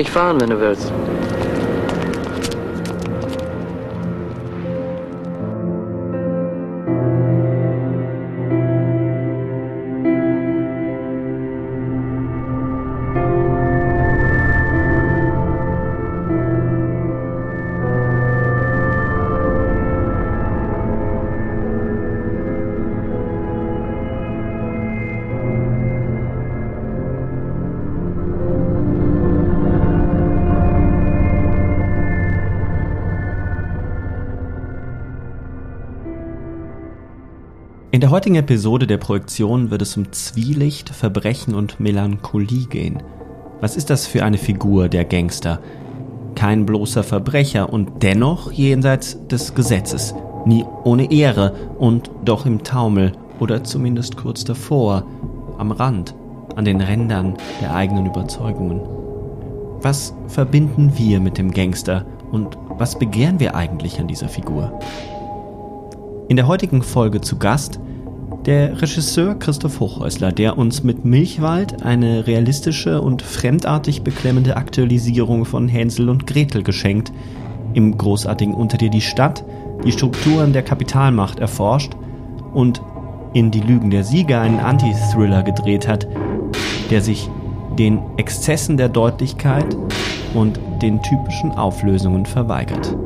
Dich 0.00 0.10
fahren, 0.10 0.40
wenn 0.40 0.48
du 0.48 0.58
willst. 0.58 0.90
Der 38.10 38.16
heutigen 38.16 38.34
Episode 38.34 38.88
der 38.88 38.96
Projektion 38.96 39.70
wird 39.70 39.82
es 39.82 39.96
um 39.96 40.10
Zwielicht, 40.10 40.88
Verbrechen 40.88 41.54
und 41.54 41.78
Melancholie 41.78 42.66
gehen. 42.66 43.00
Was 43.60 43.76
ist 43.76 43.88
das 43.88 44.08
für 44.08 44.24
eine 44.24 44.36
Figur, 44.36 44.88
der 44.88 45.04
Gangster? 45.04 45.60
Kein 46.34 46.66
bloßer 46.66 47.04
Verbrecher 47.04 47.72
und 47.72 48.02
dennoch 48.02 48.50
jenseits 48.50 49.16
des 49.28 49.54
Gesetzes, 49.54 50.12
nie 50.44 50.64
ohne 50.82 51.12
Ehre 51.12 51.54
und 51.78 52.10
doch 52.24 52.46
im 52.46 52.64
Taumel 52.64 53.12
oder 53.38 53.62
zumindest 53.62 54.16
kurz 54.16 54.42
davor, 54.42 55.06
am 55.58 55.70
Rand, 55.70 56.16
an 56.56 56.64
den 56.64 56.80
Rändern 56.80 57.34
der 57.60 57.76
eigenen 57.76 58.06
Überzeugungen. 58.06 58.80
Was 59.82 60.14
verbinden 60.26 60.94
wir 60.96 61.20
mit 61.20 61.38
dem 61.38 61.52
Gangster 61.52 62.04
und 62.32 62.58
was 62.70 62.98
begehren 62.98 63.38
wir 63.38 63.54
eigentlich 63.54 64.00
an 64.00 64.08
dieser 64.08 64.28
Figur? 64.28 64.80
In 66.26 66.34
der 66.34 66.48
heutigen 66.48 66.82
Folge 66.82 67.20
zu 67.20 67.38
Gast 67.38 67.78
der 68.46 68.80
Regisseur 68.80 69.38
Christoph 69.38 69.80
Hochhäusler, 69.80 70.32
der 70.32 70.56
uns 70.56 70.82
mit 70.82 71.04
Milchwald 71.04 71.82
eine 71.82 72.26
realistische 72.26 73.00
und 73.00 73.22
fremdartig 73.22 74.02
beklemmende 74.02 74.56
Aktualisierung 74.56 75.44
von 75.44 75.68
Hänsel 75.68 76.08
und 76.08 76.26
Gretel 76.26 76.62
geschenkt, 76.62 77.12
im 77.74 77.96
großartigen 77.96 78.54
Unter 78.54 78.78
dir 78.78 78.90
die 78.90 79.00
Stadt 79.00 79.44
die 79.84 79.92
Strukturen 79.92 80.52
der 80.52 80.62
Kapitalmacht 80.62 81.38
erforscht 81.38 81.92
und 82.52 82.82
in 83.32 83.50
Die 83.50 83.60
Lügen 83.60 83.90
der 83.90 84.04
Sieger 84.04 84.40
einen 84.40 84.58
Anti-Thriller 84.58 85.42
gedreht 85.42 85.86
hat, 85.86 86.06
der 86.90 87.00
sich 87.00 87.30
den 87.78 88.00
Exzessen 88.16 88.76
der 88.76 88.88
Deutlichkeit 88.88 89.76
und 90.34 90.58
den 90.82 91.02
typischen 91.02 91.52
Auflösungen 91.52 92.26
verweigert. 92.26 92.96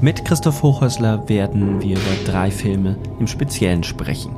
Mit 0.00 0.24
Christoph 0.24 0.62
Hochhäusler 0.62 1.28
werden 1.28 1.82
wir 1.82 1.96
über 1.96 2.30
drei 2.30 2.52
Filme 2.52 2.96
im 3.18 3.26
Speziellen 3.26 3.82
sprechen. 3.82 4.36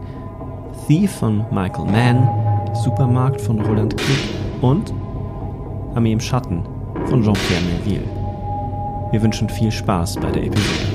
Thief 0.87 1.11
von 1.13 1.45
Michael 1.51 1.85
Mann, 1.85 2.75
Supermarkt 2.83 3.43
von 3.43 3.61
Roland 3.61 3.95
Klick 3.95 4.63
und 4.63 4.91
Armee 5.95 6.13
im 6.13 6.21
Schatten 6.21 6.65
von 7.05 7.23
Jean-Pierre 7.23 7.63
Melville. 7.63 8.09
Wir 9.11 9.21
wünschen 9.21 9.51
viel 9.51 9.71
Spaß 9.71 10.17
bei 10.17 10.31
der 10.31 10.45
Episode. 10.45 10.87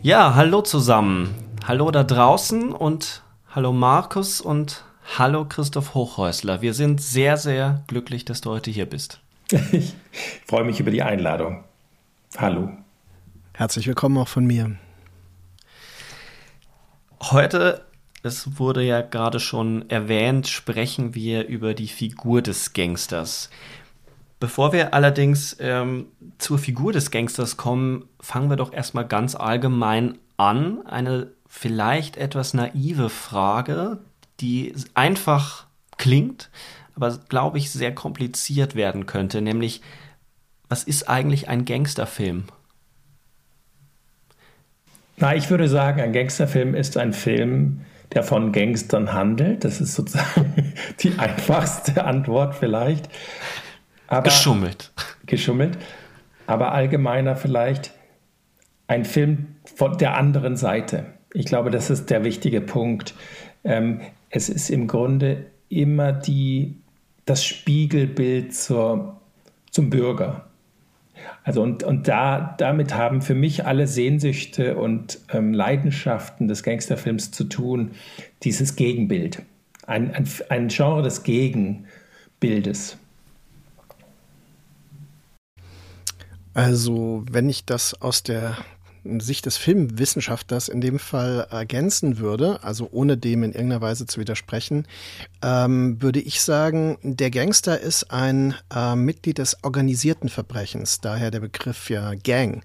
Ja, 0.00 0.34
hallo 0.34 0.62
zusammen. 0.62 1.34
Hallo 1.66 1.90
da 1.90 2.04
draußen 2.04 2.72
und 2.72 3.22
hallo 3.54 3.74
Markus 3.74 4.40
und 4.40 4.87
Hallo 5.16 5.46
Christoph 5.46 5.94
Hochhäusler, 5.94 6.60
wir 6.60 6.74
sind 6.74 7.00
sehr, 7.00 7.36
sehr 7.36 7.82
glücklich, 7.88 8.24
dass 8.24 8.40
du 8.40 8.50
heute 8.50 8.70
hier 8.70 8.86
bist. 8.86 9.20
Ich 9.72 9.94
freue 10.46 10.64
mich 10.64 10.78
über 10.78 10.90
die 10.90 11.02
Einladung. 11.02 11.64
Hallo. 12.36 12.70
Herzlich 13.54 13.88
willkommen 13.88 14.18
auch 14.18 14.28
von 14.28 14.46
mir. 14.46 14.76
Heute, 17.20 17.84
es 18.22 18.58
wurde 18.60 18.82
ja 18.82 19.00
gerade 19.00 19.40
schon 19.40 19.88
erwähnt, 19.90 20.46
sprechen 20.46 21.14
wir 21.14 21.48
über 21.48 21.74
die 21.74 21.88
Figur 21.88 22.42
des 22.42 22.72
Gangsters. 22.72 23.50
Bevor 24.38 24.72
wir 24.72 24.94
allerdings 24.94 25.56
ähm, 25.58 26.06
zur 26.36 26.58
Figur 26.58 26.92
des 26.92 27.10
Gangsters 27.10 27.56
kommen, 27.56 28.04
fangen 28.20 28.50
wir 28.50 28.56
doch 28.56 28.72
erstmal 28.72 29.06
ganz 29.06 29.34
allgemein 29.34 30.18
an. 30.36 30.86
Eine 30.86 31.32
vielleicht 31.48 32.16
etwas 32.16 32.54
naive 32.54 33.08
Frage, 33.08 33.98
die 34.40 34.74
einfach 34.94 35.66
klingt, 35.96 36.50
aber 36.94 37.18
glaube 37.28 37.58
ich 37.58 37.70
sehr 37.70 37.94
kompliziert 37.94 38.74
werden 38.74 39.06
könnte, 39.06 39.40
nämlich 39.40 39.82
was 40.68 40.84
ist 40.84 41.08
eigentlich 41.08 41.48
ein 41.48 41.64
Gangsterfilm? 41.64 42.44
Na, 45.16 45.34
ich 45.34 45.50
würde 45.50 45.68
sagen, 45.68 46.00
ein 46.00 46.12
Gangsterfilm 46.12 46.74
ist 46.74 46.96
ein 46.96 47.12
Film, 47.12 47.80
der 48.12 48.22
von 48.22 48.52
Gangstern 48.52 49.12
handelt. 49.12 49.64
Das 49.64 49.80
ist 49.80 49.94
sozusagen 49.94 50.74
die 51.00 51.18
einfachste 51.18 52.04
Antwort 52.04 52.54
vielleicht. 52.54 53.08
Aber, 54.06 54.22
geschummelt. 54.22 54.92
Geschummelt. 55.26 55.76
Aber 56.46 56.72
allgemeiner 56.72 57.36
vielleicht 57.36 57.92
ein 58.86 59.04
Film 59.04 59.56
von 59.76 59.98
der 59.98 60.16
anderen 60.16 60.56
Seite. 60.56 61.06
Ich 61.34 61.46
glaube, 61.46 61.70
das 61.70 61.90
ist 61.90 62.08
der 62.08 62.24
wichtige 62.24 62.60
Punkt. 62.60 63.14
Ähm, 63.64 64.00
es 64.30 64.48
ist 64.48 64.70
im 64.70 64.86
Grunde 64.86 65.46
immer 65.68 66.12
die, 66.12 66.76
das 67.24 67.44
Spiegelbild 67.44 68.54
zur, 68.54 69.20
zum 69.70 69.90
Bürger. 69.90 70.48
Also 71.44 71.62
und, 71.62 71.82
und 71.82 72.08
da, 72.08 72.54
damit 72.58 72.94
haben 72.94 73.22
für 73.22 73.34
mich 73.34 73.64
alle 73.64 73.86
Sehnsüchte 73.86 74.76
und 74.76 75.18
ähm, 75.32 75.52
Leidenschaften 75.52 76.48
des 76.48 76.62
Gangsterfilms 76.62 77.30
zu 77.30 77.44
tun, 77.44 77.92
dieses 78.42 78.76
Gegenbild. 78.76 79.42
Ein, 79.86 80.14
ein, 80.14 80.28
ein 80.50 80.68
Genre 80.68 81.02
des 81.02 81.22
Gegenbildes. 81.22 82.98
Also, 86.54 87.24
wenn 87.30 87.48
ich 87.48 87.64
das 87.64 87.94
aus 88.02 88.22
der 88.22 88.56
Sicht 89.20 89.46
des 89.46 89.56
Filmwissenschaftlers 89.56 90.68
in 90.68 90.80
dem 90.80 90.98
Fall 90.98 91.46
ergänzen 91.50 92.18
würde, 92.18 92.62
also 92.62 92.88
ohne 92.90 93.16
dem 93.16 93.42
in 93.42 93.52
irgendeiner 93.52 93.80
Weise 93.80 94.06
zu 94.06 94.20
widersprechen, 94.20 94.86
ähm, 95.42 96.00
würde 96.00 96.20
ich 96.20 96.40
sagen, 96.40 96.98
der 97.02 97.30
Gangster 97.30 97.80
ist 97.80 98.10
ein 98.10 98.54
äh, 98.74 98.94
Mitglied 98.94 99.38
des 99.38 99.62
organisierten 99.62 100.28
Verbrechens, 100.28 101.00
daher 101.00 101.30
der 101.30 101.40
Begriff 101.40 101.90
ja 101.90 102.14
Gang. 102.14 102.62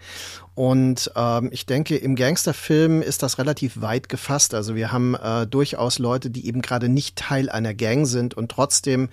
Und 0.56 1.12
ähm, 1.16 1.50
ich 1.52 1.66
denke, 1.66 1.96
im 1.96 2.16
Gangsterfilm 2.16 3.02
ist 3.02 3.24
das 3.24 3.40
relativ 3.40 3.82
weit 3.82 4.08
gefasst. 4.08 4.54
Also 4.54 4.76
wir 4.76 4.92
haben 4.92 5.16
äh, 5.16 5.48
durchaus 5.48 5.98
Leute, 5.98 6.30
die 6.30 6.46
eben 6.46 6.62
gerade 6.62 6.90
nicht 6.90 7.16
Teil 7.16 7.50
einer 7.50 7.74
Gang 7.74 8.06
sind 8.06 8.36
und 8.36 8.52
trotzdem 8.52 9.10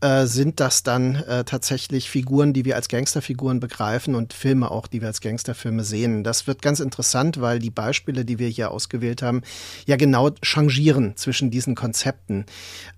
äh, 0.00 0.24
sind 0.26 0.60
das 0.60 0.82
dann 0.82 1.16
äh, 1.16 1.44
tatsächlich 1.44 2.08
Figuren, 2.08 2.54
die 2.54 2.64
wir 2.64 2.76
als 2.76 2.88
Gangsterfiguren 2.88 3.60
begreifen 3.60 4.14
und 4.14 4.32
Filme 4.32 4.70
auch, 4.70 4.86
die 4.86 5.00
wir 5.00 5.08
als 5.08 5.20
Gangsterfilme 5.20 5.84
sehen. 5.84 6.24
Das 6.24 6.46
wird 6.46 6.62
ganz 6.62 6.80
interessant, 6.80 7.40
weil 7.40 7.58
die 7.58 7.70
Beispiele, 7.70 8.24
die 8.24 8.38
wir 8.38 8.48
hier 8.48 8.70
ausgewählt 8.70 9.20
haben, 9.20 9.42
ja 9.86 9.96
genau 9.96 10.30
changieren 10.42 11.16
zwischen 11.16 11.50
diesen 11.50 11.74
Konzepten. 11.74 12.46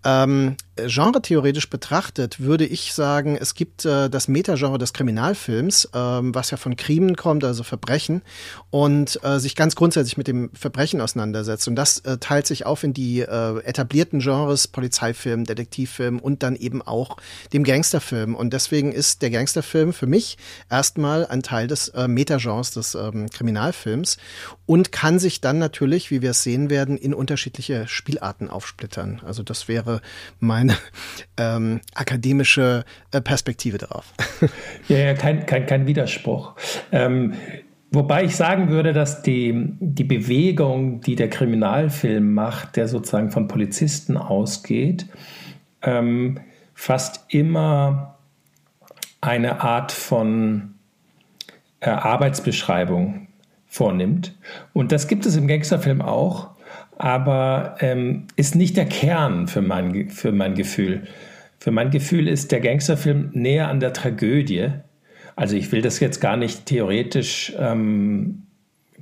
Ähm, 0.05 0.57
genre-theoretisch 0.88 1.69
betrachtet, 1.71 2.41
würde 2.41 2.67
ich 2.67 2.93
sagen, 2.93 3.37
es 3.37 3.55
gibt 3.55 3.85
äh, 3.85 4.09
das 4.09 4.29
Metagenre 4.29 4.79
des 4.79 4.93
Kriminalfilms, 4.93 5.91
ähm, 5.94 6.35
was 6.35 6.50
ja 6.50 6.56
von 6.56 6.77
Krimen 6.77 7.17
kommt, 7.17 7.44
also 7.44 7.62
Verbrechen, 7.62 8.23
und 8.71 9.19
äh, 9.25 9.38
sich 9.38 9.56
ganz 9.56 9.75
grundsätzlich 9.75 10.17
mit 10.17 10.29
dem 10.29 10.50
Verbrechen 10.55 11.00
auseinandersetzt. 11.00 11.69
Und 11.69 11.77
das 11.77 11.99
äh, 12.00 12.19
teilt 12.19 12.47
sich 12.47 12.67
auf 12.67 12.85
in 12.85 12.94
die 12.94 13.21
äh, 13.21 13.59
etablierten 13.61 14.21
Genres, 14.21 14.69
Polizeifilm, 14.69 15.44
Detektivfilm 15.44 16.19
und 16.19 16.43
dann 16.43 16.56
eben 16.56 16.83
auch 16.83 17.17
dem 17.53 17.65
Gangsterfilm. 17.65 18.35
Und 18.35 18.53
deswegen 18.53 18.93
ist 18.93 19.23
der 19.23 19.31
Gangsterfilm 19.31 19.93
für 19.93 20.06
mich 20.06 20.38
erstmal 20.71 21.26
ein 21.26 21.43
Teil 21.43 21.67
des 21.67 21.88
äh, 21.88 22.09
Metagenres 22.09 22.71
des 22.71 22.94
ähm, 22.94 23.29
Kriminalfilms 23.31 24.19
und 24.67 24.93
kann 24.93 25.19
sich 25.19 25.41
dann 25.41 25.59
natürlich, 25.59 26.11
wie 26.11 26.23
wir 26.23 26.31
es 26.31 26.43
sehen 26.43 26.71
werden, 26.71 26.97
in 26.97 27.15
unterschiedliche 27.15 27.88
Spielarten 27.88 28.49
aufsplittern. 28.49 29.21
Also 29.25 29.43
das 29.43 29.69
wäre 29.69 30.00
meine 30.71 30.77
ähm, 31.37 31.81
akademische 31.95 32.85
äh, 33.13 33.21
Perspektive 33.21 33.79
darauf. 33.79 34.13
Ja, 34.89 34.99
ja 34.99 35.15
kein, 35.15 35.47
kein, 35.47 35.67
kein 35.67 35.87
Widerspruch. 35.87 36.55
Ähm, 36.91 37.35
wobei 37.91 38.25
ich 38.25 38.35
sagen 38.35 38.71
würde, 38.71 38.93
dass 38.93 39.23
die, 39.23 39.75
die 39.79 40.05
Bewegung, 40.05 41.01
die 41.01 41.15
der 41.15 41.31
Kriminalfilm 41.31 42.35
macht, 42.35 42.77
der 42.77 42.89
sozusagen 42.89 43.31
von 43.31 43.47
Polizisten 43.47 44.17
ausgeht, 44.17 45.07
ähm, 45.83 46.41
fast 46.75 47.25
immer 47.29 48.19
eine 49.21 49.61
Art 49.61 49.93
von 49.93 50.75
äh, 51.81 51.91
Arbeitsbeschreibung 51.91 53.29
vornimmt. 53.67 54.35
Und 54.73 54.93
das 54.93 55.07
gibt 55.07 55.27
es 55.27 55.37
im 55.37 55.47
Gangsterfilm 55.47 56.03
auch, 56.03 56.51
aber 57.00 57.76
ähm, 57.81 58.26
ist 58.37 58.55
nicht 58.55 58.76
der 58.76 58.85
Kern 58.85 59.49
für 59.49 59.62
mein, 59.62 60.11
für 60.11 60.32
mein 60.32 60.55
Gefühl. 60.55 61.05
Für 61.58 61.70
mein 61.70 61.91
Gefühl 61.91 62.29
ist 62.29 62.52
der 62.52 62.61
Gangsterfilm 62.61 63.31
näher 63.32 63.69
an 63.69 63.81
der 63.81 63.94
Tragödie. 63.94 64.69
Also 65.35 65.56
ich 65.56 65.73
will 65.73 65.81
das 65.81 65.99
jetzt 66.00 66.20
gar 66.20 66.37
nicht 66.37 66.67
theoretisch 66.67 67.55
ähm, 67.58 68.43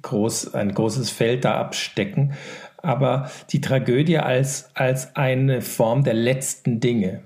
groß, 0.01 0.55
ein 0.55 0.75
großes 0.75 1.11
Feld 1.11 1.45
da 1.45 1.59
abstecken, 1.59 2.35
aber 2.77 3.33
die 3.51 3.61
Tragödie 3.61 4.19
als, 4.19 4.71
als 4.75 5.17
eine 5.17 5.61
Form 5.61 6.05
der 6.05 6.15
letzten 6.15 6.79
Dinge. 6.79 7.25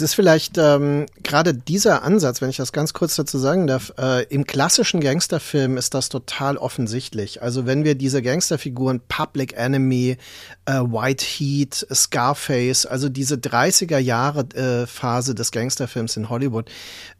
Es 0.00 0.04
ist 0.04 0.14
vielleicht 0.14 0.56
ähm, 0.56 1.04
gerade 1.22 1.52
dieser 1.52 2.02
Ansatz, 2.04 2.40
wenn 2.40 2.48
ich 2.48 2.56
das 2.56 2.72
ganz 2.72 2.94
kurz 2.94 3.16
dazu 3.16 3.36
sagen 3.36 3.66
darf, 3.66 3.92
äh, 3.98 4.24
im 4.30 4.46
klassischen 4.46 5.00
Gangsterfilm 5.00 5.76
ist 5.76 5.92
das 5.92 6.08
total 6.08 6.56
offensichtlich. 6.56 7.42
Also 7.42 7.66
wenn 7.66 7.84
wir 7.84 7.94
diese 7.94 8.22
Gangsterfiguren 8.22 9.02
Public 9.08 9.52
Enemy, 9.58 10.16
äh, 10.64 10.72
White 10.72 11.22
Heat, 11.22 11.86
Scarface, 11.92 12.86
also 12.86 13.10
diese 13.10 13.34
30er 13.34 13.98
Jahre 13.98 14.48
äh, 14.54 14.86
Phase 14.86 15.34
des 15.34 15.52
Gangsterfilms 15.52 16.16
in 16.16 16.30
Hollywood, 16.30 16.70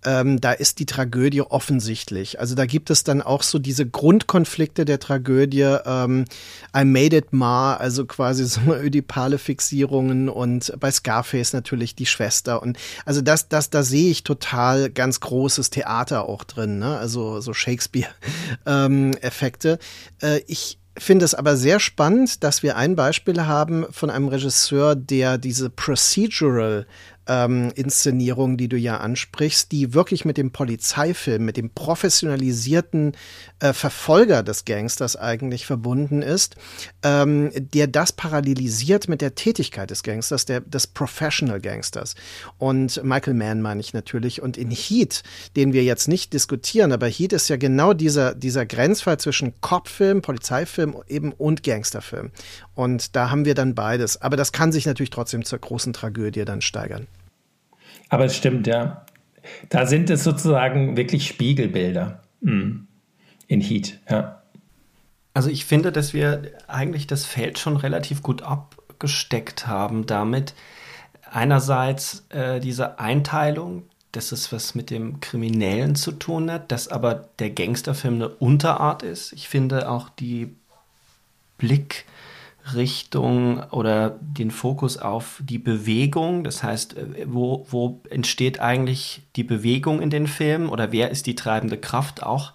ähm, 0.06 0.40
da 0.40 0.52
ist 0.52 0.78
die 0.78 0.86
Tragödie 0.86 1.42
offensichtlich. 1.42 2.40
Also 2.40 2.54
da 2.54 2.64
gibt 2.64 2.88
es 2.88 3.04
dann 3.04 3.20
auch 3.20 3.42
so 3.42 3.58
diese 3.58 3.86
Grundkonflikte 3.86 4.86
der 4.86 5.00
Tragödie. 5.00 5.76
Ähm, 5.84 6.24
I 6.74 6.86
made 6.86 7.14
it 7.14 7.34
Ma, 7.34 7.74
also 7.74 8.06
quasi 8.06 8.46
so 8.46 8.60
ödipale 8.74 9.36
Fixierungen 9.36 10.30
und 10.30 10.72
bei 10.80 10.90
Scarface 10.90 11.52
natürlich 11.52 11.94
die 11.94 12.06
Schwester. 12.06 12.62
Und 12.62 12.69
also 13.04 13.20
das, 13.20 13.48
das, 13.48 13.70
da 13.70 13.82
sehe 13.82 14.10
ich 14.10 14.24
total 14.24 14.90
ganz 14.90 15.20
großes 15.20 15.70
Theater 15.70 16.28
auch 16.28 16.44
drin, 16.44 16.78
ne? 16.78 16.98
Also 16.98 17.40
so 17.40 17.52
Shakespeare-Effekte. 17.52 19.78
Ähm, 20.22 20.36
äh, 20.36 20.42
ich 20.46 20.78
finde 20.96 21.24
es 21.24 21.34
aber 21.34 21.56
sehr 21.56 21.80
spannend, 21.80 22.44
dass 22.44 22.62
wir 22.62 22.76
ein 22.76 22.94
Beispiel 22.96 23.46
haben 23.46 23.86
von 23.90 24.10
einem 24.10 24.28
Regisseur, 24.28 24.94
der 24.94 25.38
diese 25.38 25.70
Procedural 25.70 26.86
ähm, 27.30 27.70
Inszenierung, 27.76 28.56
die 28.56 28.68
du 28.68 28.76
ja 28.76 28.96
ansprichst, 28.96 29.70
die 29.70 29.94
wirklich 29.94 30.24
mit 30.24 30.36
dem 30.36 30.50
Polizeifilm, 30.50 31.44
mit 31.44 31.56
dem 31.56 31.70
professionalisierten 31.70 33.12
äh, 33.60 33.72
Verfolger 33.72 34.42
des 34.42 34.64
Gangsters 34.64 35.14
eigentlich 35.14 35.64
verbunden 35.64 36.22
ist, 36.22 36.56
ähm, 37.04 37.52
der 37.54 37.86
das 37.86 38.10
parallelisiert 38.10 39.08
mit 39.08 39.20
der 39.20 39.36
Tätigkeit 39.36 39.90
des 39.90 40.02
Gangsters, 40.02 40.44
der, 40.44 40.60
des 40.60 40.88
Professional 40.88 41.60
Gangsters. 41.60 42.16
Und 42.58 43.00
Michael 43.04 43.34
Mann 43.34 43.62
meine 43.62 43.80
ich 43.80 43.94
natürlich. 43.94 44.42
Und 44.42 44.56
in 44.56 44.72
Heat, 44.72 45.22
den 45.54 45.72
wir 45.72 45.84
jetzt 45.84 46.08
nicht 46.08 46.32
diskutieren, 46.32 46.90
aber 46.90 47.06
Heat 47.06 47.32
ist 47.32 47.48
ja 47.48 47.56
genau 47.56 47.92
dieser, 47.92 48.34
dieser 48.34 48.66
Grenzfall 48.66 49.20
zwischen 49.20 49.54
Cop-Film, 49.60 50.20
Polizeifilm 50.20 50.96
eben 51.06 51.30
und 51.30 51.62
Gangsterfilm. 51.62 52.32
Und 52.74 53.14
da 53.14 53.30
haben 53.30 53.44
wir 53.44 53.54
dann 53.54 53.76
beides. 53.76 54.20
Aber 54.20 54.36
das 54.36 54.50
kann 54.50 54.72
sich 54.72 54.84
natürlich 54.86 55.10
trotzdem 55.10 55.44
zur 55.44 55.60
großen 55.60 55.92
Tragödie 55.92 56.44
dann 56.44 56.60
steigern. 56.60 57.06
Aber 58.10 58.26
es 58.26 58.36
stimmt, 58.36 58.66
ja. 58.66 59.06
Da 59.70 59.86
sind 59.86 60.10
es 60.10 60.22
sozusagen 60.22 60.96
wirklich 60.96 61.26
Spiegelbilder 61.26 62.22
mhm. 62.40 62.86
in 63.46 63.60
Heat, 63.60 63.98
ja. 64.10 64.42
Also 65.32 65.48
ich 65.48 65.64
finde, 65.64 65.92
dass 65.92 66.12
wir 66.12 66.52
eigentlich 66.66 67.06
das 67.06 67.24
Feld 67.24 67.58
schon 67.58 67.76
relativ 67.76 68.22
gut 68.22 68.42
abgesteckt 68.42 69.66
haben 69.66 70.04
damit. 70.06 70.54
Einerseits 71.30 72.26
äh, 72.30 72.58
diese 72.60 72.98
Einteilung, 72.98 73.84
dass 74.10 74.32
es 74.32 74.52
was 74.52 74.74
mit 74.74 74.90
dem 74.90 75.20
Kriminellen 75.20 75.94
zu 75.94 76.10
tun 76.12 76.50
hat, 76.50 76.72
dass 76.72 76.88
aber 76.88 77.28
der 77.38 77.50
Gangsterfilm 77.50 78.14
eine 78.14 78.28
Unterart 78.28 79.04
ist. 79.04 79.32
Ich 79.32 79.48
finde 79.48 79.88
auch 79.88 80.08
die 80.08 80.52
Blick 81.58 82.06
Richtung 82.74 83.62
oder 83.70 84.18
den 84.20 84.50
Fokus 84.50 84.96
auf 84.98 85.40
die 85.44 85.58
Bewegung. 85.58 86.44
Das 86.44 86.62
heißt, 86.62 86.96
äh, 86.96 87.26
wo, 87.26 87.66
wo 87.70 88.00
entsteht 88.10 88.60
eigentlich 88.60 89.22
die 89.36 89.44
Bewegung 89.44 90.00
in 90.00 90.10
den 90.10 90.26
Filmen 90.26 90.68
oder 90.68 90.92
wer 90.92 91.10
ist 91.10 91.26
die 91.26 91.34
treibende 91.34 91.78
Kraft 91.78 92.22
auch? 92.22 92.52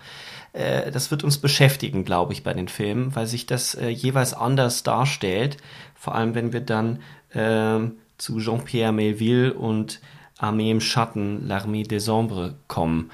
Äh, 0.53 0.91
das 0.91 1.11
wird 1.11 1.23
uns 1.23 1.37
beschäftigen, 1.37 2.05
glaube 2.05 2.33
ich, 2.33 2.43
bei 2.43 2.53
den 2.53 2.67
Filmen, 2.67 3.15
weil 3.15 3.27
sich 3.27 3.45
das 3.45 3.75
äh, 3.75 3.89
jeweils 3.89 4.33
anders 4.33 4.83
darstellt. 4.83 5.57
Vor 5.95 6.15
allem, 6.15 6.35
wenn 6.35 6.53
wir 6.53 6.61
dann 6.61 6.99
äh, 7.31 7.91
zu 8.17 8.39
Jean-Pierre 8.39 8.93
Melville 8.93 9.53
und 9.53 9.99
Armee 10.37 10.71
im 10.71 10.81
Schatten, 10.81 11.47
L'Armée 11.49 11.87
des 11.87 12.09
Ombres 12.09 12.53
kommen. 12.67 13.11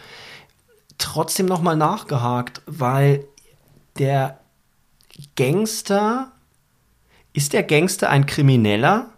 Trotzdem 0.97 1.47
nochmal 1.47 1.75
nachgehakt, 1.75 2.61
weil 2.65 3.25
der 3.97 4.39
Gangster 5.35 6.31
ist 7.33 7.53
der 7.53 7.63
Gangster 7.63 8.09
ein 8.09 8.25
Krimineller? 8.25 9.09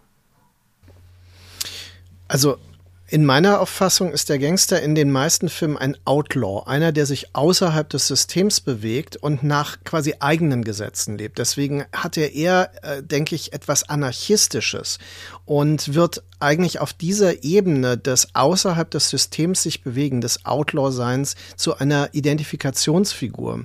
Also 2.28 2.58
in 3.06 3.26
meiner 3.26 3.60
Auffassung 3.60 4.12
ist 4.12 4.28
der 4.28 4.38
Gangster 4.38 4.82
in 4.82 4.94
den 4.94 5.12
meisten 5.12 5.48
Filmen 5.48 5.76
ein 5.76 5.96
Outlaw, 6.04 6.64
einer, 6.66 6.90
der 6.90 7.06
sich 7.06 7.36
außerhalb 7.36 7.88
des 7.88 8.08
Systems 8.08 8.60
bewegt 8.60 9.16
und 9.16 9.42
nach 9.42 9.84
quasi 9.84 10.14
eigenen 10.20 10.64
Gesetzen 10.64 11.18
lebt. 11.18 11.38
Deswegen 11.38 11.84
hat 11.92 12.16
er 12.16 12.32
eher, 12.32 12.70
äh, 12.82 13.02
denke 13.02 13.34
ich, 13.34 13.52
etwas 13.52 13.88
Anarchistisches 13.88 14.98
und 15.46 15.94
wird 15.94 16.22
eigentlich 16.44 16.80
auf 16.80 16.92
dieser 16.92 17.42
Ebene 17.42 17.96
des 17.96 18.34
außerhalb 18.34 18.90
des 18.90 19.08
Systems 19.08 19.62
sich 19.62 19.82
bewegen, 19.82 20.20
des 20.20 20.44
Outlaw-Seins 20.44 21.36
zu 21.56 21.78
einer 21.78 22.10
Identifikationsfigur. 22.12 23.64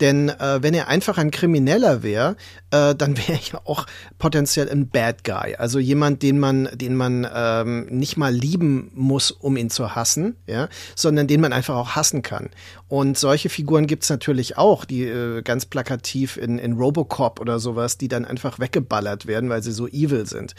Denn 0.00 0.28
äh, 0.28 0.62
wenn 0.62 0.74
er 0.74 0.88
einfach 0.88 1.18
ein 1.18 1.30
Krimineller 1.30 2.02
wäre, 2.02 2.36
äh, 2.70 2.94
dann 2.94 3.16
wäre 3.16 3.32
er 3.32 3.52
ja 3.52 3.60
auch 3.64 3.86
potenziell 4.18 4.70
ein 4.70 4.88
Bad 4.88 5.24
Guy, 5.24 5.56
also 5.56 5.78
jemand, 5.78 6.22
den 6.22 6.38
man, 6.38 6.68
den 6.72 6.94
man 6.94 7.26
ähm, 7.32 7.86
nicht 7.86 8.16
mal 8.16 8.32
lieben 8.32 8.90
muss, 8.94 9.30
um 9.30 9.56
ihn 9.56 9.70
zu 9.70 9.94
hassen, 9.94 10.36
ja, 10.46 10.68
sondern 10.94 11.26
den 11.26 11.40
man 11.40 11.52
einfach 11.52 11.74
auch 11.74 11.90
hassen 11.90 12.22
kann. 12.22 12.50
Und 12.88 13.18
solche 13.18 13.48
Figuren 13.48 13.86
gibt's 13.86 14.10
natürlich 14.10 14.56
auch, 14.56 14.84
die 14.84 15.04
äh, 15.04 15.42
ganz 15.42 15.66
plakativ 15.66 16.36
in, 16.36 16.58
in 16.58 16.72
Robocop 16.72 17.40
oder 17.40 17.58
sowas, 17.58 17.98
die 17.98 18.08
dann 18.08 18.24
einfach 18.24 18.58
weggeballert 18.58 19.26
werden, 19.26 19.48
weil 19.50 19.62
sie 19.62 19.72
so 19.72 19.86
evil 19.88 20.26
sind. 20.26 20.54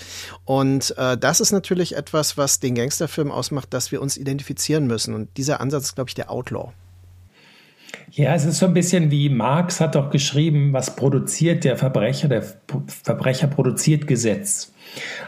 Und 0.46 0.61
äh, 0.98 1.18
das 1.18 1.40
ist 1.40 1.52
natürlich 1.52 1.96
etwas, 1.96 2.38
was 2.38 2.60
den 2.60 2.76
Gangsterfilm 2.76 3.32
ausmacht, 3.32 3.74
dass 3.74 3.92
wir 3.92 4.02
uns 4.02 4.18
identifizieren 4.18 4.88
müssen. 4.88 5.14
Und 5.14 5.30
dieser 5.38 5.62
Ansatz 5.62 5.86
ist, 5.86 5.96
glaube 5.96 6.10
ich, 6.10 6.16
der 6.16 6.30
Outlaw. 6.32 6.72
Ja, 8.12 8.36
es 8.36 8.44
ist 8.44 8.60
so 8.60 8.66
ein 8.66 8.74
bisschen 8.74 9.10
wie 9.10 9.30
Marx 9.30 9.80
hat 9.80 9.96
doch 9.96 10.10
geschrieben, 10.10 10.74
was 10.74 10.96
produziert 10.96 11.64
der 11.64 11.78
Verbrecher? 11.78 12.28
Der 12.28 12.44
Verbrecher 12.88 13.48
produziert 13.48 14.06
Gesetz. 14.06 14.74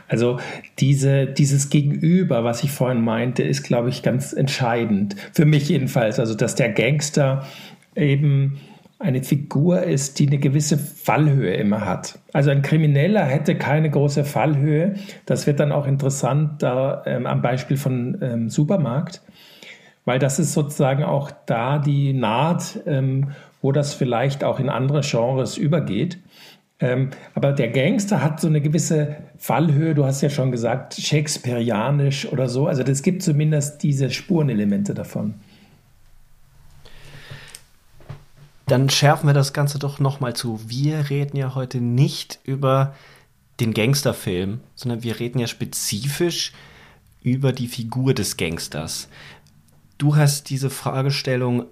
Also 0.09 0.39
diese, 0.79 1.25
dieses 1.25 1.69
Gegenüber, 1.69 2.43
was 2.43 2.63
ich 2.63 2.71
vorhin 2.71 3.01
meinte, 3.01 3.43
ist, 3.43 3.63
glaube 3.63 3.87
ich, 3.87 4.03
ganz 4.03 4.33
entscheidend. 4.33 5.15
Für 5.31 5.45
mich 5.45 5.69
jedenfalls. 5.69 6.19
Also, 6.19 6.35
dass 6.35 6.55
der 6.55 6.69
Gangster 6.69 7.47
eben 7.95 8.59
eine 9.03 9.21
Figur 9.21 9.83
ist, 9.83 10.17
die 10.19 10.27
eine 10.27 10.37
gewisse 10.37 10.77
Fallhöhe 10.77 11.53
immer 11.55 11.85
hat. 11.85 12.19
Also 12.31 12.51
ein 12.51 12.61
Krimineller 12.61 13.25
hätte 13.25 13.55
keine 13.55 13.89
große 13.89 14.23
Fallhöhe. 14.23 14.95
Das 15.25 15.45
wird 15.45 15.59
dann 15.59 15.71
auch 15.71 15.85
interessant 15.85 16.63
da 16.63 17.03
ähm, 17.05 17.25
am 17.25 17.41
Beispiel 17.41 17.77
von 17.77 18.17
ähm, 18.21 18.49
Supermarkt, 18.49 19.21
weil 20.05 20.19
das 20.19 20.39
ist 20.39 20.53
sozusagen 20.53 21.03
auch 21.03 21.31
da 21.45 21.79
die 21.79 22.13
Naht, 22.13 22.79
ähm, 22.85 23.31
wo 23.61 23.71
das 23.71 23.93
vielleicht 23.93 24.43
auch 24.43 24.59
in 24.59 24.69
andere 24.69 25.01
Genres 25.01 25.57
übergeht. 25.57 26.17
Ähm, 26.79 27.09
aber 27.35 27.51
der 27.51 27.69
Gangster 27.69 28.23
hat 28.23 28.39
so 28.39 28.47
eine 28.47 28.61
gewisse 28.61 29.17
Fallhöhe, 29.37 29.95
du 29.95 30.05
hast 30.05 30.21
ja 30.21 30.29
schon 30.29 30.51
gesagt, 30.51 30.95
Shakespeareanisch 30.95 32.31
oder 32.31 32.47
so. 32.47 32.67
Also 32.67 32.83
es 32.83 33.03
gibt 33.03 33.21
zumindest 33.21 33.83
diese 33.83 34.09
Spurenelemente 34.09 34.93
davon. 34.93 35.35
Dann 38.65 38.89
schärfen 38.89 39.27
wir 39.27 39.33
das 39.33 39.53
Ganze 39.53 39.79
doch 39.79 39.99
nochmal 39.99 40.35
zu. 40.35 40.59
Wir 40.67 41.09
reden 41.09 41.37
ja 41.37 41.55
heute 41.55 41.79
nicht 41.79 42.39
über 42.43 42.95
den 43.59 43.73
Gangsterfilm, 43.73 44.61
sondern 44.75 45.03
wir 45.03 45.19
reden 45.19 45.39
ja 45.39 45.47
spezifisch 45.47 46.53
über 47.21 47.51
die 47.51 47.67
Figur 47.67 48.13
des 48.13 48.37
Gangsters. 48.37 49.09
Du 49.97 50.15
hast 50.15 50.49
diese 50.49 50.69
Fragestellung 50.69 51.65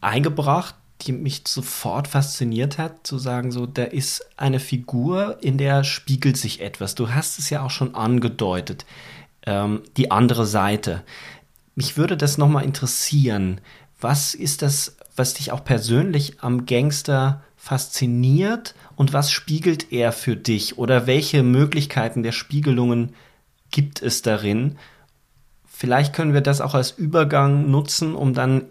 eingebracht 0.00 0.74
die 1.02 1.12
mich 1.12 1.42
sofort 1.46 2.08
fasziniert 2.08 2.78
hat, 2.78 3.06
zu 3.06 3.18
sagen, 3.18 3.52
so, 3.52 3.66
da 3.66 3.84
ist 3.84 4.24
eine 4.36 4.60
Figur, 4.60 5.38
in 5.42 5.58
der 5.58 5.84
spiegelt 5.84 6.36
sich 6.36 6.60
etwas. 6.60 6.94
Du 6.94 7.10
hast 7.10 7.38
es 7.38 7.50
ja 7.50 7.62
auch 7.62 7.70
schon 7.70 7.94
angedeutet, 7.94 8.86
ähm, 9.44 9.82
die 9.96 10.10
andere 10.10 10.46
Seite. 10.46 11.02
Mich 11.74 11.96
würde 11.96 12.16
das 12.16 12.38
nochmal 12.38 12.64
interessieren. 12.64 13.60
Was 14.00 14.34
ist 14.34 14.62
das, 14.62 14.96
was 15.16 15.34
dich 15.34 15.52
auch 15.52 15.64
persönlich 15.64 16.40
am 16.40 16.66
Gangster 16.66 17.42
fasziniert 17.56 18.74
und 18.94 19.12
was 19.12 19.30
spiegelt 19.30 19.92
er 19.92 20.12
für 20.12 20.36
dich 20.36 20.78
oder 20.78 21.06
welche 21.06 21.42
Möglichkeiten 21.42 22.22
der 22.22 22.32
Spiegelungen 22.32 23.14
gibt 23.70 24.02
es 24.02 24.22
darin? 24.22 24.78
Vielleicht 25.66 26.14
können 26.14 26.32
wir 26.32 26.42
das 26.42 26.60
auch 26.60 26.74
als 26.74 26.92
Übergang 26.92 27.70
nutzen, 27.70 28.14
um 28.14 28.34
dann 28.34 28.66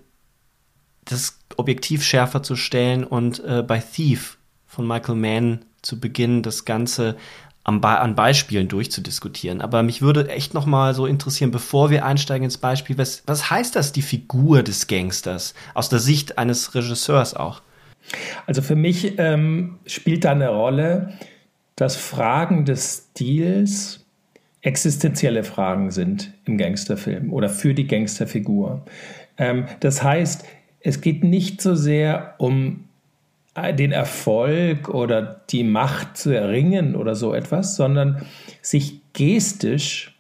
das 1.03 1.39
Objektiv 1.57 2.03
schärfer 2.03 2.41
zu 2.41 2.55
stellen 2.55 3.03
und 3.03 3.43
äh, 3.43 3.63
bei 3.63 3.79
Thief 3.79 4.37
von 4.65 4.87
Michael 4.87 5.15
Mann 5.15 5.65
zu 5.81 5.99
beginnen, 5.99 6.41
das 6.41 6.65
Ganze 6.65 7.15
an, 7.65 7.84
an 7.84 8.15
Beispielen 8.15 8.67
durchzudiskutieren. 8.67 9.60
Aber 9.60 9.84
mich 9.84 10.01
würde 10.01 10.29
echt 10.29 10.53
noch 10.53 10.65
mal 10.65 10.93
so 10.93 11.05
interessieren, 11.05 11.51
bevor 11.51 11.89
wir 11.89 12.05
einsteigen 12.05 12.45
ins 12.45 12.57
Beispiel, 12.57 12.98
was, 12.98 13.24
was 13.25 13.50
heißt 13.50 13.75
das, 13.75 13.91
die 13.91 14.03
Figur 14.03 14.63
des 14.63 14.88
Gangsters, 14.88 15.53
aus 15.74 15.89
der 15.89 16.00
Sicht 16.00 16.38
eines 16.38 16.74
Regisseurs 16.75 17.34
auch? 17.34 17.62
Also 18.45 18.62
für 18.62 18.75
mich 18.75 19.17
ähm, 19.17 19.79
spielt 19.88 20.25
da 20.25 20.31
eine 20.31 20.50
Rolle, 20.50 21.13
dass 21.75 21.95
Fragen 21.95 22.65
des 22.65 23.07
Stils 23.12 24.05
existenzielle 24.62 25.43
Fragen 25.43 25.91
sind 25.91 26.34
im 26.45 26.57
Gangsterfilm 26.57 27.34
oder 27.34 27.50
für 27.50 27.74
die 27.74 27.88
Gangsterfigur. 27.88 28.86
Ähm, 29.38 29.65
das 29.79 30.03
heißt, 30.03 30.45
es 30.81 31.01
geht 31.01 31.24
nicht 31.24 31.62
so 31.62 31.74
sehr 31.74 32.36
um 32.38 32.84
den 33.55 33.91
Erfolg 33.91 34.89
oder 34.89 35.41
die 35.50 35.63
Macht 35.63 36.17
zu 36.17 36.31
erringen 36.31 36.95
oder 36.95 37.15
so 37.15 37.33
etwas, 37.33 37.75
sondern 37.75 38.25
sich 38.62 39.00
gestisch 39.13 40.17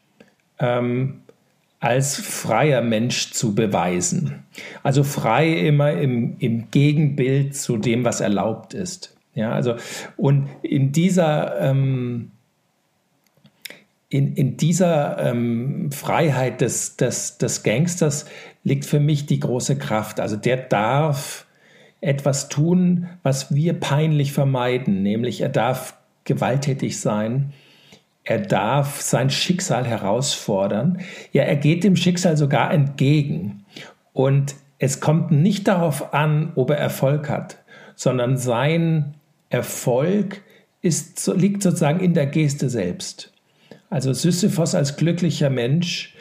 ähm, 0.59 1.21
als 1.81 2.15
freier 2.15 2.81
Mensch 2.81 3.31
zu 3.31 3.53
beweisen. 3.53 4.43
Also 4.83 5.03
frei 5.03 5.51
immer 5.51 5.91
im, 5.91 6.37
im 6.39 6.71
Gegenbild 6.71 7.55
zu 7.55 7.77
dem, 7.77 8.05
was 8.05 8.21
erlaubt 8.21 8.73
ist. 8.73 9.15
Ja, 9.33 9.51
also, 9.51 9.75
und 10.15 10.47
in 10.61 10.93
dieser, 10.93 11.59
ähm, 11.59 12.31
in, 14.07 14.33
in 14.33 14.55
dieser 14.55 15.19
ähm, 15.19 15.91
Freiheit 15.91 16.61
des, 16.61 16.95
des, 16.95 17.37
des 17.37 17.63
Gangsters 17.63 18.25
liegt 18.63 18.85
für 18.85 19.01
mich 19.01 19.25
die 19.25 19.41
große 19.41 19.77
Kraft. 19.77 20.21
Also 20.21 20.37
der 20.37 20.55
darf 20.55 21.44
etwas 22.01 22.49
tun, 22.49 23.07
was 23.23 23.53
wir 23.53 23.73
peinlich 23.73 24.31
vermeiden, 24.31 25.01
nämlich 25.01 25.41
er 25.41 25.49
darf 25.49 25.97
gewalttätig 26.23 26.99
sein, 26.99 27.53
er 28.23 28.39
darf 28.39 29.01
sein 29.01 29.29
Schicksal 29.29 29.85
herausfordern. 29.85 30.99
Ja, 31.31 31.43
er 31.43 31.55
geht 31.55 31.83
dem 31.83 31.95
Schicksal 31.95 32.37
sogar 32.37 32.73
entgegen. 32.73 33.65
Und 34.13 34.55
es 34.79 34.99
kommt 34.99 35.29
nicht 35.31 35.67
darauf 35.67 36.13
an, 36.13 36.51
ob 36.55 36.71
er 36.71 36.77
Erfolg 36.77 37.29
hat, 37.29 37.57
sondern 37.95 38.37
sein 38.37 39.13
Erfolg 39.49 40.41
ist, 40.81 41.27
liegt 41.35 41.61
sozusagen 41.61 41.99
in 41.99 42.15
der 42.15 42.25
Geste 42.25 42.69
selbst. 42.69 43.31
Also 43.91 44.11
Sisyphos 44.11 44.73
als 44.73 44.97
glücklicher 44.97 45.51
Mensch 45.51 46.14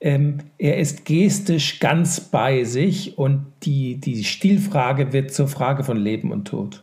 ähm, 0.00 0.38
er 0.56 0.78
ist 0.78 1.04
gestisch 1.04 1.78
ganz 1.78 2.20
bei 2.20 2.64
sich 2.64 3.18
und 3.18 3.52
die, 3.62 4.00
die 4.00 4.24
Stilfrage 4.24 5.12
wird 5.12 5.32
zur 5.32 5.48
Frage 5.48 5.84
von 5.84 5.98
Leben 5.98 6.32
und 6.32 6.46
Tod. 6.46 6.82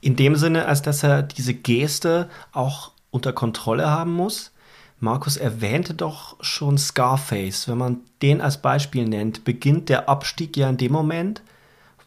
In 0.00 0.16
dem 0.16 0.36
Sinne, 0.36 0.66
als 0.66 0.82
dass 0.82 1.02
er 1.02 1.22
diese 1.22 1.54
Geste 1.54 2.28
auch 2.52 2.92
unter 3.10 3.32
Kontrolle 3.32 3.90
haben 3.90 4.12
muss. 4.12 4.52
Markus 4.98 5.36
erwähnte 5.36 5.94
doch 5.94 6.36
schon 6.42 6.78
Scarface. 6.78 7.68
Wenn 7.68 7.78
man 7.78 8.00
den 8.22 8.40
als 8.40 8.60
Beispiel 8.60 9.06
nennt, 9.06 9.44
beginnt 9.44 9.88
der 9.88 10.08
Abstieg 10.08 10.56
ja 10.56 10.68
in 10.68 10.76
dem 10.76 10.92
Moment, 10.92 11.42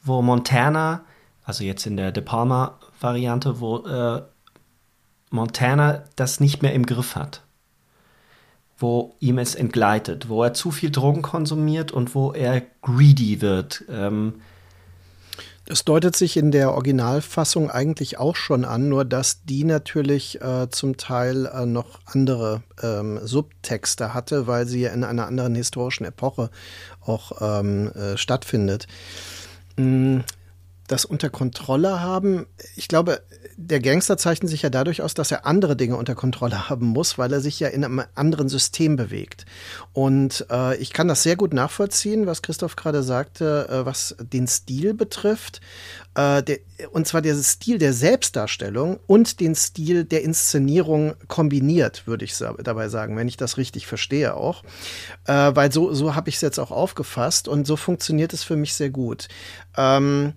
wo 0.03 0.21
Montana, 0.21 1.05
also 1.43 1.63
jetzt 1.63 1.85
in 1.85 1.97
der 1.97 2.11
De 2.11 2.23
Palma-Variante, 2.23 3.59
wo 3.59 3.77
äh, 3.79 4.21
Montana 5.29 6.03
das 6.15 6.39
nicht 6.39 6.61
mehr 6.61 6.73
im 6.73 6.85
Griff 6.85 7.15
hat. 7.15 7.43
Wo 8.77 9.15
ihm 9.19 9.39
es 9.39 9.55
entgleitet, 9.55 10.29
wo 10.29 10.43
er 10.43 10.53
zu 10.53 10.71
viel 10.71 10.91
Drogen 10.91 11.21
konsumiert 11.21 11.91
und 11.91 12.13
wo 12.13 12.31
er 12.31 12.61
greedy 12.81 13.41
wird. 13.41 13.83
Ähm, 13.89 14.35
das 15.67 15.83
deutet 15.83 16.15
sich 16.15 16.37
in 16.37 16.51
der 16.51 16.73
Originalfassung 16.73 17.69
eigentlich 17.69 18.17
auch 18.17 18.37
schon 18.37 18.63
an, 18.63 18.87
nur 18.87 19.03
dass 19.03 19.43
die 19.43 19.65
natürlich 19.65 20.41
äh, 20.41 20.69
zum 20.69 20.95
Teil 20.95 21.45
äh, 21.45 21.65
noch 21.65 21.99
andere 22.05 22.63
ähm, 22.81 23.19
Subtexte 23.21 24.13
hatte, 24.13 24.47
weil 24.47 24.65
sie 24.65 24.85
in 24.85 25.03
einer 25.03 25.27
anderen 25.27 25.55
historischen 25.55 26.05
Epoche 26.05 26.51
auch 27.01 27.41
ähm, 27.41 27.91
äh, 27.91 28.15
stattfindet. 28.15 28.87
Mm, 29.75 30.19
das 30.87 31.03
unter 31.03 31.29
Kontrolle 31.29 31.99
haben, 31.99 32.45
ich 32.77 32.87
glaube, 32.87 33.19
der 33.59 33.79
Gangster 33.79 34.17
zeichnet 34.17 34.51
sich 34.51 34.61
ja 34.61 34.69
dadurch 34.69 35.01
aus, 35.01 35.15
dass 35.15 35.31
er 35.31 35.47
andere 35.47 35.75
Dinge 35.75 35.97
unter 35.97 36.13
Kontrolle 36.13 36.69
haben 36.69 36.85
muss, 36.85 37.17
weil 37.17 37.33
er 37.33 37.41
sich 37.41 37.59
ja 37.59 37.67
in 37.69 37.83
einem 37.83 38.03
anderen 38.13 38.49
System 38.49 38.95
bewegt. 38.95 39.47
Und 39.93 40.45
äh, 40.51 40.77
ich 40.77 40.93
kann 40.93 41.07
das 41.07 41.23
sehr 41.23 41.35
gut 41.35 41.55
nachvollziehen, 41.55 42.27
was 42.27 42.43
Christoph 42.43 42.75
gerade 42.75 43.01
sagte, 43.01 43.67
äh, 43.67 43.85
was 43.85 44.15
den 44.19 44.47
Stil 44.47 44.93
betrifft. 44.93 45.59
Äh, 46.13 46.43
der, 46.43 46.59
und 46.91 47.07
zwar 47.07 47.23
der 47.23 47.33
Stil 47.35 47.79
der 47.79 47.93
Selbstdarstellung 47.93 48.99
und 49.07 49.39
den 49.39 49.55
Stil 49.55 50.05
der 50.05 50.21
Inszenierung 50.21 51.15
kombiniert, 51.27 52.05
würde 52.05 52.25
ich 52.25 52.37
dabei 52.37 52.89
sagen, 52.89 53.17
wenn 53.17 53.27
ich 53.27 53.37
das 53.37 53.57
richtig 53.57 53.87
verstehe 53.87 54.35
auch. 54.35 54.63
Äh, 55.25 55.33
weil 55.55 55.71
so, 55.71 55.95
so 55.95 56.13
habe 56.13 56.29
ich 56.29 56.35
es 56.35 56.41
jetzt 56.41 56.59
auch 56.59 56.71
aufgefasst 56.71 57.47
und 57.47 57.65
so 57.65 57.75
funktioniert 57.75 58.33
es 58.33 58.43
für 58.43 58.55
mich 58.55 58.75
sehr 58.75 58.91
gut. 58.91 59.27
Ähm, 59.75 60.33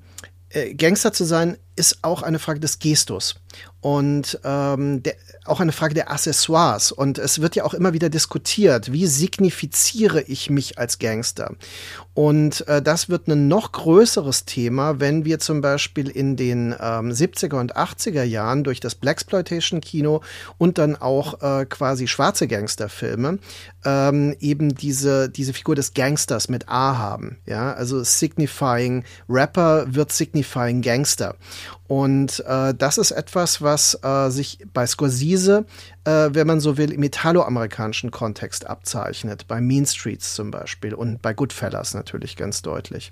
äh, 0.50 0.74
Gangster 0.74 1.12
zu 1.12 1.24
sein 1.24 1.58
ist 1.80 2.00
auch 2.02 2.22
eine 2.22 2.38
Frage 2.38 2.60
des 2.60 2.78
Gestus 2.78 3.36
und 3.80 4.38
ähm, 4.44 5.02
der, 5.02 5.14
auch 5.46 5.60
eine 5.60 5.72
Frage 5.72 5.94
der 5.94 6.10
Accessoires. 6.10 6.92
Und 6.92 7.18
es 7.18 7.40
wird 7.40 7.56
ja 7.56 7.64
auch 7.64 7.72
immer 7.72 7.94
wieder 7.94 8.10
diskutiert, 8.10 8.92
wie 8.92 9.06
signifiziere 9.06 10.20
ich 10.22 10.50
mich 10.50 10.78
als 10.78 10.98
Gangster? 10.98 11.54
Und 12.12 12.66
äh, 12.68 12.82
das 12.82 13.08
wird 13.08 13.28
ein 13.28 13.48
noch 13.48 13.72
größeres 13.72 14.44
Thema, 14.44 15.00
wenn 15.00 15.24
wir 15.24 15.38
zum 15.38 15.62
Beispiel 15.62 16.08
in 16.08 16.36
den 16.36 16.72
ähm, 16.78 17.10
70er 17.10 17.58
und 17.58 17.76
80er 17.76 18.22
Jahren 18.22 18.64
durch 18.64 18.80
das 18.80 18.94
Blaxploitation-Kino 18.96 20.20
und 20.58 20.76
dann 20.76 20.96
auch 20.96 21.40
äh, 21.40 21.64
quasi 21.64 22.06
schwarze 22.06 22.46
Gangsterfilme 22.46 23.38
ähm, 23.84 24.36
eben 24.40 24.74
diese, 24.74 25.30
diese 25.30 25.54
Figur 25.54 25.74
des 25.74 25.94
Gangsters 25.94 26.50
mit 26.50 26.68
A 26.68 26.98
haben. 26.98 27.38
Ja, 27.46 27.72
also 27.72 28.04
signifying 28.04 29.04
Rapper 29.28 29.86
wird 29.94 30.12
signifying 30.12 30.82
Gangster. 30.82 31.36
Und 31.86 32.44
äh, 32.46 32.74
das 32.74 32.98
ist 32.98 33.10
etwas, 33.10 33.62
was 33.62 33.98
äh, 34.02 34.30
sich 34.30 34.58
bei 34.72 34.86
Scorsese, 34.86 35.66
äh, 36.04 36.30
wenn 36.32 36.46
man 36.46 36.60
so 36.60 36.76
will, 36.76 36.92
im 36.92 37.02
italoamerikanischen 37.02 38.10
Kontext 38.10 38.66
abzeichnet. 38.66 39.46
Bei 39.48 39.60
Mean 39.60 39.86
Streets 39.86 40.34
zum 40.34 40.50
Beispiel 40.50 40.94
und 40.94 41.20
bei 41.20 41.34
Goodfellas 41.34 41.94
natürlich 41.94 42.36
ganz 42.36 42.62
deutlich. 42.62 43.10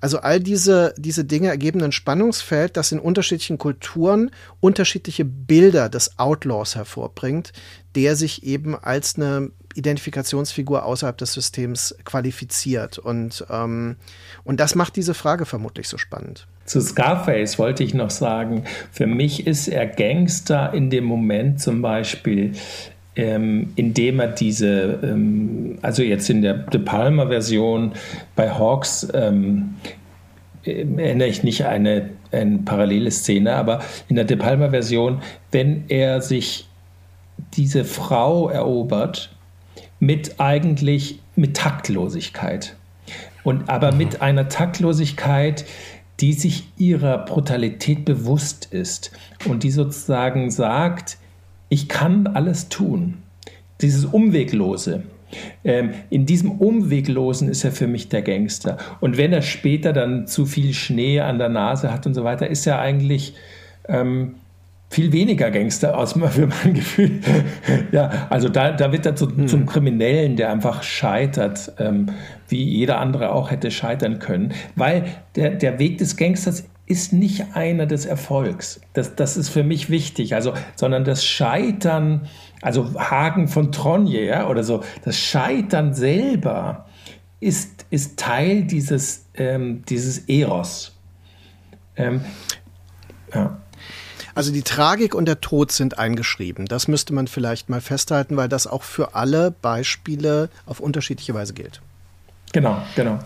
Also 0.00 0.18
all 0.20 0.40
diese, 0.40 0.94
diese 0.98 1.24
Dinge 1.24 1.48
ergeben 1.48 1.82
ein 1.82 1.92
Spannungsfeld, 1.92 2.76
das 2.76 2.92
in 2.92 3.00
unterschiedlichen 3.00 3.58
Kulturen 3.58 4.30
unterschiedliche 4.60 5.24
Bilder 5.24 5.88
des 5.88 6.18
Outlaws 6.18 6.76
hervorbringt, 6.76 7.52
der 7.94 8.16
sich 8.16 8.42
eben 8.42 8.76
als 8.76 9.16
eine 9.16 9.50
Identifikationsfigur 9.74 10.84
außerhalb 10.84 11.16
des 11.16 11.32
Systems 11.32 11.94
qualifiziert. 12.04 12.98
Und, 12.98 13.46
ähm, 13.50 13.96
und 14.44 14.60
das 14.60 14.74
macht 14.74 14.96
diese 14.96 15.14
Frage 15.14 15.46
vermutlich 15.46 15.88
so 15.88 15.98
spannend. 15.98 16.46
Zu 16.64 16.80
Scarface 16.80 17.58
wollte 17.58 17.82
ich 17.82 17.94
noch 17.94 18.10
sagen, 18.10 18.64
für 18.92 19.06
mich 19.06 19.46
ist 19.46 19.68
er 19.68 19.86
Gangster 19.86 20.72
in 20.72 20.90
dem 20.90 21.04
Moment 21.04 21.60
zum 21.60 21.82
Beispiel, 21.82 22.52
ähm, 23.16 23.72
indem 23.76 24.20
er 24.20 24.28
diese, 24.28 25.00
ähm, 25.02 25.78
also 25.82 26.02
jetzt 26.02 26.30
in 26.30 26.42
der 26.42 26.54
De 26.54 26.80
Palma-Version 26.80 27.92
bei 28.36 28.50
Hawks, 28.50 29.08
ähm, 29.12 29.74
erinnere 30.64 31.28
ich 31.28 31.42
nicht 31.42 31.64
eine, 31.64 32.10
eine 32.30 32.58
parallele 32.58 33.10
Szene, 33.10 33.54
aber 33.54 33.80
in 34.08 34.16
der 34.16 34.24
De 34.24 34.36
Palma-Version, 34.36 35.22
wenn 35.50 35.84
er 35.88 36.20
sich 36.20 36.68
diese 37.54 37.84
Frau 37.84 38.48
erobert 38.48 39.34
mit 39.98 40.38
eigentlich 40.38 41.20
mit 41.36 41.56
Taktlosigkeit 41.56 42.76
und 43.44 43.68
aber 43.68 43.92
mhm. 43.92 43.98
mit 43.98 44.22
einer 44.22 44.48
Taktlosigkeit, 44.48 45.64
die 46.20 46.32
sich 46.32 46.68
ihrer 46.76 47.18
Brutalität 47.24 48.04
bewusst 48.04 48.68
ist 48.72 49.12
und 49.48 49.62
die 49.62 49.70
sozusagen 49.70 50.50
sagt, 50.50 51.18
ich 51.68 51.88
kann 51.88 52.26
alles 52.26 52.68
tun. 52.68 53.18
Dieses 53.80 54.04
Umweglose. 54.04 55.04
Ähm, 55.64 55.90
in 56.10 56.26
diesem 56.26 56.50
Umweglosen 56.50 57.48
ist 57.48 57.64
er 57.64 57.72
für 57.72 57.86
mich 57.86 58.08
der 58.08 58.22
Gangster. 58.22 58.76
Und 59.00 59.16
wenn 59.16 59.32
er 59.32 59.42
später 59.42 59.92
dann 59.92 60.26
zu 60.26 60.44
viel 60.44 60.74
Schnee 60.74 61.20
an 61.20 61.38
der 61.38 61.48
Nase 61.48 61.92
hat 61.92 62.06
und 62.06 62.14
so 62.14 62.24
weiter, 62.24 62.48
ist 62.48 62.66
er 62.66 62.80
eigentlich 62.80 63.34
ähm, 63.88 64.34
viel 64.90 65.12
weniger 65.12 65.50
Gangster 65.50 65.96
aus 65.96 66.12
für 66.30 66.48
mein 66.48 66.74
Gefühl. 66.74 67.20
ja, 67.92 68.26
also 68.28 68.48
da, 68.48 68.72
da 68.72 68.92
wird 68.92 69.06
er 69.06 69.14
zu, 69.16 69.28
hm. 69.28 69.48
zum 69.48 69.64
Kriminellen, 69.64 70.36
der 70.36 70.50
einfach 70.50 70.82
scheitert, 70.82 71.72
ähm, 71.78 72.06
wie 72.48 72.62
jeder 72.62 72.98
andere 72.98 73.32
auch 73.32 73.50
hätte 73.50 73.70
scheitern 73.70 74.18
können. 74.18 74.52
Weil 74.74 75.04
der, 75.36 75.50
der 75.50 75.78
Weg 75.78 75.98
des 75.98 76.16
Gangsters 76.16 76.64
ist 76.86 77.12
nicht 77.12 77.54
einer 77.54 77.86
des 77.86 78.04
Erfolgs. 78.04 78.80
Das, 78.94 79.14
das 79.14 79.36
ist 79.36 79.48
für 79.48 79.62
mich 79.62 79.90
wichtig. 79.90 80.34
Also, 80.34 80.54
sondern 80.74 81.04
das 81.04 81.24
Scheitern, 81.24 82.26
also 82.62 82.92
Hagen 82.98 83.46
von 83.46 83.70
Tronje, 83.70 84.24
ja, 84.24 84.48
oder 84.48 84.64
so, 84.64 84.82
das 85.04 85.16
Scheitern 85.16 85.94
selber 85.94 86.86
ist, 87.38 87.86
ist 87.90 88.18
Teil 88.18 88.64
dieses, 88.64 89.26
ähm, 89.34 89.84
dieses 89.88 90.18
Eros. 90.28 90.98
Ähm, 91.94 92.22
ja. 93.32 93.60
Also 94.34 94.52
die 94.52 94.62
Tragik 94.62 95.14
und 95.14 95.26
der 95.26 95.40
Tod 95.40 95.72
sind 95.72 95.98
eingeschrieben. 95.98 96.66
Das 96.66 96.88
müsste 96.88 97.12
man 97.12 97.26
vielleicht 97.26 97.68
mal 97.68 97.80
festhalten, 97.80 98.36
weil 98.36 98.48
das 98.48 98.66
auch 98.66 98.82
für 98.82 99.14
alle 99.14 99.50
Beispiele 99.50 100.50
auf 100.66 100.80
unterschiedliche 100.80 101.34
Weise 101.34 101.54
gilt. 101.54 101.80
Genau, 102.52 102.82
genau. 102.96 103.18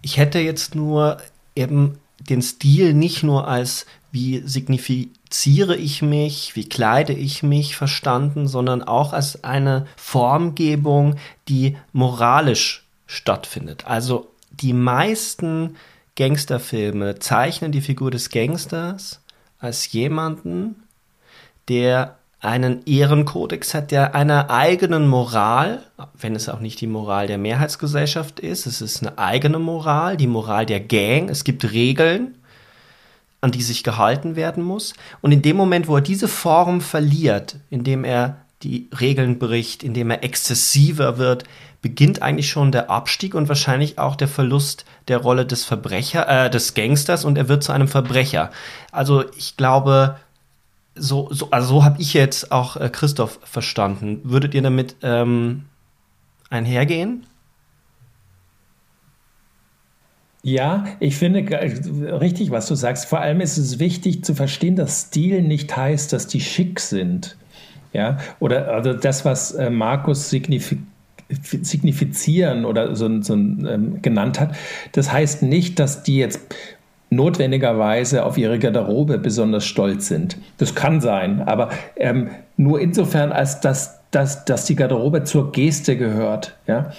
Ich 0.00 0.16
hätte 0.16 0.38
jetzt 0.38 0.74
nur 0.74 1.18
eben 1.54 1.98
den 2.18 2.42
Stil 2.42 2.94
nicht 2.94 3.22
nur 3.22 3.48
als 3.48 3.86
wie 4.12 4.42
signifiziere 4.44 5.74
ich 5.74 6.02
mich, 6.02 6.54
wie 6.54 6.68
kleide 6.68 7.14
ich 7.14 7.42
mich 7.42 7.76
verstanden, 7.76 8.46
sondern 8.46 8.82
auch 8.82 9.14
als 9.14 9.42
eine 9.42 9.86
Formgebung, 9.96 11.16
die 11.48 11.78
moralisch 11.92 12.84
stattfindet. 13.06 13.86
Also 13.86 14.30
die 14.50 14.74
meisten 14.74 15.76
Gangsterfilme 16.16 17.18
zeichnen 17.20 17.72
die 17.72 17.80
Figur 17.80 18.10
des 18.10 18.28
Gangsters 18.28 19.21
als 19.62 19.90
jemanden, 19.92 20.82
der 21.68 22.16
einen 22.40 22.84
Ehrenkodex 22.84 23.72
hat, 23.72 23.92
der 23.92 24.16
einer 24.16 24.50
eigenen 24.50 25.06
Moral, 25.06 25.84
wenn 26.18 26.34
es 26.34 26.48
auch 26.48 26.58
nicht 26.58 26.80
die 26.80 26.88
Moral 26.88 27.28
der 27.28 27.38
Mehrheitsgesellschaft 27.38 28.40
ist, 28.40 28.66
es 28.66 28.82
ist 28.82 29.00
eine 29.00 29.16
eigene 29.16 29.60
Moral, 29.60 30.16
die 30.16 30.26
Moral 30.26 30.66
der 30.66 30.80
Gang, 30.80 31.30
es 31.30 31.44
gibt 31.44 31.70
Regeln, 31.72 32.34
an 33.40 33.52
die 33.52 33.62
sich 33.62 33.84
gehalten 33.84 34.34
werden 34.34 34.64
muss. 34.64 34.94
Und 35.20 35.30
in 35.30 35.42
dem 35.42 35.56
Moment, 35.56 35.86
wo 35.86 35.96
er 35.96 36.02
diese 36.02 36.26
Form 36.28 36.80
verliert, 36.80 37.56
indem 37.70 38.02
er 38.02 38.38
die 38.62 38.88
Regeln 38.98 39.38
bricht, 39.38 39.82
indem 39.82 40.10
er 40.10 40.24
exzessiver 40.24 41.18
wird, 41.18 41.44
beginnt 41.82 42.22
eigentlich 42.22 42.48
schon 42.48 42.72
der 42.72 42.90
Abstieg 42.90 43.34
und 43.34 43.48
wahrscheinlich 43.48 43.98
auch 43.98 44.14
der 44.14 44.28
Verlust 44.28 44.84
der 45.08 45.18
Rolle 45.18 45.44
des 45.44 45.64
Verbrecher, 45.64 46.28
äh, 46.28 46.50
des 46.50 46.74
Gangsters 46.74 47.24
und 47.24 47.36
er 47.36 47.48
wird 47.48 47.64
zu 47.64 47.72
einem 47.72 47.88
Verbrecher. 47.88 48.50
Also 48.92 49.24
ich 49.36 49.56
glaube, 49.56 50.16
so, 50.94 51.28
so 51.32 51.50
also 51.50 51.66
so 51.68 51.84
habe 51.84 52.00
ich 52.00 52.14
jetzt 52.14 52.52
auch 52.52 52.76
äh, 52.76 52.88
Christoph 52.88 53.40
verstanden. 53.42 54.20
Würdet 54.24 54.54
ihr 54.54 54.62
damit 54.62 54.96
ähm, 55.02 55.64
einhergehen? 56.50 57.26
Ja, 60.44 60.84
ich 60.98 61.16
finde 61.16 61.40
richtig, 62.20 62.50
was 62.50 62.66
du 62.66 62.74
sagst. 62.74 63.06
Vor 63.06 63.20
allem 63.20 63.40
ist 63.40 63.58
es 63.58 63.78
wichtig 63.78 64.24
zu 64.24 64.34
verstehen, 64.34 64.74
dass 64.74 65.02
Stil 65.02 65.40
nicht 65.42 65.76
heißt, 65.76 66.12
dass 66.12 66.26
die 66.26 66.40
schick 66.40 66.80
sind. 66.80 67.36
Ja, 67.92 68.18
oder 68.40 68.72
also 68.72 68.94
das, 68.94 69.24
was 69.24 69.52
äh, 69.52 69.70
Markus 69.70 70.30
signifiziert 70.30 70.86
signifizieren 71.62 72.64
oder 72.64 72.94
so, 72.94 73.22
so 73.22 73.34
ähm, 73.34 74.00
genannt 74.02 74.38
hat. 74.38 74.54
Das 74.92 75.12
heißt 75.12 75.42
nicht, 75.42 75.78
dass 75.78 76.02
die 76.02 76.18
jetzt 76.18 76.40
notwendigerweise 77.10 78.24
auf 78.24 78.38
ihre 78.38 78.58
Garderobe 78.58 79.18
besonders 79.18 79.64
stolz 79.64 80.08
sind. 80.08 80.38
Das 80.58 80.74
kann 80.74 81.00
sein, 81.00 81.42
aber 81.42 81.70
ähm, 81.96 82.30
nur 82.56 82.80
insofern, 82.80 83.32
als 83.32 83.60
dass, 83.60 84.00
dass, 84.12 84.44
dass 84.44 84.66
die 84.66 84.76
Garderobe 84.76 85.24
zur 85.24 85.52
Geste 85.52 85.96
gehört, 85.96 86.56
ja? 86.66 86.92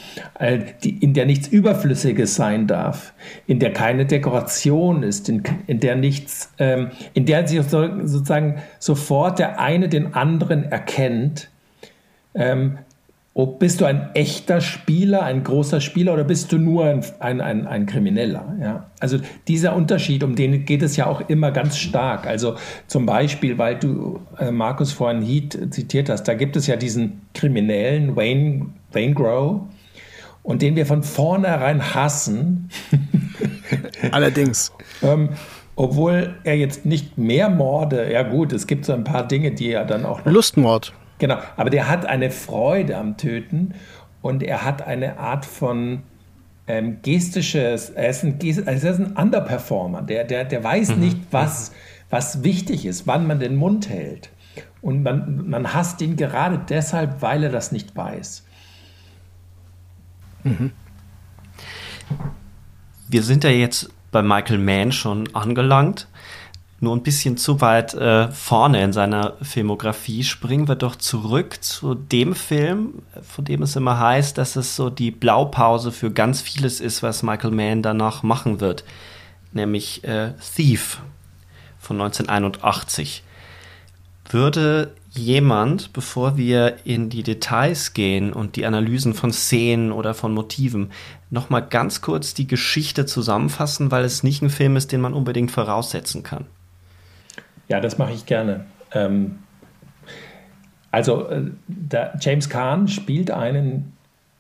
In 0.82 1.14
der 1.14 1.28
nichts 1.28 1.48
Überflüssiges 1.48 2.36
sein 2.36 2.66
darf, 2.66 3.14
in 3.46 3.60
der 3.60 3.72
keine 3.72 4.08
Dekoration 4.08 5.04
ist, 5.04 5.30
in, 5.30 5.44
in 5.68 5.80
der 5.80 5.96
nichts, 5.96 6.52
ähm, 6.58 6.90
in 7.14 7.28
der 7.28 7.48
sich 7.48 7.62
sozusagen 7.62 8.62
sofort 8.80 9.38
der 9.38 9.60
eine 9.60 9.90
den 9.90 10.16
anderen 10.16 10.64
erkennt. 10.64 11.50
Ähm, 12.34 12.80
ob 13.36 13.58
bist 13.58 13.82
du 13.82 13.86
ein 13.86 14.14
echter 14.14 14.62
Spieler, 14.62 15.24
ein 15.24 15.44
großer 15.44 15.82
Spieler 15.82 16.14
oder 16.14 16.24
bist 16.24 16.52
du 16.52 16.60
nur 16.60 16.86
ein, 16.86 17.04
ein, 17.20 17.42
ein, 17.42 17.66
ein, 17.66 17.86
Krimineller? 17.88 18.56
Ja? 18.62 18.86
Also 19.00 19.18
dieser 19.48 19.76
Unterschied, 19.76 20.24
um 20.24 20.36
den 20.36 20.66
geht 20.66 20.84
es 20.84 20.98
ja 20.98 21.08
auch 21.08 21.28
immer 21.30 21.52
ganz 21.52 21.78
stark. 21.78 22.28
Also 22.28 22.56
zum 22.86 23.08
Beispiel, 23.08 23.58
weil 23.58 23.80
du 23.80 24.20
äh, 24.38 24.52
Markus 24.52 24.92
vorhin 24.92 25.24
Heat 25.24 25.58
zitiert 25.72 26.10
hast, 26.10 26.26
da 26.26 26.36
gibt 26.36 26.56
es 26.56 26.68
ja 26.68 26.76
diesen 26.76 27.22
Kriminellen 27.34 28.16
Wayne, 28.16 28.68
Wayne 28.92 29.16
Grow 29.16 29.62
und 30.44 30.62
den 30.62 30.76
wir 30.76 30.86
von 30.86 31.02
vornherein 31.02 31.96
hassen. 31.96 32.70
Allerdings. 34.12 34.72
ähm, 35.02 35.30
obwohl 35.76 36.36
er 36.44 36.56
jetzt 36.56 36.86
nicht 36.86 37.18
mehr 37.18 37.50
Morde, 37.50 38.12
ja 38.12 38.22
gut, 38.22 38.54
es 38.54 38.68
gibt 38.68 38.86
so 38.86 38.94
ein 38.94 39.04
paar 39.04 39.28
Dinge, 39.28 39.52
die 39.54 39.72
er 39.72 39.86
dann 39.86 40.06
auch. 40.06 40.24
Lustmord. 40.24 40.94
Genau, 41.24 41.38
aber 41.56 41.70
der 41.70 41.88
hat 41.88 42.06
eine 42.06 42.32
Freude 42.32 42.98
am 42.98 43.16
Töten 43.16 43.76
und 44.22 44.44
er 44.44 44.66
hat 44.66 44.82
eine 44.82 45.20
Art 45.20 45.46
von 45.46 46.04
ähm, 46.68 46.98
gestisches, 47.02 47.92
er 47.92 48.10
ist 48.10 48.26
ein, 48.26 48.38
also 48.66 48.88
er 48.88 48.94
ist 48.94 49.00
ein 49.00 49.16
Underperformer, 49.16 50.02
der, 50.02 50.26
der, 50.26 50.44
der 50.44 50.62
weiß 50.62 50.90
mhm. 50.90 51.00
nicht, 51.00 51.18
was, 51.32 51.72
was 52.10 52.44
wichtig 52.44 52.86
ist, 52.86 53.08
wann 53.08 53.26
man 53.26 53.40
den 53.40 53.56
Mund 53.56 53.88
hält. 53.88 54.32
Und 54.82 55.04
man, 55.04 55.50
man 55.50 55.74
hasst 55.74 56.02
ihn 56.02 56.18
gerade 56.18 56.60
deshalb, 56.68 57.22
weil 57.22 57.46
er 57.46 57.52
das 57.52 57.72
nicht 57.72 57.96
weiß. 57.96 58.46
Mhm. 60.44 60.74
Wir 63.08 63.24
sind 63.24 63.46
ja 63.46 63.50
jetzt 63.50 63.94
bei 64.12 64.22
Michael 64.22 64.58
Mann 64.58 64.92
schon 64.92 65.34
angelangt 65.34 66.10
nur 66.84 66.96
ein 66.96 67.02
bisschen 67.02 67.38
zu 67.38 67.62
weit 67.62 67.94
äh, 67.96 68.30
vorne 68.32 68.84
in 68.84 68.94
seiner 68.94 69.34
Filmografie. 69.42 70.24
Springen 70.24 70.68
wir 70.68 70.76
doch 70.76 70.96
zurück 70.96 71.64
zu 71.64 71.96
dem 71.96 72.36
Film, 72.36 73.02
von 73.22 73.46
dem 73.46 73.64
es 73.64 73.76
immer 73.76 74.00
heißt, 74.00 74.38
dass 74.38 74.56
es 74.56 74.76
so 74.76 74.90
die 74.90 75.12
Blaupause 75.12 75.92
für 75.92 76.12
ganz 76.12 76.42
vieles 76.42 76.80
ist, 76.80 77.02
was 77.02 77.24
Michael 77.24 77.52
Mann 77.52 77.82
danach 77.82 78.22
machen 78.22 78.60
wird. 78.60 78.84
Nämlich 79.54 80.04
äh, 80.04 80.34
Thief 80.56 81.00
von 81.80 82.00
1981. 82.00 83.24
Würde 84.30 84.94
jemand, 85.12 85.94
bevor 85.94 86.38
wir 86.38 86.78
in 86.86 87.10
die 87.10 87.24
Details 87.24 87.94
gehen 87.94 88.34
und 88.34 88.56
die 88.56 88.66
Analysen 88.66 89.14
von 89.14 89.32
Szenen 89.32 89.92
oder 89.92 90.14
von 90.14 90.34
Motiven, 90.34 90.92
noch 91.30 91.50
mal 91.50 91.62
ganz 91.62 92.02
kurz 92.02 92.34
die 92.34 92.48
Geschichte 92.48 93.06
zusammenfassen, 93.06 93.92
weil 93.92 94.06
es 94.06 94.24
nicht 94.24 94.42
ein 94.42 94.50
Film 94.50 94.76
ist, 94.76 94.92
den 94.92 95.02
man 95.02 95.14
unbedingt 95.14 95.52
voraussetzen 95.52 96.24
kann. 96.24 96.46
Ja, 97.68 97.80
das 97.80 97.98
mache 97.98 98.14
ich 98.14 98.26
gerne. 98.26 98.66
Ähm, 98.94 99.40
also, 100.92 101.28
äh, 101.28 101.42
James 102.20 102.50
Kahn 102.50 102.88
spielt 102.88 103.32
einen 103.32 103.94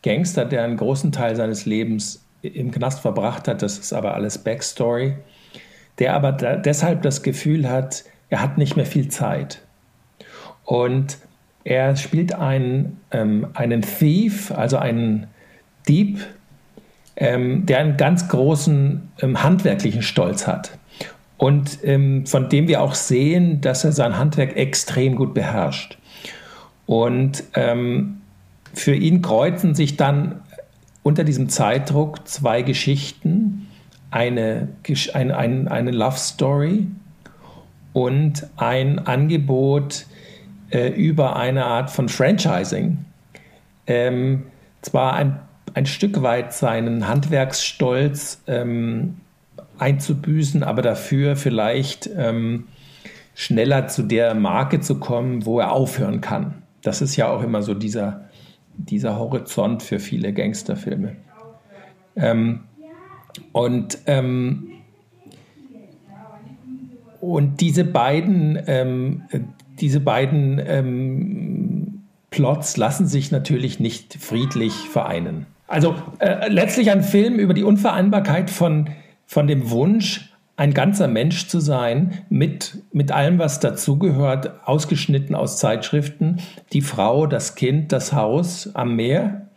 Gangster, 0.04 0.46
der 0.46 0.64
einen 0.64 0.78
großen 0.78 1.12
Teil 1.12 1.36
seines 1.36 1.66
Lebens 1.66 2.24
im 2.42 2.72
Knast 2.72 3.00
verbracht 3.00 3.48
hat. 3.48 3.62
Das 3.62 3.80
ist 3.80 3.94
aber 3.94 4.14
alles 4.14 4.38
Backstory. 4.38 5.16
Der 6.00 6.14
aber 6.16 6.34
da, 6.34 6.56
deshalb 6.58 7.02
das 7.04 7.24
Gefühl 7.24 7.70
hat, 7.70 8.04
er 8.30 8.42
hat 8.42 8.58
nicht 8.58 8.76
mehr 8.76 8.86
viel 8.86 9.08
Zeit. 9.08 9.62
Und 10.66 11.18
er 11.64 11.96
spielt 11.96 12.36
einen, 12.36 13.00
ähm, 13.12 13.48
einen 13.54 13.82
Thief, 13.82 14.52
also 14.52 14.78
einen 14.78 15.28
Dieb, 15.88 16.20
ähm, 17.16 17.66
der 17.66 17.80
einen 17.80 17.96
ganz 17.96 18.28
großen 18.28 19.12
ähm, 19.22 19.44
handwerklichen 19.44 20.02
Stolz 20.02 20.48
hat 20.48 20.72
und 21.44 21.80
ähm, 21.84 22.26
von 22.26 22.48
dem 22.48 22.70
wir 22.70 22.82
auch 22.82 22.96
sehen, 22.96 23.60
dass 23.60 23.84
er 23.84 23.92
sein 23.92 24.18
Handwerk 24.18 24.56
extrem 24.56 25.18
gut 25.18 25.34
beherrscht. 25.34 25.98
Und 26.86 27.44
ähm, 27.54 28.22
für 28.74 28.96
ihn 28.96 29.22
kreuzen 29.22 29.76
sich 29.76 29.98
dann 29.98 30.40
unter 31.04 31.26
diesem 31.26 31.50
Zeitdruck 31.50 32.26
zwei 32.30 32.62
Geschichten. 32.62 33.68
eine, 34.10 34.70
eine, 35.14 35.36
eine, 35.36 35.70
eine 35.70 35.92
Love 35.92 36.18
Story 36.18 36.88
und 37.92 38.48
ein 38.56 39.00
Angebot 39.00 40.06
äh, 40.70 40.92
über 40.92 41.36
eine 41.36 41.66
Art 41.66 41.92
von 41.92 42.08
Franchising. 42.08 43.00
Ähm, 43.86 44.44
zwar 44.82 45.16
ein, 45.16 45.40
ein 45.74 45.88
Stück 45.88 46.22
weit 46.22 46.54
seinen 46.54 47.06
Handwerksstolz 47.06 48.42
ähm, 48.48 49.18
einzubüßen, 49.78 50.64
aber 50.64 50.82
dafür 50.82 51.36
vielleicht 51.36 52.10
ähm, 52.16 52.68
schneller 53.36 53.88
zu 53.88 54.04
der 54.04 54.34
Marke 54.36 54.80
zu 54.80 55.00
kommen, 55.00 55.46
wo 55.46 55.60
er 55.60 55.72
aufhören 55.72 56.22
kann. 56.22 56.64
Das 56.82 57.02
ist 57.02 57.16
ja 57.16 57.30
auch 57.30 57.44
immer 57.44 57.62
so 57.62 57.74
dieser, 57.74 58.30
dieser 58.78 59.18
Horizont 59.18 59.84
für 59.84 60.00
viele 60.00 60.34
Gangsterfilme. 60.34 61.16
Ähm, 62.16 62.62
und, 63.52 63.98
ähm, 64.06 64.70
und 67.22 67.62
diese 67.62 67.86
beiden, 67.86 68.60
ähm, 68.68 69.24
diese 69.80 70.00
beiden 70.00 70.62
ähm, 70.66 72.04
Plots 72.30 72.78
lassen 72.78 73.08
sich 73.08 73.32
natürlich 73.32 73.80
nicht 73.80 74.16
friedlich 74.16 74.74
vereinen. 74.74 75.46
Also 75.68 75.96
äh, 76.20 76.50
letztlich 76.50 76.92
ein 76.92 77.02
Film 77.02 77.40
über 77.40 77.54
die 77.54 77.64
Unvereinbarkeit 77.64 78.50
von, 78.50 78.90
von 79.26 79.48
dem 79.48 79.70
Wunsch, 79.70 80.34
ein 80.56 80.74
ganzer 80.74 81.08
Mensch 81.08 81.48
zu 81.48 81.60
sein, 81.60 82.26
mit, 82.30 82.78
mit 82.92 83.12
allem, 83.12 83.40
was 83.40 83.60
dazugehört, 83.60 84.52
ausgeschnitten 84.66 85.36
aus 85.36 85.58
Zeitschriften, 85.58 86.40
die 86.74 86.82
Frau, 86.82 87.26
das 87.26 87.56
Kind, 87.56 87.92
das 87.92 88.14
Haus 88.14 88.74
am 88.76 88.96
Meer. 88.96 89.50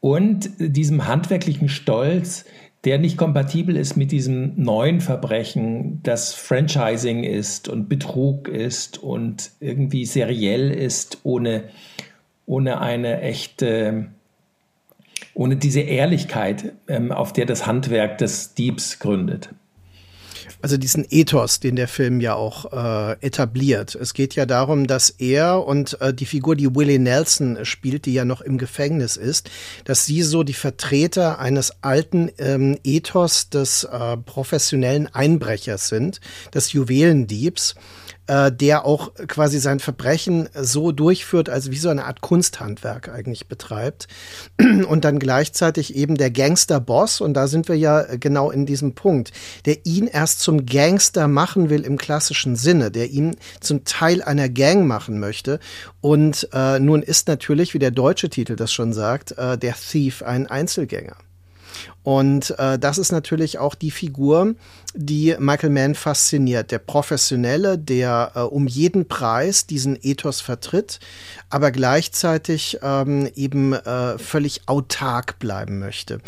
Und 0.00 0.50
diesem 0.58 1.06
handwerklichen 1.06 1.68
Stolz, 1.68 2.44
der 2.84 2.98
nicht 2.98 3.16
kompatibel 3.16 3.76
ist 3.76 3.96
mit 3.96 4.12
diesem 4.12 4.52
neuen 4.56 5.00
Verbrechen, 5.00 6.00
das 6.02 6.34
Franchising 6.34 7.24
ist 7.24 7.68
und 7.68 7.88
Betrug 7.88 8.48
ist 8.48 8.98
und 8.98 9.50
irgendwie 9.60 10.04
seriell 10.04 10.70
ist, 10.70 11.18
ohne, 11.24 11.64
ohne 12.46 12.80
eine 12.80 13.20
echte, 13.20 14.06
ohne 15.38 15.56
diese 15.56 15.80
Ehrlichkeit, 15.80 16.72
ähm, 16.88 17.12
auf 17.12 17.32
der 17.32 17.46
das 17.46 17.64
Handwerk 17.64 18.18
des 18.18 18.54
Diebs 18.54 18.98
gründet 18.98 19.50
also 20.60 20.76
diesen 20.76 21.06
Ethos, 21.08 21.60
den 21.60 21.76
der 21.76 21.86
Film 21.86 22.20
ja 22.20 22.34
auch 22.34 22.72
äh, 22.72 23.12
etabliert. 23.24 23.94
Es 23.94 24.12
geht 24.12 24.34
ja 24.34 24.44
darum, 24.44 24.86
dass 24.86 25.10
er 25.10 25.64
und 25.64 26.00
äh, 26.00 26.12
die 26.12 26.26
Figur, 26.26 26.56
die 26.56 26.74
Willie 26.74 26.98
Nelson 26.98 27.58
spielt, 27.64 28.06
die 28.06 28.14
ja 28.14 28.24
noch 28.24 28.40
im 28.40 28.58
Gefängnis 28.58 29.16
ist, 29.16 29.50
dass 29.84 30.04
sie 30.04 30.22
so 30.22 30.42
die 30.42 30.54
Vertreter 30.54 31.38
eines 31.38 31.82
alten 31.82 32.30
ähm, 32.38 32.76
Ethos 32.82 33.50
des 33.50 33.84
äh, 33.84 34.16
professionellen 34.16 35.06
Einbrechers 35.06 35.88
sind, 35.88 36.20
des 36.52 36.72
Juwelendiebs 36.72 37.76
äh, 38.28 38.52
der 38.52 38.84
auch 38.84 39.14
quasi 39.26 39.58
sein 39.58 39.80
Verbrechen 39.80 40.48
so 40.54 40.92
durchführt, 40.92 41.48
als 41.48 41.70
wie 41.70 41.78
so 41.78 41.88
eine 41.88 42.04
Art 42.04 42.20
Kunsthandwerk 42.20 43.08
eigentlich 43.08 43.48
betreibt. 43.48 44.06
Und 44.88 45.04
dann 45.04 45.18
gleichzeitig 45.18 45.96
eben 45.96 46.16
der 46.16 46.30
Gangster-Boss, 46.30 47.20
und 47.20 47.34
da 47.34 47.48
sind 47.48 47.68
wir 47.68 47.76
ja 47.76 48.02
genau 48.16 48.50
in 48.50 48.66
diesem 48.66 48.94
Punkt, 48.94 49.32
der 49.66 49.84
ihn 49.84 50.06
erst 50.06 50.40
zum 50.40 50.66
Gangster 50.66 51.26
machen 51.26 51.70
will 51.70 51.82
im 51.82 51.96
klassischen 51.96 52.56
Sinne, 52.56 52.90
der 52.90 53.10
ihn 53.10 53.36
zum 53.60 53.84
Teil 53.84 54.22
einer 54.22 54.48
Gang 54.48 54.86
machen 54.86 55.18
möchte. 55.18 55.58
Und 56.00 56.48
äh, 56.52 56.78
nun 56.78 57.02
ist 57.02 57.28
natürlich, 57.28 57.74
wie 57.74 57.78
der 57.78 57.90
deutsche 57.90 58.28
Titel 58.28 58.56
das 58.56 58.72
schon 58.72 58.92
sagt, 58.92 59.32
äh, 59.32 59.56
der 59.56 59.74
Thief 59.74 60.22
ein 60.22 60.46
Einzelgänger. 60.46 61.16
Und 62.02 62.58
äh, 62.58 62.78
das 62.78 62.96
ist 62.96 63.12
natürlich 63.12 63.58
auch 63.58 63.74
die 63.74 63.90
Figur, 63.90 64.54
die 64.94 65.36
Michael 65.38 65.70
Mann 65.70 65.94
fasziniert. 65.94 66.70
Der 66.70 66.78
Professionelle, 66.78 67.78
der 67.78 68.32
äh, 68.34 68.40
um 68.40 68.66
jeden 68.66 69.06
Preis 69.08 69.66
diesen 69.66 69.98
Ethos 70.00 70.40
vertritt, 70.40 71.00
aber 71.50 71.70
gleichzeitig 71.70 72.78
ähm, 72.82 73.28
eben 73.34 73.74
äh, 73.74 74.18
völlig 74.18 74.62
autark 74.66 75.38
bleiben 75.38 75.78
möchte. 75.78 76.20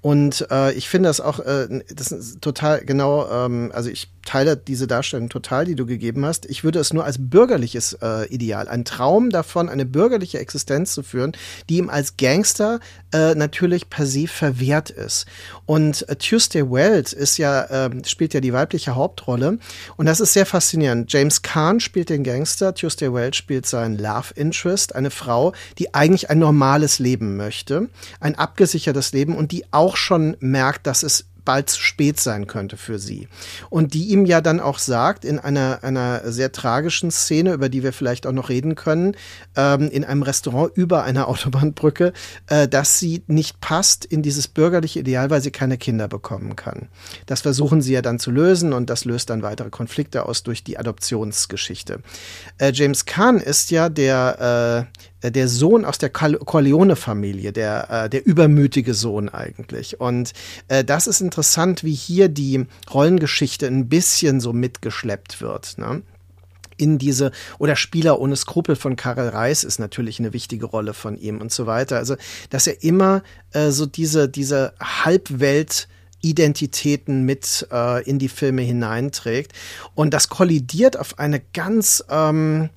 Und 0.00 0.46
äh, 0.50 0.72
ich 0.72 0.88
finde 0.88 1.08
das 1.08 1.20
auch, 1.20 1.40
äh, 1.40 1.82
das 1.94 2.12
ist 2.12 2.40
total 2.40 2.84
genau, 2.84 3.28
ähm, 3.30 3.70
also 3.74 3.90
ich 3.90 4.08
teile 4.24 4.56
diese 4.56 4.86
Darstellung 4.86 5.28
total, 5.28 5.64
die 5.64 5.74
du 5.74 5.86
gegeben 5.86 6.24
hast. 6.26 6.46
Ich 6.46 6.62
würde 6.62 6.78
es 6.78 6.92
nur 6.92 7.04
als 7.04 7.16
bürgerliches 7.18 7.94
äh, 8.02 8.26
Ideal, 8.28 8.68
ein 8.68 8.84
Traum 8.84 9.30
davon, 9.30 9.68
eine 9.68 9.86
bürgerliche 9.86 10.38
Existenz 10.38 10.92
zu 10.92 11.02
führen, 11.02 11.32
die 11.68 11.78
ihm 11.78 11.88
als 11.88 12.16
Gangster 12.16 12.78
äh, 13.12 13.34
natürlich 13.34 13.88
per 13.88 14.06
se 14.06 14.28
verwehrt 14.28 14.90
ist. 14.90 15.17
Und 15.66 16.08
äh, 16.08 16.16
Tuesday 16.16 16.70
Wells 16.70 17.12
ist 17.12 17.38
ja, 17.38 17.86
äh, 17.86 17.90
spielt 18.06 18.34
ja 18.34 18.40
die 18.40 18.52
weibliche 18.52 18.94
Hauptrolle. 18.94 19.58
Und 19.96 20.06
das 20.06 20.20
ist 20.20 20.32
sehr 20.32 20.46
faszinierend. 20.46 21.12
James 21.12 21.42
Kahn 21.42 21.80
spielt 21.80 22.10
den 22.10 22.24
Gangster, 22.24 22.74
Tuesday 22.74 23.12
Wells 23.12 23.36
spielt 23.36 23.66
seinen 23.66 23.98
Love 23.98 24.34
Interest, 24.34 24.94
eine 24.94 25.10
Frau, 25.10 25.52
die 25.78 25.94
eigentlich 25.94 26.30
ein 26.30 26.38
normales 26.38 26.98
Leben 26.98 27.36
möchte, 27.36 27.88
ein 28.20 28.34
abgesichertes 28.34 29.12
Leben 29.12 29.36
und 29.36 29.52
die 29.52 29.64
auch 29.72 29.96
schon 29.96 30.36
merkt, 30.40 30.86
dass 30.86 31.02
es 31.02 31.26
bald 31.48 31.70
zu 31.70 31.80
spät 31.80 32.20
sein 32.20 32.46
könnte 32.46 32.76
für 32.76 32.98
sie. 32.98 33.26
Und 33.70 33.94
die 33.94 34.08
ihm 34.08 34.26
ja 34.26 34.42
dann 34.42 34.60
auch 34.60 34.78
sagt, 34.78 35.24
in 35.24 35.38
einer, 35.38 35.78
einer 35.80 36.30
sehr 36.30 36.52
tragischen 36.52 37.10
Szene, 37.10 37.54
über 37.54 37.70
die 37.70 37.82
wir 37.82 37.94
vielleicht 37.94 38.26
auch 38.26 38.32
noch 38.32 38.50
reden 38.50 38.74
können, 38.74 39.16
ähm, 39.56 39.88
in 39.88 40.04
einem 40.04 40.22
Restaurant 40.22 40.76
über 40.76 41.04
einer 41.04 41.26
Autobahnbrücke, 41.28 42.12
äh, 42.48 42.68
dass 42.68 42.98
sie 42.98 43.22
nicht 43.28 43.62
passt 43.62 44.04
in 44.04 44.20
dieses 44.20 44.46
bürgerliche 44.46 45.00
Ideal, 45.00 45.30
weil 45.30 45.40
sie 45.40 45.50
keine 45.50 45.78
Kinder 45.78 46.06
bekommen 46.06 46.54
kann. 46.54 46.88
Das 47.24 47.40
versuchen 47.40 47.80
sie 47.80 47.94
ja 47.94 48.02
dann 48.02 48.18
zu 48.18 48.30
lösen 48.30 48.74
und 48.74 48.90
das 48.90 49.06
löst 49.06 49.30
dann 49.30 49.40
weitere 49.40 49.70
Konflikte 49.70 50.26
aus 50.26 50.42
durch 50.42 50.62
die 50.62 50.76
Adoptionsgeschichte. 50.76 52.00
Äh, 52.58 52.72
James 52.74 53.06
Kahn 53.06 53.38
ist 53.38 53.70
ja 53.70 53.88
der, 53.88 54.86
äh, 54.92 54.98
der 55.22 55.48
Sohn 55.48 55.84
aus 55.84 55.98
der 55.98 56.10
Corleone-Familie, 56.10 57.52
der, 57.52 58.04
äh, 58.04 58.10
der 58.10 58.26
übermütige 58.26 58.94
Sohn 58.94 59.28
eigentlich. 59.28 60.00
Und 60.00 60.32
äh, 60.68 60.84
das 60.84 61.06
ist 61.06 61.20
interessant, 61.20 61.84
wie 61.84 61.94
hier 61.94 62.28
die 62.28 62.66
Rollengeschichte 62.92 63.66
ein 63.66 63.88
bisschen 63.88 64.40
so 64.40 64.52
mitgeschleppt 64.52 65.40
wird. 65.40 65.78
Ne? 65.78 66.02
in 66.78 66.96
diese, 66.96 67.32
oder 67.58 67.76
Spieler 67.76 68.20
ohne 68.20 68.36
Skrupel 68.36 68.76
von 68.76 68.96
Karel 68.96 69.28
Reis 69.28 69.64
ist 69.64 69.78
natürlich 69.78 70.20
eine 70.20 70.32
wichtige 70.32 70.66
Rolle 70.66 70.94
von 70.94 71.18
ihm 71.18 71.40
und 71.40 71.52
so 71.52 71.66
weiter. 71.66 71.96
Also, 71.96 72.16
dass 72.50 72.66
er 72.66 72.82
immer 72.82 73.22
äh, 73.52 73.70
so 73.70 73.84
diese, 73.84 74.28
diese 74.28 74.72
Halbwelt 74.80 75.88
Identitäten 76.20 77.24
mit 77.24 77.68
äh, 77.70 78.02
in 78.08 78.18
die 78.18 78.28
Filme 78.28 78.62
hineinträgt. 78.62 79.52
Und 79.94 80.14
das 80.14 80.28
kollidiert 80.28 80.98
auf 80.98 81.18
eine 81.18 81.40
ganz 81.40 82.04
ähm, 82.10 82.70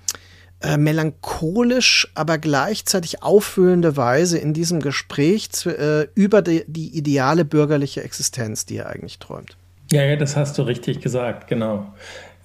äh, 0.61 0.77
melancholisch, 0.77 2.07
aber 2.13 2.37
gleichzeitig 2.37 3.23
auffüllende 3.23 3.97
Weise 3.97 4.37
in 4.37 4.53
diesem 4.53 4.79
Gespräch 4.79 5.49
äh, 5.65 6.07
über 6.13 6.41
die, 6.41 6.63
die, 6.67 6.95
ideale 6.95 7.45
bürgerliche 7.45 8.03
Existenz, 8.03 8.65
die 8.65 8.77
er 8.77 8.89
eigentlich 8.89 9.19
träumt. 9.19 9.57
Ja, 9.91 10.03
ja, 10.03 10.15
das 10.15 10.35
hast 10.37 10.57
du 10.57 10.61
richtig 10.61 11.01
gesagt, 11.01 11.47
genau. 11.47 11.91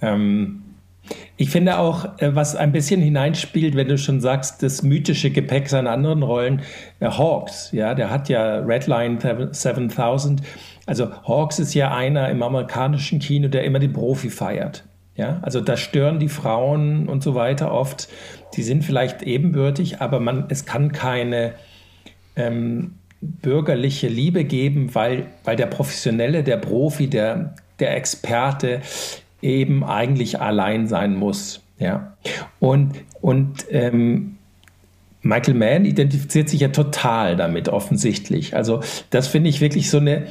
Ähm, 0.01 0.63
ich 1.37 1.49
finde 1.49 1.77
auch, 1.77 2.19
äh, 2.19 2.35
was 2.35 2.55
ein 2.55 2.71
bisschen 2.71 3.01
hineinspielt, 3.01 3.75
wenn 3.75 3.87
du 3.87 3.97
schon 3.97 4.19
sagst, 4.19 4.63
das 4.63 4.83
mythische 4.83 5.29
Gepäck 5.29 5.69
seiner 5.69 5.91
anderen 5.91 6.23
Rollen, 6.23 6.61
der 6.99 7.09
äh, 7.09 7.11
Hawks, 7.11 7.71
ja, 7.71 7.93
der 7.93 8.09
hat 8.09 8.29
ja 8.29 8.57
Redline 8.59 9.19
7000. 9.51 10.41
Also 10.85 11.11
Hawks 11.27 11.59
ist 11.59 11.73
ja 11.73 11.93
einer 11.93 12.29
im 12.29 12.41
amerikanischen 12.41 13.19
Kino, 13.19 13.47
der 13.47 13.63
immer 13.63 13.79
den 13.79 13.93
Profi 13.93 14.29
feiert. 14.29 14.83
Ja, 15.17 15.39
also 15.41 15.61
da 15.61 15.75
stören 15.77 16.19
die 16.19 16.29
Frauen 16.29 17.09
und 17.09 17.23
so 17.23 17.33
weiter 17.33 17.71
oft. 17.71 18.07
Die 18.55 18.63
sind 18.63 18.85
vielleicht 18.85 19.23
ebenbürtig, 19.23 19.99
aber 19.99 20.19
man, 20.19 20.45
es 20.49 20.65
kann 20.65 20.91
keine 20.91 21.53
ähm, 22.35 22.93
bürgerliche 23.19 24.07
Liebe 24.07 24.43
geben, 24.43 24.93
weil, 24.93 25.25
weil 25.43 25.55
der 25.55 25.65
Professionelle, 25.65 26.43
der 26.43 26.57
Profi, 26.57 27.07
der, 27.07 27.55
der 27.79 27.97
Experte 27.97 28.81
eben 29.41 29.83
eigentlich 29.83 30.39
allein 30.39 30.87
sein 30.87 31.15
muss. 31.15 31.63
Ja, 31.79 32.15
und, 32.59 32.93
und 33.21 33.65
ähm, 33.71 34.37
Michael 35.21 35.55
Mann 35.55 35.85
identifiziert 35.85 36.49
sich 36.49 36.61
ja 36.61 36.69
total 36.69 37.35
damit 37.35 37.69
offensichtlich. 37.69 38.55
Also 38.55 38.81
das 39.09 39.27
finde 39.27 39.49
ich 39.49 39.61
wirklich 39.61 39.89
so 39.89 39.97
eine 39.97 40.27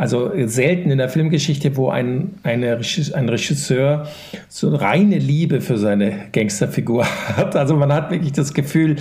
also 0.00 0.32
selten 0.46 0.90
in 0.90 0.96
der 0.96 1.10
Filmgeschichte, 1.10 1.76
wo 1.76 1.90
ein, 1.90 2.38
eine, 2.42 2.80
ein 3.12 3.28
Regisseur 3.28 4.08
so 4.48 4.74
reine 4.74 5.18
Liebe 5.18 5.60
für 5.60 5.76
seine 5.76 6.28
Gangsterfigur 6.32 7.04
hat. 7.36 7.54
Also 7.54 7.76
man 7.76 7.92
hat 7.92 8.10
wirklich 8.10 8.32
das 8.32 8.54
Gefühl, 8.54 8.96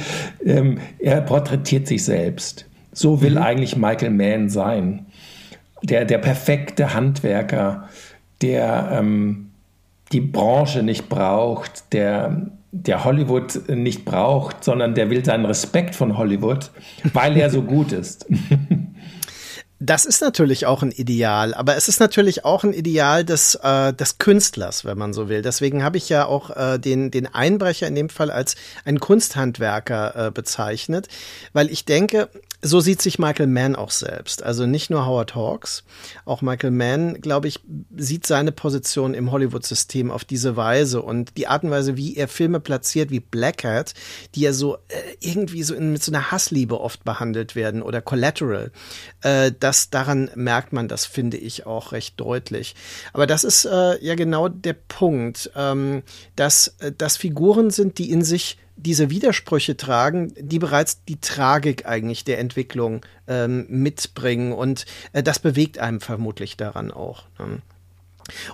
ähm, 0.46 0.80
er 1.00 1.22
porträtiert 1.22 1.88
sich 1.88 2.04
selbst. 2.04 2.66
So 2.92 3.22
will 3.22 3.36
mhm. 3.36 3.38
eigentlich 3.38 3.78
Michael 3.78 4.10
Mann 4.10 4.50
sein. 4.50 5.06
Der, 5.84 6.04
der 6.04 6.18
perfekte 6.18 6.94
Handwerker, 6.94 7.88
der 8.42 8.90
ähm, 8.92 9.52
die 10.12 10.20
Branche 10.20 10.84
nicht 10.84 11.08
braucht, 11.08 11.94
der, 11.94 12.52
der 12.74 13.06
Hollywood 13.06 13.70
nicht 13.70 14.04
braucht, 14.04 14.66
sondern 14.66 14.96
der 14.96 15.10
will 15.10 15.24
seinen 15.24 15.46
Respekt 15.46 15.96
von 15.96 16.18
Hollywood, 16.18 16.72
weil 17.14 17.38
er 17.38 17.50
so 17.50 17.62
gut 17.64 17.94
ist. 17.94 18.26
Das 19.82 20.06
ist 20.06 20.22
natürlich 20.22 20.66
auch 20.66 20.84
ein 20.84 20.92
Ideal, 20.92 21.54
aber 21.54 21.78
es 21.78 21.88
ist 21.88 22.02
natürlich 22.02 22.44
auch 22.44 22.66
ein 22.66 22.74
Ideal 22.74 23.24
des, 23.24 23.56
äh, 23.56 23.94
des 23.94 24.18
Künstlers, 24.18 24.84
wenn 24.84 24.98
man 24.98 25.14
so 25.14 25.30
will. 25.30 25.42
Deswegen 25.42 25.84
habe 25.84 25.98
ich 25.98 26.10
ja 26.10 26.26
auch 26.26 26.50
äh, 26.50 26.78
den, 26.80 27.12
den 27.12 27.34
Einbrecher 27.34 27.88
in 27.88 27.96
dem 27.96 28.10
Fall 28.10 28.30
als 28.30 28.56
einen 28.84 29.00
Kunsthandwerker 29.00 30.28
äh, 30.28 30.32
bezeichnet, 30.32 31.08
weil 31.54 31.70
ich 31.70 31.86
denke, 31.86 32.28
so 32.62 32.82
sieht 32.82 33.02
sich 33.02 33.20
Michael 33.20 33.48
Mann 33.48 33.76
auch 33.76 33.92
selbst. 33.92 34.44
Also 34.44 34.66
nicht 34.66 34.90
nur 34.90 35.06
Howard 35.06 35.36
Hawks, 35.36 35.84
auch 36.26 36.42
Michael 36.42 36.72
Mann, 36.72 37.22
glaube 37.22 37.48
ich, 37.48 37.62
sieht 37.96 38.26
seine 38.28 38.52
Position 38.52 39.14
im 39.14 39.32
Hollywood-System 39.32 40.12
auf 40.12 40.26
diese 40.26 40.58
Weise 40.58 41.02
und 41.02 41.38
die 41.38 41.48
Art 41.48 41.64
und 41.64 41.72
Weise, 41.72 41.96
wie 41.96 42.18
er 42.18 42.28
Filme 42.28 42.60
platziert 42.60 43.12
wie 43.12 43.22
Black 43.22 43.64
Hat, 43.64 43.94
die 44.36 44.42
ja 44.42 44.52
so 44.52 44.76
äh, 44.76 45.16
irgendwie 45.22 45.64
so 45.64 45.74
in, 45.74 45.94
mit 45.94 46.04
so 46.04 46.12
einer 46.12 46.32
Hassliebe 46.32 46.82
oft 46.82 47.06
behandelt 47.06 47.56
werden 47.56 47.82
oder 47.82 48.02
Collateral. 48.02 48.72
Äh, 49.22 49.54
das 49.58 49.90
daran 49.90 50.30
merkt 50.36 50.74
man 50.74 50.90
das, 50.90 51.06
finde 51.06 51.38
ich, 51.38 51.66
auch 51.66 51.94
recht 51.94 52.20
deutlich. 52.20 52.76
Aber 53.14 53.26
das 53.26 53.44
ist 53.46 53.66
äh, 53.66 54.04
ja 54.04 54.16
genau 54.16 54.50
der 54.50 54.74
Punkt, 54.74 55.50
ähm, 55.56 56.04
dass 56.36 56.76
äh, 56.80 56.92
das 56.98 57.16
Figuren 57.16 57.70
sind, 57.70 57.98
die 58.00 58.12
in 58.12 58.24
sich 58.24 58.58
diese 58.82 59.10
Widersprüche 59.10 59.78
tragen, 59.78 60.34
die 60.38 60.60
bereits 60.60 61.04
die 61.06 61.20
Tragik 61.20 61.86
eigentlich 61.86 62.24
der 62.24 62.40
Entwicklung 62.40 63.06
ähm, 63.28 63.66
mitbringen. 63.70 64.54
Und 64.54 64.86
äh, 65.14 65.24
das 65.24 65.40
bewegt 65.40 65.78
einem 65.78 66.02
vermutlich 66.02 66.58
daran 66.58 66.92
auch. 66.92 67.24
Ne? 67.38 67.62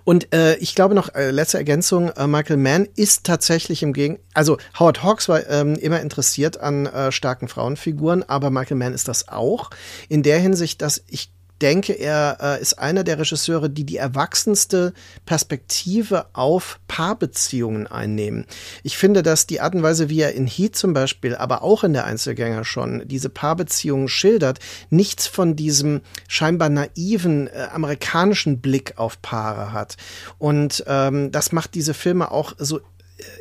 Und 0.04 0.34
äh, 0.34 0.56
ich 0.58 0.76
glaube 0.76 0.96
noch, 0.96 1.14
äh, 1.14 1.32
letzte 1.32 1.58
Ergänzung, 1.58 2.10
äh, 2.10 2.28
Michael 2.28 2.58
Mann 2.58 2.88
ist 2.96 3.26
tatsächlich 3.26 3.84
im 3.84 3.94
Gegen, 3.94 4.20
also 4.34 4.58
Howard 4.80 5.04
Hawks 5.04 5.30
war 5.30 5.48
ähm, 5.50 5.76
immer 5.76 6.02
interessiert 6.02 6.60
an 6.60 6.86
äh, 6.86 7.12
starken 7.12 7.48
Frauenfiguren, 7.48 8.24
aber 8.24 8.50
Michael 8.50 8.78
Mann 8.78 8.94
ist 8.94 9.08
das 9.08 9.28
auch. 9.28 9.70
In 10.08 10.24
der 10.24 10.40
Hinsicht, 10.40 10.82
dass 10.82 11.04
ich 11.08 11.30
denke, 11.62 11.94
er 11.94 12.38
äh, 12.42 12.62
ist 12.62 12.80
einer 12.80 13.04
der 13.04 13.20
Regisseure, 13.20 13.70
die 13.70 13.86
die 13.86 13.98
erwachsenste 13.98 14.94
Perspektive 15.26 16.26
auf 16.34 16.80
Paarbeziehungen 16.88 17.88
einnehmen. 17.88 18.46
Ich 18.84 18.98
finde, 18.98 19.24
dass 19.24 19.48
die 19.48 19.62
Art 19.62 19.76
und 19.76 19.84
Weise, 19.84 20.10
wie 20.10 20.22
er 20.22 20.34
in 20.34 20.48
Heat 20.48 20.76
zum 20.76 20.94
Beispiel, 20.94 21.36
aber 21.36 21.64
auch 21.64 21.84
in 21.84 21.94
der 21.94 22.06
Einzelgänger 22.06 22.66
schon 22.66 23.08
diese 23.08 23.30
Paarbeziehungen 23.30 24.08
schildert, 24.08 24.60
nichts 24.90 25.28
von 25.28 25.56
diesem 25.56 26.02
scheinbar 26.28 26.70
naiven 26.70 27.48
äh, 27.48 27.68
amerikanischen 27.72 28.60
Blick 28.60 28.98
auf 28.98 29.22
Paare 29.22 29.72
hat. 29.72 29.98
Und 30.38 30.84
ähm, 30.88 31.32
das 31.32 31.52
macht 31.52 31.76
diese 31.76 31.94
Filme 31.94 32.32
auch 32.32 32.54
so 32.58 32.80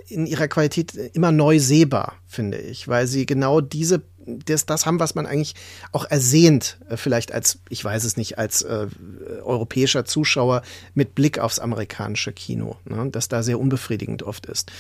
in 0.09 0.27
ihrer 0.27 0.49
Qualität 0.49 0.95
immer 1.15 1.33
neu 1.33 1.59
sehbar, 1.59 2.15
finde 2.27 2.59
ich, 2.59 2.87
weil 2.87 3.07
sie 3.07 3.27
genau 3.27 3.61
diese 3.61 4.03
das, 4.27 4.67
das 4.67 4.87
haben, 4.87 5.01
was 5.01 5.15
man 5.15 5.27
eigentlich 5.27 5.55
auch 5.93 6.05
ersehnt, 6.05 6.79
äh, 6.89 6.97
vielleicht 6.97 7.33
als, 7.33 7.59
ich 7.69 7.85
weiß 7.85 8.05
es 8.05 8.17
nicht, 8.17 8.39
als 8.39 8.63
äh, 8.63 8.87
europäischer 9.43 10.05
Zuschauer 10.05 10.63
mit 10.95 11.15
Blick 11.15 11.39
aufs 11.39 11.59
amerikanische 11.59 12.33
Kino, 12.33 12.77
ne, 12.85 13.09
das 13.11 13.29
da 13.29 13.43
sehr 13.43 13.61
unbefriedigend 13.61 14.23
oft 14.23 14.47
ist. 14.47 14.71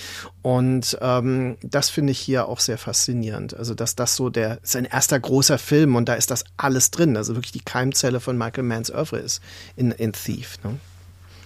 Und 0.42 0.98
ähm, 1.00 1.57
das 1.62 1.90
finde 1.90 2.12
ich 2.12 2.18
hier 2.18 2.48
auch 2.48 2.61
sehr 2.61 2.78
faszinierend. 2.78 3.54
Also, 3.54 3.74
dass 3.74 3.96
das 3.96 4.16
so 4.16 4.30
der, 4.30 4.62
ist 4.62 4.76
ein 4.76 4.85
erster 4.85 5.18
großer 5.18 5.59
Film 5.59 5.96
und 5.96 6.09
da 6.09 6.14
ist 6.14 6.30
das 6.30 6.44
alles 6.57 6.90
drin, 6.90 7.16
also 7.16 7.35
wirklich 7.35 7.52
die 7.52 7.61
Keimzelle 7.61 8.20
von 8.20 8.38
Michael 8.38 8.64
Manns 8.64 8.90
Oeuvre 8.90 9.18
ist 9.18 9.42
in, 9.76 9.90
in 9.90 10.12
Thief. 10.12 10.59
Ne? 10.64 10.78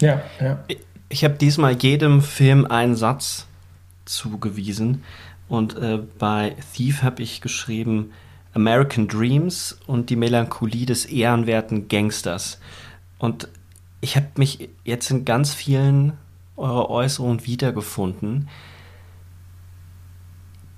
Ja, 0.00 0.22
ja. 0.40 0.64
Ich 1.08 1.24
habe 1.24 1.34
diesmal 1.34 1.76
jedem 1.82 2.22
Film 2.22 2.66
einen 2.66 2.94
Satz 2.94 3.47
zugewiesen. 4.08 5.02
Und 5.48 5.76
äh, 5.76 6.00
bei 6.18 6.56
Thief 6.74 7.02
habe 7.02 7.22
ich 7.22 7.40
geschrieben 7.40 8.12
American 8.54 9.08
Dreams 9.08 9.78
und 9.86 10.10
die 10.10 10.16
Melancholie 10.16 10.86
des 10.86 11.06
ehrenwerten 11.06 11.88
Gangsters. 11.88 12.60
Und 13.18 13.48
ich 14.00 14.16
habe 14.16 14.26
mich 14.36 14.68
jetzt 14.84 15.10
in 15.10 15.24
ganz 15.24 15.54
vielen 15.54 16.14
eurer 16.56 16.90
Äußerungen 16.90 17.46
wiedergefunden. 17.46 18.48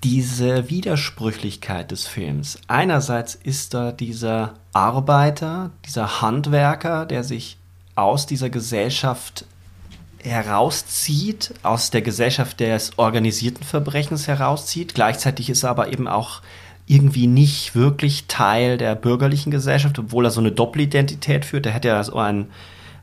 Diese 0.03 0.69
Widersprüchlichkeit 0.69 1.91
des 1.91 2.07
Films. 2.07 2.59
Einerseits 2.67 3.35
ist 3.35 3.73
da 3.73 3.91
dieser 3.91 4.55
Arbeiter, 4.73 5.71
dieser 5.85 6.21
Handwerker, 6.21 7.05
der 7.05 7.23
sich 7.23 7.57
aus 7.95 8.25
dieser 8.25 8.49
Gesellschaft 8.49 9.45
herauszieht, 10.23 11.53
aus 11.63 11.89
der 11.89 12.01
Gesellschaft 12.01 12.59
des 12.59 12.97
organisierten 12.97 13.63
Verbrechens 13.63 14.27
herauszieht. 14.27 14.93
Gleichzeitig 14.93 15.49
ist 15.49 15.63
er 15.63 15.69
aber 15.71 15.91
eben 15.91 16.07
auch 16.07 16.41
irgendwie 16.87 17.27
nicht 17.27 17.75
wirklich 17.75 18.25
Teil 18.27 18.77
der 18.77 18.95
bürgerlichen 18.95 19.51
Gesellschaft, 19.51 19.97
obwohl 19.99 20.25
er 20.25 20.31
so 20.31 20.41
eine 20.41 20.51
Doppelidentität 20.51 21.45
führt. 21.45 21.65
Er 21.65 21.73
hat 21.73 21.85
ja 21.85 22.03
so 22.03 22.17
einen 22.17 22.51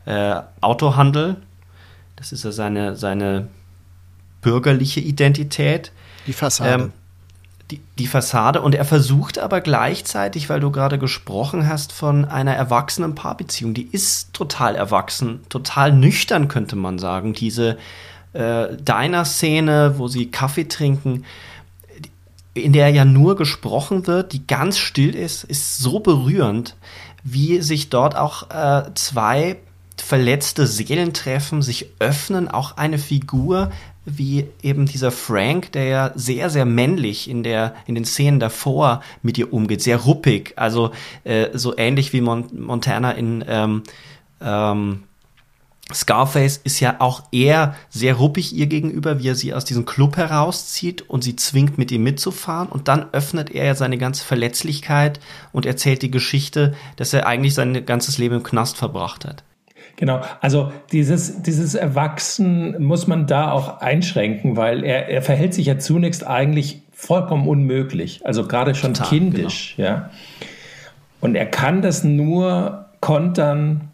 äh, 0.04 0.40
Autohandel. 0.60 1.36
Das 2.16 2.32
ist 2.32 2.44
ja 2.44 2.52
seine, 2.52 2.96
seine 2.96 3.48
bürgerliche 4.40 5.00
Identität. 5.00 5.92
Die 6.26 6.32
Fassade. 6.32 6.84
Ähm, 6.84 6.92
die, 7.70 7.80
die 7.98 8.06
Fassade 8.06 8.62
und 8.62 8.74
er 8.74 8.84
versucht 8.84 9.38
aber 9.38 9.60
gleichzeitig, 9.60 10.48
weil 10.48 10.60
du 10.60 10.70
gerade 10.70 10.98
gesprochen 10.98 11.68
hast 11.68 11.92
von 11.92 12.24
einer 12.24 12.54
erwachsenen 12.54 13.14
Paarbeziehung, 13.14 13.74
die 13.74 13.88
ist 13.92 14.32
total 14.32 14.74
erwachsen, 14.74 15.40
total 15.48 15.92
nüchtern 15.92 16.48
könnte 16.48 16.76
man 16.76 16.98
sagen. 16.98 17.34
Diese 17.34 17.76
äh, 18.32 18.68
Diner-Szene, 18.76 19.94
wo 19.98 20.08
sie 20.08 20.30
Kaffee 20.30 20.64
trinken, 20.64 21.24
in 22.54 22.72
der 22.72 22.88
ja 22.88 23.04
nur 23.04 23.36
gesprochen 23.36 24.06
wird, 24.06 24.32
die 24.32 24.46
ganz 24.46 24.78
still 24.78 25.14
ist, 25.14 25.44
ist 25.44 25.78
so 25.78 26.00
berührend, 26.00 26.74
wie 27.22 27.60
sich 27.60 27.90
dort 27.90 28.16
auch 28.16 28.50
äh, 28.50 28.90
zwei 28.94 29.58
verletzte 29.96 30.66
Seelen 30.66 31.12
treffen, 31.12 31.60
sich 31.60 31.90
öffnen, 31.98 32.48
auch 32.48 32.76
eine 32.76 32.98
Figur 32.98 33.70
wie 34.16 34.46
eben 34.62 34.86
dieser 34.86 35.10
Frank, 35.10 35.72
der 35.72 35.84
ja 35.84 36.12
sehr, 36.14 36.50
sehr 36.50 36.64
männlich 36.64 37.28
in, 37.28 37.42
der, 37.42 37.74
in 37.86 37.94
den 37.94 38.04
Szenen 38.04 38.40
davor 38.40 39.02
mit 39.22 39.38
ihr 39.38 39.52
umgeht, 39.52 39.82
sehr 39.82 39.98
ruppig, 39.98 40.54
also 40.56 40.92
äh, 41.24 41.48
so 41.54 41.76
ähnlich 41.76 42.12
wie 42.12 42.20
Mon 42.20 42.46
Montana 42.52 43.12
in 43.12 43.44
ähm, 43.46 43.82
ähm, 44.40 45.02
Scarface 45.92 46.60
ist 46.64 46.80
ja 46.80 46.96
auch 46.98 47.22
eher 47.32 47.74
sehr 47.88 48.14
ruppig 48.14 48.54
ihr 48.54 48.66
gegenüber, 48.66 49.20
wie 49.20 49.28
er 49.28 49.34
sie 49.34 49.54
aus 49.54 49.64
diesem 49.64 49.86
Club 49.86 50.18
herauszieht 50.18 51.08
und 51.08 51.24
sie 51.24 51.34
zwingt, 51.34 51.78
mit 51.78 51.90
ihm 51.90 52.02
mitzufahren. 52.02 52.68
Und 52.68 52.88
dann 52.88 53.06
öffnet 53.12 53.50
er 53.50 53.64
ja 53.64 53.74
seine 53.74 53.96
ganze 53.96 54.24
Verletzlichkeit 54.24 55.18
und 55.50 55.64
erzählt 55.64 56.02
die 56.02 56.10
Geschichte, 56.10 56.74
dass 56.96 57.14
er 57.14 57.26
eigentlich 57.26 57.54
sein 57.54 57.86
ganzes 57.86 58.18
Leben 58.18 58.36
im 58.36 58.42
Knast 58.42 58.76
verbracht 58.76 59.24
hat. 59.24 59.44
Genau, 59.98 60.20
also 60.40 60.72
dieses, 60.92 61.42
dieses 61.42 61.74
Erwachsen 61.74 62.80
muss 62.80 63.08
man 63.08 63.26
da 63.26 63.50
auch 63.50 63.80
einschränken, 63.80 64.56
weil 64.56 64.84
er, 64.84 65.08
er 65.08 65.22
verhält 65.22 65.54
sich 65.54 65.66
ja 65.66 65.80
zunächst 65.80 66.24
eigentlich 66.24 66.82
vollkommen 66.92 67.48
unmöglich, 67.48 68.24
also 68.24 68.46
gerade 68.46 68.76
schon 68.76 68.94
Total, 68.94 69.08
kindisch, 69.08 69.74
genau. 69.76 69.88
ja. 69.88 70.10
Und 71.20 71.34
er 71.34 71.46
kann 71.46 71.82
das 71.82 72.04
nur 72.04 72.86
kontern 73.00 73.88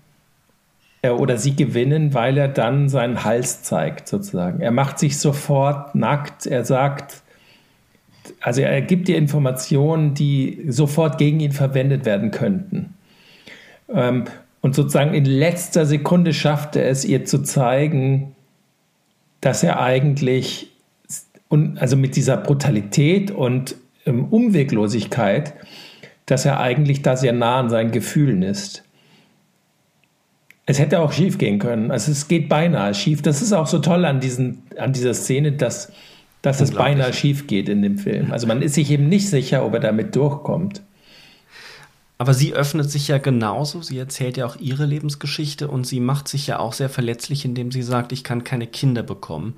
äh, 1.00 1.08
oder 1.08 1.38
sie 1.38 1.56
gewinnen, 1.56 2.12
weil 2.12 2.36
er 2.36 2.48
dann 2.48 2.90
seinen 2.90 3.24
Hals 3.24 3.62
zeigt, 3.62 4.06
sozusagen. 4.06 4.60
Er 4.60 4.72
macht 4.72 4.98
sich 4.98 5.18
sofort 5.18 5.94
nackt, 5.94 6.44
er 6.44 6.66
sagt, 6.66 7.22
also 8.42 8.60
er 8.60 8.82
gibt 8.82 9.08
dir 9.08 9.16
Informationen, 9.16 10.12
die 10.12 10.66
sofort 10.68 11.16
gegen 11.16 11.40
ihn 11.40 11.52
verwendet 11.52 12.04
werden 12.04 12.30
könnten. 12.30 12.92
Ähm, 13.88 14.24
und 14.64 14.74
sozusagen 14.74 15.12
in 15.12 15.26
letzter 15.26 15.84
Sekunde 15.84 16.32
schafft 16.32 16.74
er 16.74 16.88
es, 16.88 17.04
ihr 17.04 17.26
zu 17.26 17.42
zeigen, 17.42 18.34
dass 19.42 19.62
er 19.62 19.78
eigentlich, 19.78 20.72
also 21.50 21.98
mit 21.98 22.16
dieser 22.16 22.38
Brutalität 22.38 23.30
und 23.30 23.76
ähm, 24.06 24.24
Umweglosigkeit, 24.24 25.52
dass 26.24 26.46
er 26.46 26.60
eigentlich 26.60 27.02
da 27.02 27.14
sehr 27.14 27.34
nah 27.34 27.58
an 27.58 27.68
seinen 27.68 27.90
Gefühlen 27.90 28.40
ist. 28.40 28.84
Es 30.64 30.78
hätte 30.78 31.00
auch 31.00 31.12
schief 31.12 31.36
gehen 31.36 31.58
können. 31.58 31.90
Also 31.90 32.10
es 32.10 32.26
geht 32.26 32.48
beinahe 32.48 32.94
schief. 32.94 33.20
Das 33.20 33.42
ist 33.42 33.52
auch 33.52 33.66
so 33.66 33.80
toll 33.80 34.06
an, 34.06 34.20
diesen, 34.20 34.62
an 34.78 34.94
dieser 34.94 35.12
Szene, 35.12 35.52
dass, 35.52 35.92
dass 36.40 36.62
es 36.62 36.70
beinahe 36.70 37.12
schief 37.12 37.46
geht 37.46 37.68
in 37.68 37.82
dem 37.82 37.98
Film. 37.98 38.32
Also 38.32 38.46
man 38.46 38.62
ist 38.62 38.76
sich 38.76 38.90
eben 38.90 39.10
nicht 39.10 39.28
sicher, 39.28 39.66
ob 39.66 39.74
er 39.74 39.80
damit 39.80 40.16
durchkommt. 40.16 40.80
Aber 42.16 42.32
sie 42.32 42.54
öffnet 42.54 42.90
sich 42.90 43.08
ja 43.08 43.18
genauso. 43.18 43.82
Sie 43.82 43.98
erzählt 43.98 44.36
ja 44.36 44.46
auch 44.46 44.56
ihre 44.56 44.86
Lebensgeschichte 44.86 45.68
und 45.68 45.84
sie 45.84 46.00
macht 46.00 46.28
sich 46.28 46.46
ja 46.46 46.58
auch 46.58 46.72
sehr 46.72 46.88
verletzlich, 46.88 47.44
indem 47.44 47.72
sie 47.72 47.82
sagt, 47.82 48.12
ich 48.12 48.22
kann 48.22 48.44
keine 48.44 48.66
Kinder 48.66 49.02
bekommen. 49.02 49.56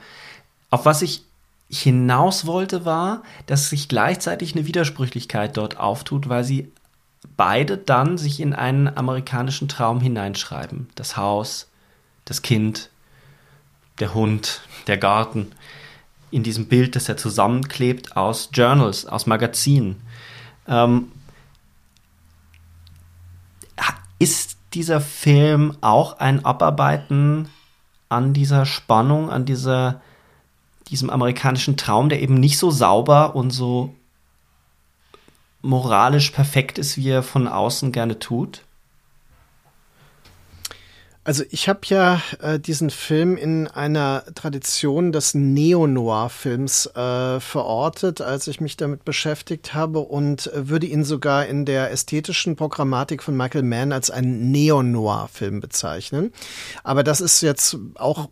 Auf 0.71 0.87
was 0.87 1.03
ich 1.03 1.23
hinaus 1.69 2.47
wollte, 2.47 2.85
war, 2.85 3.23
dass 3.47 3.71
sich 3.71 3.89
gleichzeitig 3.89 4.55
eine 4.55 4.67
Widersprüchlichkeit 4.67 5.57
dort 5.57 5.79
auftut, 5.79 6.29
weil 6.29 6.45
sie 6.45 6.73
beide 7.37 7.77
dann 7.77 8.19
sich 8.19 8.41
in 8.41 8.55
einen 8.55 8.89
amerikanischen 8.89 9.69
Traum 9.69 10.01
hineinschreiben. 10.01 10.89
Das 10.95 11.17
Haus, 11.17 11.69
das 12.25 12.43
Kind, 12.43 12.91
der 14.01 14.15
Hund, 14.15 14.63
der 14.87 14.97
Garten. 14.97 15.53
In 16.31 16.43
diesem 16.43 16.67
Bild, 16.67 16.97
das 16.97 17.09
er 17.09 17.17
zusammenklebt 17.17 18.17
aus 18.17 18.51
Journals, 18.53 19.07
aus 19.07 19.27
Magazinen. 19.27 19.97
Ähm, 20.69 21.13
Ist 24.19 24.57
dieser 24.75 25.01
Film 25.01 25.77
auch 25.81 26.19
ein 26.19 26.45
Abarbeiten 26.45 27.49
an 28.09 28.33
dieser 28.33 28.67
Spannung, 28.67 29.31
an 29.31 29.45
dieser, 29.45 30.01
diesem 30.89 31.11
amerikanischen 31.11 31.77
Traum, 31.77 32.09
der 32.09 32.23
eben 32.23 32.35
nicht 32.35 32.59
so 32.59 32.71
sauber 32.71 33.35
und 33.35 33.51
so 33.51 33.95
moralisch 35.63 36.31
perfekt 36.31 36.79
ist, 36.79 36.97
wie 36.97 37.09
er 37.09 37.23
von 37.23 37.49
außen 37.49 37.93
gerne 37.93 38.19
tut? 38.19 38.63
Also 41.27 41.43
ich 41.51 41.69
habe 41.69 41.81
ja 41.87 42.23
äh, 42.41 42.61
diesen 42.61 42.89
Film 42.89 43.37
in 43.37 43.67
einer 43.67 44.23
Tradition 44.37 45.11
des 45.11 45.35
Neo-Noir-Films 45.35 46.87
äh, 46.95 47.41
verortet, 47.41 48.21
als 48.21 48.47
ich 48.47 48.61
mich 48.61 48.77
damit 48.77 49.05
beschäftigt 49.05 49.75
habe 49.75 49.99
und 49.99 50.47
äh, 50.47 50.69
würde 50.69 50.87
ihn 50.87 51.03
sogar 51.03 51.47
in 51.47 51.65
der 51.65 51.91
ästhetischen 51.91 52.55
Programmatik 52.55 53.25
von 53.25 53.37
Michael 53.37 53.65
Mann 53.65 53.91
als 53.91 54.09
einen 54.09 54.53
Neo-Noir-Film 54.53 55.59
bezeichnen. 55.59 56.33
Aber 56.85 57.03
das 57.03 57.21
ist 57.21 57.41
jetzt 57.41 57.77
auch 57.97 58.29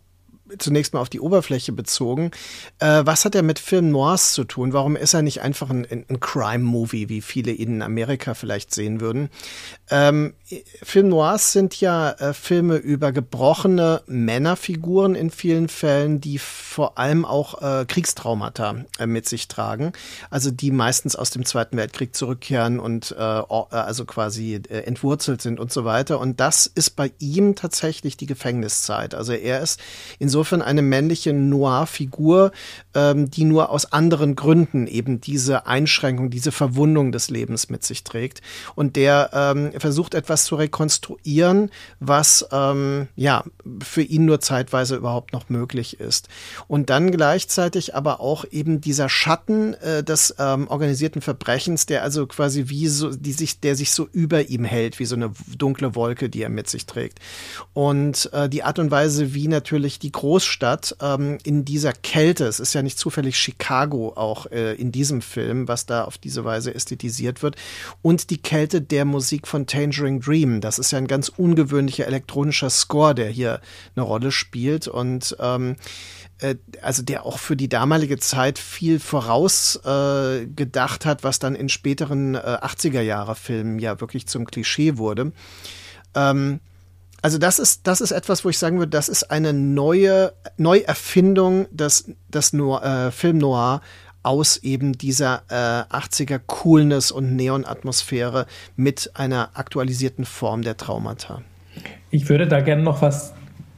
zunächst 0.57 0.93
mal 0.93 1.01
auf 1.01 1.09
die 1.09 1.19
Oberfläche 1.19 1.71
bezogen. 1.71 2.31
Äh, 2.79 3.01
was 3.05 3.25
hat 3.25 3.35
er 3.35 3.43
mit 3.43 3.59
Film 3.59 3.91
Noirs 3.91 4.33
zu 4.33 4.43
tun? 4.43 4.73
Warum 4.73 4.95
ist 4.95 5.13
er 5.13 5.21
nicht 5.21 5.41
einfach 5.41 5.69
ein, 5.69 5.85
ein 5.89 6.19
Crime-Movie, 6.19 7.09
wie 7.09 7.21
viele 7.21 7.51
ihn 7.51 7.75
in 7.75 7.81
Amerika 7.81 8.33
vielleicht 8.33 8.73
sehen 8.73 9.01
würden? 9.01 9.29
Ähm, 9.89 10.33
Film 10.83 11.09
Noirs 11.09 11.51
sind 11.51 11.79
ja 11.81 12.11
äh, 12.11 12.33
Filme 12.33 12.75
über 12.77 13.11
gebrochene 13.11 14.01
Männerfiguren 14.07 15.15
in 15.15 15.31
vielen 15.31 15.67
Fällen, 15.67 16.21
die 16.21 16.37
vor 16.37 16.97
allem 16.97 17.25
auch 17.25 17.61
äh, 17.61 17.85
Kriegstraumata 17.85 18.85
äh, 18.99 19.05
mit 19.05 19.27
sich 19.27 19.47
tragen. 19.47 19.93
Also 20.29 20.51
die 20.51 20.71
meistens 20.71 21.15
aus 21.15 21.31
dem 21.31 21.45
Zweiten 21.45 21.77
Weltkrieg 21.77 22.15
zurückkehren 22.15 22.79
und 22.79 23.11
äh, 23.17 23.21
also 23.21 24.05
quasi 24.05 24.55
äh, 24.55 24.81
entwurzelt 24.81 25.41
sind 25.41 25.59
und 25.59 25.71
so 25.71 25.85
weiter. 25.85 26.19
Und 26.19 26.39
das 26.39 26.67
ist 26.67 26.91
bei 26.91 27.11
ihm 27.19 27.55
tatsächlich 27.55 28.17
die 28.17 28.25
Gefängniszeit. 28.25 29.15
Also 29.15 29.33
er 29.33 29.61
ist 29.61 29.79
insofern 30.19 30.44
insofern 30.45 30.61
eine 30.61 30.83
männliche 30.83 31.33
Noir-Figur, 31.33 32.51
ähm, 32.93 33.31
die 33.31 33.45
nur 33.45 33.71
aus 33.71 33.91
anderen 33.91 34.35
Gründen 34.35 34.85
eben 34.85 35.19
diese 35.19 35.65
Einschränkung, 35.65 36.29
diese 36.29 36.51
Verwundung 36.51 37.11
des 37.11 37.31
Lebens 37.31 37.69
mit 37.69 37.83
sich 37.83 38.03
trägt 38.03 38.43
und 38.75 38.95
der 38.95 39.31
ähm, 39.33 39.71
versucht 39.79 40.13
etwas 40.13 40.45
zu 40.45 40.55
rekonstruieren, 40.55 41.71
was 41.99 42.47
ähm, 42.51 43.07
ja 43.15 43.43
für 43.83 44.03
ihn 44.03 44.25
nur 44.25 44.39
zeitweise 44.39 44.95
überhaupt 44.97 45.33
noch 45.33 45.49
möglich 45.49 45.99
ist. 45.99 46.27
Und 46.67 46.91
dann 46.91 47.09
gleichzeitig 47.09 47.95
aber 47.95 48.19
auch 48.19 48.45
eben 48.51 48.81
dieser 48.81 49.09
Schatten 49.09 49.73
äh, 49.75 50.03
des 50.03 50.35
ähm, 50.37 50.67
organisierten 50.67 51.23
Verbrechens, 51.23 51.87
der 51.87 52.03
also 52.03 52.27
quasi 52.27 52.65
wie 52.67 52.87
so, 52.87 53.09
die 53.09 53.33
sich, 53.33 53.61
der 53.61 53.75
sich 53.75 53.91
so 53.91 54.07
über 54.11 54.47
ihm 54.47 54.63
hält, 54.63 54.99
wie 54.99 55.05
so 55.05 55.15
eine 55.15 55.31
dunkle 55.57 55.95
Wolke, 55.95 56.29
die 56.29 56.43
er 56.43 56.49
mit 56.49 56.69
sich 56.69 56.85
trägt. 56.85 57.17
Und 57.73 58.29
äh, 58.31 58.47
die 58.47 58.61
Art 58.61 58.77
und 58.77 58.91
Weise, 58.91 59.33
wie 59.33 59.47
natürlich 59.47 59.97
die 59.97 60.11
große 60.11 60.24
Großstadt 60.25 60.97
ähm, 61.01 61.37
in 61.43 61.65
dieser 61.65 61.93
Kälte. 61.93 62.47
Es 62.47 62.59
ist 62.59 62.73
ja 62.73 62.81
nicht 62.81 62.97
zufällig 62.97 63.37
Chicago 63.37 64.13
auch 64.15 64.47
äh, 64.47 64.73
in 64.73 64.91
diesem 64.91 65.21
Film, 65.21 65.67
was 65.67 65.85
da 65.85 66.03
auf 66.03 66.17
diese 66.17 66.43
Weise 66.43 66.73
ästhetisiert 66.73 67.43
wird. 67.43 67.57
Und 68.01 68.31
die 68.31 68.39
Kälte 68.39 68.81
der 68.81 69.05
Musik 69.05 69.47
von 69.47 69.67
Tangerine 69.67 70.19
Dream. 70.19 70.61
Das 70.61 70.79
ist 70.79 70.89
ja 70.89 70.97
ein 70.97 71.05
ganz 71.05 71.29
ungewöhnlicher 71.29 72.07
elektronischer 72.07 72.71
Score, 72.71 73.13
der 73.13 73.29
hier 73.29 73.61
eine 73.95 74.03
Rolle 74.03 74.31
spielt. 74.31 74.87
Und 74.87 75.37
ähm, 75.39 75.75
äh, 76.39 76.55
also 76.81 77.03
der 77.03 77.23
auch 77.23 77.37
für 77.37 77.55
die 77.55 77.69
damalige 77.69 78.17
Zeit 78.17 78.57
viel 78.57 78.99
vorausgedacht 78.99 81.05
äh, 81.05 81.07
hat, 81.07 81.23
was 81.23 81.37
dann 81.37 81.53
in 81.53 81.69
späteren 81.69 82.33
äh, 82.33 82.39
80er 82.39 83.01
Jahre 83.01 83.35
Filmen 83.35 83.77
ja 83.77 84.01
wirklich 84.01 84.25
zum 84.25 84.47
Klischee 84.47 84.97
wurde. 84.97 85.33
Ähm, 86.15 86.61
also 87.25 87.39
das 87.39 87.57
ist, 87.57 87.87
das 87.87 88.01
ist 88.01 88.11
etwas, 88.11 88.45
wo 88.45 88.49
ich 88.49 88.59
sagen 88.59 88.77
würde, 88.77 88.91
das 88.91 89.09
ist 89.09 89.31
eine 89.31 89.51
neue 89.51 90.33
Neuerfindung 90.57 91.65
des, 91.71 92.13
des 92.29 92.53
Noir, 92.53 92.83
äh, 92.83 93.11
Film 93.11 93.39
Noir 93.39 93.81
aus 94.21 94.57
eben 94.57 94.95
dieser 94.95 95.41
äh, 95.49 95.91
80er 95.91 96.39
Coolness 96.45 97.09
und 97.09 97.35
Neon-Atmosphäre 97.35 98.45
mit 98.75 99.09
einer 99.15 99.49
aktualisierten 99.55 100.23
Form 100.23 100.61
der 100.61 100.77
Traumata. 100.77 101.41
Ich 102.11 102.29
würde 102.29 102.47
da 102.47 102.61
gerne 102.61 102.83
noch 102.83 103.01
was 103.01 103.33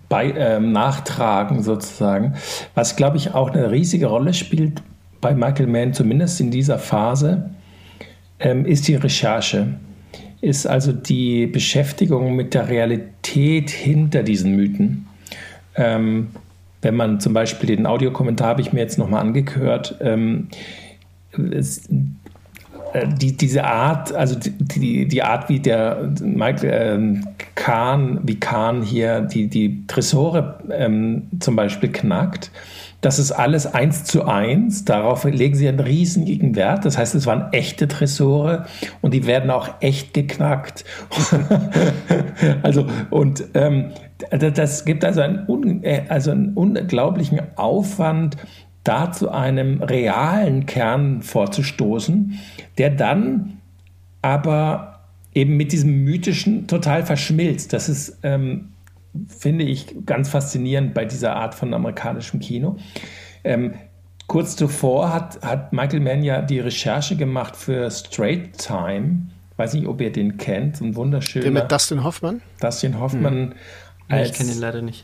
bei, 0.09 0.33
ähm, 0.35 0.73
nachtragen, 0.73 1.63
sozusagen. 1.63 2.35
Was, 2.75 2.97
glaube 2.97 3.15
ich, 3.15 3.33
auch 3.33 3.51
eine 3.51 3.71
riesige 3.71 4.07
Rolle 4.07 4.33
spielt 4.33 4.81
bei 5.21 5.33
Michael 5.33 5.67
Mann, 5.67 5.93
zumindest 5.93 6.41
in 6.41 6.51
dieser 6.51 6.79
Phase, 6.79 7.49
ähm, 8.41 8.65
ist 8.65 8.89
die 8.89 8.95
Recherche 8.95 9.79
ist 10.41 10.67
also 10.67 10.91
die 10.91 11.47
Beschäftigung 11.47 12.35
mit 12.35 12.53
der 12.53 12.69
Realität 12.69 13.69
hinter 13.69 14.23
diesen 14.23 14.55
Mythen. 14.55 15.07
Ähm, 15.75 16.29
wenn 16.81 16.95
man 16.95 17.19
zum 17.19 17.33
Beispiel 17.33 17.75
den 17.75 17.85
Audiokommentar 17.85 18.49
habe 18.49 18.61
ich 18.61 18.71
mir 18.71 18.79
jetzt 18.79 18.97
nochmal 18.97 19.21
angehört, 19.21 19.95
ähm, 19.99 20.49
es, 21.51 21.87
äh, 22.93 23.07
die, 23.07 23.35
diese 23.35 23.63
Art, 23.63 24.13
also 24.13 24.37
die, 24.39 25.07
die 25.07 25.23
Art, 25.23 25.49
wie 25.49 25.59
der 25.59 26.11
Michael 26.21 27.15
äh, 27.15 27.21
Kahn, 27.55 28.19
wie 28.23 28.39
Kahn 28.39 28.83
hier 28.83 29.21
die, 29.21 29.47
die 29.47 29.85
Tresore 29.87 30.59
ähm, 30.71 31.23
zum 31.39 31.55
Beispiel 31.55 31.91
knackt, 31.91 32.51
das 33.01 33.19
ist 33.19 33.31
alles 33.31 33.67
eins 33.67 34.03
zu 34.05 34.25
eins. 34.25 34.85
Darauf 34.85 35.23
legen 35.23 35.55
sie 35.55 35.67
einen 35.67 35.79
riesigen 35.79 36.55
Wert. 36.55 36.83
Das 36.85 36.97
heißt, 36.97 37.13
es 37.15 37.25
waren 37.25 37.53
echte 37.53 37.87
Tresore 37.87 38.65
und 39.01 39.13
die 39.13 39.27
werden 39.27 39.51
auch 39.51 39.69
echt 39.81 40.13
geknackt. 40.13 40.83
also, 42.63 42.87
und 43.11 43.43
ähm, 43.53 43.91
das 44.31 44.85
gibt 44.85 45.05
also 45.05 45.21
einen, 45.21 45.83
äh, 45.83 46.05
also 46.09 46.31
einen 46.31 46.53
unglaublichen 46.53 47.41
Aufwand, 47.55 48.37
da 48.83 49.11
zu 49.11 49.29
einem 49.29 49.83
realen 49.83 50.65
Kern 50.65 51.21
vorzustoßen, 51.21 52.39
der 52.77 52.89
dann 52.89 53.59
aber 54.21 55.01
eben 55.33 55.57
mit 55.57 55.71
diesem 55.71 56.03
mythischen 56.03 56.67
total 56.67 57.05
verschmilzt. 57.05 57.73
Das 57.73 57.89
ist 57.89 58.17
ähm, 58.23 58.69
finde 59.27 59.65
ich 59.65 60.05
ganz 60.05 60.29
faszinierend 60.29 60.93
bei 60.93 61.05
dieser 61.05 61.35
Art 61.35 61.55
von 61.55 61.73
amerikanischem 61.73 62.39
Kino. 62.39 62.77
Ähm, 63.43 63.73
kurz 64.27 64.55
zuvor 64.55 65.13
hat, 65.13 65.41
hat 65.41 65.73
Michael 65.73 66.01
Mann 66.01 66.23
ja 66.23 66.41
die 66.41 66.59
Recherche 66.59 67.15
gemacht 67.15 67.55
für 67.55 67.89
Straight 67.89 68.57
Time. 68.57 69.27
Weiß 69.55 69.73
nicht, 69.73 69.87
ob 69.87 70.01
ihr 70.01 70.11
den 70.11 70.37
kennt. 70.37 70.81
Ein 70.81 70.95
wunderschöner. 70.95 71.43
Der 71.43 71.51
mit 71.51 71.71
Dustin 71.71 72.03
Hoffmann? 72.03 72.41
Dustin 72.59 72.99
Hoffmann. 72.99 73.33
Hm. 73.33 73.53
Als, 74.09 74.29
ich 74.29 74.37
kenne 74.37 74.51
ihn 74.51 74.59
leider 74.59 74.81
nicht. 74.81 75.03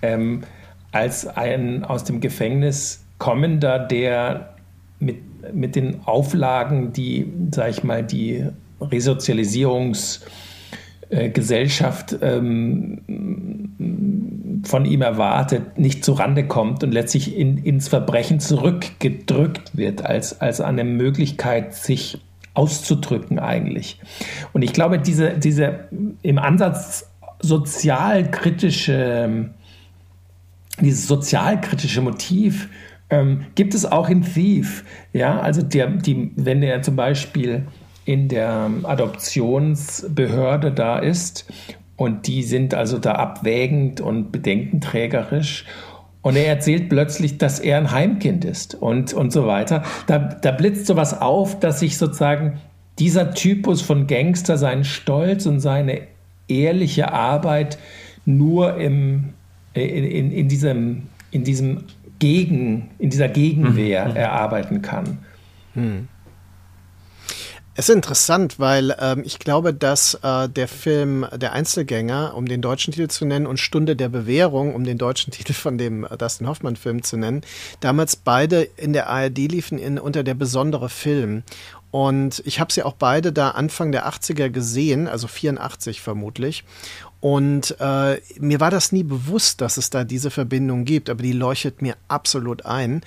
Ähm, 0.00 0.42
als 0.90 1.26
ein 1.26 1.84
aus 1.84 2.04
dem 2.04 2.20
Gefängnis 2.20 3.04
kommender, 3.18 3.78
der 3.78 4.54
mit, 4.98 5.54
mit 5.54 5.76
den 5.76 6.04
Auflagen, 6.04 6.92
die, 6.92 7.32
sag 7.50 7.70
ich 7.70 7.84
mal, 7.84 8.02
die 8.02 8.46
Resozialisierungs- 8.80 10.22
äh, 11.12 11.28
Gesellschaft 11.28 12.16
ähm, 12.22 13.02
von 14.64 14.86
ihm 14.86 15.02
erwartet, 15.02 15.78
nicht 15.78 16.06
zurande 16.06 16.46
kommt 16.46 16.82
und 16.82 16.92
letztlich 16.92 17.36
in, 17.36 17.58
ins 17.58 17.88
Verbrechen 17.88 18.40
zurückgedrückt 18.40 19.76
wird, 19.76 20.06
als, 20.06 20.40
als 20.40 20.62
eine 20.62 20.84
Möglichkeit, 20.84 21.74
sich 21.74 22.16
auszudrücken 22.54 23.38
eigentlich. 23.38 24.00
Und 24.54 24.62
ich 24.62 24.72
glaube, 24.72 24.98
diese, 24.98 25.38
diese 25.38 25.80
im 26.22 26.38
Ansatz 26.38 27.10
sozialkritische, 27.40 29.50
dieses 30.80 31.06
sozialkritische 31.06 32.00
Motiv 32.00 32.70
ähm, 33.10 33.44
gibt 33.54 33.74
es 33.74 33.84
auch 33.84 34.08
in 34.08 34.22
Thief. 34.22 34.82
Ja, 35.12 35.40
also 35.40 35.60
der, 35.60 35.88
die, 35.88 36.30
wenn 36.36 36.62
er 36.62 36.80
zum 36.80 36.96
Beispiel 36.96 37.66
in 38.04 38.28
der 38.28 38.70
Adoptionsbehörde 38.82 40.72
da 40.72 40.98
ist. 40.98 41.46
Und 41.96 42.26
die 42.26 42.42
sind 42.42 42.74
also 42.74 42.98
da 42.98 43.12
abwägend 43.12 44.00
und 44.00 44.32
bedenkenträgerisch. 44.32 45.64
Und 46.22 46.36
er 46.36 46.46
erzählt 46.46 46.88
plötzlich, 46.88 47.38
dass 47.38 47.58
er 47.58 47.78
ein 47.78 47.90
Heimkind 47.90 48.44
ist 48.44 48.74
und, 48.74 49.12
und 49.12 49.32
so 49.32 49.46
weiter. 49.46 49.82
Da, 50.06 50.18
da 50.18 50.52
blitzt 50.52 50.86
sowas 50.86 51.20
auf, 51.20 51.58
dass 51.58 51.80
sich 51.80 51.98
sozusagen 51.98 52.60
dieser 52.98 53.34
Typus 53.34 53.82
von 53.82 54.06
Gangster 54.06 54.56
seinen 54.56 54.84
Stolz 54.84 55.46
und 55.46 55.60
seine 55.60 56.02
ehrliche 56.48 57.12
Arbeit 57.12 57.78
nur 58.24 58.76
im, 58.76 59.30
in, 59.74 60.04
in, 60.04 60.32
in 60.32 60.48
diesem, 60.48 61.02
in 61.30 61.44
diesem 61.44 61.84
Gegen, 62.18 62.90
in 62.98 63.10
dieser 63.10 63.28
Gegenwehr 63.28 64.08
mhm. 64.08 64.16
erarbeiten 64.16 64.82
kann. 64.82 65.18
Mhm. 65.74 66.08
Es 67.74 67.88
ist 67.88 67.94
interessant, 67.94 68.58
weil 68.58 68.94
ähm, 69.00 69.22
ich 69.24 69.38
glaube, 69.38 69.72
dass 69.72 70.14
äh, 70.22 70.46
der 70.46 70.68
Film 70.68 71.26
Der 71.32 71.54
Einzelgänger, 71.54 72.34
um 72.36 72.46
den 72.46 72.60
deutschen 72.60 72.92
Titel 72.92 73.08
zu 73.08 73.24
nennen, 73.24 73.46
und 73.46 73.58
Stunde 73.58 73.96
der 73.96 74.10
Bewährung, 74.10 74.74
um 74.74 74.84
den 74.84 74.98
deutschen 74.98 75.30
Titel 75.32 75.54
von 75.54 75.78
dem 75.78 76.04
äh, 76.04 76.18
Dustin 76.18 76.48
Hoffmann-Film 76.48 77.02
zu 77.02 77.16
nennen, 77.16 77.40
damals 77.80 78.16
beide 78.16 78.62
in 78.62 78.92
der 78.92 79.08
ARD 79.08 79.38
liefen 79.38 79.78
in, 79.78 79.98
unter 79.98 80.22
der 80.22 80.34
besondere 80.34 80.90
Film. 80.90 81.44
Und 81.90 82.42
ich 82.44 82.60
habe 82.60 82.72
sie 82.72 82.82
auch 82.82 82.94
beide 82.94 83.32
da 83.32 83.50
Anfang 83.50 83.90
der 83.90 84.06
80er 84.06 84.50
gesehen, 84.50 85.08
also 85.08 85.26
84 85.26 86.02
vermutlich. 86.02 86.64
Und 87.22 87.76
äh, 87.78 88.20
mir 88.40 88.58
war 88.58 88.72
das 88.72 88.90
nie 88.90 89.04
bewusst, 89.04 89.60
dass 89.60 89.76
es 89.76 89.90
da 89.90 90.02
diese 90.02 90.32
Verbindung 90.32 90.84
gibt, 90.84 91.08
aber 91.08 91.22
die 91.22 91.32
leuchtet 91.32 91.80
mir 91.80 91.94
absolut 92.08 92.66
ein. 92.66 93.02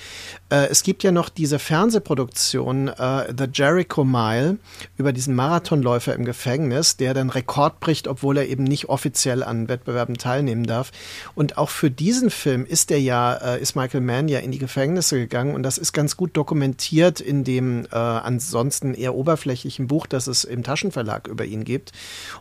Äh, 0.50 0.68
es 0.68 0.84
gibt 0.84 1.04
ja 1.04 1.12
noch 1.12 1.28
diese 1.28 1.60
Fernsehproduktion 1.60 2.88
äh, 2.88 3.34
The 3.38 3.48
Jericho 3.52 4.06
Mile 4.06 4.58
über 4.96 5.12
diesen 5.12 5.36
Marathonläufer 5.36 6.16
im 6.16 6.24
Gefängnis, 6.24 6.96
der 6.96 7.14
dann 7.14 7.30
Rekord 7.30 7.82
bricht, 7.82 8.08
obwohl 8.08 8.38
er 8.38 8.48
eben 8.48 8.64
nicht 8.64 8.88
offiziell 8.88 9.44
an 9.44 9.68
Wettbewerben 9.68 10.18
teilnehmen 10.18 10.64
darf. 10.64 10.94
Und 11.36 11.58
auch 11.58 11.70
für 11.70 11.92
diesen 11.92 12.30
Film 12.30 12.66
ist 12.66 12.92
der 12.92 13.02
ja, 13.02 13.34
äh, 13.34 13.62
ist 13.62 13.76
Michael 13.76 14.00
Mann 14.00 14.30
ja 14.30 14.40
in 14.40 14.54
die 14.54 14.60
Gefängnisse 14.60 15.20
gegangen 15.20 15.56
und 15.56 15.64
das 15.64 15.78
ist 15.78 15.92
ganz 15.92 16.16
gut 16.16 16.38
dokumentiert 16.38 17.20
in 17.20 17.44
dem 17.44 17.84
äh, 17.92 17.98
ansonsten 17.98 18.94
eher 18.94 19.14
oberflächlichen 19.14 19.88
Buch, 19.88 20.08
das 20.08 20.28
es 20.28 20.46
im 20.46 20.64
Taschenverlag 20.64 21.28
über 21.28 21.44
ihn 21.44 21.66
gibt. 21.66 21.92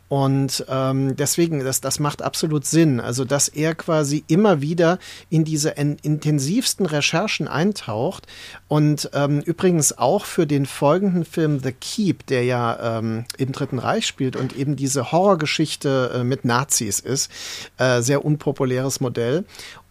Und 0.09 0.65
ähm, 0.69 1.17
deswegen 1.17 1.64
das, 1.65 1.81
das 1.81 1.99
macht 1.99 2.23
absolut 2.23 2.65
Sinn. 2.65 3.01
Also, 3.01 3.25
dass 3.25 3.49
er 3.49 3.75
quasi 3.75 4.25
immer 4.29 4.61
wieder 4.61 4.99
in 5.31 5.45
diese 5.45 5.71
intensivsten 5.71 6.87
Recherchen 6.87 7.49
eintaucht 7.49 8.27
und 8.69 9.11
ähm, 9.13 9.41
übrigens 9.41 9.97
auch 9.97 10.25
für 10.25 10.47
den 10.47 10.67
folgenden 10.67 11.25
Film 11.25 11.61
The 11.61 11.73
Keep, 11.73 12.27
der 12.27 12.45
ja 12.45 12.99
ähm, 12.99 13.25
im 13.39 13.53
Dritten 13.53 13.79
Reich 13.79 14.07
spielt 14.07 14.37
und 14.37 14.57
eben 14.57 14.77
diese 14.77 15.11
Horrorgeschichte 15.13 16.13
äh, 16.15 16.25
mit 16.25 16.45
Nazis 16.45 17.01
ist, 17.01 17.31
äh, 17.79 18.01
sehr 18.03 18.25
unpopuläres 18.25 19.01
Modell. 19.01 19.45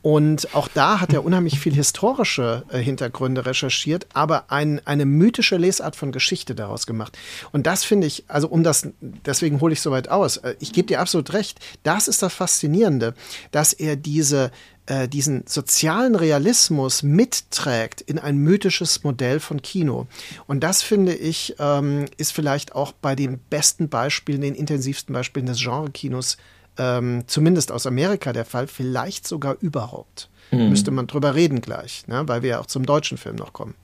Und 0.04 0.54
auch 0.54 0.68
da 0.68 1.00
hat 1.00 1.14
er 1.14 1.24
unheimlich 1.24 1.62
viel 1.62 1.74
historische 1.74 2.66
äh, 2.70 2.80
Hintergründe 2.80 3.46
recherchiert, 3.46 4.06
aber 4.14 4.52
ein, 4.52 4.86
eine 4.86 5.06
mythische 5.06 5.56
Lesart 5.56 5.96
von 5.96 6.12
Geschichte 6.12 6.56
daraus 6.56 6.86
gemacht. 6.86 7.18
Und 7.54 7.66
das 7.68 7.86
finde 7.86 8.06
ich, 8.06 8.26
also 8.28 8.50
um 8.50 8.64
das, 8.64 8.90
deswegen 9.00 9.62
hole 9.62 9.72
ich 9.72 9.80
so 9.80 9.92
weit 9.92 10.10
aus. 10.10 10.38
Äh, 10.38 10.56
ich 10.60 10.74
gebe 10.74 10.88
dir 10.88 11.00
absolut 11.00 11.32
recht. 11.32 11.62
Das 11.84 12.10
ist 12.10 12.22
das 12.22 12.34
Faszinierende, 12.34 13.16
dass 13.52 13.72
er 13.72 13.96
diese, 13.96 14.52
äh, 14.88 15.08
diesen 15.08 15.48
sozialen 15.48 16.16
Realismus 16.16 17.02
mitträgt 17.02 18.02
in 18.02 18.20
ein 18.20 18.36
mythisches 18.36 19.06
Modell 19.06 19.40
von 19.40 19.62
Kino. 19.62 20.08
Und 20.48 20.66
das 20.66 20.82
finde 20.82 21.14
ich, 21.14 21.56
ähm, 21.60 22.08
ist 22.18 22.34
vielleicht 22.34 22.76
auch 22.76 22.92
bei 22.92 23.16
den 23.16 23.40
besten 23.50 23.88
Beispielen, 23.88 24.42
den 24.42 24.56
intensivsten 24.56 25.14
Beispielen 25.14 25.46
des 25.46 25.60
Genre-Kinos 25.60 26.36
ähm, 26.78 27.24
zumindest 27.28 27.72
aus 27.72 27.86
Amerika 27.86 28.34
der 28.34 28.46
Fall, 28.46 28.68
vielleicht 28.68 29.28
sogar 29.28 29.58
überhaupt. 29.60 30.30
Mhm. 30.52 30.70
Müsste 30.70 30.92
man 30.92 31.08
drüber 31.08 31.36
reden 31.36 31.62
gleich, 31.62 32.08
ne? 32.08 32.24
weil 32.28 32.42
wir 32.42 32.50
ja 32.52 32.60
auch 32.60 32.66
zum 32.66 32.86
deutschen 32.86 33.18
Film 33.18 33.36
noch 33.36 33.54
kommen. 33.54 33.76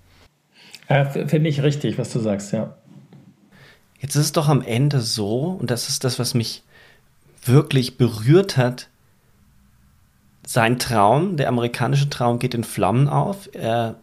Ja, 0.90 1.06
Finde 1.06 1.50
ich 1.50 1.62
richtig, 1.62 1.98
was 1.98 2.12
du 2.12 2.20
sagst, 2.20 2.52
ja. 2.52 2.76
Jetzt 4.00 4.16
ist 4.16 4.26
es 4.26 4.32
doch 4.32 4.48
am 4.48 4.62
Ende 4.62 5.02
so, 5.02 5.58
und 5.60 5.70
das 5.70 5.90
ist 5.90 6.04
das, 6.04 6.20
was 6.20 6.34
mich 6.34 6.64
wirklich 7.44 7.98
berührt 7.98 8.58
hat, 8.58 8.88
sein 10.46 10.80
Traum, 10.80 11.38
der 11.38 11.48
amerikanische 11.48 12.10
Traum 12.10 12.40
geht 12.40 12.56
in 12.56 12.64
Flammen 12.64 13.08
auf. 13.08 13.50
Er 13.54 13.96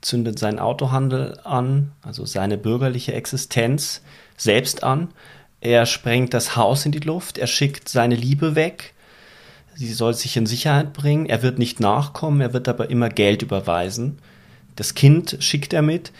zündet 0.00 0.38
seinen 0.38 0.58
Autohandel 0.58 1.38
an, 1.44 1.92
also 2.02 2.24
seine 2.24 2.58
bürgerliche 2.58 3.12
Existenz 3.12 4.02
selbst 4.36 4.82
an. 4.82 5.08
Er 5.60 5.86
sprengt 5.86 6.34
das 6.34 6.56
Haus 6.56 6.86
in 6.86 6.92
die 6.92 7.00
Luft, 7.00 7.38
er 7.38 7.46
schickt 7.46 7.88
seine 7.88 8.14
Liebe 8.14 8.54
weg, 8.54 8.94
sie 9.74 9.92
soll 9.92 10.14
sich 10.14 10.36
in 10.36 10.46
Sicherheit 10.46 10.92
bringen, 10.92 11.26
er 11.26 11.42
wird 11.42 11.58
nicht 11.58 11.80
nachkommen, 11.80 12.40
er 12.40 12.52
wird 12.52 12.68
aber 12.68 12.90
immer 12.90 13.08
Geld 13.08 13.42
überweisen. 13.42 14.18
Das 14.76 14.94
Kind 14.94 15.38
schickt 15.40 15.72
er 15.72 15.82
mit 15.82 16.12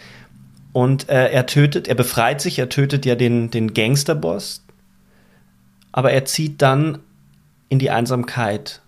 und 0.72 1.09
äh, 1.09 1.30
er 1.30 1.47
tötet, 1.47 1.89
er 1.89 1.95
befreit 1.95 2.41
sich, 2.41 2.59
er 2.59 2.68
tötet 2.68 3.05
ja 3.07 3.14
den, 3.14 3.51
den 3.51 3.74
Gangsterboss, 3.74 4.64
aber 5.93 6.12
er 6.12 6.24
zieht 6.24 6.62
dann 6.62 6.99
in 7.68 7.78
die 7.78 7.91
Einsamkeit, 7.91 8.80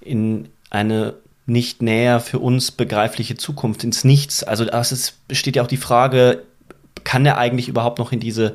in 0.00 0.48
eine 0.70 1.14
nicht 1.46 1.80
näher 1.80 2.20
für 2.20 2.38
uns 2.38 2.70
begreifliche 2.70 3.36
Zukunft, 3.36 3.82
ins 3.82 4.04
Nichts. 4.04 4.42
Also 4.42 4.64
es 4.66 5.12
besteht 5.28 5.56
ja 5.56 5.62
auch 5.62 5.68
die 5.68 5.78
Frage, 5.78 6.42
kann 7.04 7.24
er 7.24 7.38
eigentlich 7.38 7.68
überhaupt 7.68 7.98
noch 7.98 8.12
in 8.12 8.20
diese 8.20 8.54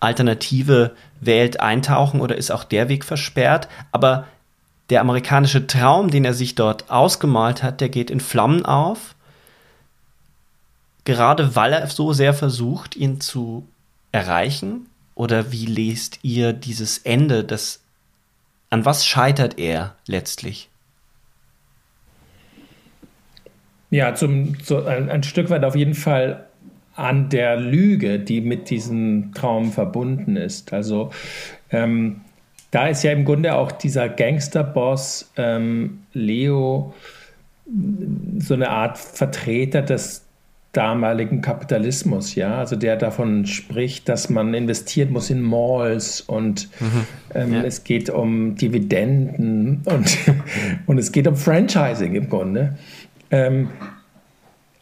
alternative 0.00 0.92
Welt 1.20 1.60
eintauchen 1.60 2.20
oder 2.20 2.36
ist 2.36 2.50
auch 2.50 2.64
der 2.64 2.88
Weg 2.88 3.04
versperrt? 3.04 3.68
Aber 3.92 4.26
der 4.90 5.00
amerikanische 5.00 5.66
Traum, 5.66 6.10
den 6.10 6.24
er 6.24 6.34
sich 6.34 6.54
dort 6.54 6.90
ausgemalt 6.90 7.62
hat, 7.62 7.80
der 7.80 7.88
geht 7.88 8.10
in 8.10 8.20
Flammen 8.20 8.64
auf, 8.64 9.14
gerade 11.04 11.56
weil 11.56 11.72
er 11.72 11.86
so 11.88 12.12
sehr 12.12 12.34
versucht, 12.34 12.96
ihn 12.96 13.20
zu 13.20 13.66
erreichen? 14.12 14.86
Oder 15.14 15.52
wie 15.52 15.66
lest 15.66 16.20
ihr 16.22 16.52
dieses 16.52 16.98
Ende? 16.98 17.44
Das, 17.44 17.80
an 18.70 18.84
was 18.84 19.04
scheitert 19.04 19.58
er 19.58 19.96
letztlich? 20.06 20.68
Ja, 23.90 24.14
zum, 24.14 24.54
so 24.62 24.84
ein, 24.84 25.10
ein 25.10 25.22
Stück 25.22 25.50
weit 25.50 25.64
auf 25.64 25.74
jeden 25.74 25.94
Fall 25.94 26.47
an 26.98 27.28
der 27.28 27.56
Lüge, 27.56 28.18
die 28.18 28.40
mit 28.40 28.70
diesem 28.70 29.32
Traum 29.32 29.72
verbunden 29.72 30.36
ist. 30.36 30.72
Also 30.72 31.10
ähm, 31.70 32.22
da 32.70 32.88
ist 32.88 33.02
ja 33.02 33.12
im 33.12 33.24
Grunde 33.24 33.54
auch 33.54 33.72
dieser 33.72 34.08
Gangsterboss 34.08 35.30
ähm, 35.36 36.00
Leo 36.12 36.94
so 38.38 38.54
eine 38.54 38.70
Art 38.70 38.98
Vertreter 38.98 39.82
des 39.82 40.24
damaligen 40.72 41.40
Kapitalismus, 41.40 42.34
ja, 42.34 42.58
also 42.58 42.76
der 42.76 42.96
davon 42.96 43.46
spricht, 43.46 44.08
dass 44.08 44.28
man 44.28 44.52
investieren 44.52 45.12
muss 45.12 45.30
in 45.30 45.40
Malls 45.40 46.20
und 46.20 46.68
mhm. 46.80 47.06
ähm, 47.34 47.52
ja. 47.54 47.62
es 47.62 47.84
geht 47.84 48.10
um 48.10 48.54
Dividenden 48.54 49.82
und, 49.84 50.18
und 50.86 50.98
es 50.98 51.10
geht 51.10 51.26
um 51.26 51.36
Franchising 51.36 52.14
im 52.14 52.28
Grunde. 52.28 52.76
Ähm, 53.30 53.68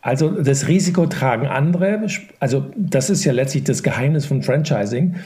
also 0.06 0.40
das 0.40 0.68
Risiko 0.68 1.06
tragen 1.06 1.48
andere, 1.48 2.06
also 2.38 2.66
das 2.76 3.10
ist 3.10 3.24
ja 3.24 3.32
letztlich 3.32 3.64
das 3.64 3.82
Geheimnis 3.82 4.24
von 4.24 4.40
Franchising. 4.40 5.16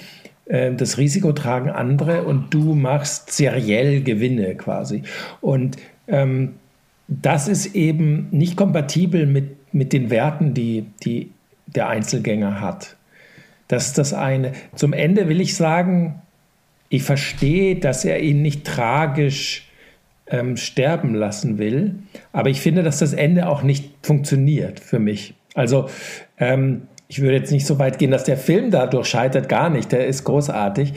Äh, 0.46 0.72
das 0.72 0.96
Risiko 0.96 1.32
tragen 1.32 1.68
andere 1.68 2.22
und 2.22 2.54
du 2.54 2.74
machst 2.74 3.30
seriell 3.30 4.02
Gewinne 4.02 4.54
quasi. 4.54 5.02
Und 5.42 5.76
ähm, 6.08 6.54
das 7.08 7.46
ist 7.46 7.74
eben 7.74 8.28
nicht 8.30 8.56
kompatibel 8.56 9.26
mit, 9.26 9.74
mit 9.74 9.92
den 9.92 10.08
Werten, 10.08 10.54
die, 10.54 10.86
die 11.04 11.30
der 11.66 11.90
Einzelgänger 11.90 12.62
hat. 12.62 12.96
Das 13.68 13.88
ist 13.88 13.98
das 13.98 14.14
eine. 14.14 14.52
Zum 14.76 14.94
Ende 14.94 15.28
will 15.28 15.42
ich 15.42 15.56
sagen, 15.56 16.22
ich 16.88 17.02
verstehe, 17.02 17.76
dass 17.76 18.06
er 18.06 18.20
ihn 18.20 18.40
nicht 18.40 18.64
tragisch 18.64 19.69
ähm, 20.30 20.56
sterben 20.56 21.14
lassen 21.14 21.58
will. 21.58 21.94
Aber 22.32 22.50
ich 22.50 22.60
finde, 22.60 22.82
dass 22.82 22.98
das 22.98 23.12
Ende 23.12 23.48
auch 23.48 23.62
nicht 23.62 23.94
funktioniert 24.02 24.80
für 24.80 24.98
mich. 24.98 25.34
Also 25.54 25.88
ähm, 26.38 26.82
ich 27.08 27.20
würde 27.20 27.36
jetzt 27.36 27.52
nicht 27.52 27.66
so 27.66 27.78
weit 27.78 27.98
gehen, 27.98 28.10
dass 28.10 28.24
der 28.24 28.36
Film 28.36 28.70
dadurch 28.70 29.08
scheitert, 29.08 29.48
gar 29.48 29.68
nicht. 29.68 29.92
Der 29.92 30.06
ist 30.06 30.24
großartig. 30.24 30.94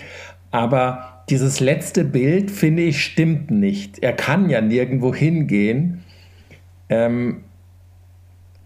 Aber 0.52 1.24
dieses 1.30 1.60
letzte 1.60 2.04
Bild, 2.04 2.52
finde 2.52 2.84
ich, 2.84 3.04
stimmt 3.04 3.50
nicht. 3.50 4.00
Er 4.04 4.14
kann 4.14 4.50
ja 4.50 4.62
nirgendwo 4.62 5.14
hingehen. 5.14 6.04
Ähm, 6.90 7.44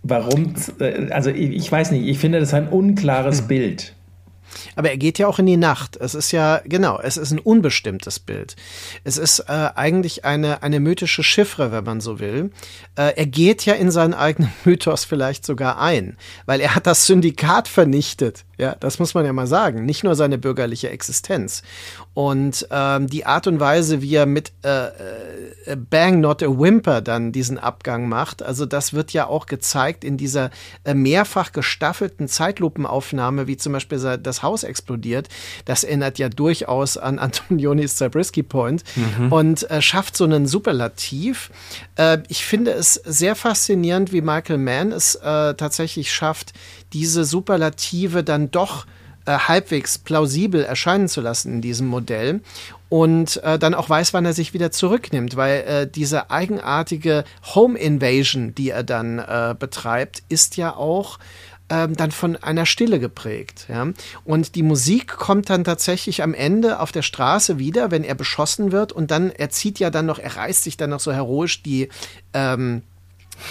warum? 0.04 0.54
Äh, 0.80 1.12
also 1.12 1.30
ich, 1.30 1.52
ich, 1.52 1.72
weiß 1.72 1.92
nicht, 1.92 2.08
ich 2.08 2.20
finde 2.20 2.40
das 2.40 2.54
ein 2.54 2.68
unklares 2.68 3.42
hm. 3.42 3.48
Bild. 3.48 3.96
Aber 4.76 4.90
er 4.90 4.98
geht 4.98 5.20
ja 5.20 5.28
auch 5.28 5.40
in 5.40 5.46
die 5.46 5.58
Nacht. 5.58 5.98
Es 5.98 6.16
ist 6.16 6.32
ja, 6.32 6.62
genau, 6.66 7.00
es 7.00 7.18
ist 7.18 7.32
ein 7.32 7.40
unbestimmtes 7.40 8.20
Bild. 8.20 8.56
Es 9.04 9.18
ist 9.18 9.40
äh, 9.40 9.70
eigentlich 9.76 10.26
eine, 10.26 10.64
eine 10.64 10.80
mythische 10.80 11.24
Chiffre, 11.24 11.72
wenn 11.72 11.84
man 11.84 12.02
so 12.02 12.20
will. 12.20 12.52
Äh, 12.96 13.14
er 13.16 13.26
geht 13.26 13.66
ja 13.66 13.74
in 13.74 13.92
seinen 13.92 14.14
eigenen 14.14 14.52
Mythos 14.66 15.06
vielleicht 15.06 15.46
sogar 15.46 15.80
ein, 15.80 16.18
weil 16.46 16.62
er 16.62 16.76
hat 16.76 16.88
das 16.88 17.06
Syndikat 17.06 17.68
vernichtet. 17.68 18.46
Ja, 18.58 18.76
das 18.76 18.98
muss 18.98 19.14
man 19.14 19.24
ja 19.26 19.34
mal 19.34 19.48
sagen. 19.48 19.86
Nicht 19.86 20.04
nur 20.04 20.16
seine 20.16 20.38
bürgerliche 20.38 20.90
Existenz. 20.90 21.62
Und 22.18 22.68
ähm, 22.72 23.06
die 23.06 23.28
Art 23.28 23.46
und 23.46 23.60
Weise, 23.60 24.02
wie 24.02 24.16
er 24.16 24.26
mit 24.26 24.52
äh, 24.66 24.88
äh, 24.88 25.76
Bang 25.76 26.20
Not 26.20 26.42
a 26.42 26.48
Whimper 26.48 27.02
dann 27.02 27.32
diesen 27.32 27.60
Abgang 27.60 28.10
macht, 28.10 28.42
also 28.42 28.66
das 28.66 28.94
wird 28.94 29.14
ja 29.14 29.28
auch 29.28 29.46
gezeigt 29.46 30.04
in 30.04 30.18
dieser 30.18 30.50
äh, 30.84 30.96
mehrfach 30.96 31.52
gestaffelten 31.52 32.28
Zeitlupenaufnahme, 32.28 33.46
wie 33.46 33.56
zum 33.56 33.74
Beispiel 33.74 34.00
das 34.18 34.42
Haus 34.42 34.64
explodiert. 34.64 35.30
Das 35.66 35.84
erinnert 35.84 36.18
ja 36.18 36.30
durchaus 36.30 36.98
an 36.98 37.20
Antonionis 37.28 37.98
Zabriskie 37.98 38.42
Point 38.42 38.84
mhm. 38.96 39.32
und 39.32 39.70
äh, 39.70 39.80
schafft 39.80 40.18
so 40.18 40.24
einen 40.24 40.48
Superlativ. 40.48 41.52
Äh, 41.98 42.24
ich 42.30 42.44
finde 42.44 42.72
es 42.72 42.96
sehr 42.96 43.36
faszinierend, 43.36 44.12
wie 44.12 44.22
Michael 44.22 44.58
Mann 44.58 44.92
es 44.92 45.14
äh, 45.14 45.54
tatsächlich 45.54 46.12
schafft, 46.12 46.54
diese 46.94 47.26
Superlative 47.26 48.24
dann 48.24 48.50
doch 48.50 48.88
äh, 49.28 49.38
halbwegs 49.38 49.98
plausibel 49.98 50.64
erscheinen 50.64 51.08
zu 51.08 51.22
lassen 51.22 51.54
in 51.54 51.62
diesem 51.62 51.88
Modell 51.88 52.42
und 52.90 53.44
äh, 53.44 53.60
dann 53.60 53.74
auch 53.74 53.90
weiß, 53.90 54.14
wann 54.14 54.26
er 54.26 54.34
sich 54.34 54.54
wieder 54.54 54.72
zurücknimmt, 54.72 55.36
weil 55.36 55.60
äh, 55.62 55.88
diese 55.88 56.32
eigenartige 56.32 57.26
Home 57.54 57.78
Invasion, 57.78 58.56
die 58.56 58.70
er 58.70 58.84
dann 58.84 59.20
äh, 59.20 59.56
betreibt, 59.58 60.24
ist 60.30 60.58
ja 60.58 60.76
auch 60.76 61.20
ähm, 61.70 61.96
dann 61.98 62.12
von 62.12 62.38
einer 62.38 62.66
Stille 62.66 63.00
geprägt. 63.00 63.66
Ja? 63.68 63.88
Und 64.24 64.56
die 64.56 64.64
Musik 64.64 65.08
kommt 65.18 65.50
dann 65.50 65.66
tatsächlich 65.66 66.24
am 66.24 66.34
Ende 66.34 66.80
auf 66.80 66.94
der 66.94 67.02
Straße 67.02 67.60
wieder, 67.60 67.92
wenn 67.92 68.06
er 68.06 68.16
beschossen 68.16 68.72
wird. 68.72 68.94
Und 68.94 69.12
dann, 69.12 69.32
er 69.32 69.50
zieht 69.50 69.80
ja 69.80 69.90
dann 69.90 70.06
noch, 70.06 70.20
er 70.20 70.38
reißt 70.38 70.64
sich 70.64 70.78
dann 70.78 70.92
noch 70.92 71.02
so 71.02 71.12
heroisch 71.12 71.64
die 71.64 71.90
ähm, 72.34 72.84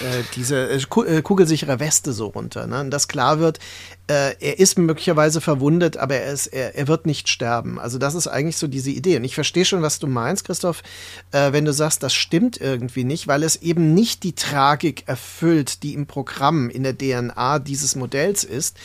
äh, 0.01 0.23
diese 0.35 0.69
äh, 0.69 0.77
äh, 0.77 1.21
kugelsichere 1.21 1.79
Weste 1.79 2.13
so 2.13 2.27
runter. 2.27 2.67
Ne? 2.67 2.81
Und 2.81 2.91
dass 2.91 3.07
klar 3.07 3.39
wird, 3.39 3.59
äh, 4.07 4.35
er 4.39 4.59
ist 4.59 4.77
möglicherweise 4.77 5.41
verwundet, 5.41 5.97
aber 5.97 6.15
er, 6.15 6.31
ist, 6.31 6.47
er, 6.47 6.75
er 6.75 6.87
wird 6.87 7.05
nicht 7.05 7.29
sterben. 7.29 7.79
Also 7.79 7.97
das 7.97 8.15
ist 8.15 8.27
eigentlich 8.27 8.57
so 8.57 8.67
diese 8.67 8.91
Idee. 8.91 9.17
Und 9.17 9.23
ich 9.23 9.35
verstehe 9.35 9.65
schon, 9.65 9.81
was 9.81 9.99
du 9.99 10.07
meinst, 10.07 10.45
Christoph, 10.45 10.83
äh, 11.31 11.51
wenn 11.51 11.65
du 11.65 11.73
sagst, 11.73 12.03
das 12.03 12.13
stimmt 12.13 12.59
irgendwie 12.59 13.03
nicht, 13.03 13.27
weil 13.27 13.43
es 13.43 13.57
eben 13.57 13.93
nicht 13.93 14.23
die 14.23 14.33
Tragik 14.33 15.07
erfüllt, 15.07 15.83
die 15.83 15.93
im 15.93 16.05
Programm, 16.05 16.69
in 16.69 16.83
der 16.83 16.97
DNA 16.97 17.59
dieses 17.59 17.95
Modells 17.95 18.43
ist. 18.43 18.77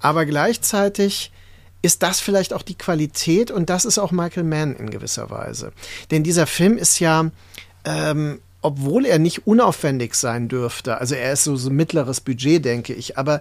Aber 0.00 0.26
gleichzeitig 0.26 1.32
ist 1.82 2.02
das 2.02 2.20
vielleicht 2.20 2.52
auch 2.52 2.62
die 2.62 2.76
Qualität 2.76 3.50
und 3.50 3.70
das 3.70 3.84
ist 3.84 3.98
auch 3.98 4.10
Michael 4.10 4.44
Mann 4.44 4.74
in 4.74 4.90
gewisser 4.90 5.30
Weise. 5.30 5.72
Denn 6.10 6.24
dieser 6.24 6.46
Film 6.46 6.76
ist 6.76 6.98
ja 6.98 7.30
ähm, 7.84 8.40
obwohl 8.60 9.06
er 9.06 9.18
nicht 9.18 9.46
unaufwendig 9.46 10.14
sein 10.14 10.48
dürfte, 10.48 10.98
also 10.98 11.14
er 11.14 11.32
ist 11.32 11.44
so, 11.44 11.56
so 11.56 11.70
mittleres 11.70 12.20
Budget, 12.20 12.64
denke 12.64 12.92
ich, 12.92 13.16
aber 13.16 13.40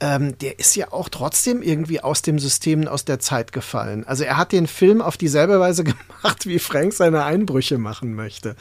ähm, 0.00 0.38
der 0.38 0.58
ist 0.58 0.76
ja 0.76 0.92
auch 0.92 1.08
trotzdem 1.08 1.62
irgendwie 1.62 2.00
aus 2.00 2.22
dem 2.22 2.38
System 2.38 2.86
aus 2.86 3.04
der 3.04 3.18
Zeit 3.18 3.52
gefallen. 3.52 4.04
Also 4.06 4.22
er 4.24 4.36
hat 4.36 4.52
den 4.52 4.66
Film 4.66 5.02
auf 5.02 5.16
dieselbe 5.16 5.58
Weise 5.58 5.84
gemacht, 6.22 6.46
wie 6.46 6.58
Frank 6.58 6.92
seine 6.92 7.24
Einbrüche 7.24 7.78
machen 7.78 8.14
möchte. 8.14 8.54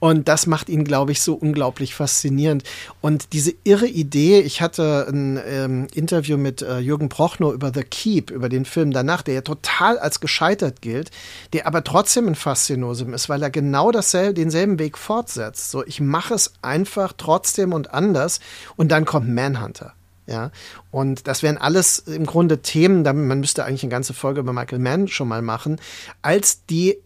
Und 0.00 0.28
das 0.28 0.46
macht 0.46 0.68
ihn, 0.68 0.84
glaube 0.84 1.12
ich, 1.12 1.22
so 1.22 1.34
unglaublich 1.34 1.94
faszinierend. 1.94 2.64
Und 3.00 3.32
diese 3.34 3.52
irre 3.62 3.86
Idee, 3.86 4.40
ich 4.40 4.62
hatte 4.62 5.06
ein 5.08 5.40
ähm, 5.46 5.86
Interview 5.94 6.36
mit 6.36 6.62
äh, 6.62 6.78
Jürgen 6.78 7.08
Prochnow 7.08 7.52
über 7.52 7.70
The 7.72 7.84
Keep, 7.84 8.30
über 8.30 8.48
den 8.48 8.64
Film 8.64 8.90
danach, 8.90 9.22
der 9.22 9.34
ja 9.34 9.40
total 9.42 9.98
als 9.98 10.20
gescheitert 10.20 10.82
gilt, 10.82 11.10
der 11.52 11.66
aber 11.66 11.84
trotzdem 11.84 12.26
ein 12.26 12.34
Faszinosum 12.34 13.14
ist, 13.14 13.28
weil 13.28 13.42
er 13.42 13.50
genau 13.50 13.92
dasselbe, 13.92 14.34
denselben 14.34 14.78
Weg 14.78 14.98
fortsetzt. 14.98 15.49
So, 15.56 15.84
ich 15.84 16.00
mache 16.00 16.34
es 16.34 16.54
einfach 16.62 17.12
trotzdem 17.16 17.72
und 17.72 17.92
anders. 17.92 18.40
Und 18.76 18.90
dann 18.90 19.04
kommt 19.04 19.28
Manhunter. 19.28 19.94
Ja, 20.26 20.52
und 20.92 21.26
das 21.26 21.42
wären 21.42 21.58
alles 21.58 21.98
im 21.98 22.24
Grunde 22.24 22.62
Themen, 22.62 23.02
man 23.02 23.40
müsste 23.40 23.64
eigentlich 23.64 23.82
eine 23.82 23.90
ganze 23.90 24.14
Folge 24.14 24.38
über 24.38 24.52
Michael 24.52 24.78
Mann 24.78 25.08
schon 25.08 25.26
mal 25.26 25.42
machen, 25.42 25.80
als 26.22 26.64
die 26.66 26.98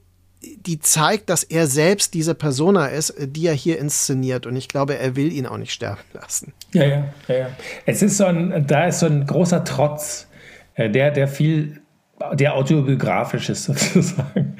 die 0.66 0.78
zeigt, 0.78 1.30
dass 1.30 1.42
er 1.42 1.66
selbst 1.66 2.14
diese 2.14 2.34
Persona 2.34 2.86
ist, 2.86 3.14
die 3.18 3.46
er 3.46 3.54
hier 3.54 3.78
inszeniert. 3.78 4.46
Und 4.46 4.56
ich 4.56 4.68
glaube, 4.68 4.98
er 4.98 5.16
will 5.16 5.32
ihn 5.32 5.46
auch 5.46 5.56
nicht 5.56 5.72
sterben 5.72 6.02
lassen. 6.12 6.52
Ja, 6.72 6.84
ja, 6.84 7.14
ja. 7.28 7.34
ja. 7.34 7.46
Es 7.86 8.02
ist 8.02 8.18
so 8.18 8.26
ein, 8.26 8.66
da 8.66 8.86
ist 8.86 9.00
so 9.00 9.06
ein 9.06 9.26
großer 9.26 9.64
Trotz, 9.64 10.28
äh, 10.74 10.90
der, 10.90 11.10
der 11.10 11.28
viel, 11.28 11.80
der 12.34 12.54
autobiografisch 12.54 13.48
ist 13.48 13.64
sozusagen. 13.94 14.56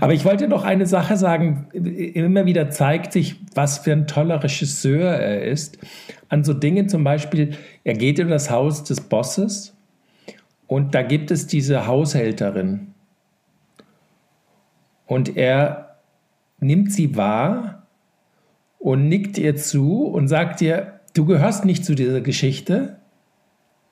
Aber 0.00 0.12
ich 0.12 0.24
wollte 0.24 0.46
noch 0.46 0.64
eine 0.64 0.86
Sache 0.86 1.16
sagen. 1.16 1.66
Immer 1.72 2.46
wieder 2.46 2.70
zeigt 2.70 3.12
sich, 3.12 3.36
was 3.54 3.78
für 3.78 3.92
ein 3.92 4.06
toller 4.06 4.42
Regisseur 4.42 5.10
er 5.10 5.42
ist 5.42 5.78
an 6.28 6.44
so 6.44 6.52
Dingen 6.52 6.88
zum 6.88 7.04
Beispiel, 7.04 7.56
er 7.84 7.94
geht 7.94 8.18
in 8.18 8.28
das 8.28 8.50
Haus 8.50 8.84
des 8.84 9.00
Bosses 9.00 9.74
und 10.66 10.94
da 10.94 11.02
gibt 11.02 11.30
es 11.30 11.46
diese 11.46 11.86
Haushälterin. 11.86 12.94
Und 15.06 15.36
er 15.36 15.96
nimmt 16.60 16.92
sie 16.92 17.16
wahr 17.16 17.86
und 18.78 19.08
nickt 19.08 19.38
ihr 19.38 19.56
zu 19.56 20.04
und 20.04 20.28
sagt 20.28 20.60
ihr, 20.60 21.00
du 21.14 21.24
gehörst 21.24 21.64
nicht 21.64 21.84
zu 21.84 21.94
dieser 21.94 22.20
Geschichte 22.20 22.98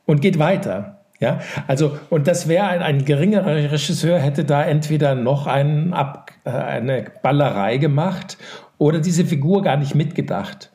und 0.04 0.20
geht 0.20 0.38
weiter. 0.38 0.95
Ja, 1.18 1.40
also, 1.66 1.98
und 2.10 2.26
das 2.26 2.46
wäre 2.46 2.66
ein, 2.66 2.82
ein 2.82 3.04
geringerer 3.04 3.56
Regisseur, 3.56 4.18
hätte 4.18 4.44
da 4.44 4.62
entweder 4.62 5.14
noch 5.14 5.46
einen 5.46 5.94
Ab, 5.94 6.30
äh, 6.44 6.50
eine 6.50 7.06
Ballerei 7.22 7.78
gemacht 7.78 8.36
oder 8.76 9.00
diese 9.00 9.24
Figur 9.24 9.62
gar 9.62 9.78
nicht 9.78 9.94
mitgedacht. 9.94 10.70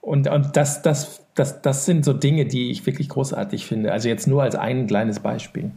Und, 0.00 0.28
und 0.28 0.56
das, 0.56 0.82
das, 0.82 1.22
das, 1.34 1.62
das 1.62 1.84
sind 1.84 2.04
so 2.04 2.12
Dinge, 2.12 2.46
die 2.46 2.70
ich 2.70 2.84
wirklich 2.86 3.08
großartig 3.08 3.66
finde. 3.66 3.92
Also 3.92 4.08
jetzt 4.08 4.26
nur 4.26 4.42
als 4.42 4.56
ein 4.56 4.86
kleines 4.86 5.20
Beispiel. 5.20 5.70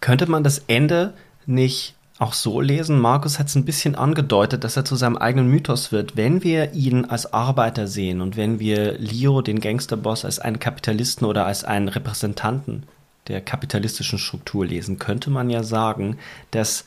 Könnte 0.00 0.30
man 0.30 0.42
das 0.42 0.64
Ende 0.66 1.12
nicht 1.44 1.94
auch 2.20 2.34
so 2.34 2.60
lesen? 2.60 3.00
Markus 3.00 3.38
hat 3.38 3.48
es 3.48 3.54
ein 3.54 3.64
bisschen 3.64 3.94
angedeutet, 3.94 4.62
dass 4.62 4.76
er 4.76 4.84
zu 4.84 4.94
seinem 4.94 5.16
eigenen 5.16 5.48
Mythos 5.48 5.90
wird. 5.90 6.16
Wenn 6.16 6.44
wir 6.44 6.74
ihn 6.74 7.06
als 7.06 7.32
Arbeiter 7.32 7.86
sehen 7.86 8.20
und 8.20 8.36
wenn 8.36 8.60
wir 8.60 8.98
Leo, 8.98 9.40
den 9.40 9.60
Gangsterboss, 9.60 10.24
als 10.24 10.38
einen 10.38 10.58
Kapitalisten 10.58 11.26
oder 11.26 11.46
als 11.46 11.64
einen 11.64 11.88
Repräsentanten 11.88 12.84
der 13.28 13.40
kapitalistischen 13.40 14.18
Struktur 14.18 14.66
lesen, 14.66 14.98
könnte 14.98 15.30
man 15.30 15.48
ja 15.48 15.62
sagen, 15.62 16.18
dass 16.50 16.84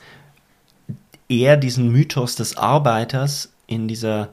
er 1.28 1.56
diesen 1.56 1.90
Mythos 1.90 2.36
des 2.36 2.56
Arbeiters 2.56 3.50
in 3.66 3.88
dieser 3.88 4.28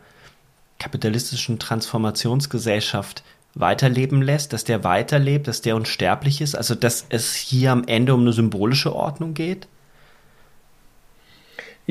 kapitalistischen 0.77 1.57
Transformationsgesellschaft 1.57 3.23
weiterleben 3.55 4.21
lässt, 4.21 4.53
dass 4.53 4.65
der 4.65 4.83
weiterlebt, 4.83 5.47
dass 5.47 5.61
der 5.61 5.75
unsterblich 5.75 6.41
ist, 6.41 6.55
also 6.55 6.75
dass 6.75 7.05
es 7.09 7.33
hier 7.33 7.71
am 7.71 7.85
Ende 7.85 8.13
um 8.13 8.21
eine 8.21 8.33
symbolische 8.33 8.95
Ordnung 8.95 9.33
geht? 9.33 9.67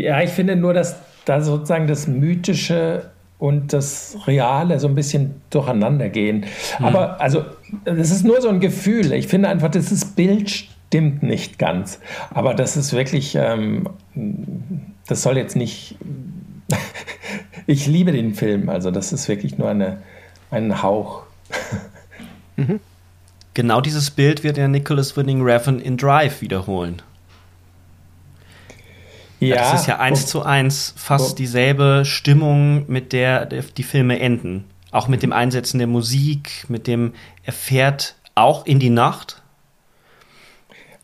Ja, 0.05 0.21
ich 0.21 0.31
finde 0.31 0.57
nur, 0.57 0.75
dass 0.75 0.97
da 1.25 1.41
sozusagen 1.41 1.87
das 1.87 2.07
Mythische 2.07 3.11
und 3.39 3.73
das 3.73 4.17
Reale 4.27 4.79
so 4.81 4.89
ein 4.89 4.95
bisschen 4.95 5.41
durcheinander 5.51 6.09
gehen. 6.09 6.45
Hm. 6.77 6.87
Aber 6.87 7.21
also, 7.21 7.45
das 7.85 8.11
ist 8.11 8.25
nur 8.25 8.41
so 8.41 8.49
ein 8.49 8.61
Gefühl. 8.61 9.13
Ich 9.13 9.29
finde 9.29 9.49
einfach, 9.49 9.71
dieses 9.71 10.05
Bild 10.05 10.51
stimmt 10.51 11.23
nicht 11.23 11.59
ganz. 11.59 12.01
Aber 12.35 12.55
das 12.55 12.77
ist 12.77 12.93
wirklich, 12.93 13.35
ähm, 13.37 13.89
das 15.07 15.23
soll 15.23 15.39
jetzt 15.39 15.57
nicht 15.57 15.97
ich 17.67 17.87
liebe 17.87 18.13
den 18.13 18.35
Film. 18.35 18.69
Also 18.69 18.91
das 18.91 19.13
ist 19.13 19.29
wirklich 19.29 19.59
nur 19.59 19.69
eine, 19.69 19.99
ein 20.51 20.83
Hauch. 20.83 21.23
mhm. 22.57 22.81
Genau 23.55 23.81
dieses 23.81 24.11
Bild 24.11 24.45
wird 24.45 24.57
ja 24.57 24.69
Nicholas 24.69 25.17
Winning 25.17 25.43
Refn 25.43 25.81
in 25.81 25.97
Drive 25.97 26.41
wiederholen. 26.41 27.03
Ja, 29.41 29.57
das 29.57 29.81
ist 29.81 29.87
ja 29.87 29.99
eins 29.99 30.27
zu 30.27 30.43
eins 30.43 30.95
fast 30.97 31.39
dieselbe 31.39 32.03
Stimmung, 32.05 32.85
mit 32.89 33.13
der 33.13 33.47
die 33.47 33.83
Filme 33.83 34.21
enden. 34.21 34.65
Auch 34.93 35.09
mit 35.09 35.23
dem 35.23 35.33
Einsetzen 35.33 35.79
der 35.79 35.87
Musik, 35.87 36.67
mit 36.69 36.87
dem 36.87 37.13
er 37.45 37.53
fährt 37.53 38.17
auch 38.35 38.67
in 38.67 38.79
die 38.79 38.91
Nacht, 38.91 39.43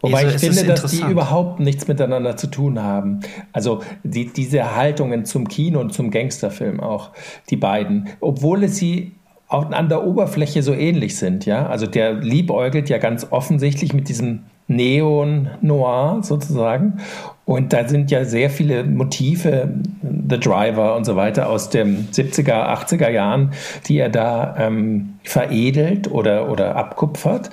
Wobei 0.00 0.24
also, 0.24 0.46
ich 0.46 0.54
finde, 0.54 0.72
dass 0.74 0.90
die 0.90 1.02
überhaupt 1.02 1.58
nichts 1.58 1.88
miteinander 1.88 2.36
zu 2.36 2.48
tun 2.48 2.82
haben. 2.82 3.20
Also 3.52 3.82
die, 4.02 4.32
diese 4.32 4.76
Haltungen 4.76 5.24
zum 5.24 5.48
Kino 5.48 5.80
und 5.80 5.92
zum 5.92 6.10
Gangsterfilm 6.10 6.80
auch, 6.80 7.10
die 7.50 7.56
beiden, 7.56 8.10
obwohl 8.20 8.64
es 8.64 8.76
sie 8.76 9.12
auch 9.48 9.70
an 9.70 9.88
der 9.88 10.04
Oberfläche 10.04 10.62
so 10.62 10.72
ähnlich 10.72 11.16
sind, 11.16 11.46
ja. 11.46 11.66
Also 11.66 11.86
der 11.86 12.14
liebäugelt 12.14 12.88
ja 12.88 12.98
ganz 12.98 13.28
offensichtlich 13.30 13.92
mit 13.92 14.08
diesem 14.08 14.44
Neon 14.68 15.50
Noir 15.60 16.20
sozusagen. 16.22 17.00
Und 17.44 17.72
da 17.72 17.88
sind 17.88 18.10
ja 18.10 18.24
sehr 18.24 18.50
viele 18.50 18.82
Motive, 18.82 19.68
The 20.02 20.40
Driver 20.40 20.96
und 20.96 21.04
so 21.04 21.14
weiter 21.14 21.48
aus 21.48 21.70
den 21.70 22.08
70er, 22.10 22.66
80er 22.74 23.10
Jahren, 23.10 23.52
die 23.86 23.98
er 23.98 24.08
da 24.08 24.56
ähm, 24.58 25.14
veredelt 25.22 26.10
oder, 26.10 26.50
oder 26.50 26.74
abkupfert. 26.74 27.50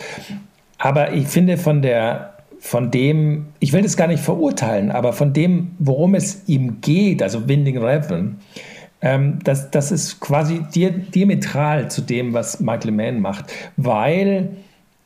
Aber 0.80 1.14
ich 1.14 1.28
finde 1.28 1.58
von 1.58 1.82
der 1.82 2.34
von 2.60 2.92
dem, 2.92 3.48
ich 3.60 3.74
will 3.74 3.82
das 3.82 3.98
gar 3.98 4.08
nicht 4.08 4.24
verurteilen, 4.24 4.90
aber 4.90 5.12
von 5.12 5.34
dem, 5.34 5.76
worum 5.80 6.16
es 6.16 6.48
ihm 6.48 6.80
geht, 6.80 7.22
also 7.22 7.50
Winding 7.50 7.78
Refn, 7.78 8.38
ähm, 9.02 9.40
das, 9.44 9.70
das 9.70 9.92
ist 9.92 10.22
quasi 10.22 10.62
diametral 10.74 11.92
zu 11.92 12.02
dem, 12.02 12.34
was 12.34 12.62
Michael 12.62 12.92
Mann 12.92 13.20
macht, 13.20 13.52
weil 13.76 14.52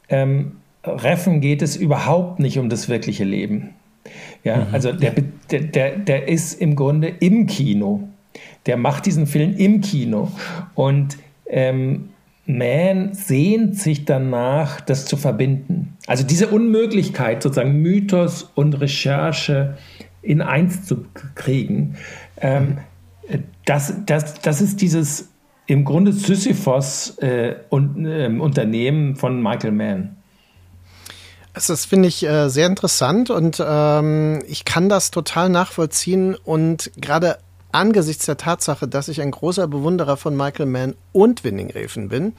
ähm, 0.08 0.57
Reffen 0.88 1.42
geht 1.42 1.62
es 1.62 1.76
überhaupt 1.76 2.40
nicht 2.40 2.58
um 2.60 2.70
das 2.70 2.90
wirkliche 2.90 3.24
Leben. 3.24 3.72
Ja, 4.44 4.58
mhm. 4.58 4.74
also 4.74 4.92
der, 4.92 5.14
der, 5.52 5.98
der 5.98 6.28
ist 6.28 6.62
im 6.62 6.76
Grunde 6.76 7.08
im 7.08 7.48
Kino. 7.48 8.08
Der 8.66 8.78
macht 8.78 9.06
diesen 9.06 9.28
Film 9.28 9.56
im 9.58 9.82
Kino. 9.82 10.32
Und 10.76 11.18
ähm, 11.48 12.10
man 12.46 13.14
sehnt 13.14 13.78
sich 13.78 14.06
danach, 14.06 14.80
das 14.82 15.06
zu 15.06 15.18
verbinden. 15.18 15.98
Also 16.08 16.24
diese 16.24 16.48
Unmöglichkeit, 16.48 17.44
sozusagen 17.44 17.82
Mythos 17.82 18.44
und 18.56 18.80
Recherche 18.80 19.78
in 20.22 20.42
eins 20.42 20.86
zu 20.86 21.06
kriegen, 21.36 21.96
ähm, 22.40 22.78
das, 23.66 23.94
das, 24.06 24.36
das 24.42 24.62
ist 24.62 24.82
dieses 24.82 25.30
im 25.66 25.84
Grunde 25.84 26.14
Sisyphos 26.14 27.18
äh, 27.20 27.56
und, 27.70 28.06
äh, 28.06 28.28
Unternehmen 28.28 29.16
von 29.16 29.44
Michael 29.44 29.74
Mann. 29.74 30.17
Also 31.58 31.74
das 31.74 31.86
finde 31.86 32.08
ich 32.08 32.24
äh, 32.24 32.50
sehr 32.50 32.68
interessant 32.68 33.32
und 33.32 33.60
ähm, 33.68 34.44
ich 34.48 34.64
kann 34.64 34.90
das 34.90 35.10
total 35.10 35.50
nachvollziehen 35.50 36.36
und 36.36 36.92
gerade 36.98 37.40
angesichts 37.72 38.28
der 38.28 38.38
Tatsache, 38.38 38.88
dass 38.88 39.08
ich 39.08 39.22
ein 39.22 39.32
großer 39.32 39.68
Bewunderer 39.68 40.18
von 40.18 40.38
Michael 40.38 40.68
Mann 40.68 40.94
und 41.14 41.44
Winning 41.44 41.72
Refn 41.72 42.10
bin, 42.10 42.34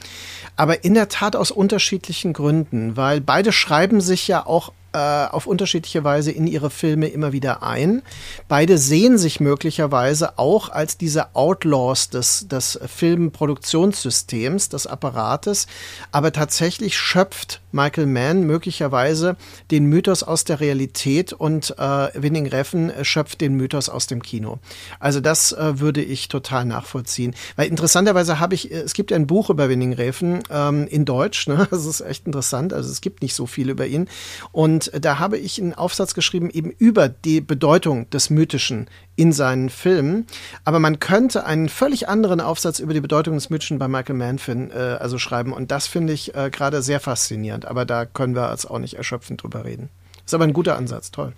aber 0.55 0.85
in 0.85 0.95
der 0.95 1.09
Tat 1.09 1.35
aus 1.35 1.51
unterschiedlichen 1.51 2.33
Gründen, 2.33 2.97
weil 2.97 3.21
beide 3.21 3.51
schreiben 3.51 4.01
sich 4.01 4.29
ja 4.29 4.47
auch 4.47 4.73
äh, 4.93 4.99
auf 4.99 5.47
unterschiedliche 5.47 6.05
Weise 6.05 6.31
in 6.31 6.47
ihre 6.47 6.71
Filme 6.71 7.09
immer 7.09 7.33
wieder 7.33 7.63
ein. 7.63 8.03
Beide 8.49 8.79
sehen 8.79 9.19
sich 9.19 9.41
möglicherweise 9.41 10.39
auch 10.39 10.71
als 10.71 10.97
diese 10.97 11.35
Outlaws 11.35 12.11
des, 12.11 12.49
des 12.49 12.79
Filmproduktionssystems, 12.87 14.69
des 14.69 14.87
Apparates, 14.87 15.67
aber 16.11 16.33
tatsächlich 16.33 16.97
schöpft 16.97 17.61
Michael 17.71 18.07
Mann 18.07 18.45
möglicherweise 18.45 19.37
den 19.71 19.87
Mythos 19.87 20.23
aus 20.23 20.45
der 20.45 20.61
Realität 20.61 21.33
und 21.33 21.75
äh, 21.79 22.09
Winning 22.15 22.47
Reffen 22.47 22.93
schöpft 23.03 23.41
den 23.41 23.55
Mythos 23.55 23.89
aus 23.89 24.07
dem 24.07 24.23
Kino. 24.23 24.59
Also 25.01 25.21
das 25.21 25.53
äh, 25.53 25.79
würde 25.79 26.03
ich 26.03 26.29
total 26.29 26.65
nachvollziehen. 26.65 27.35
Weil 27.57 27.69
interessanterweise 27.69 28.41
habe 28.41 28.55
ich, 28.55 28.73
es 28.73 28.95
gibt 28.95 29.13
ein 29.13 29.27
Buch 29.27 29.51
über 29.51 29.69
Winning 29.69 29.93
Reffen 29.93 30.43
ähm, 30.51 30.87
in 30.89 31.05
Deutsch, 31.05 31.47
ne? 31.47 31.69
das 31.71 31.85
ist 31.85 32.01
echt 32.01 32.27
interessant, 32.27 32.73
also 32.73 32.91
es 32.91 33.01
gibt 33.01 33.23
nicht 33.23 33.35
so 33.35 33.47
viel 33.47 33.69
über 33.69 33.87
ihn 33.87 34.09
und 34.53 34.78
da 35.01 35.19
habe 35.19 35.39
ich 35.39 35.61
einen 35.61 35.75
Aufsatz 35.75 36.15
geschrieben 36.15 36.51
eben 36.51 36.71
über 36.71 37.09
die 37.09 37.41
Bedeutung 37.41 38.09
des 38.11 38.31
Mythischen 38.31 38.89
in 39.17 39.33
seinen 39.33 39.71
Filmen. 39.71 40.27
Aber 40.65 40.79
man 40.79 41.01
könnte 41.01 41.45
einen 41.45 41.69
völlig 41.69 42.09
anderen 42.09 42.41
Aufsatz 42.41 42.79
über 42.79 42.95
die 42.95 43.01
Bedeutung 43.01 43.35
des 43.35 43.51
Mythischen 43.51 43.79
bei 43.79 43.89
Michael 43.89 44.17
Mann 44.17 44.39
äh, 44.49 44.97
also 45.01 45.19
schreiben. 45.19 45.53
Und 45.53 45.71
das 45.71 45.87
finde 45.87 46.13
ich 46.13 46.35
äh, 46.35 46.51
gerade 46.51 46.83
sehr 46.83 47.01
faszinierend. 47.01 47.67
Aber 47.67 47.85
da 47.85 48.05
können 48.05 48.35
wir 48.35 48.51
jetzt 48.51 48.71
auch 48.71 48.79
nicht 48.79 48.95
erschöpfend 48.95 49.43
drüber 49.43 49.65
reden. 49.65 49.89
Ist 50.25 50.35
aber 50.35 50.45
ein 50.45 50.53
guter 50.53 50.77
Ansatz, 50.77 51.11
toll. 51.11 51.33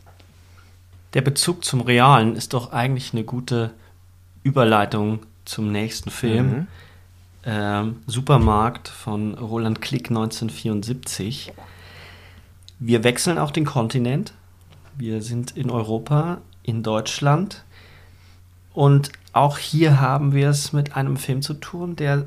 Der 1.15 1.23
Bezug 1.23 1.65
zum 1.65 1.81
Realen 1.81 2.37
ist 2.37 2.55
doch 2.55 2.73
eigentlich 2.73 3.13
eine 3.13 3.25
gute 3.25 3.71
Überleitung 4.43 5.21
zum 5.45 5.73
nächsten 5.73 6.11
Film. 6.11 6.47
Mhm. 6.47 6.67
Ähm, 7.45 7.97
Supermarkt 8.07 8.89
von 8.89 9.35
Roland 9.35 9.81
Klick 9.81 10.11
1974. 10.11 11.53
Wir 12.81 13.05
wechseln 13.05 13.39
auch 13.39 13.51
den 13.51 13.67
Kontinent. 13.67 14.33
Wir 14.97 15.21
sind 15.21 15.57
in 15.57 15.71
Europa, 15.71 16.41
in 16.63 16.83
Deutschland. 16.83 17.63
Und 18.73 19.13
auch 19.35 19.59
hier 19.59 20.01
haben 20.01 20.33
wir 20.33 20.49
es 20.49 20.73
mit 20.73 20.97
einem 20.97 21.19
Film 21.19 21.43
zu 21.43 21.55
tun, 21.55 21.95
der 21.95 22.27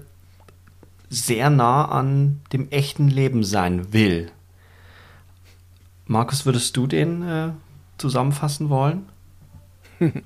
sehr 1.09 1.49
nah 1.49 1.85
an 1.85 2.41
dem 2.53 2.69
echten 2.69 3.07
Leben 3.07 3.43
sein 3.43 3.93
will. 3.93 4.31
Markus, 6.05 6.45
würdest 6.45 6.77
du 6.77 6.85
den 6.85 7.27
äh, 7.27 7.49
zusammenfassen 7.97 8.69
wollen? 8.69 9.09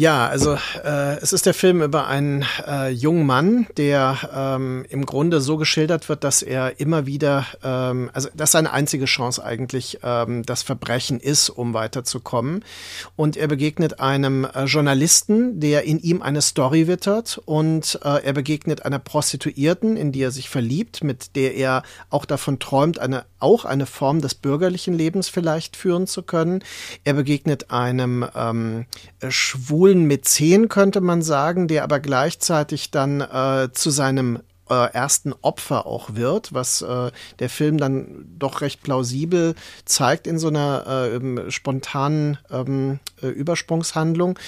Ja, 0.00 0.28
also 0.28 0.56
äh, 0.82 1.18
es 1.18 1.34
ist 1.34 1.44
der 1.44 1.52
Film 1.52 1.82
über 1.82 2.06
einen 2.06 2.46
äh, 2.66 2.88
jungen 2.88 3.26
Mann, 3.26 3.66
der 3.76 4.16
ähm, 4.34 4.86
im 4.88 5.04
Grunde 5.04 5.42
so 5.42 5.58
geschildert 5.58 6.08
wird, 6.08 6.24
dass 6.24 6.40
er 6.40 6.80
immer 6.80 7.04
wieder, 7.04 7.44
ähm, 7.62 8.08
also 8.14 8.30
dass 8.34 8.52
seine 8.52 8.72
einzige 8.72 9.04
Chance 9.04 9.44
eigentlich 9.44 9.98
ähm, 10.02 10.42
das 10.42 10.62
Verbrechen 10.62 11.20
ist, 11.20 11.50
um 11.50 11.74
weiterzukommen. 11.74 12.64
Und 13.14 13.36
er 13.36 13.46
begegnet 13.46 14.00
einem 14.00 14.46
äh, 14.46 14.64
Journalisten, 14.64 15.60
der 15.60 15.84
in 15.84 15.98
ihm 15.98 16.22
eine 16.22 16.40
Story 16.40 16.86
wittert 16.86 17.38
und 17.44 18.00
äh, 18.02 18.24
er 18.24 18.32
begegnet 18.32 18.86
einer 18.86 19.00
Prostituierten, 19.00 19.98
in 19.98 20.12
die 20.12 20.22
er 20.22 20.30
sich 20.30 20.48
verliebt, 20.48 21.04
mit 21.04 21.36
der 21.36 21.56
er 21.56 21.82
auch 22.08 22.24
davon 22.24 22.58
träumt, 22.58 22.98
eine 22.98 23.26
auch 23.40 23.64
eine 23.64 23.86
Form 23.86 24.20
des 24.20 24.34
bürgerlichen 24.34 24.94
Lebens 24.94 25.28
vielleicht 25.28 25.76
führen 25.76 26.06
zu 26.06 26.22
können. 26.22 26.62
Er 27.04 27.14
begegnet 27.14 27.70
einem 27.70 28.26
ähm, 28.34 28.86
schwulen 29.28 30.04
Mäzen, 30.04 30.68
könnte 30.68 31.00
man 31.00 31.22
sagen, 31.22 31.68
der 31.68 31.84
aber 31.84 32.00
gleichzeitig 32.00 32.90
dann 32.90 33.20
äh, 33.20 33.68
zu 33.72 33.90
seinem 33.90 34.40
äh, 34.70 34.92
ersten 34.92 35.34
Opfer 35.42 35.86
auch 35.86 36.14
wird, 36.14 36.54
was 36.54 36.80
äh, 36.82 37.10
der 37.38 37.50
Film 37.50 37.76
dann 37.76 38.24
doch 38.38 38.60
recht 38.60 38.82
plausibel 38.82 39.54
zeigt 39.84 40.26
in 40.26 40.38
so 40.38 40.48
einer 40.48 41.10
äh, 41.12 41.50
spontanen 41.50 42.38
ähm, 42.50 43.00
äh, 43.20 43.26
Übersprungshandlung. 43.26 44.38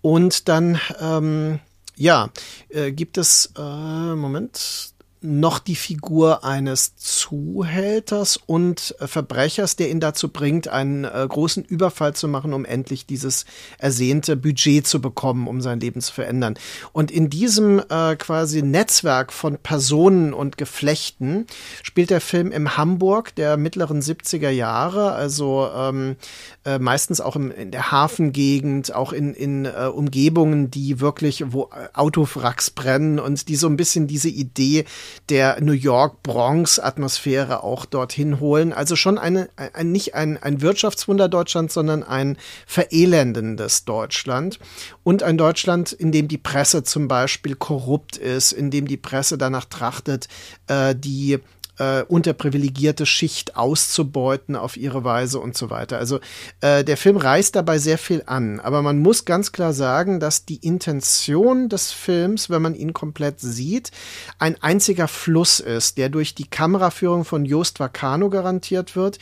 Und 0.00 0.48
dann 0.48 0.80
ähm, 1.00 1.58
ja, 1.96 2.30
äh, 2.68 2.92
gibt 2.92 3.18
es, 3.18 3.52
äh, 3.56 4.14
Moment, 4.14 4.93
noch 5.24 5.58
die 5.58 5.74
Figur 5.74 6.44
eines 6.44 6.96
Zuhälters 6.96 8.36
und 8.36 8.94
äh, 9.00 9.06
Verbrechers, 9.06 9.76
der 9.76 9.90
ihn 9.90 9.98
dazu 10.00 10.28
bringt, 10.28 10.68
einen 10.68 11.04
äh, 11.04 11.26
großen 11.28 11.64
Überfall 11.64 12.14
zu 12.14 12.28
machen, 12.28 12.52
um 12.52 12.64
endlich 12.64 13.06
dieses 13.06 13.46
ersehnte 13.78 14.36
Budget 14.36 14.86
zu 14.86 15.00
bekommen, 15.00 15.48
um 15.48 15.60
sein 15.62 15.80
Leben 15.80 16.00
zu 16.00 16.12
verändern. 16.12 16.54
Und 16.92 17.10
in 17.10 17.30
diesem 17.30 17.82
äh, 17.88 18.16
quasi 18.16 18.62
Netzwerk 18.62 19.32
von 19.32 19.56
Personen 19.56 20.34
und 20.34 20.58
Geflechten 20.58 21.46
spielt 21.82 22.10
der 22.10 22.20
Film 22.20 22.52
im 22.52 22.76
Hamburg 22.76 23.34
der 23.34 23.56
mittleren 23.56 24.02
70er 24.02 24.50
Jahre, 24.50 25.12
also 25.12 25.68
ähm, 25.74 26.16
äh, 26.64 26.78
meistens 26.78 27.20
auch 27.20 27.36
im, 27.36 27.50
in 27.50 27.70
der 27.70 27.92
Hafengegend, 27.92 28.94
auch 28.94 29.12
in, 29.12 29.34
in 29.34 29.66
äh, 29.66 29.90
Umgebungen, 29.92 30.70
die 30.70 31.00
wirklich, 31.00 31.44
wo 31.48 31.70
Autowracks 31.92 32.70
brennen 32.70 33.18
und 33.18 33.48
die 33.48 33.56
so 33.56 33.66
ein 33.66 33.76
bisschen 33.76 34.06
diese 34.06 34.28
Idee 34.28 34.84
der 35.28 35.60
New 35.60 35.72
York 35.72 36.22
Bronx 36.22 36.78
Atmosphäre 36.78 37.62
auch 37.62 37.84
dorthin 37.84 38.40
holen. 38.40 38.72
Also 38.72 38.96
schon 38.96 39.18
eine, 39.18 39.50
ein, 39.56 39.92
nicht 39.92 40.14
ein, 40.14 40.42
ein 40.42 40.62
Wirtschaftswunder 40.62 41.28
Deutschland, 41.28 41.70
sondern 41.70 42.02
ein 42.02 42.38
verelendendes 42.66 43.84
Deutschland 43.84 44.58
und 45.02 45.22
ein 45.22 45.36
Deutschland, 45.36 45.92
in 45.92 46.12
dem 46.12 46.28
die 46.28 46.38
Presse 46.38 46.82
zum 46.82 47.08
Beispiel 47.08 47.56
korrupt 47.56 48.16
ist, 48.16 48.52
in 48.52 48.70
dem 48.70 48.88
die 48.88 48.96
Presse 48.96 49.38
danach 49.38 49.66
trachtet, 49.66 50.28
äh, 50.66 50.94
die 50.94 51.40
äh, 51.78 52.02
unterprivilegierte 52.02 53.06
Schicht 53.06 53.56
auszubeuten 53.56 54.56
auf 54.56 54.76
ihre 54.76 55.04
Weise 55.04 55.40
und 55.40 55.56
so 55.56 55.70
weiter. 55.70 55.98
Also 55.98 56.20
äh, 56.60 56.84
der 56.84 56.96
Film 56.96 57.16
reißt 57.16 57.56
dabei 57.56 57.78
sehr 57.78 57.98
viel 57.98 58.22
an, 58.26 58.60
aber 58.60 58.82
man 58.82 58.98
muss 58.98 59.24
ganz 59.24 59.52
klar 59.52 59.72
sagen, 59.72 60.20
dass 60.20 60.44
die 60.44 60.56
Intention 60.56 61.68
des 61.68 61.92
Films, 61.92 62.50
wenn 62.50 62.62
man 62.62 62.74
ihn 62.74 62.92
komplett 62.92 63.40
sieht, 63.40 63.90
ein 64.38 64.60
einziger 64.62 65.08
Fluss 65.08 65.60
ist, 65.60 65.98
der 65.98 66.08
durch 66.08 66.34
die 66.34 66.48
Kameraführung 66.48 67.24
von 67.24 67.44
Jost 67.44 67.80
Vacano 67.80 68.30
garantiert 68.30 68.96
wird, 68.96 69.18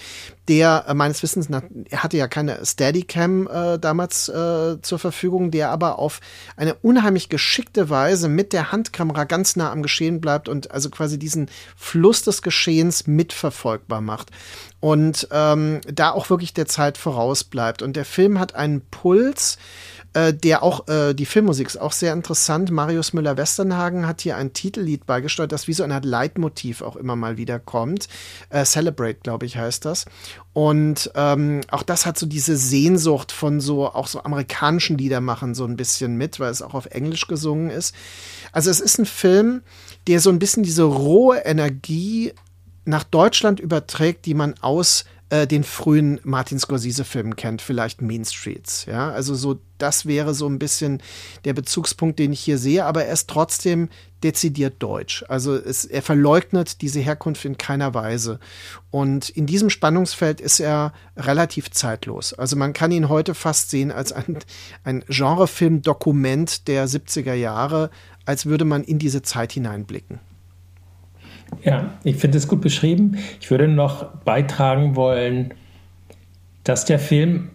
der 0.48 0.84
äh, 0.88 0.94
meines 0.94 1.22
Wissens, 1.22 1.48
nach, 1.48 1.62
er 1.90 2.02
hatte 2.02 2.16
ja 2.16 2.26
keine 2.26 2.64
Steadicam 2.64 3.46
äh, 3.46 3.78
damals 3.78 4.28
äh, 4.28 4.80
zur 4.82 4.98
Verfügung, 4.98 5.50
der 5.50 5.70
aber 5.70 5.98
auf 5.98 6.20
eine 6.56 6.74
unheimlich 6.74 7.28
geschickte 7.28 7.90
Weise 7.90 8.28
mit 8.28 8.52
der 8.52 8.72
Handkamera 8.72 9.24
ganz 9.24 9.56
nah 9.56 9.70
am 9.70 9.82
Geschehen 9.82 10.20
bleibt 10.20 10.48
und 10.48 10.70
also 10.70 10.90
quasi 10.90 11.18
diesen 11.18 11.48
Fluss 11.76 12.22
des 12.22 12.42
Geschehens 12.42 13.06
mitverfolgbar 13.06 14.00
macht 14.00 14.30
und 14.80 15.28
ähm, 15.30 15.80
da 15.86 16.10
auch 16.10 16.28
wirklich 16.28 16.54
der 16.54 16.66
Zeit 16.66 16.98
voraus 16.98 17.44
bleibt. 17.44 17.82
Und 17.82 17.94
der 17.94 18.04
Film 18.04 18.40
hat 18.40 18.56
einen 18.56 18.80
Puls, 18.80 19.58
äh, 20.14 20.34
der 20.34 20.62
auch, 20.62 20.88
äh, 20.88 21.14
die 21.14 21.26
Filmmusik 21.26 21.66
ist 21.66 21.76
auch 21.76 21.92
sehr 21.92 22.12
interessant. 22.12 22.70
Marius 22.70 23.12
Müller-Westernhagen 23.12 24.06
hat 24.06 24.20
hier 24.20 24.36
ein 24.36 24.52
Titellied 24.52 25.06
beigesteuert, 25.06 25.52
das 25.52 25.68
wie 25.68 25.72
so 25.72 25.82
eine 25.82 25.94
Art 25.94 26.04
Leitmotiv 26.04 26.82
auch 26.82 26.96
immer 26.96 27.16
mal 27.16 27.36
wieder 27.36 27.58
kommt. 27.58 28.08
Äh, 28.50 28.64
Celebrate, 28.64 29.20
glaube 29.22 29.46
ich, 29.46 29.56
heißt 29.56 29.84
das. 29.84 30.04
Und 30.52 31.10
ähm, 31.14 31.62
auch 31.70 31.82
das 31.82 32.04
hat 32.04 32.18
so 32.18 32.26
diese 32.26 32.56
Sehnsucht 32.56 33.32
von 33.32 33.60
so 33.60 33.86
auch 33.86 34.06
so 34.06 34.22
amerikanischen 34.22 34.98
Liedermachen 34.98 35.54
so 35.54 35.64
ein 35.64 35.76
bisschen 35.76 36.16
mit, 36.16 36.40
weil 36.40 36.50
es 36.50 36.62
auch 36.62 36.74
auf 36.74 36.86
Englisch 36.86 37.26
gesungen 37.26 37.70
ist. 37.70 37.94
Also 38.52 38.70
es 38.70 38.80
ist 38.80 38.98
ein 38.98 39.06
Film, 39.06 39.62
der 40.06 40.20
so 40.20 40.28
ein 40.30 40.38
bisschen 40.38 40.62
diese 40.62 40.82
rohe 40.82 41.38
Energie 41.38 42.34
nach 42.84 43.04
Deutschland 43.04 43.60
überträgt, 43.60 44.26
die 44.26 44.34
man 44.34 44.54
aus 44.60 45.04
äh, 45.32 45.46
den 45.46 45.64
frühen 45.64 46.20
Martin 46.24 46.58
Scorsese-Filmen 46.58 47.36
kennt, 47.36 47.62
vielleicht 47.62 48.02
Mean 48.02 48.26
Streets. 48.26 48.84
Ja, 48.84 49.10
also 49.10 49.34
so, 49.34 49.58
das 49.78 50.04
wäre 50.04 50.34
so 50.34 50.46
ein 50.46 50.58
bisschen 50.58 51.02
der 51.46 51.54
Bezugspunkt, 51.54 52.18
den 52.18 52.34
ich 52.34 52.40
hier 52.40 52.58
sehe, 52.58 52.84
aber 52.84 53.06
er 53.06 53.14
ist 53.14 53.30
trotzdem 53.30 53.88
dezidiert 54.22 54.74
deutsch. 54.80 55.24
Also 55.28 55.56
es, 55.56 55.86
er 55.86 56.02
verleugnet 56.02 56.82
diese 56.82 57.00
Herkunft 57.00 57.46
in 57.46 57.56
keiner 57.56 57.94
Weise. 57.94 58.40
Und 58.90 59.30
in 59.30 59.46
diesem 59.46 59.70
Spannungsfeld 59.70 60.38
ist 60.38 60.60
er 60.60 60.92
relativ 61.16 61.70
zeitlos. 61.70 62.34
Also 62.34 62.56
man 62.56 62.74
kann 62.74 62.92
ihn 62.92 63.08
heute 63.08 63.34
fast 63.34 63.70
sehen 63.70 63.90
als 63.90 64.12
ein, 64.12 64.38
ein 64.84 65.02
Genrefilm-Dokument 65.08 66.68
der 66.68 66.86
70er 66.86 67.32
Jahre, 67.32 67.88
als 68.26 68.44
würde 68.44 68.66
man 68.66 68.84
in 68.84 68.98
diese 68.98 69.22
Zeit 69.22 69.52
hineinblicken. 69.52 70.20
Ja, 71.64 71.90
ich 72.04 72.16
finde 72.16 72.38
es 72.38 72.48
gut 72.48 72.60
beschrieben. 72.60 73.18
Ich 73.40 73.50
würde 73.50 73.68
noch 73.68 74.06
beitragen 74.24 74.96
wollen, 74.96 75.54
dass 76.64 76.84
der 76.84 76.98
Film 76.98 77.50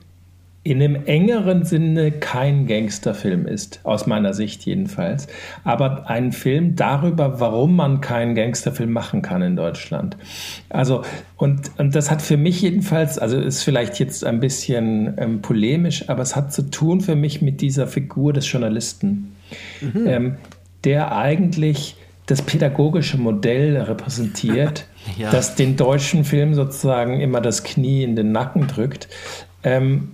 in 0.68 0.84
einem 0.84 1.06
engeren 1.06 1.64
Sinne 1.64 2.12
kein 2.12 2.68
Gangsterfilm 2.68 3.46
ist, 3.46 3.80
aus 3.84 4.06
meiner 4.06 4.34
Sicht 4.34 4.66
jedenfalls, 4.66 5.28
aber 5.64 6.10
ein 6.10 6.34
Film 6.34 6.76
darüber, 6.76 7.40
warum 7.40 7.78
man 7.78 8.02
keinen 8.02 8.36
Gangsterfilm 8.36 8.92
machen 8.92 9.22
kann 9.22 9.42
in 9.42 9.56
Deutschland. 9.56 10.18
Also, 10.68 11.04
und, 11.38 11.72
und 11.78 11.96
das 11.96 12.12
hat 12.12 12.22
für 12.22 12.36
mich 12.36 12.62
jedenfalls, 12.62 13.18
also 13.18 13.40
ist 13.40 13.64
vielleicht 13.64 13.98
jetzt 14.00 14.26
ein 14.26 14.42
bisschen 14.42 15.14
ähm, 15.18 15.42
polemisch, 15.42 16.10
aber 16.10 16.22
es 16.22 16.36
hat 16.36 16.52
zu 16.52 16.64
tun 16.64 17.00
für 17.00 17.16
mich 17.16 17.42
mit 17.42 17.62
dieser 17.62 17.88
Figur 17.88 18.34
des 18.34 18.52
Journalisten, 18.52 19.38
mhm. 19.80 20.06
ähm, 20.06 20.36
der 20.84 21.16
eigentlich 21.16 21.96
das 22.28 22.42
pädagogische 22.42 23.18
Modell 23.18 23.78
repräsentiert, 23.78 24.86
ja. 25.18 25.32
das 25.32 25.56
den 25.56 25.76
deutschen 25.76 26.24
Film 26.24 26.54
sozusagen 26.54 27.20
immer 27.20 27.42
das 27.42 27.64
Knie 27.64 28.04
in 28.04 28.16
den 28.16 28.32
Nacken 28.32 28.68
drückt. 28.68 29.08
Ähm, 29.64 30.12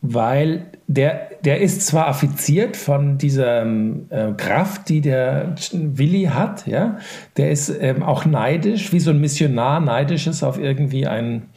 weil 0.00 0.66
der, 0.86 1.28
der 1.44 1.60
ist 1.60 1.86
zwar 1.86 2.06
affiziert 2.06 2.76
von 2.76 3.18
dieser 3.18 3.66
äh, 3.66 4.32
Kraft, 4.36 4.88
die 4.88 5.00
der 5.00 5.54
Willi 5.72 6.24
hat, 6.24 6.66
ja, 6.66 6.98
der 7.36 7.50
ist 7.50 7.68
ähm, 7.80 8.02
auch 8.02 8.24
neidisch, 8.24 8.92
wie 8.92 9.00
so 9.00 9.10
ein 9.10 9.20
Missionar 9.20 9.80
neidisch 9.80 10.26
ist 10.28 10.42
auf 10.42 10.58
irgendwie 10.58 11.06
einen, 11.06 11.50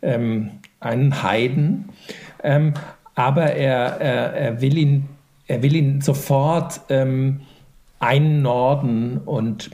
ähm, 0.00 0.50
einen 0.78 1.22
Heiden, 1.22 1.88
ähm, 2.44 2.74
aber 3.14 3.52
er, 3.52 4.00
er, 4.00 4.32
er, 4.32 4.60
will 4.60 4.78
ihn, 4.78 5.08
er 5.48 5.62
will 5.62 5.74
ihn 5.74 6.00
sofort 6.00 6.80
ähm, 6.88 7.40
einnorden 7.98 9.18
und 9.18 9.70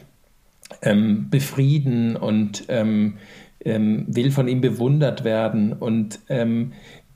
ähm, 0.82 1.28
befrieden 1.30 2.16
und 2.16 2.64
ähm, 2.68 3.18
will 3.66 4.30
von 4.30 4.46
ihm 4.46 4.60
bewundert 4.60 5.24
werden 5.24 5.72
und 5.72 6.18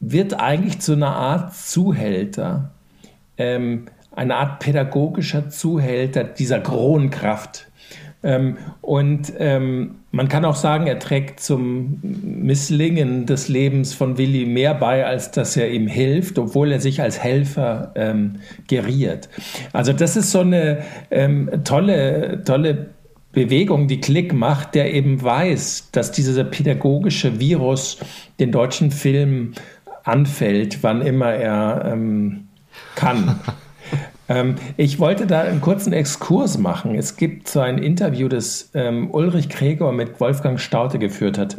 wird 0.01 0.41
eigentlich 0.41 0.81
zu 0.81 0.93
einer 0.93 1.15
Art 1.15 1.55
Zuhälter, 1.55 2.71
ähm, 3.37 3.87
eine 4.15 4.37
Art 4.37 4.61
pädagogischer 4.61 5.49
Zuhälter 5.49 6.25
dieser 6.25 6.61
Kronkraft. 6.61 7.68
Ähm, 8.23 8.57
und 8.81 9.33
ähm, 9.39 9.97
man 10.11 10.29
kann 10.29 10.45
auch 10.45 10.57
sagen, 10.57 10.87
er 10.87 10.99
trägt 10.99 11.41
zum 11.41 12.01
Misslingen 12.03 13.27
des 13.27 13.49
Lebens 13.49 13.95
von 13.95 14.19
Willi 14.19 14.47
mehr 14.47 14.75
bei, 14.75 15.07
als 15.07 15.31
dass 15.31 15.57
er 15.57 15.71
ihm 15.71 15.87
hilft, 15.87 16.39
obwohl 16.39 16.73
er 16.73 16.81
sich 16.81 17.01
als 17.01 17.23
Helfer 17.23 17.93
ähm, 17.95 18.37
geriert. 18.67 19.29
Also 19.73 19.93
das 19.93 20.17
ist 20.17 20.33
so 20.33 20.41
eine 20.41 20.83
tolle, 21.65 22.43
tolle 22.45 22.89
Bewegung, 23.33 23.87
die 23.87 24.01
Klick 24.01 24.33
macht, 24.33 24.75
der 24.75 24.93
eben 24.95 25.23
weiß, 25.23 25.91
dass 25.93 26.11
dieser 26.13 26.45
pädagogische 26.45 27.39
Virus 27.39 27.99
den 28.41 28.51
deutschen 28.51 28.91
Film 28.91 29.53
anfällt, 30.03 30.83
wann 30.83 31.03
immer 31.03 31.33
er 31.33 31.93
ähm, 31.93 32.49
kann. 32.95 33.39
ähm, 34.29 34.57
ich 34.77 34.99
wollte 34.99 35.27
da 35.27 35.41
einen 35.41 35.61
kurzen 35.61 35.93
Exkurs 35.93 36.59
machen. 36.59 36.95
Es 36.95 37.17
gibt 37.17 37.49
so 37.49 37.61
ein 37.61 37.79
Interview, 37.79 38.29
das 38.29 38.71
ähm, 38.75 39.11
Ulrich 39.11 39.49
Gregor 39.49 39.93
mit 39.93 40.21
Wolfgang 40.21 40.61
Staute 40.61 40.99
geführt 40.99 41.39
hat. 41.39 41.59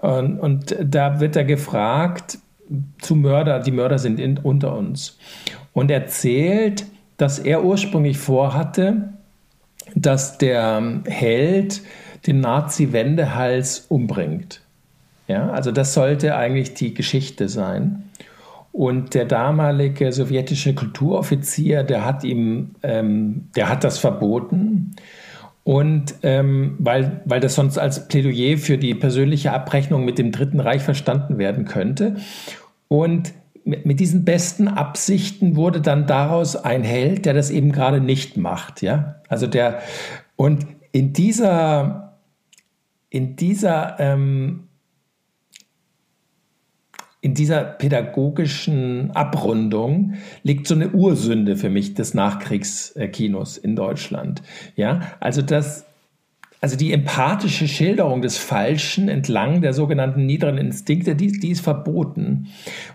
Und, 0.00 0.40
und 0.40 0.76
da 0.82 1.20
wird 1.20 1.36
er 1.36 1.44
gefragt 1.44 2.38
zu 3.00 3.14
Mörder, 3.14 3.60
die 3.60 3.70
Mörder 3.70 3.98
sind 3.98 4.18
in, 4.18 4.38
unter 4.38 4.76
uns. 4.76 5.18
Und 5.72 5.90
erzählt, 5.90 6.86
dass 7.16 7.38
er 7.38 7.64
ursprünglich 7.64 8.18
vorhatte, 8.18 9.10
dass 9.94 10.38
der 10.38 11.00
Held 11.06 11.82
den 12.26 12.40
Nazi-Wendehals 12.40 13.86
umbringt. 13.88 14.60
Ja, 15.28 15.50
also 15.50 15.70
das 15.70 15.94
sollte 15.94 16.36
eigentlich 16.36 16.74
die 16.74 16.94
Geschichte 16.94 17.48
sein. 17.48 18.04
Und 18.72 19.12
der 19.12 19.26
damalige 19.26 20.12
sowjetische 20.12 20.74
Kulturoffizier, 20.74 21.82
der 21.82 22.06
hat 22.06 22.24
ihm, 22.24 22.70
ähm, 22.82 23.48
der 23.54 23.68
hat 23.68 23.84
das 23.84 23.98
verboten. 23.98 24.96
Und 25.62 26.14
ähm, 26.22 26.76
weil, 26.78 27.20
weil 27.24 27.40
das 27.40 27.54
sonst 27.54 27.78
als 27.78 28.08
Plädoyer 28.08 28.56
für 28.56 28.78
die 28.78 28.94
persönliche 28.94 29.52
Abrechnung 29.52 30.04
mit 30.04 30.18
dem 30.18 30.32
Dritten 30.32 30.58
Reich 30.58 30.82
verstanden 30.82 31.38
werden 31.38 31.66
könnte. 31.66 32.16
Und 32.88 33.34
mit, 33.64 34.00
diesen 34.00 34.24
besten 34.24 34.68
Absichten 34.68 35.54
wurde 35.54 35.80
dann 35.80 36.06
daraus 36.06 36.56
ein 36.56 36.82
Held, 36.82 37.26
der 37.26 37.34
das 37.34 37.50
eben 37.50 37.72
gerade 37.72 38.00
nicht 38.00 38.36
macht. 38.36 38.82
Ja, 38.82 39.16
also 39.28 39.46
der 39.46 39.80
und 40.36 40.66
in 40.90 41.12
dieser 41.12 42.18
in 43.08 43.36
dieser 43.36 44.00
ähm, 44.00 44.68
in 47.22 47.34
dieser 47.34 47.62
pädagogischen 47.62 49.12
Abrundung 49.12 50.14
liegt 50.42 50.66
so 50.66 50.74
eine 50.74 50.90
Ursünde 50.90 51.56
für 51.56 51.70
mich 51.70 51.94
des 51.94 52.14
Nachkriegskinos 52.14 53.56
in 53.56 53.76
Deutschland. 53.76 54.42
Ja, 54.74 55.02
also 55.20 55.40
das, 55.40 55.86
also 56.60 56.76
die 56.76 56.92
empathische 56.92 57.68
Schilderung 57.68 58.22
des 58.22 58.38
Falschen 58.38 59.08
entlang 59.08 59.62
der 59.62 59.72
sogenannten 59.72 60.26
niederen 60.26 60.58
Instinkte, 60.58 61.14
die, 61.14 61.30
die 61.30 61.50
ist 61.50 61.60
verboten. 61.60 62.48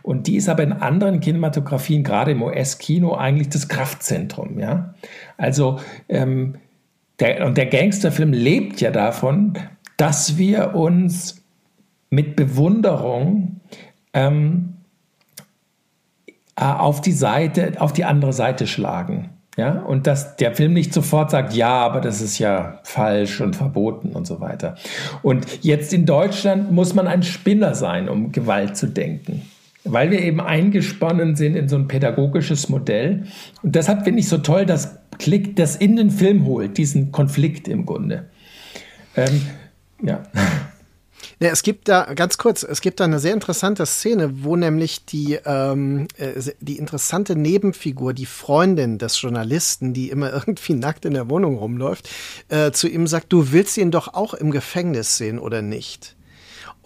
Und 0.03 0.27
die 0.27 0.35
ist 0.35 0.49
aber 0.49 0.63
in 0.63 0.73
anderen 0.73 1.21
Kinematografien, 1.21 2.03
gerade 2.03 2.31
im 2.31 2.41
US-Kino, 2.41 3.15
eigentlich 3.15 3.47
das 3.47 3.69
Kraftzentrum. 3.69 4.59
Ja, 4.59 4.93
also 5.37 5.79
ähm, 6.09 6.55
der, 7.21 7.45
und 7.45 7.57
der 7.57 7.67
Gangsterfilm 7.67 8.33
lebt 8.33 8.81
ja 8.81 8.91
davon, 8.91 9.53
dass 9.95 10.37
wir 10.37 10.75
uns 10.75 11.41
mit 12.09 12.35
Bewunderung 12.35 13.56
ähm, 14.13 14.77
äh, 16.55 16.63
auf 16.63 17.01
die 17.01 17.11
Seite, 17.11 17.73
auf 17.79 17.93
die 17.93 18.05
andere 18.05 18.33
Seite 18.33 18.67
schlagen. 18.67 19.29
Ja, 19.57 19.71
und 19.81 20.05
dass 20.05 20.35
der 20.35 20.53
Film 20.53 20.73
nicht 20.73 20.93
sofort 20.93 21.31
sagt, 21.31 21.53
ja, 21.53 21.69
aber 21.69 21.99
das 21.99 22.21
ist 22.21 22.37
ja 22.37 22.79
falsch 22.83 23.41
und 23.41 23.55
verboten 23.55 24.09
und 24.09 24.27
so 24.27 24.39
weiter. 24.39 24.75
Und 25.23 25.63
jetzt 25.63 25.93
in 25.93 26.05
Deutschland 26.05 26.71
muss 26.71 26.93
man 26.93 27.07
ein 27.07 27.23
Spinner 27.23 27.73
sein, 27.73 28.07
um 28.07 28.31
Gewalt 28.31 28.77
zu 28.77 28.85
denken. 28.85 29.41
Weil 29.83 30.11
wir 30.11 30.21
eben 30.21 30.41
eingesponnen 30.41 31.35
sind 31.35 31.55
in 31.55 31.69
so 31.69 31.75
ein 31.75 31.87
pädagogisches 31.87 32.69
Modell. 32.69 33.23
Und 33.63 33.73
deshalb 33.73 34.03
finde 34.03 34.19
ich 34.19 34.29
so 34.29 34.37
toll, 34.37 34.67
dass 34.67 34.99
Klick 35.17 35.55
das 35.55 35.75
in 35.75 35.95
den 35.95 36.11
Film 36.11 36.45
holt, 36.45 36.77
diesen 36.77 37.11
Konflikt 37.11 37.67
im 37.67 37.87
Grunde. 37.87 38.25
Ähm, 39.15 39.41
ja. 40.03 40.21
Ja, 41.39 41.49
es 41.49 41.61
gibt 41.61 41.87
da, 41.87 42.15
ganz 42.15 42.39
kurz, 42.39 42.63
es 42.63 42.81
gibt 42.81 42.99
da 42.99 43.03
eine 43.03 43.19
sehr 43.19 43.33
interessante 43.33 43.85
Szene, 43.85 44.43
wo 44.43 44.55
nämlich 44.55 45.05
die, 45.05 45.37
ähm, 45.45 46.07
äh, 46.17 46.41
die 46.61 46.77
interessante 46.77 47.35
Nebenfigur, 47.35 48.13
die 48.13 48.25
Freundin 48.25 48.97
des 48.97 49.21
Journalisten, 49.21 49.93
die 49.93 50.09
immer 50.09 50.33
irgendwie 50.47 50.73
nackt 50.73 51.05
in 51.05 51.13
der 51.13 51.29
Wohnung 51.29 51.57
rumläuft, 51.57 52.09
äh, 52.49 52.71
zu 52.71 52.87
ihm 52.87 53.05
sagt, 53.05 53.31
du 53.31 53.51
willst 53.51 53.77
ihn 53.77 53.91
doch 53.91 54.15
auch 54.15 54.33
im 54.33 54.49
Gefängnis 54.49 55.17
sehen 55.17 55.37
oder 55.37 55.61
nicht? 55.61 56.17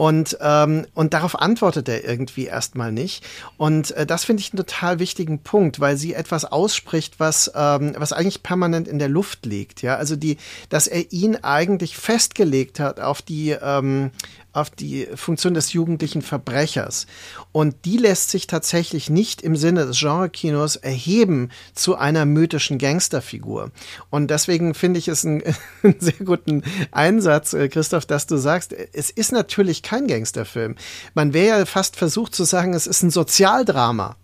Und, 0.02 0.36
ähm, 0.42 0.88
und 0.96 1.14
darauf 1.14 1.40
antwortet 1.40 1.88
er 1.88 2.04
irgendwie 2.04 2.46
erstmal 2.46 2.92
nicht. 2.92 3.24
Und 3.58 3.92
äh, 3.92 4.08
das 4.08 4.24
finde 4.26 4.42
ich 4.42 4.52
einen 4.52 4.58
total 4.58 4.98
wichtigen 4.98 5.44
Punkt, 5.44 5.80
weil 5.80 5.96
sie 5.96 6.16
etwas 6.16 6.44
ausspricht, 6.44 7.20
was, 7.20 7.52
ähm, 7.54 7.94
was 7.96 8.12
eigentlich 8.12 8.42
permanent 8.42 8.88
in 8.88 8.98
der 8.98 9.10
Luft 9.10 9.46
liegt. 9.46 9.84
Ja, 9.84 9.98
also 9.98 10.16
die, 10.16 10.38
dass 10.70 10.88
er 10.88 11.12
ihn 11.12 11.36
eigentlich 11.36 11.98
festgelegt 11.98 12.80
hat 12.80 13.00
auf 13.00 13.22
die, 13.22 13.52
ähm, 13.52 14.10
auf 14.54 14.70
die 14.70 15.08
Funktion 15.16 15.54
des 15.54 15.74
jugendlichen 15.74 16.22
Verbrechers. 16.22 17.08
Und 17.52 17.86
die 17.86 17.98
lässt 17.98 18.30
sich 18.32 18.48
tatsächlich 18.48 19.10
nicht 19.10 19.42
im 19.42 19.56
Sinne 19.56 19.86
des 19.86 20.00
Genre-Kinos 20.00 20.76
erheben 20.76 21.50
zu 21.74 21.96
einer 21.96 22.26
mythischen 22.26 22.78
Gangsterfigur. 22.78 23.72
Und 24.10 24.30
deswegen 24.30 24.74
finde 24.74 25.00
ich 25.00 25.08
es 25.08 25.26
einen, 25.26 25.44
einen, 25.84 26.00
sehr 26.00 26.26
guten 26.26 26.64
Einsatz, 26.92 27.54
äh, 27.54 27.70
Christoph, 27.70 28.06
dass 28.06 28.28
du 28.28 28.38
sagst, 28.38 28.74
es 28.74 29.10
ist 29.10 29.32
natürlich 29.32 29.84
kein 29.84 30.08
Gangsterfilm. 30.08 30.76
Man 31.14 31.34
wäre 31.34 31.60
ja 31.60 31.66
fast 31.66 31.96
versucht 31.96 32.36
zu 32.36 32.44
sagen, 32.44 32.74
es 32.74 32.88
ist 32.88 33.04
ein 33.04 33.12
Sozialdrama. 33.12 34.16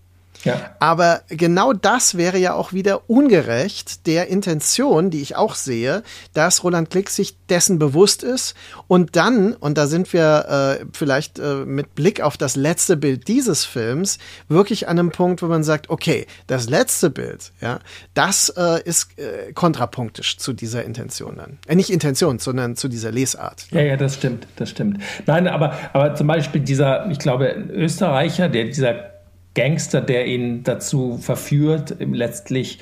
Ja. 0.47 0.75
Aber 0.79 1.21
genau 1.29 1.73
das 1.73 2.17
wäre 2.17 2.37
ja 2.37 2.53
auch 2.53 2.73
wieder 2.73 3.09
ungerecht 3.09 4.07
der 4.07 4.27
Intention, 4.27 5.09
die 5.09 5.21
ich 5.21 5.35
auch 5.35 5.55
sehe, 5.55 6.03
dass 6.33 6.63
Roland 6.63 6.89
Klick 6.89 7.09
sich 7.09 7.35
dessen 7.47 7.79
bewusst 7.79 8.23
ist 8.23 8.55
und 8.87 9.15
dann, 9.15 9.53
und 9.53 9.77
da 9.77 9.87
sind 9.87 10.11
wir 10.13 10.79
äh, 10.81 10.85
vielleicht 10.93 11.39
äh, 11.39 11.65
mit 11.65 11.95
Blick 11.95 12.21
auf 12.21 12.37
das 12.37 12.55
letzte 12.55 12.97
Bild 12.97 13.27
dieses 13.27 13.65
Films, 13.65 14.17
wirklich 14.47 14.87
an 14.87 14.99
einem 14.99 15.11
Punkt, 15.11 15.41
wo 15.41 15.47
man 15.47 15.63
sagt, 15.63 15.89
okay, 15.89 16.25
das 16.47 16.69
letzte 16.69 17.09
Bild, 17.09 17.51
ja, 17.61 17.79
das 18.13 18.49
äh, 18.49 18.81
ist 18.83 19.17
äh, 19.17 19.53
kontrapunktisch 19.53 20.37
zu 20.37 20.53
dieser 20.53 20.83
Intention 20.83 21.37
dann. 21.37 21.59
Äh, 21.67 21.75
nicht 21.75 21.89
Intention, 21.89 22.39
sondern 22.39 22.75
zu 22.75 22.87
dieser 22.87 23.11
Lesart. 23.11 23.65
Ja, 23.71 23.81
ja, 23.81 23.97
das 23.97 24.15
stimmt, 24.15 24.47
das 24.55 24.69
stimmt. 24.69 25.01
Nein, 25.25 25.47
aber, 25.47 25.73
aber 25.93 26.15
zum 26.15 26.27
Beispiel 26.27 26.61
dieser, 26.61 27.09
ich 27.09 27.19
glaube, 27.19 27.47
Österreicher, 27.71 28.49
der 28.49 28.65
dieser 28.65 29.16
Gangster, 29.58 29.99
der 29.99 30.28
ihn 30.28 30.64
dazu 30.64 31.18
verführt, 31.18 31.97
letztlich 31.99 32.80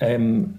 ähm, 0.00 0.58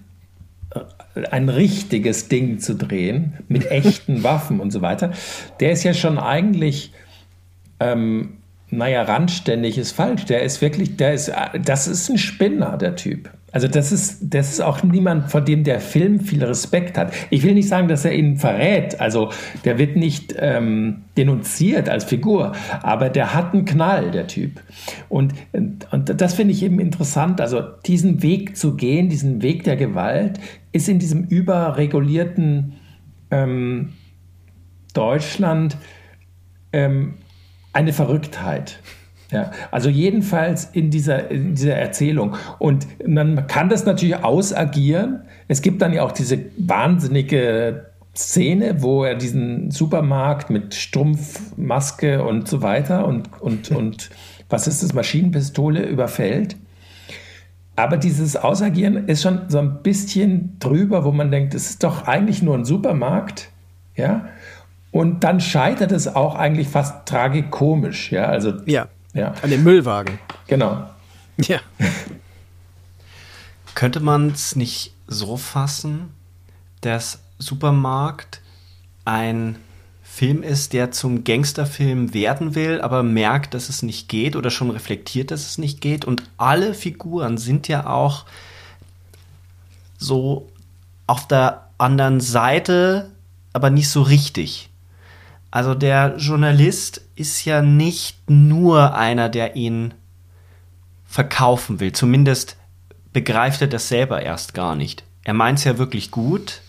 ein 1.30 1.48
richtiges 1.48 2.28
Ding 2.28 2.58
zu 2.58 2.74
drehen 2.74 3.34
mit 3.46 3.66
echten 3.70 4.24
Waffen 4.24 4.58
und 4.58 4.72
so 4.72 4.80
weiter, 4.80 5.12
der 5.60 5.72
ist 5.72 5.84
ja 5.84 5.94
schon 5.94 6.18
eigentlich 6.18 6.92
ähm, 7.78 8.38
naja, 8.70 9.02
randständig 9.02 9.78
ist 9.78 9.92
falsch. 9.92 10.24
Der 10.26 10.42
ist 10.42 10.60
wirklich, 10.60 10.96
der 10.96 11.14
ist, 11.14 11.32
das 11.60 11.88
ist 11.88 12.08
ein 12.08 12.18
Spinner, 12.18 12.76
der 12.76 12.96
Typ. 12.96 13.30
Also 13.52 13.66
das 13.66 13.90
ist, 13.92 14.18
das 14.22 14.52
ist 14.52 14.60
auch 14.60 14.82
niemand, 14.82 15.30
vor 15.30 15.40
dem 15.40 15.64
der 15.64 15.80
Film 15.80 16.20
viel 16.20 16.44
Respekt 16.44 16.96
hat. 16.96 17.12
Ich 17.30 17.42
will 17.42 17.54
nicht 17.54 17.68
sagen, 17.68 17.88
dass 17.88 18.04
er 18.04 18.14
ihn 18.14 18.36
verrät. 18.36 19.00
Also 19.00 19.30
der 19.64 19.78
wird 19.78 19.96
nicht 19.96 20.34
ähm, 20.38 21.02
denunziert 21.16 21.88
als 21.88 22.04
Figur, 22.04 22.52
aber 22.82 23.08
der 23.08 23.34
hat 23.34 23.52
einen 23.52 23.64
Knall, 23.64 24.10
der 24.10 24.26
Typ. 24.26 24.60
Und, 25.08 25.34
und 25.52 26.20
das 26.20 26.34
finde 26.34 26.54
ich 26.54 26.62
eben 26.62 26.78
interessant. 26.78 27.40
Also 27.40 27.60
diesen 27.86 28.22
Weg 28.22 28.56
zu 28.56 28.76
gehen, 28.76 29.08
diesen 29.08 29.42
Weg 29.42 29.64
der 29.64 29.76
Gewalt, 29.76 30.38
ist 30.72 30.88
in 30.88 30.98
diesem 30.98 31.24
überregulierten 31.24 32.74
ähm, 33.30 33.94
Deutschland 34.94 35.76
ähm, 36.72 37.14
eine 37.72 37.92
Verrücktheit. 37.92 38.80
Ja, 39.30 39.52
also 39.70 39.88
jedenfalls 39.88 40.64
in 40.72 40.90
dieser, 40.90 41.30
in 41.30 41.54
dieser 41.54 41.76
Erzählung. 41.76 42.36
Und 42.58 42.86
man 43.06 43.46
kann 43.46 43.68
das 43.68 43.86
natürlich 43.86 44.24
ausagieren. 44.24 45.20
Es 45.46 45.62
gibt 45.62 45.82
dann 45.82 45.92
ja 45.92 46.02
auch 46.02 46.12
diese 46.12 46.38
wahnsinnige 46.58 47.86
Szene, 48.16 48.82
wo 48.82 49.04
er 49.04 49.14
diesen 49.14 49.70
Supermarkt 49.70 50.50
mit 50.50 50.74
Strumpfmaske 50.74 52.24
und 52.24 52.48
so 52.48 52.62
weiter 52.62 53.06
und, 53.06 53.28
und, 53.40 53.70
und 53.76 54.10
was 54.48 54.66
ist 54.66 54.82
das, 54.82 54.94
Maschinenpistole 54.94 55.86
überfällt. 55.86 56.56
Aber 57.76 57.96
dieses 57.96 58.36
Ausagieren 58.36 59.08
ist 59.08 59.22
schon 59.22 59.42
so 59.48 59.58
ein 59.58 59.82
bisschen 59.82 60.56
drüber, 60.58 61.04
wo 61.04 61.12
man 61.12 61.30
denkt, 61.30 61.54
es 61.54 61.70
ist 61.70 61.84
doch 61.84 62.06
eigentlich 62.06 62.42
nur 62.42 62.56
ein 62.56 62.64
Supermarkt. 62.64 63.48
Ja. 63.96 64.28
Und 64.90 65.22
dann 65.24 65.40
scheitert 65.40 65.92
es 65.92 66.08
auch 66.14 66.34
eigentlich 66.34 66.68
fast 66.68 67.06
tragikomisch. 67.06 68.10
Ja, 68.10 68.24
also. 68.26 68.54
Ja. 68.66 68.88
Ja. 69.12 69.34
An 69.42 69.50
dem 69.50 69.62
Müllwagen. 69.62 70.18
Genau. 70.46 70.88
Ja. 71.38 71.60
Könnte 73.74 74.00
man 74.00 74.30
es 74.30 74.56
nicht 74.56 74.92
so 75.06 75.36
fassen, 75.36 76.12
dass 76.80 77.20
Supermarkt 77.38 78.40
ein 79.04 79.56
Film 80.02 80.42
ist, 80.42 80.72
der 80.72 80.90
zum 80.90 81.24
Gangsterfilm 81.24 82.12
werden 82.12 82.54
will, 82.54 82.80
aber 82.80 83.02
merkt, 83.02 83.54
dass 83.54 83.68
es 83.68 83.82
nicht 83.82 84.08
geht 84.08 84.36
oder 84.36 84.50
schon 84.50 84.70
reflektiert, 84.70 85.30
dass 85.30 85.46
es 85.46 85.56
nicht 85.56 85.80
geht. 85.80 86.04
Und 86.04 86.22
alle 86.36 86.74
Figuren 86.74 87.38
sind 87.38 87.68
ja 87.68 87.86
auch 87.86 88.26
so 89.98 90.50
auf 91.06 91.26
der 91.26 91.68
anderen 91.78 92.20
Seite, 92.20 93.10
aber 93.52 93.70
nicht 93.70 93.88
so 93.88 94.02
richtig. 94.02 94.68
Also 95.50 95.74
der 95.74 96.16
Journalist 96.16 97.02
ist 97.20 97.44
ja 97.44 97.62
nicht 97.62 98.30
nur 98.30 98.94
einer, 98.94 99.28
der 99.28 99.54
ihn 99.54 99.94
verkaufen 101.04 101.78
will. 101.78 101.92
Zumindest 101.92 102.56
begreift 103.12 103.60
er 103.60 103.68
das 103.68 103.88
selber 103.88 104.22
erst 104.22 104.54
gar 104.54 104.74
nicht. 104.74 105.04
Er 105.24 105.34
meint 105.34 105.58
es 105.58 105.64
ja 105.64 105.78
wirklich 105.78 106.10
gut. 106.10 106.62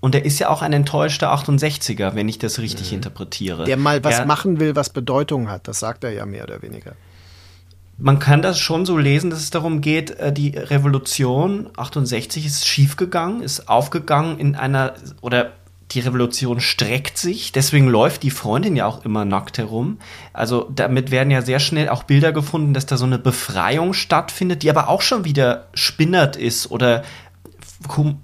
Und 0.00 0.14
er 0.14 0.24
ist 0.24 0.38
ja 0.38 0.50
auch 0.50 0.62
ein 0.62 0.72
enttäuschter 0.72 1.32
68er, 1.34 2.14
wenn 2.14 2.28
ich 2.28 2.38
das 2.38 2.58
richtig 2.58 2.90
mhm. 2.90 2.96
interpretiere. 2.96 3.64
Der 3.64 3.76
mal 3.76 4.02
was 4.04 4.18
er, 4.18 4.26
machen 4.26 4.60
will, 4.60 4.76
was 4.76 4.90
Bedeutung 4.90 5.48
hat. 5.48 5.66
Das 5.68 5.80
sagt 5.80 6.04
er 6.04 6.10
ja 6.10 6.26
mehr 6.26 6.44
oder 6.44 6.62
weniger. 6.62 6.94
Man 7.96 8.18
kann 8.18 8.42
das 8.42 8.58
schon 8.58 8.86
so 8.86 8.98
lesen, 8.98 9.30
dass 9.30 9.38
es 9.38 9.50
darum 9.50 9.80
geht, 9.80 10.10
äh, 10.18 10.32
die 10.32 10.50
Revolution 10.56 11.70
68 11.76 12.44
ist 12.44 12.66
schiefgegangen, 12.66 13.40
ist 13.42 13.68
aufgegangen 13.68 14.38
in 14.38 14.56
einer, 14.56 14.94
oder 15.20 15.52
die 15.94 16.00
Revolution 16.00 16.60
streckt 16.60 17.16
sich, 17.18 17.52
deswegen 17.52 17.88
läuft 17.88 18.22
die 18.22 18.30
Freundin 18.30 18.76
ja 18.76 18.86
auch 18.86 19.04
immer 19.04 19.24
nackt 19.24 19.58
herum. 19.58 19.98
Also 20.32 20.70
damit 20.74 21.10
werden 21.10 21.30
ja 21.30 21.42
sehr 21.42 21.60
schnell 21.60 21.88
auch 21.88 22.02
Bilder 22.02 22.32
gefunden, 22.32 22.74
dass 22.74 22.86
da 22.86 22.96
so 22.96 23.06
eine 23.06 23.18
Befreiung 23.18 23.92
stattfindet, 23.92 24.62
die 24.62 24.70
aber 24.70 24.88
auch 24.88 25.02
schon 25.02 25.24
wieder 25.24 25.68
spinnert 25.74 26.36
ist 26.36 26.70
oder 26.70 27.04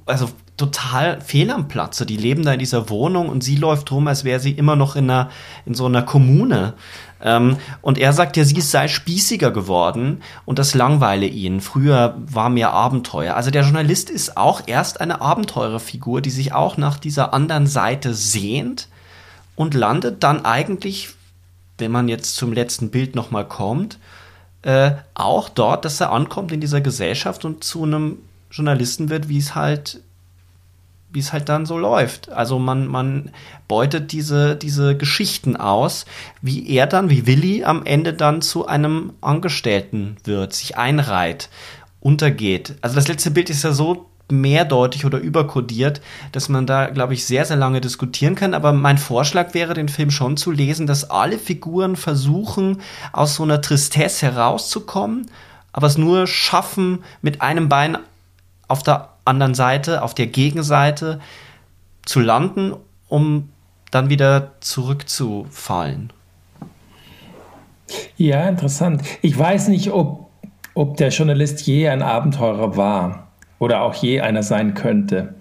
also 0.06 0.30
total 0.56 1.20
fehl 1.20 1.50
am 1.50 1.68
Platze. 1.68 2.04
Die 2.04 2.16
leben 2.16 2.44
da 2.44 2.52
in 2.52 2.58
dieser 2.58 2.90
Wohnung 2.90 3.28
und 3.28 3.42
sie 3.42 3.56
läuft 3.56 3.90
rum, 3.92 4.06
als 4.08 4.24
wäre 4.24 4.40
sie 4.40 4.52
immer 4.52 4.76
noch 4.76 4.94
in, 4.94 5.10
einer, 5.10 5.30
in 5.64 5.74
so 5.74 5.86
einer 5.86 6.02
Kommune. 6.02 6.74
Ähm, 7.22 7.58
und 7.82 7.98
er 7.98 8.12
sagt 8.12 8.36
ja, 8.36 8.44
sie 8.44 8.60
sei 8.60 8.88
spießiger 8.88 9.50
geworden 9.50 10.22
und 10.46 10.58
das 10.58 10.74
langweile 10.74 11.26
ihn. 11.26 11.60
Früher 11.60 12.16
war 12.18 12.48
mehr 12.48 12.72
Abenteuer. 12.72 13.36
Also 13.36 13.50
der 13.50 13.62
Journalist 13.62 14.10
ist 14.10 14.36
auch 14.36 14.62
erst 14.66 15.00
eine 15.00 15.20
Abenteurerfigur, 15.20 16.20
die 16.20 16.30
sich 16.30 16.52
auch 16.52 16.76
nach 16.76 16.98
dieser 16.98 17.34
anderen 17.34 17.66
Seite 17.66 18.14
sehnt 18.14 18.88
und 19.56 19.74
landet 19.74 20.22
dann 20.22 20.44
eigentlich, 20.44 21.10
wenn 21.78 21.90
man 21.90 22.08
jetzt 22.08 22.36
zum 22.36 22.52
letzten 22.52 22.90
Bild 22.90 23.14
nochmal 23.14 23.46
kommt, 23.46 23.98
äh, 24.62 24.92
auch 25.14 25.48
dort, 25.48 25.84
dass 25.84 26.00
er 26.00 26.12
ankommt 26.12 26.52
in 26.52 26.60
dieser 26.60 26.80
Gesellschaft 26.80 27.44
und 27.44 27.64
zu 27.64 27.84
einem 27.84 28.18
Journalisten 28.50 29.08
wird, 29.10 29.28
wie 29.28 29.38
es 29.38 29.54
halt 29.54 30.00
wie 31.12 31.18
es 31.18 31.32
halt 31.32 31.48
dann 31.48 31.66
so 31.66 31.76
läuft. 31.78 32.30
Also 32.30 32.58
man, 32.58 32.86
man 32.86 33.30
beutet 33.68 34.12
diese, 34.12 34.56
diese 34.56 34.96
Geschichten 34.96 35.56
aus, 35.56 36.06
wie 36.40 36.68
er 36.68 36.86
dann, 36.86 37.10
wie 37.10 37.26
Willi 37.26 37.64
am 37.64 37.84
Ende 37.84 38.12
dann 38.12 38.42
zu 38.42 38.66
einem 38.66 39.12
Angestellten 39.20 40.16
wird, 40.24 40.52
sich 40.52 40.76
einreiht, 40.76 41.50
untergeht. 42.00 42.76
Also 42.80 42.96
das 42.96 43.08
letzte 43.08 43.30
Bild 43.30 43.50
ist 43.50 43.64
ja 43.64 43.72
so 43.72 44.06
mehrdeutig 44.30 45.04
oder 45.04 45.18
überkodiert, 45.18 46.00
dass 46.32 46.48
man 46.48 46.66
da, 46.66 46.86
glaube 46.86 47.14
ich, 47.14 47.26
sehr, 47.26 47.44
sehr 47.44 47.56
lange 47.56 47.80
diskutieren 47.80 48.34
kann. 48.34 48.54
Aber 48.54 48.72
mein 48.72 48.98
Vorschlag 48.98 49.54
wäre, 49.54 49.74
den 49.74 49.88
Film 49.88 50.10
schon 50.10 50.36
zu 50.36 50.50
lesen, 50.50 50.86
dass 50.86 51.10
alle 51.10 51.38
Figuren 51.38 51.96
versuchen, 51.96 52.80
aus 53.12 53.34
so 53.34 53.42
einer 53.42 53.60
Tristesse 53.60 54.26
herauszukommen, 54.26 55.26
aber 55.72 55.86
es 55.86 55.98
nur 55.98 56.26
schaffen, 56.26 57.04
mit 57.22 57.42
einem 57.42 57.68
Bein 57.68 57.98
auf 58.68 58.82
der 58.82 59.08
anderen 59.30 59.54
Seite, 59.54 60.02
auf 60.02 60.14
der 60.14 60.26
Gegenseite 60.26 61.20
zu 62.04 62.20
landen, 62.20 62.74
um 63.08 63.48
dann 63.90 64.10
wieder 64.10 64.52
zurückzufallen. 64.60 66.12
Ja, 68.16 68.48
interessant. 68.48 69.02
Ich 69.22 69.36
weiß 69.36 69.68
nicht, 69.68 69.90
ob, 69.90 70.30
ob 70.74 70.96
der 70.96 71.08
Journalist 71.08 71.62
je 71.62 71.88
ein 71.88 72.02
Abenteurer 72.02 72.76
war 72.76 73.28
oder 73.58 73.82
auch 73.82 73.94
je 73.94 74.20
einer 74.20 74.42
sein 74.42 74.74
könnte. 74.74 75.34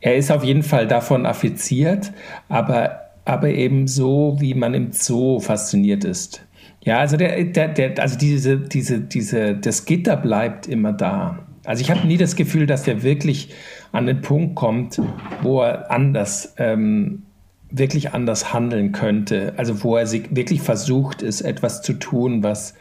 Er 0.00 0.16
ist 0.16 0.30
auf 0.30 0.44
jeden 0.44 0.62
Fall 0.62 0.86
davon 0.86 1.26
affiziert, 1.26 2.12
aber, 2.48 3.00
aber 3.24 3.48
eben 3.48 3.86
so, 3.86 4.36
wie 4.38 4.54
man 4.54 4.74
im 4.74 4.92
Zoo 4.92 5.40
fasziniert 5.40 6.04
ist. 6.04 6.42
Ja, 6.82 6.98
also, 6.98 7.16
der, 7.18 7.44
der, 7.44 7.68
der, 7.68 7.98
also 7.98 8.16
diese, 8.16 8.58
diese, 8.58 9.00
diese, 9.00 9.54
das 9.54 9.84
Gitter 9.84 10.16
bleibt 10.16 10.66
immer 10.66 10.92
da. 10.94 11.40
Also 11.64 11.82
ich 11.82 11.90
habe 11.90 12.06
nie 12.06 12.16
das 12.16 12.36
Gefühl, 12.36 12.66
dass 12.66 12.86
er 12.88 13.02
wirklich 13.02 13.50
an 13.92 14.06
den 14.06 14.22
Punkt 14.22 14.54
kommt, 14.54 15.00
wo 15.42 15.62
er 15.62 15.90
anders, 15.90 16.54
ähm, 16.56 17.22
wirklich 17.70 18.12
anders 18.12 18.52
handeln 18.52 18.92
könnte. 18.92 19.54
Also 19.56 19.84
wo 19.84 19.96
er 19.96 20.06
sich 20.06 20.34
wirklich 20.34 20.62
versucht 20.62 21.22
ist, 21.22 21.42
etwas 21.42 21.82
zu 21.82 21.94
tun, 21.94 22.42
was 22.42 22.74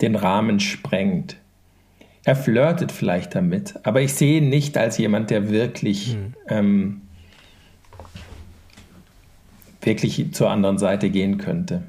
den 0.00 0.16
Rahmen 0.16 0.60
sprengt. 0.60 1.36
Er 2.24 2.36
flirtet 2.36 2.92
vielleicht 2.92 3.34
damit, 3.34 3.74
aber 3.82 4.02
ich 4.02 4.12
sehe 4.12 4.38
ihn 4.38 4.50
nicht 4.50 4.76
als 4.76 4.98
jemand, 4.98 5.30
der 5.30 5.50
wirklich, 5.50 6.16
mhm. 6.16 6.34
ähm, 6.48 7.00
wirklich 9.80 10.32
zur 10.34 10.50
anderen 10.50 10.78
Seite 10.78 11.08
gehen 11.08 11.38
könnte. 11.38 11.82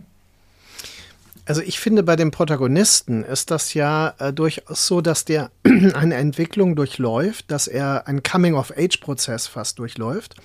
Also 1.51 1.63
ich 1.63 1.81
finde, 1.81 2.01
bei 2.01 2.15
dem 2.15 2.31
Protagonisten 2.31 3.25
ist 3.25 3.51
das 3.51 3.73
ja 3.73 4.13
äh, 4.19 4.31
durchaus 4.31 4.87
so, 4.87 5.01
dass 5.01 5.25
der 5.25 5.51
eine 5.65 6.15
Entwicklung 6.15 6.77
durchläuft, 6.77 7.51
dass 7.51 7.67
er 7.67 8.07
einen 8.07 8.23
Coming-of-Age-Prozess 8.23 9.47
fast 9.47 9.77
durchläuft. 9.77 10.35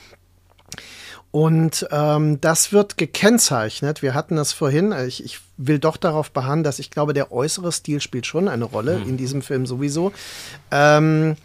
Und 1.31 1.87
ähm, 1.93 2.41
das 2.41 2.73
wird 2.73 2.99
gekennzeichnet. 2.99 4.03
Wir 4.03 4.15
hatten 4.15 4.35
das 4.35 4.53
vorhin. 4.53 4.93
Ich, 5.07 5.25
ich 5.25 5.39
will 5.57 5.79
doch 5.79 5.97
darauf 5.97 6.33
beharren, 6.33 6.65
dass 6.65 6.81
ich 6.81 6.91
glaube, 6.91 7.13
der 7.13 7.31
äußere 7.31 7.71
Stil 7.71 8.01
spielt 8.01 8.27
schon 8.27 8.49
eine 8.49 8.65
Rolle 8.65 8.99
mhm. 8.99 9.11
in 9.11 9.17
diesem 9.17 9.43
Film 9.43 9.65
sowieso. 9.65 10.13
Ähm, 10.73 11.37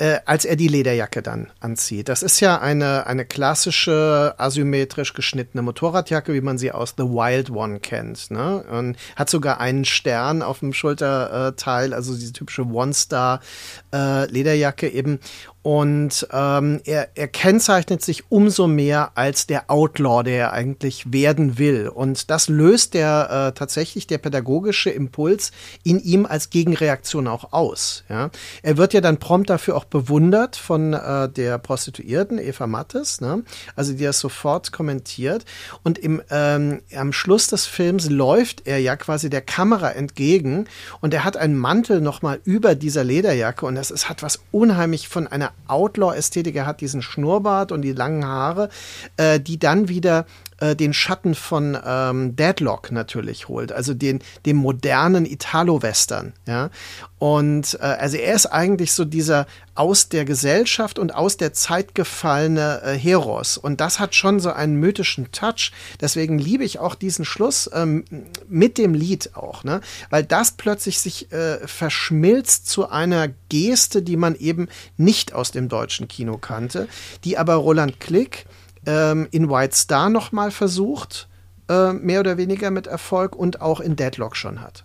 äh, 0.00 0.20
als 0.24 0.44
er 0.46 0.56
die 0.56 0.68
Lederjacke 0.68 1.20
dann 1.20 1.48
anzieht. 1.60 2.08
Das 2.08 2.22
ist 2.22 2.40
ja 2.40 2.58
eine, 2.58 3.06
eine 3.06 3.26
klassische 3.26 4.34
asymmetrisch 4.38 5.12
geschnittene 5.12 5.60
Motorradjacke, 5.60 6.32
wie 6.32 6.40
man 6.40 6.56
sie 6.56 6.72
aus 6.72 6.94
The 6.96 7.04
Wild 7.04 7.50
One 7.50 7.80
kennt. 7.80 8.30
Ne? 8.30 8.62
Und 8.62 8.96
hat 9.14 9.28
sogar 9.28 9.60
einen 9.60 9.84
Stern 9.84 10.40
auf 10.40 10.60
dem 10.60 10.72
Schulterteil, 10.72 11.92
also 11.92 12.14
diese 12.14 12.32
typische 12.32 12.64
One-Star-Lederjacke 12.64 14.86
äh, 14.86 14.96
eben. 14.96 15.20
Und 15.62 16.26
ähm, 16.32 16.80
er, 16.84 17.08
er 17.14 17.28
kennzeichnet 17.28 18.02
sich 18.02 18.30
umso 18.30 18.66
mehr 18.66 19.12
als 19.14 19.46
der 19.46 19.70
Outlaw, 19.70 20.22
der 20.22 20.38
er 20.38 20.52
eigentlich 20.52 21.12
werden 21.12 21.58
will. 21.58 21.88
Und 21.88 22.30
das 22.30 22.48
löst 22.48 22.94
der 22.94 23.50
äh, 23.50 23.58
tatsächlich 23.58 24.06
der 24.06 24.16
pädagogische 24.18 24.88
Impuls 24.88 25.52
in 25.84 26.00
ihm 26.00 26.24
als 26.24 26.48
Gegenreaktion 26.48 27.28
auch 27.28 27.52
aus. 27.52 28.04
Ja? 28.08 28.30
Er 28.62 28.78
wird 28.78 28.94
ja 28.94 29.02
dann 29.02 29.18
prompt 29.18 29.50
dafür 29.50 29.76
auch 29.76 29.84
bewundert 29.84 30.56
von 30.56 30.94
äh, 30.94 31.28
der 31.28 31.58
Prostituierten 31.58 32.38
Eva 32.38 32.66
Mattes, 32.66 33.20
ne? 33.20 33.42
also 33.76 33.92
die 33.92 34.04
das 34.04 34.18
sofort 34.18 34.72
kommentiert. 34.72 35.44
Und 35.82 35.98
im, 35.98 36.22
ähm, 36.30 36.80
am 36.96 37.12
Schluss 37.12 37.48
des 37.48 37.66
Films 37.66 38.08
läuft 38.08 38.66
er 38.66 38.78
ja 38.78 38.96
quasi 38.96 39.28
der 39.28 39.42
Kamera 39.42 39.90
entgegen 39.90 40.68
und 41.02 41.12
er 41.12 41.24
hat 41.24 41.36
einen 41.36 41.58
Mantel 41.58 42.00
nochmal 42.00 42.40
über 42.44 42.74
dieser 42.74 43.04
Lederjacke 43.04 43.66
und 43.66 43.76
es, 43.76 43.90
es 43.90 44.08
hat 44.08 44.22
was 44.22 44.40
unheimlich 44.52 45.08
von 45.08 45.26
einer 45.26 45.49
Outlaw-Ästhetik. 45.66 46.56
Er 46.56 46.66
hat 46.66 46.80
diesen 46.80 47.02
Schnurrbart 47.02 47.72
und 47.72 47.82
die 47.82 47.92
langen 47.92 48.26
Haare, 48.26 48.68
äh, 49.16 49.40
die 49.40 49.58
dann 49.58 49.88
wieder 49.88 50.26
äh, 50.60 50.76
den 50.76 50.92
Schatten 50.92 51.34
von 51.34 51.76
ähm, 51.84 52.36
Deadlock 52.36 52.92
natürlich 52.92 53.48
holt, 53.48 53.72
also 53.72 53.94
den 53.94 54.20
dem 54.46 54.56
modernen 54.56 55.26
Italo-Western. 55.26 56.32
Ja? 56.46 56.70
Und 57.18 57.78
äh, 57.80 57.84
also 57.84 58.16
er 58.16 58.34
ist 58.34 58.46
eigentlich 58.46 58.92
so 58.92 59.04
dieser 59.04 59.46
aus 59.74 60.08
der 60.08 60.24
Gesellschaft 60.24 60.98
und 60.98 61.14
aus 61.14 61.36
der 61.36 61.52
Zeit 61.52 61.94
gefallene 61.94 62.82
äh, 62.82 62.94
Heros. 62.96 63.58
Und 63.58 63.80
das 63.80 63.98
hat 63.98 64.14
schon 64.14 64.40
so 64.40 64.50
einen 64.52 64.76
mythischen 64.76 65.32
Touch. 65.32 65.72
Deswegen 66.00 66.38
liebe 66.38 66.64
ich 66.64 66.78
auch 66.78 66.94
diesen 66.94 67.24
Schluss 67.24 67.68
ähm, 67.72 68.04
mit 68.48 68.78
dem 68.78 68.94
Lied 68.94 69.36
auch, 69.36 69.64
ne? 69.64 69.80
Weil 70.08 70.24
das 70.24 70.52
plötzlich 70.52 70.98
sich 70.98 71.32
äh, 71.32 71.66
verschmilzt 71.66 72.68
zu 72.68 72.88
einer 72.88 73.28
Geste, 73.48 74.02
die 74.02 74.16
man 74.16 74.34
eben 74.34 74.68
nicht 74.96 75.32
aus 75.32 75.50
dem 75.50 75.68
deutschen 75.68 76.08
Kino 76.08 76.38
kannte, 76.38 76.88
die 77.24 77.38
aber 77.38 77.54
Roland 77.54 78.00
Klick 78.00 78.46
ähm, 78.86 79.28
in 79.30 79.50
White 79.50 79.76
Star 79.76 80.10
nochmal 80.10 80.50
versucht, 80.50 81.28
äh, 81.68 81.92
mehr 81.92 82.20
oder 82.20 82.36
weniger 82.36 82.70
mit 82.70 82.86
Erfolg 82.86 83.36
und 83.36 83.60
auch 83.60 83.80
in 83.80 83.96
Deadlock 83.96 84.36
schon 84.36 84.60
hat. 84.60 84.84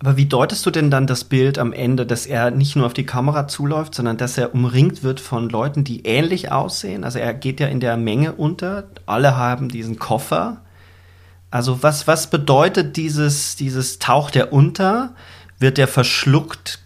Aber 0.00 0.16
wie 0.16 0.26
deutest 0.26 0.66
du 0.66 0.70
denn 0.70 0.90
dann 0.90 1.06
das 1.06 1.24
Bild 1.24 1.58
am 1.58 1.72
Ende, 1.72 2.04
dass 2.04 2.26
er 2.26 2.50
nicht 2.50 2.76
nur 2.76 2.84
auf 2.84 2.92
die 2.92 3.06
Kamera 3.06 3.48
zuläuft, 3.48 3.94
sondern 3.94 4.16
dass 4.16 4.36
er 4.36 4.54
umringt 4.54 5.02
wird 5.02 5.18
von 5.18 5.48
Leuten, 5.48 5.84
die 5.84 6.04
ähnlich 6.04 6.52
aussehen? 6.52 7.04
Also 7.04 7.18
er 7.18 7.32
geht 7.32 7.58
ja 7.58 7.68
in 7.68 7.80
der 7.80 7.96
Menge 7.96 8.32
unter, 8.32 8.84
alle 9.06 9.36
haben 9.36 9.68
diesen 9.68 9.98
Koffer. 9.98 10.60
Also 11.50 11.82
was, 11.82 12.06
was 12.06 12.28
bedeutet 12.28 12.96
dieses, 12.96 13.56
dieses 13.56 13.98
Taucht 13.98 14.36
er 14.36 14.52
unter? 14.52 15.14
Wird 15.58 15.78
er 15.78 15.88
verschluckt? 15.88 16.83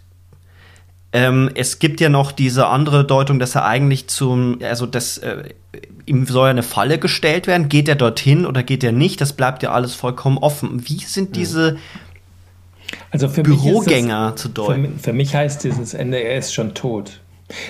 Ähm, 1.11 1.49
es 1.55 1.79
gibt 1.79 2.01
ja 2.01 2.09
noch 2.09 2.31
diese 2.31 2.67
andere 2.67 3.03
Deutung, 3.05 3.39
dass 3.39 3.55
er 3.55 3.65
eigentlich 3.65 4.07
zum, 4.07 4.59
also 4.61 4.85
das, 4.85 5.17
äh, 5.17 5.43
ihm 6.05 6.25
soll 6.25 6.47
ja 6.47 6.51
eine 6.51 6.63
Falle 6.63 6.99
gestellt 6.99 7.47
werden. 7.47 7.67
Geht 7.69 7.87
er 7.87 7.95
dorthin 7.95 8.45
oder 8.45 8.61
geht 8.63 8.83
er 8.83 8.91
nicht? 8.91 9.19
Das 9.21 9.33
bleibt 9.33 9.63
ja 9.63 9.71
alles 9.71 9.95
vollkommen 9.95 10.37
offen. 10.37 10.87
Wie 10.87 10.99
sind 10.99 11.35
diese 11.35 11.77
also 13.11 13.27
für 13.27 13.43
Bürogänger 13.43 14.31
das, 14.31 14.41
zu 14.41 14.49
deuten? 14.49 14.97
Für, 14.97 15.03
für 15.05 15.13
mich 15.13 15.33
heißt 15.33 15.63
dieses 15.63 15.93
Ende, 15.93 16.17
er 16.17 16.37
ist 16.37 16.53
schon 16.53 16.73
tot. 16.73 17.19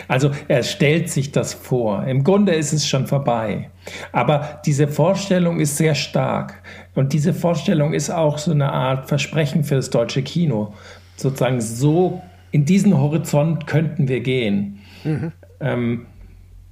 Also 0.09 0.31
er 0.49 0.63
stellt 0.63 1.09
sich 1.09 1.31
das 1.31 1.53
vor. 1.53 2.03
Im 2.05 2.25
Grunde 2.25 2.53
ist 2.53 2.73
es 2.73 2.85
schon 2.85 3.07
vorbei. 3.07 3.69
Aber 4.11 4.61
diese 4.65 4.89
Vorstellung 4.89 5.59
ist 5.59 5.77
sehr 5.77 5.95
stark. 5.95 6.61
Und 6.95 7.13
diese 7.13 7.33
Vorstellung 7.33 7.93
ist 7.93 8.09
auch 8.09 8.37
so 8.37 8.51
eine 8.51 8.73
Art 8.73 9.07
Versprechen 9.07 9.63
für 9.63 9.75
das 9.75 9.89
deutsche 9.89 10.21
Kino. 10.21 10.73
Sozusagen 11.15 11.61
so 11.61 12.21
in 12.51 12.65
diesen 12.65 12.97
Horizont 12.97 13.67
könnten 13.67 14.07
wir 14.07 14.21
gehen. 14.21 14.79
Mhm. 15.03 15.31
Ähm, 15.59 16.05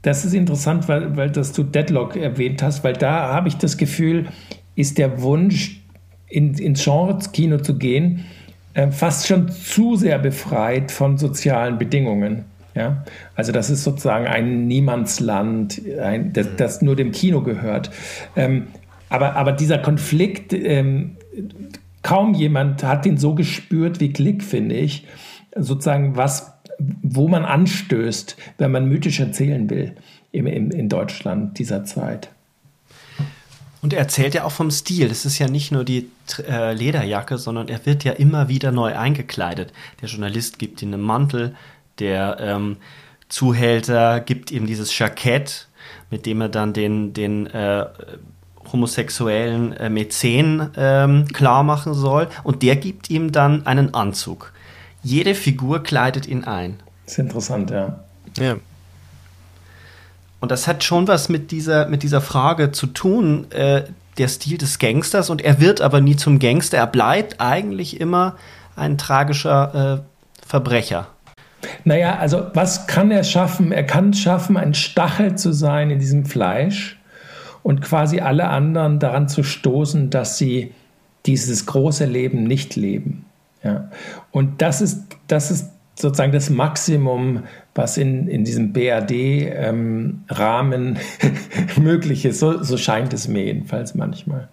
das 0.01 0.25
ist 0.25 0.33
interessant, 0.33 0.87
weil, 0.87 1.17
weil 1.17 1.29
dass 1.29 1.51
du 1.53 1.63
Deadlock 1.63 2.15
erwähnt 2.15 2.63
hast, 2.63 2.83
weil 2.83 2.93
da 2.93 3.33
habe 3.33 3.47
ich 3.47 3.57
das 3.57 3.77
Gefühl, 3.77 4.27
ist 4.75 4.97
der 4.97 5.21
Wunsch, 5.21 5.81
in, 6.29 6.53
ins 6.55 6.83
Genre-Kino 6.83 7.59
zu 7.59 7.77
gehen, 7.77 8.25
äh, 8.73 8.91
fast 8.91 9.27
schon 9.27 9.49
zu 9.49 9.95
sehr 9.95 10.19
befreit 10.19 10.91
von 10.91 11.17
sozialen 11.17 11.77
Bedingungen. 11.77 12.45
Ja? 12.75 13.03
Also 13.35 13.51
das 13.51 13.69
ist 13.69 13.83
sozusagen 13.83 14.27
ein 14.27 14.67
Niemandsland, 14.67 15.81
ein, 16.01 16.33
das, 16.33 16.47
mhm. 16.47 16.51
das 16.57 16.81
nur 16.81 16.95
dem 16.95 17.11
Kino 17.11 17.41
gehört. 17.41 17.91
Ähm, 18.35 18.67
aber, 19.09 19.35
aber 19.35 19.53
dieser 19.53 19.77
Konflikt, 19.77 20.53
ähm, 20.53 21.15
kaum 22.01 22.33
jemand 22.33 22.83
hat 22.83 23.05
ihn 23.05 23.17
so 23.17 23.35
gespürt 23.35 23.99
wie 23.99 24.11
Klick, 24.11 24.43
finde 24.43 24.75
ich 24.75 25.05
sozusagen 25.59 26.15
was, 26.15 26.53
wo 26.79 27.27
man 27.27 27.45
anstößt, 27.45 28.37
wenn 28.57 28.71
man 28.71 28.87
mythisch 28.87 29.19
erzählen 29.19 29.69
will 29.69 29.95
im, 30.31 30.47
im, 30.47 30.71
in 30.71 30.89
Deutschland 30.89 31.57
dieser 31.59 31.85
Zeit. 31.85 32.29
Und 33.81 33.93
er 33.93 33.99
erzählt 33.99 34.33
ja 34.33 34.43
auch 34.43 34.51
vom 34.51 34.71
Stil. 34.71 35.09
Es 35.09 35.25
ist 35.25 35.39
ja 35.39 35.47
nicht 35.47 35.71
nur 35.71 35.83
die 35.83 36.09
äh, 36.47 36.73
Lederjacke, 36.73 37.37
sondern 37.37 37.67
er 37.67 37.85
wird 37.85 38.03
ja 38.03 38.13
immer 38.13 38.49
wieder 38.49 38.71
neu 38.71 38.95
eingekleidet. 38.95 39.71
Der 40.01 40.09
Journalist 40.09 40.59
gibt 40.59 40.81
ihm 40.81 40.93
einen 40.93 41.01
Mantel, 41.01 41.55
der 41.99 42.37
ähm, 42.39 42.77
Zuhälter 43.29 44.19
gibt 44.19 44.51
ihm 44.51 44.67
dieses 44.67 44.97
Jackett, 44.97 45.67
mit 46.09 46.25
dem 46.25 46.41
er 46.41 46.49
dann 46.49 46.73
den, 46.73 47.13
den 47.13 47.47
äh, 47.47 47.85
homosexuellen 48.71 49.73
äh, 49.73 49.89
Mäzen 49.89 50.69
ähm, 50.75 51.27
klar 51.31 51.63
machen 51.63 51.93
soll. 51.93 52.27
Und 52.43 52.63
der 52.63 52.75
gibt 52.75 53.09
ihm 53.09 53.31
dann 53.31 53.65
einen 53.65 53.93
Anzug. 53.93 54.53
Jede 55.07 55.35
Figur 55.35 55.83
kleidet 55.83 56.27
ihn 56.27 56.43
ein. 56.43 56.81
Das 57.05 57.13
ist 57.13 57.19
interessant, 57.19 57.71
ja. 57.71 57.99
Ja. 58.37 58.57
Und 60.41 60.51
das 60.51 60.67
hat 60.67 60.83
schon 60.83 61.07
was 61.07 61.29
mit 61.29 61.51
dieser, 61.51 61.87
mit 61.87 62.03
dieser 62.03 62.19
Frage 62.19 62.73
zu 62.73 62.87
tun, 62.87 63.49
äh, 63.51 63.83
der 64.17 64.27
Stil 64.27 64.57
des 64.57 64.79
Gangsters. 64.79 65.29
Und 65.29 65.41
er 65.41 65.61
wird 65.61 65.79
aber 65.79 66.01
nie 66.01 66.17
zum 66.17 66.39
Gangster. 66.39 66.77
Er 66.77 66.87
bleibt 66.87 67.39
eigentlich 67.39 68.01
immer 68.01 68.35
ein 68.75 68.97
tragischer 68.97 70.03
äh, 70.03 70.45
Verbrecher. 70.45 71.07
Naja, 71.85 72.17
also 72.17 72.47
was 72.53 72.85
kann 72.87 73.09
er 73.09 73.23
schaffen? 73.23 73.71
Er 73.71 73.85
kann 73.85 74.13
schaffen, 74.13 74.57
ein 74.57 74.73
Stachel 74.73 75.37
zu 75.37 75.53
sein 75.53 75.89
in 75.89 75.99
diesem 75.99 76.25
Fleisch 76.25 76.99
und 77.63 77.81
quasi 77.81 78.19
alle 78.19 78.49
anderen 78.49 78.99
daran 78.99 79.29
zu 79.29 79.43
stoßen, 79.43 80.09
dass 80.09 80.37
sie 80.37 80.73
dieses 81.25 81.65
große 81.65 82.03
Leben 82.03 82.43
nicht 82.43 82.75
leben. 82.75 83.26
Ja. 83.63 83.89
Und 84.31 84.61
das 84.61 84.81
ist, 84.81 85.03
das 85.27 85.51
ist 85.51 85.69
sozusagen 85.95 86.31
das 86.31 86.49
Maximum, 86.49 87.43
was 87.75 87.97
in, 87.97 88.27
in 88.27 88.43
diesem 88.43 88.73
BRD-Rahmen 88.73 90.27
ähm, 90.29 90.97
möglich 91.83 92.25
ist. 92.25 92.39
So, 92.39 92.63
so 92.63 92.77
scheint 92.77 93.13
es 93.13 93.27
mir 93.27 93.43
jedenfalls 93.45 93.95
manchmal. 93.95 94.49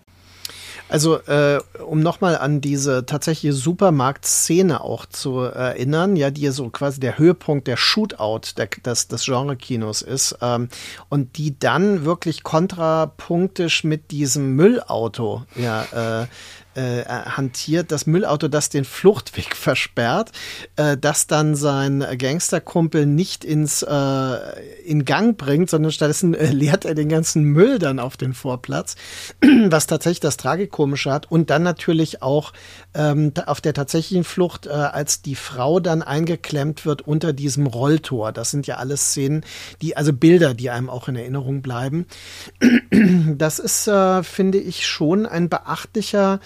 Also, 0.88 1.16
äh, 1.26 1.60
um 1.86 2.00
nochmal 2.00 2.36
an 2.36 2.60
diese 2.60 3.06
tatsächliche 3.06 3.54
Supermarktszene 3.54 4.82
auch 4.82 5.06
zu 5.06 5.40
erinnern, 5.40 6.14
ja, 6.14 6.30
die 6.30 6.48
so 6.50 6.68
quasi 6.68 7.00
der 7.00 7.16
Höhepunkt 7.18 7.66
der 7.66 7.78
Shootout 7.78 8.52
der, 8.58 8.68
des, 8.84 9.08
des 9.08 9.24
Genre-Kinos 9.24 10.02
ist, 10.02 10.36
ähm, 10.42 10.68
und 11.08 11.38
die 11.38 11.58
dann 11.58 12.04
wirklich 12.04 12.42
kontrapunktisch 12.42 13.82
mit 13.84 14.10
diesem 14.10 14.56
Müllauto, 14.56 15.44
ja, 15.56 16.22
äh, 16.22 16.26
äh, 16.74 17.04
hantiert, 17.04 17.92
das 17.92 18.06
Müllauto, 18.06 18.48
das 18.48 18.68
den 18.68 18.84
Fluchtweg 18.84 19.56
versperrt, 19.56 20.32
äh, 20.76 20.96
das 20.96 21.26
dann 21.26 21.54
sein 21.54 22.04
Gangsterkumpel 22.18 23.06
nicht 23.06 23.44
ins 23.44 23.82
äh, 23.82 24.36
in 24.84 25.04
Gang 25.04 25.36
bringt, 25.36 25.70
sondern 25.70 25.92
stattdessen 25.92 26.34
äh, 26.34 26.50
leert 26.50 26.84
er 26.84 26.94
den 26.94 27.08
ganzen 27.08 27.44
Müll 27.44 27.78
dann 27.78 27.98
auf 27.98 28.16
den 28.16 28.34
Vorplatz, 28.34 28.96
was 29.66 29.86
tatsächlich 29.86 30.20
das 30.20 30.36
Tragikomische 30.36 31.12
hat 31.12 31.30
und 31.30 31.50
dann 31.50 31.62
natürlich 31.62 32.22
auch 32.22 32.52
ähm, 32.94 33.32
auf 33.46 33.60
der 33.60 33.74
tatsächlichen 33.74 34.24
Flucht, 34.24 34.66
äh, 34.66 34.70
als 34.70 35.22
die 35.22 35.36
Frau 35.36 35.80
dann 35.80 36.02
eingeklemmt 36.02 36.86
wird 36.86 37.02
unter 37.02 37.32
diesem 37.32 37.66
Rolltor. 37.66 38.32
Das 38.32 38.50
sind 38.50 38.66
ja 38.66 38.76
alles 38.76 39.10
Szenen, 39.10 39.44
die 39.82 39.96
also 39.96 40.12
Bilder, 40.12 40.54
die 40.54 40.70
einem 40.70 40.90
auch 40.90 41.08
in 41.08 41.16
Erinnerung 41.16 41.62
bleiben. 41.62 42.06
Das 43.36 43.58
ist, 43.58 43.90
finde 44.22 44.58
ich, 44.58 44.86
schon 44.86 45.26
ein 45.26 45.48
beachtlicher 45.48 46.40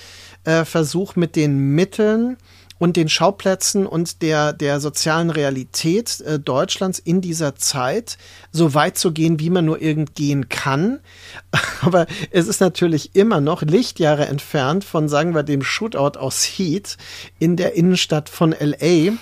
äh, 0.44 0.64
Versuch 0.64 1.16
mit 1.16 1.36
den 1.36 1.74
Mitteln 1.74 2.36
und 2.78 2.96
den 2.96 3.08
Schauplätzen 3.08 3.86
und 3.86 4.22
der, 4.22 4.52
der 4.52 4.80
sozialen 4.80 5.30
Realität 5.30 6.20
äh, 6.20 6.38
Deutschlands 6.38 6.98
in 6.98 7.20
dieser 7.20 7.56
Zeit 7.56 8.18
so 8.52 8.74
weit 8.74 8.96
zu 8.96 9.12
gehen, 9.12 9.40
wie 9.40 9.50
man 9.50 9.64
nur 9.64 9.82
irgend 9.82 10.14
gehen 10.14 10.48
kann. 10.48 11.00
Aber 11.82 12.06
es 12.30 12.46
ist 12.46 12.60
natürlich 12.60 13.14
immer 13.14 13.40
noch 13.40 13.62
Lichtjahre 13.62 14.26
entfernt 14.26 14.84
von, 14.84 15.08
sagen 15.08 15.34
wir, 15.34 15.42
dem 15.42 15.62
Shootout 15.62 16.18
aus 16.18 16.44
Heat 16.44 16.96
in 17.38 17.56
der 17.56 17.74
Innenstadt 17.74 18.28
von 18.28 18.54
LA, 18.58 19.12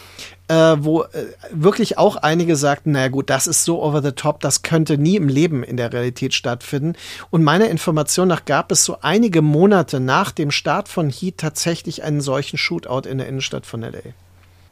äh, 0.49 0.77
wo 0.79 1.03
äh, 1.03 1.27
wirklich 1.51 1.99
auch 1.99 2.17
einige 2.17 2.57
sagten, 2.57 2.93
naja 2.93 3.09
gut, 3.09 3.31
das 3.31 3.47
ist 3.47 3.65
so 3.65 3.83
over 3.83 4.03
the 4.03 4.13
top, 4.13 4.41
das 4.41 4.63
könnte 4.63 4.97
nie 4.99 5.17
im 5.17 5.29
Leben 5.29 5.63
in 5.63 5.77
der 5.77 5.93
Realität 5.93 6.35
stattfinden. 6.35 6.95
Und 7.31 7.43
meiner 7.43 7.69
Information 7.69 8.29
nach 8.29 8.45
gab 8.45 8.71
es 8.71 8.85
so 8.85 8.99
einige 9.01 9.43
Monate 9.43 10.01
nach 10.01 10.31
dem 10.31 10.51
Start 10.51 10.89
von 10.89 11.11
Heat 11.11 11.39
tatsächlich 11.39 12.05
einen 12.05 12.21
solchen 12.21 12.59
Shootout 12.59 13.09
in 13.09 13.19
der 13.19 13.29
Innenstadt 13.29 13.67
von 13.67 13.83
LA. 13.83 14.01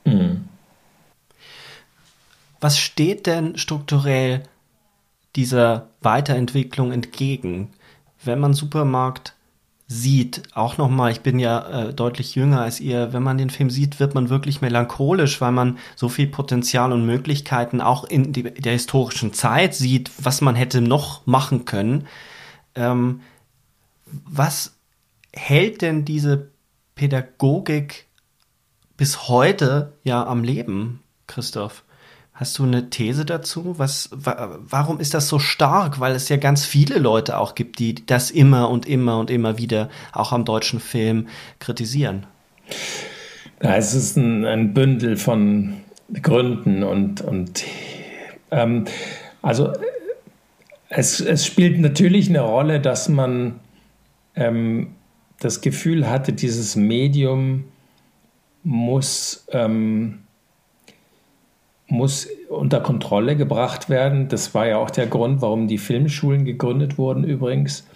Mhm. 0.06 0.48
was 2.60 2.78
steht 2.78 3.26
denn 3.26 3.56
strukturell 3.56 4.42
dieser 5.34 5.88
Weiterentwicklung 6.02 6.92
entgegen? 6.92 7.72
Wenn 8.22 8.38
man 8.38 8.52
Supermarkt 8.52 9.33
sieht, 9.94 10.42
auch 10.54 10.76
nochmal, 10.76 11.12
ich 11.12 11.20
bin 11.20 11.38
ja 11.38 11.86
äh, 11.88 11.94
deutlich 11.94 12.34
jünger 12.34 12.62
als 12.62 12.80
ihr, 12.80 13.12
wenn 13.12 13.22
man 13.22 13.38
den 13.38 13.50
Film 13.50 13.70
sieht, 13.70 14.00
wird 14.00 14.14
man 14.14 14.28
wirklich 14.28 14.60
melancholisch, 14.60 15.40
weil 15.40 15.52
man 15.52 15.78
so 15.94 16.08
viel 16.08 16.26
Potenzial 16.26 16.92
und 16.92 17.06
Möglichkeiten 17.06 17.80
auch 17.80 18.04
in 18.04 18.32
die, 18.32 18.42
der 18.42 18.72
historischen 18.72 19.32
Zeit 19.32 19.74
sieht, 19.74 20.10
was 20.20 20.40
man 20.40 20.56
hätte 20.56 20.80
noch 20.80 21.24
machen 21.26 21.64
können. 21.64 22.08
Ähm, 22.74 23.20
was 24.06 24.76
hält 25.32 25.80
denn 25.80 26.04
diese 26.04 26.50
Pädagogik 26.96 28.06
bis 28.96 29.28
heute 29.28 29.92
ja 30.02 30.26
am 30.26 30.42
Leben, 30.42 31.02
Christoph? 31.28 31.83
Hast 32.34 32.58
du 32.58 32.64
eine 32.64 32.90
These 32.90 33.24
dazu? 33.24 33.78
Was, 33.78 34.10
wa 34.12 34.58
warum 34.58 34.98
ist 34.98 35.14
das 35.14 35.28
so 35.28 35.38
stark? 35.38 36.00
Weil 36.00 36.16
es 36.16 36.28
ja 36.28 36.36
ganz 36.36 36.66
viele 36.66 36.98
Leute 36.98 37.38
auch 37.38 37.54
gibt, 37.54 37.78
die 37.78 37.94
das 38.06 38.32
immer 38.32 38.70
und 38.70 38.86
immer 38.86 39.20
und 39.20 39.30
immer 39.30 39.56
wieder 39.56 39.88
auch 40.12 40.32
am 40.32 40.44
deutschen 40.44 40.80
Film 40.80 41.28
kritisieren. 41.60 42.26
Ja, 43.62 43.76
es 43.76 43.94
ist 43.94 44.16
ein, 44.16 44.44
ein 44.44 44.74
Bündel 44.74 45.16
von 45.16 45.74
Gründen 46.22 46.82
und, 46.82 47.20
und 47.20 47.62
ähm, 48.50 48.86
also 49.40 49.72
es, 50.88 51.20
es 51.20 51.46
spielt 51.46 51.78
natürlich 51.78 52.28
eine 52.28 52.40
Rolle, 52.40 52.80
dass 52.80 53.08
man 53.08 53.60
ähm, 54.34 54.96
das 55.38 55.60
Gefühl 55.60 56.10
hatte, 56.10 56.32
dieses 56.32 56.74
Medium 56.74 57.64
muss 58.64 59.46
ähm, 59.52 60.23
muss 61.94 62.28
unter 62.48 62.80
Kontrolle 62.80 63.36
gebracht 63.36 63.88
werden. 63.88 64.28
Das 64.28 64.54
war 64.54 64.66
ja 64.66 64.78
auch 64.78 64.90
der 64.90 65.06
Grund, 65.06 65.40
warum 65.42 65.68
die 65.68 65.78
Filmschulen 65.78 66.44
gegründet 66.44 66.98
wurden 66.98 67.24
übrigens. 67.24 67.86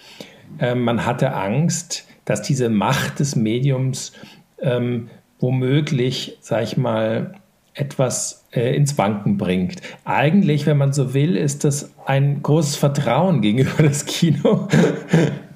Ähm, 0.59 0.83
man 0.83 1.05
hatte 1.05 1.35
Angst, 1.35 2.07
dass 2.25 2.43
diese 2.43 2.69
Macht 2.69 3.21
des 3.21 3.37
Mediums 3.37 4.13
ähm, 4.61 5.09
womöglich, 5.39 6.39
sag 6.41 6.63
ich 6.63 6.77
mal, 6.77 7.35
etwas 7.75 8.47
äh, 8.53 8.75
ins 8.75 8.99
Wanken 8.99 9.39
bringt. 9.39 9.81
Eigentlich, 10.05 10.67
wenn 10.67 10.79
man 10.79 10.93
so 10.93 11.15
will, 11.15 11.37
ist 11.37 11.65
das 11.65 11.95
ein 12.07 12.43
großes 12.43 12.77
Vertrauen 12.77 13.41
gegenüber 13.43 13.83
das 13.83 14.07
Kino. 14.07 14.69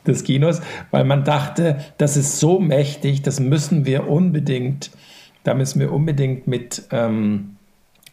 des 0.07 0.25
Kinos, 0.25 0.61
weil 0.91 1.05
man 1.05 1.23
dachte, 1.23 1.79
das 1.97 2.17
ist 2.17 2.41
so 2.41 2.59
mächtig, 2.59 3.23
das 3.23 3.39
müssen 3.39 3.87
wir 3.87 4.09
unbedingt, 4.09 4.91
da 5.45 5.55
müssen 5.55 5.79
wir 5.79 5.93
unbedingt 5.93 6.49
mit 6.49 6.83
ähm, 6.91 7.57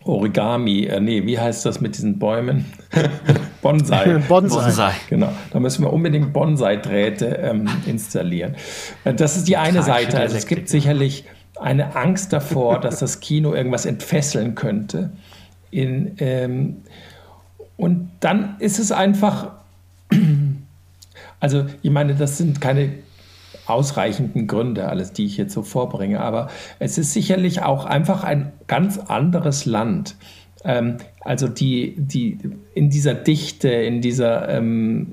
Origami, 0.05 0.85
äh, 0.85 0.99
nee, 0.99 1.25
wie 1.25 1.39
heißt 1.39 1.65
das 1.65 1.81
mit 1.81 1.97
diesen 1.97 2.19
Bäumen? 2.19 2.65
Bonsai. 3.61 4.17
Bonsai. 4.27 4.63
Bonsai. 4.63 4.93
Genau, 5.09 5.31
da 5.51 5.59
müssen 5.59 5.83
wir 5.83 5.91
unbedingt 5.91 6.31
Bonsai-Drähte 6.31 7.25
ähm, 7.25 7.69
installieren. 7.85 8.55
Äh, 9.03 9.13
das 9.13 9.35
ist 9.35 9.47
die 9.47 9.57
eine 9.57 9.83
Seite. 9.83 10.19
Also 10.19 10.37
es 10.37 10.45
gibt 10.45 10.69
sicherlich 10.69 11.25
eine 11.59 11.95
Angst 11.95 12.31
davor, 12.31 12.79
dass 12.79 12.99
das 12.99 13.19
Kino 13.19 13.53
irgendwas 13.53 13.85
entfesseln 13.85 14.55
könnte. 14.55 15.11
In, 15.71 16.15
ähm, 16.19 16.77
und 17.75 18.11
dann 18.21 18.55
ist 18.59 18.79
es 18.79 18.91
einfach, 18.91 19.51
also 21.41 21.65
ich 21.81 21.91
meine, 21.91 22.15
das 22.15 22.37
sind 22.37 22.61
keine 22.61 22.93
ausreichenden 23.69 24.47
Gründe, 24.47 24.89
alles, 24.89 25.13
die 25.13 25.25
ich 25.25 25.37
jetzt 25.37 25.53
so 25.53 25.63
vorbringe. 25.63 26.21
Aber 26.21 26.49
es 26.79 26.97
ist 26.97 27.13
sicherlich 27.13 27.61
auch 27.61 27.85
einfach 27.85 28.23
ein 28.23 28.51
ganz 28.67 28.97
anderes 28.97 29.65
Land. 29.65 30.15
Ähm, 30.63 30.97
also 31.21 31.47
die, 31.47 31.95
die 31.97 32.37
in 32.73 32.89
dieser 32.89 33.13
Dichte, 33.13 33.69
in 33.69 34.01
dieser 34.01 34.49
ähm, 34.49 35.07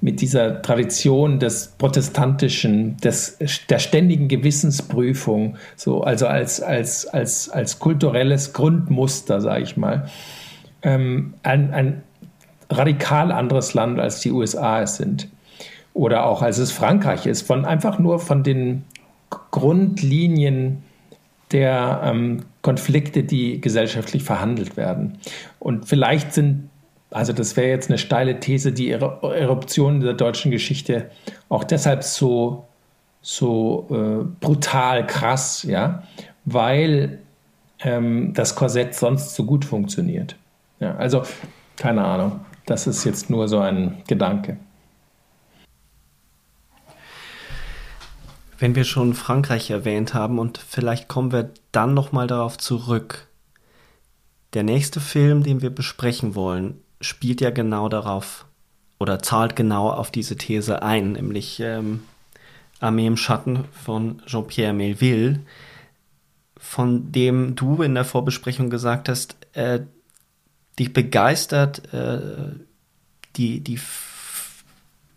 mit 0.00 0.20
dieser 0.20 0.62
Tradition 0.62 1.40
des 1.40 1.74
protestantischen, 1.78 2.96
des, 2.98 3.38
der 3.68 3.78
ständigen 3.78 4.28
Gewissensprüfung, 4.28 5.56
so 5.74 6.02
also 6.02 6.26
als, 6.28 6.60
als, 6.60 7.06
als, 7.06 7.48
als 7.48 7.78
kulturelles 7.80 8.52
Grundmuster, 8.52 9.40
sage 9.40 9.64
ich 9.64 9.76
mal, 9.76 10.08
ähm, 10.82 11.34
ein, 11.42 11.72
ein 11.72 12.02
radikal 12.70 13.32
anderes 13.32 13.74
Land 13.74 13.98
als 13.98 14.20
die 14.20 14.30
USA 14.30 14.82
es 14.82 14.96
sind 14.96 15.28
oder 15.96 16.26
auch 16.26 16.42
als 16.42 16.58
es 16.58 16.72
Frankreich 16.72 17.24
ist, 17.24 17.42
von 17.46 17.64
einfach 17.64 17.98
nur 17.98 18.18
von 18.18 18.42
den 18.42 18.84
Grundlinien 19.50 20.82
der 21.52 22.02
ähm, 22.04 22.44
Konflikte, 22.60 23.22
die 23.22 23.62
gesellschaftlich 23.62 24.22
verhandelt 24.22 24.76
werden. 24.76 25.18
Und 25.58 25.86
vielleicht 25.86 26.34
sind, 26.34 26.68
also 27.10 27.32
das 27.32 27.56
wäre 27.56 27.68
jetzt 27.68 27.88
eine 27.88 27.96
steile 27.96 28.40
These, 28.40 28.72
die 28.72 28.90
Eruptionen 28.90 30.00
der 30.00 30.12
deutschen 30.12 30.50
Geschichte 30.50 31.10
auch 31.48 31.64
deshalb 31.64 32.04
so, 32.04 32.66
so 33.22 33.86
äh, 33.90 34.24
brutal 34.44 35.06
krass, 35.06 35.62
ja, 35.62 36.02
weil 36.44 37.20
ähm, 37.80 38.34
das 38.34 38.54
Korsett 38.54 38.94
sonst 38.94 39.34
so 39.34 39.44
gut 39.44 39.64
funktioniert. 39.64 40.36
Ja, 40.78 40.94
also 40.96 41.22
keine 41.76 42.04
Ahnung, 42.04 42.40
das 42.66 42.86
ist 42.86 43.04
jetzt 43.04 43.30
nur 43.30 43.48
so 43.48 43.60
ein 43.60 44.02
Gedanke. 44.06 44.58
Wenn 48.58 48.74
wir 48.74 48.84
schon 48.84 49.14
Frankreich 49.14 49.70
erwähnt 49.70 50.14
haben 50.14 50.38
und 50.38 50.58
vielleicht 50.58 51.08
kommen 51.08 51.32
wir 51.32 51.50
dann 51.72 51.94
noch 51.94 52.12
mal 52.12 52.26
darauf 52.26 52.56
zurück. 52.56 53.28
Der 54.54 54.62
nächste 54.62 55.00
Film, 55.00 55.42
den 55.42 55.60
wir 55.60 55.70
besprechen 55.70 56.34
wollen, 56.34 56.80
spielt 57.00 57.40
ja 57.42 57.50
genau 57.50 57.88
darauf 57.88 58.46
oder 58.98 59.18
zahlt 59.18 59.56
genau 59.56 59.90
auf 59.90 60.10
diese 60.10 60.36
These 60.36 60.82
ein, 60.82 61.12
nämlich 61.12 61.60
ähm, 61.60 62.02
Armee 62.80 63.06
im 63.06 63.18
Schatten 63.18 63.64
von 63.72 64.22
Jean-Pierre 64.26 64.72
Melville, 64.72 65.40
von 66.56 67.12
dem 67.12 67.54
du 67.54 67.82
in 67.82 67.94
der 67.94 68.04
Vorbesprechung 68.04 68.70
gesagt 68.70 69.10
hast, 69.10 69.36
äh, 69.52 69.80
dich 70.78 70.94
begeistert, 70.94 71.92
äh, 71.92 72.18
die, 73.36 73.60
die 73.60 73.78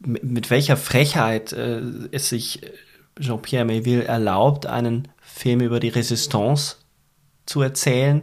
mit 0.01 0.49
welcher 0.49 0.77
Frechheit 0.77 1.53
äh, 1.53 1.81
es 2.11 2.29
sich 2.29 2.61
Jean-Pierre 3.19 3.65
Melville 3.65 4.03
erlaubt, 4.03 4.65
einen 4.65 5.07
Film 5.21 5.61
über 5.61 5.79
die 5.79 5.89
Resistance 5.89 6.77
zu 7.45 7.61
erzählen 7.61 8.21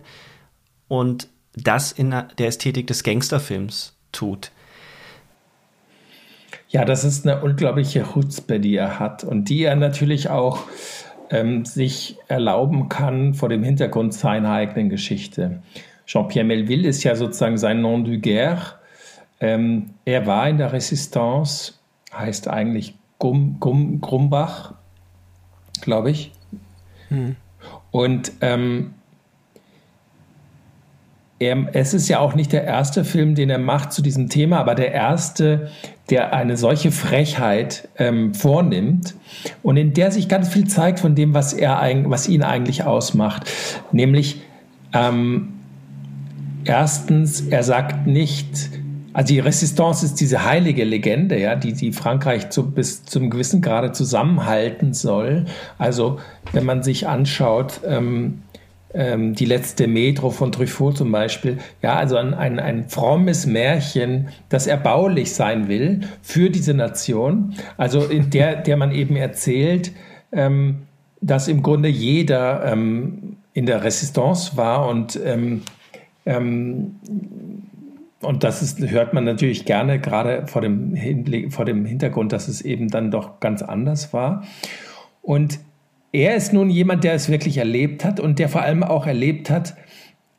und 0.88 1.28
das 1.54 1.92
in 1.92 2.10
der 2.10 2.46
Ästhetik 2.46 2.86
des 2.86 3.02
Gangsterfilms 3.02 3.96
tut. 4.12 4.50
Ja, 6.68 6.84
das 6.84 7.04
ist 7.04 7.26
eine 7.26 7.42
unglaubliche 7.42 8.04
Chutzpe, 8.04 8.60
die 8.60 8.76
er 8.76 8.98
hat 8.98 9.24
und 9.24 9.48
die 9.48 9.62
er 9.62 9.76
natürlich 9.76 10.28
auch 10.28 10.64
ähm, 11.30 11.64
sich 11.64 12.18
erlauben 12.28 12.88
kann 12.88 13.34
vor 13.34 13.48
dem 13.48 13.62
Hintergrund 13.62 14.14
seiner 14.14 14.52
eigenen 14.52 14.90
Geschichte. 14.90 15.62
Jean-Pierre 16.06 16.46
Melville 16.46 16.88
ist 16.88 17.02
ja 17.04 17.16
sozusagen 17.16 17.58
sein 17.58 17.80
Nom 17.80 18.04
du 18.04 18.18
guerre. 18.18 18.74
Ähm, 19.40 19.90
er 20.04 20.26
war 20.26 20.48
in 20.48 20.58
der 20.58 20.72
Resistance, 20.72 21.74
heißt 22.12 22.48
eigentlich 22.48 22.94
Gum, 23.18 23.56
Gum, 23.60 24.00
Grumbach, 24.00 24.74
glaube 25.80 26.10
ich. 26.10 26.32
Hm. 27.08 27.36
Und 27.90 28.32
ähm, 28.40 28.94
er, 31.38 31.66
es 31.74 31.92
ist 31.92 32.08
ja 32.08 32.18
auch 32.18 32.34
nicht 32.34 32.52
der 32.52 32.64
erste 32.64 33.04
Film, 33.04 33.34
den 33.34 33.50
er 33.50 33.58
macht 33.58 33.92
zu 33.92 34.02
diesem 34.02 34.28
Thema, 34.28 34.58
aber 34.58 34.74
der 34.74 34.92
erste, 34.92 35.70
der 36.08 36.32
eine 36.32 36.56
solche 36.56 36.90
Frechheit 36.90 37.88
ähm, 37.98 38.34
vornimmt 38.34 39.14
und 39.62 39.76
in 39.76 39.92
der 39.92 40.10
sich 40.10 40.28
ganz 40.28 40.48
viel 40.48 40.66
zeigt 40.66 41.00
von 41.00 41.14
dem, 41.14 41.34
was, 41.34 41.52
er, 41.52 41.80
was 42.06 42.28
ihn 42.28 42.42
eigentlich 42.42 42.84
ausmacht. 42.84 43.50
Nämlich, 43.92 44.40
ähm, 44.94 45.54
erstens, 46.64 47.42
er 47.42 47.62
sagt 47.62 48.06
nicht, 48.06 48.70
also 49.16 49.32
die 49.32 49.40
Resistance 49.40 50.04
ist 50.04 50.20
diese 50.20 50.44
heilige 50.44 50.84
Legende, 50.84 51.40
ja, 51.40 51.56
die, 51.56 51.72
die 51.72 51.92
Frankreich 51.92 52.50
zu, 52.50 52.70
bis 52.70 53.02
zum 53.06 53.30
gewissen 53.30 53.62
Grade 53.62 53.92
zusammenhalten 53.92 54.92
soll. 54.92 55.46
Also 55.78 56.20
wenn 56.52 56.66
man 56.66 56.82
sich 56.82 57.08
anschaut, 57.08 57.80
ähm, 57.86 58.42
ähm, 58.92 59.34
die 59.34 59.46
letzte 59.46 59.86
Metro 59.86 60.28
von 60.28 60.52
Truffaut 60.52 60.98
zum 60.98 61.12
Beispiel, 61.12 61.56
ja, 61.80 61.96
also 61.96 62.18
ein, 62.18 62.34
ein, 62.34 62.60
ein 62.60 62.90
frommes 62.90 63.46
Märchen, 63.46 64.28
das 64.50 64.66
erbaulich 64.66 65.32
sein 65.32 65.66
will 65.66 66.00
für 66.20 66.50
diese 66.50 66.74
Nation, 66.74 67.54
also 67.78 68.04
in 68.04 68.28
der, 68.28 68.56
der 68.56 68.76
man 68.76 68.92
eben 68.92 69.16
erzählt, 69.16 69.92
ähm, 70.30 70.82
dass 71.22 71.48
im 71.48 71.62
Grunde 71.62 71.88
jeder 71.88 72.70
ähm, 72.70 73.38
in 73.54 73.64
der 73.64 73.82
Resistance 73.82 74.58
war 74.58 74.86
und 74.86 75.18
ähm, 75.24 75.62
ähm, 76.26 76.96
und 78.26 78.44
das 78.44 78.62
ist, 78.62 78.80
hört 78.80 79.14
man 79.14 79.24
natürlich 79.24 79.64
gerne, 79.64 80.00
gerade 80.00 80.46
vor 80.46 80.60
dem, 80.60 80.96
vor 81.50 81.64
dem 81.64 81.84
Hintergrund, 81.84 82.32
dass 82.32 82.48
es 82.48 82.60
eben 82.60 82.88
dann 82.88 83.10
doch 83.10 83.40
ganz 83.40 83.62
anders 83.62 84.12
war. 84.12 84.44
Und 85.22 85.60
er 86.12 86.34
ist 86.34 86.52
nun 86.52 86.70
jemand, 86.70 87.04
der 87.04 87.14
es 87.14 87.28
wirklich 87.28 87.58
erlebt 87.58 88.04
hat 88.04 88.20
und 88.20 88.38
der 88.38 88.48
vor 88.48 88.62
allem 88.62 88.82
auch 88.82 89.06
erlebt 89.06 89.50
hat, 89.50 89.76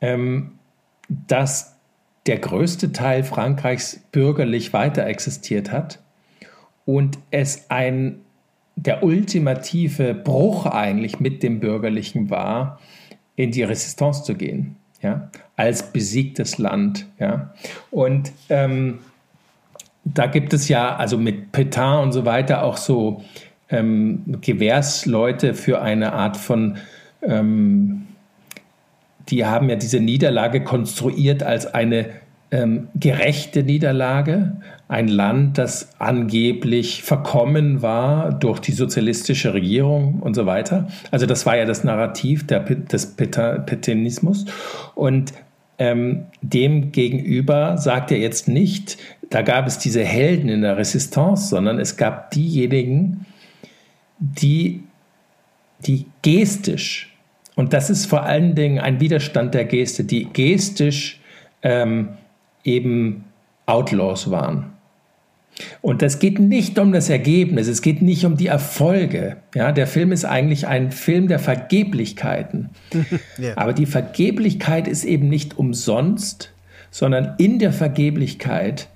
ähm, 0.02 0.60
dass 1.08 1.78
der 2.26 2.40
größte 2.40 2.92
Teil 2.92 3.24
Frankreichs 3.24 4.02
bürgerlich 4.12 4.74
weiter 4.74 5.06
existiert 5.06 5.72
hat 5.72 6.00
und 6.86 7.18
es 7.32 7.70
ein 7.70 8.20
der 8.76 9.04
ultimative 9.04 10.14
Bruch 10.14 10.68
eigentlich 10.68 11.20
mit 11.20 11.42
dem 11.42 11.60
Bürgerlichen 11.60 12.30
war, 12.30 12.80
in 13.36 13.52
die 13.52 13.64
Resistance 13.64 14.24
zu 14.24 14.36
gehen, 14.36 14.76
ja, 15.08 15.30
als 15.56 15.92
besiegtes 15.92 16.58
Land, 16.58 17.06
ja. 17.20 17.54
Und 17.92 18.32
ähm, 18.50 19.00
da 20.04 20.28
gibt 20.28 20.54
es 20.54 20.68
ja 20.68 20.96
also 20.96 21.18
mit 21.18 21.52
Petain 21.52 22.04
und 22.04 22.12
so 22.12 22.26
weiter 22.26 22.64
auch 22.64 22.78
so 22.78 23.24
ähm, 23.70 24.38
Gewährsleute 24.42 25.54
für 25.54 25.82
eine 25.82 26.14
Art 26.14 26.38
von 26.38 26.78
ähm, 27.22 28.08
die 29.30 29.46
haben 29.46 29.70
ja 29.70 29.76
diese 29.76 30.00
Niederlage 30.00 30.64
konstruiert 30.64 31.44
als 31.44 31.74
eine 31.74 32.10
ähm, 32.52 32.88
gerechte 32.96 33.64
Niederlage. 33.64 34.58
Ein 34.88 35.08
Land, 35.08 35.58
das 35.58 35.90
angeblich 36.00 37.04
verkommen 37.04 37.82
war 37.82 38.32
durch 38.34 38.60
die 38.60 38.72
sozialistische 38.72 39.54
Regierung 39.54 40.20
und 40.22 40.34
so 40.34 40.46
weiter. 40.46 40.88
Also 41.12 41.26
das 41.26 41.46
war 41.46 41.58
ja 41.58 41.66
das 41.66 41.84
Narrativ 41.84 42.48
der, 42.48 42.62
des 42.62 43.16
Petinismus. 43.16 44.46
Und 44.96 45.34
ähm, 45.78 46.26
dem 46.42 46.92
gegenüber 46.92 47.78
sagt 47.78 48.12
er 48.12 48.18
jetzt 48.18 48.48
nicht, 48.48 48.98
da 49.30 49.42
gab 49.42 49.68
es 49.68 49.78
diese 49.78 50.04
Helden 50.04 50.48
in 50.48 50.62
der 50.62 50.78
Resistance, 50.78 51.50
sondern 51.50 51.80
es 51.80 51.98
gab 51.98 52.32
diejenigen, 52.32 53.26
die, 54.20 54.84
die 55.86 56.06
gestisch 56.22 57.14
und 57.58 57.74
das 57.74 57.90
ist 57.90 58.06
vor 58.06 58.22
allen 58.22 58.54
Dingen 58.54 58.78
ein 58.78 59.00
Widerstand 59.00 59.56
der 59.56 59.66
Geste, 59.66 60.04
die 60.04 60.28
gestisch 60.32 61.20
ähm, 61.64 62.10
eben 62.68 63.26
Outlaws 63.66 64.30
waren. 64.30 64.74
Und 65.82 66.04
das 66.04 66.20
geht 66.20 66.38
nicht 66.38 66.78
um 66.78 66.92
das 66.92 67.10
Ergebnis, 67.10 67.68
es 67.68 67.82
geht 67.82 68.04
nicht 68.04 68.26
um 68.26 68.38
die 68.38 68.46
Erfolge. 68.46 69.38
Ja, 69.56 69.72
der 69.72 69.88
Film 69.88 70.12
ist 70.12 70.24
eigentlich 70.24 70.68
ein 70.68 70.92
Film 70.92 71.28
der 71.28 71.40
Vergeblichkeiten. 71.40 72.70
yeah. 73.40 73.58
Aber 73.58 73.74
die 73.74 73.88
Vergeblichkeit 73.88 74.88
ist 74.88 75.04
eben 75.04 75.30
nicht 75.30 75.58
umsonst, 75.58 76.54
sondern 76.92 77.34
in 77.40 77.58
der 77.58 77.74
Vergeblichkeit 77.74 78.90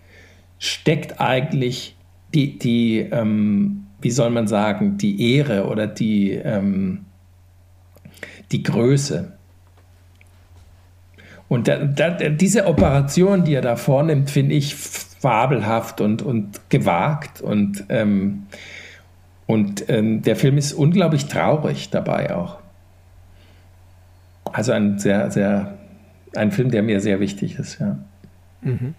steckt 0.60 1.20
eigentlich 1.20 1.96
die, 2.36 2.60
die 2.60 3.00
ähm, 3.00 3.88
wie 4.02 4.12
soll 4.12 4.32
man 4.32 4.48
sagen, 4.48 4.98
die 4.98 5.36
Ehre 5.36 5.68
oder 5.68 5.88
die, 5.88 6.32
ähm, 6.32 7.06
die 8.52 8.64
Größe. 8.64 9.34
Und 11.52 11.68
da, 11.68 11.80
da, 11.84 12.12
diese 12.30 12.66
Operation, 12.66 13.44
die 13.44 13.56
er 13.56 13.62
da 13.62 13.76
vornimmt, 13.76 14.30
finde 14.32 14.56
ich 14.56 14.74
fabelhaft 14.74 16.00
und, 16.00 16.22
und 16.22 16.70
gewagt. 16.70 17.42
Und, 17.42 17.84
ähm, 17.90 18.44
und 19.48 19.90
ähm, 19.90 20.22
der 20.22 20.38
Film 20.38 20.58
ist 20.58 20.72
unglaublich 20.72 21.26
traurig 21.26 21.90
dabei 21.90 22.34
auch. 22.34 22.60
Also 24.46 24.72
ein 24.72 24.98
sehr, 24.98 25.30
sehr, 25.30 25.78
ein 26.38 26.54
Film, 26.54 26.72
der 26.72 26.84
mir 26.84 27.02
sehr 27.02 27.20
wichtig 27.20 27.60
ist, 27.60 27.82
ja. 27.82 27.98
Mhm. 28.62 28.96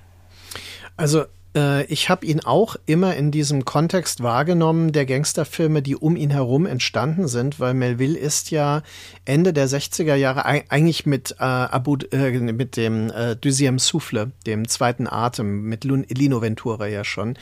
Also 0.99 1.24
äh, 1.55 1.85
ich 1.85 2.09
habe 2.09 2.27
ihn 2.27 2.41
auch 2.41 2.77
immer 2.87 3.15
in 3.16 3.31
diesem 3.31 3.65
Kontext 3.65 4.23
wahrgenommen, 4.23 4.93
der 4.93 5.07
Gangsterfilme, 5.07 5.83
die 5.83 5.97
um 5.97 6.16
ihn 6.16 6.31
herum 6.31 6.66
entstanden 6.66 7.29
sind, 7.29 7.61
weil 7.61 7.74
Melville 7.74 8.19
ist 8.19 8.51
ja 8.51 8.83
Ende 9.24 9.53
der 9.53 9.69
60er 9.69 10.15
Jahre 10.15 10.45
eigentlich 10.45 11.07
mit 11.07 11.33
äh, 11.33 11.45
Abu, 11.45 11.97
äh, 12.12 12.31
mit 12.31 12.77
dem 12.77 13.11
äh, 13.11 13.37
Deuxième 13.37 13.79
Souffle, 13.79 14.33
dem 14.47 14.69
zweiten 14.69 15.07
Atem, 15.07 15.65
mit 15.65 15.85
Lino 15.85 16.43
Ventura 16.43 16.87
ja 16.87 17.05
schon. 17.05 17.37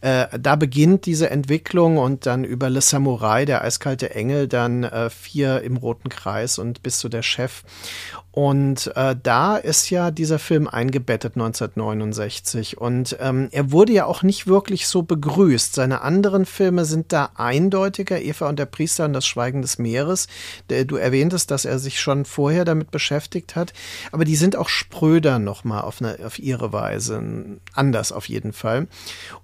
Äh, 0.00 0.26
da 0.38 0.56
beginnt 0.56 1.06
diese 1.06 1.30
Entwicklung 1.30 1.98
und 1.98 2.26
dann 2.26 2.44
über 2.44 2.70
Le 2.70 2.80
Samurai, 2.80 3.44
der 3.44 3.62
eiskalte 3.62 4.14
Engel, 4.14 4.48
dann 4.48 4.84
äh, 4.84 5.10
vier 5.10 5.62
im 5.62 5.76
Roten 5.76 6.08
Kreis 6.08 6.58
und 6.58 6.82
bis 6.82 6.98
zu 6.98 7.08
der 7.08 7.22
Chef. 7.22 7.62
Und 8.36 8.94
äh, 8.96 9.16
da 9.22 9.56
ist 9.56 9.88
ja 9.88 10.10
dieser 10.10 10.38
Film 10.38 10.68
eingebettet 10.68 11.36
1969. 11.36 12.76
Und 12.76 13.16
ähm, 13.18 13.48
er 13.50 13.72
wurde 13.72 13.94
ja 13.94 14.04
auch 14.04 14.22
nicht 14.22 14.46
wirklich 14.46 14.88
so 14.88 15.02
begrüßt. 15.02 15.74
Seine 15.74 16.02
anderen 16.02 16.44
Filme 16.44 16.84
sind 16.84 17.14
da 17.14 17.30
eindeutiger. 17.36 18.20
Eva 18.20 18.50
und 18.50 18.58
der 18.58 18.66
Priester 18.66 19.06
und 19.06 19.14
das 19.14 19.24
Schweigen 19.24 19.62
des 19.62 19.78
Meeres. 19.78 20.26
Du 20.68 20.96
erwähntest, 20.96 21.50
dass 21.50 21.64
er 21.64 21.78
sich 21.78 21.98
schon 21.98 22.26
vorher 22.26 22.66
damit 22.66 22.90
beschäftigt 22.90 23.56
hat. 23.56 23.72
Aber 24.12 24.26
die 24.26 24.36
sind 24.36 24.54
auch 24.54 24.68
spröder 24.68 25.38
nochmal 25.38 25.80
auf, 25.80 26.02
auf 26.02 26.38
ihre 26.38 26.74
Weise. 26.74 27.22
Anders 27.72 28.12
auf 28.12 28.28
jeden 28.28 28.52
Fall. 28.52 28.86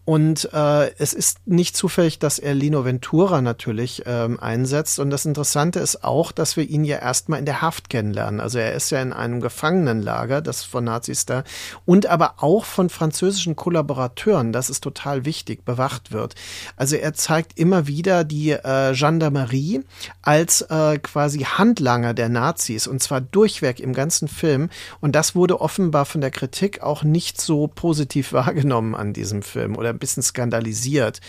Und 0.05 0.53
äh, 0.53 0.95
es 0.99 1.15
ist 1.15 1.39
nicht 1.47 1.79
zufällig, 1.79 2.19
dass 2.19 2.39
er 2.39 2.53
Lino 2.53 2.85
Ventura 2.85 3.41
natürlich 3.41 4.03
ähm, 4.05 4.39
einsetzt. 4.39 4.99
Und 4.99 5.09
das 5.09 5.25
Interessante 5.25 5.81
ist 5.81 6.05
auch, 6.05 6.31
dass 6.31 6.59
wir 6.59 6.69
ihn 6.69 6.85
ja 6.85 6.99
erstmal 6.99 7.39
in 7.39 7.47
der 7.47 7.63
Haft 7.63 7.89
kennenlernen. 7.89 8.39
Also 8.39 8.59
er 8.59 8.75
ist 8.75 8.82
ja 8.91 9.03
in 9.03 9.13
einem 9.13 9.41
Gefangenenlager, 9.41 10.41
das 10.41 10.65
von 10.65 10.85
Nazis 10.85 11.27
da, 11.27 11.45
und 11.85 12.07
aber 12.07 12.35
auch 12.39 12.65
von 12.65 12.91
französischen 12.91 13.57
Kollaborateuren, 13.57 14.53
das 14.53 14.71
ist 14.71 14.83
total 14.83 15.25
wichtig, 15.25 15.65
bewacht 15.65 16.13
wird. 16.13 16.35
Also 16.77 16.97
er 16.97 17.15
zeigt 17.15 17.59
immer 17.59 17.87
wieder 17.87 18.25
die 18.25 18.51
äh, 18.51 18.95
Gendarmerie 18.95 19.85
als 20.23 20.63
äh, 20.63 20.99
quasi 20.99 21.41
Handlanger 21.41 22.15
der 22.15 22.29
Nazis 22.29 22.87
und 22.87 23.03
zwar 23.03 23.21
durchweg 23.21 23.81
im 23.81 23.93
ganzen 23.93 24.29
Film. 24.29 24.71
Und 25.01 25.15
das 25.15 25.35
wurde 25.35 25.61
offenbar 25.61 26.05
von 26.05 26.21
der 26.21 26.31
Kritik 26.31 26.83
auch 26.83 27.03
nicht 27.03 27.41
so 27.41 27.67
positiv 27.67 28.33
wahrgenommen 28.33 28.95
an 28.95 29.13
diesem 29.13 29.43
Film 29.43 29.77
oder 29.77 29.91
ein 29.91 29.99
bisschen 29.99 30.23
skandalisiert. 30.23 31.21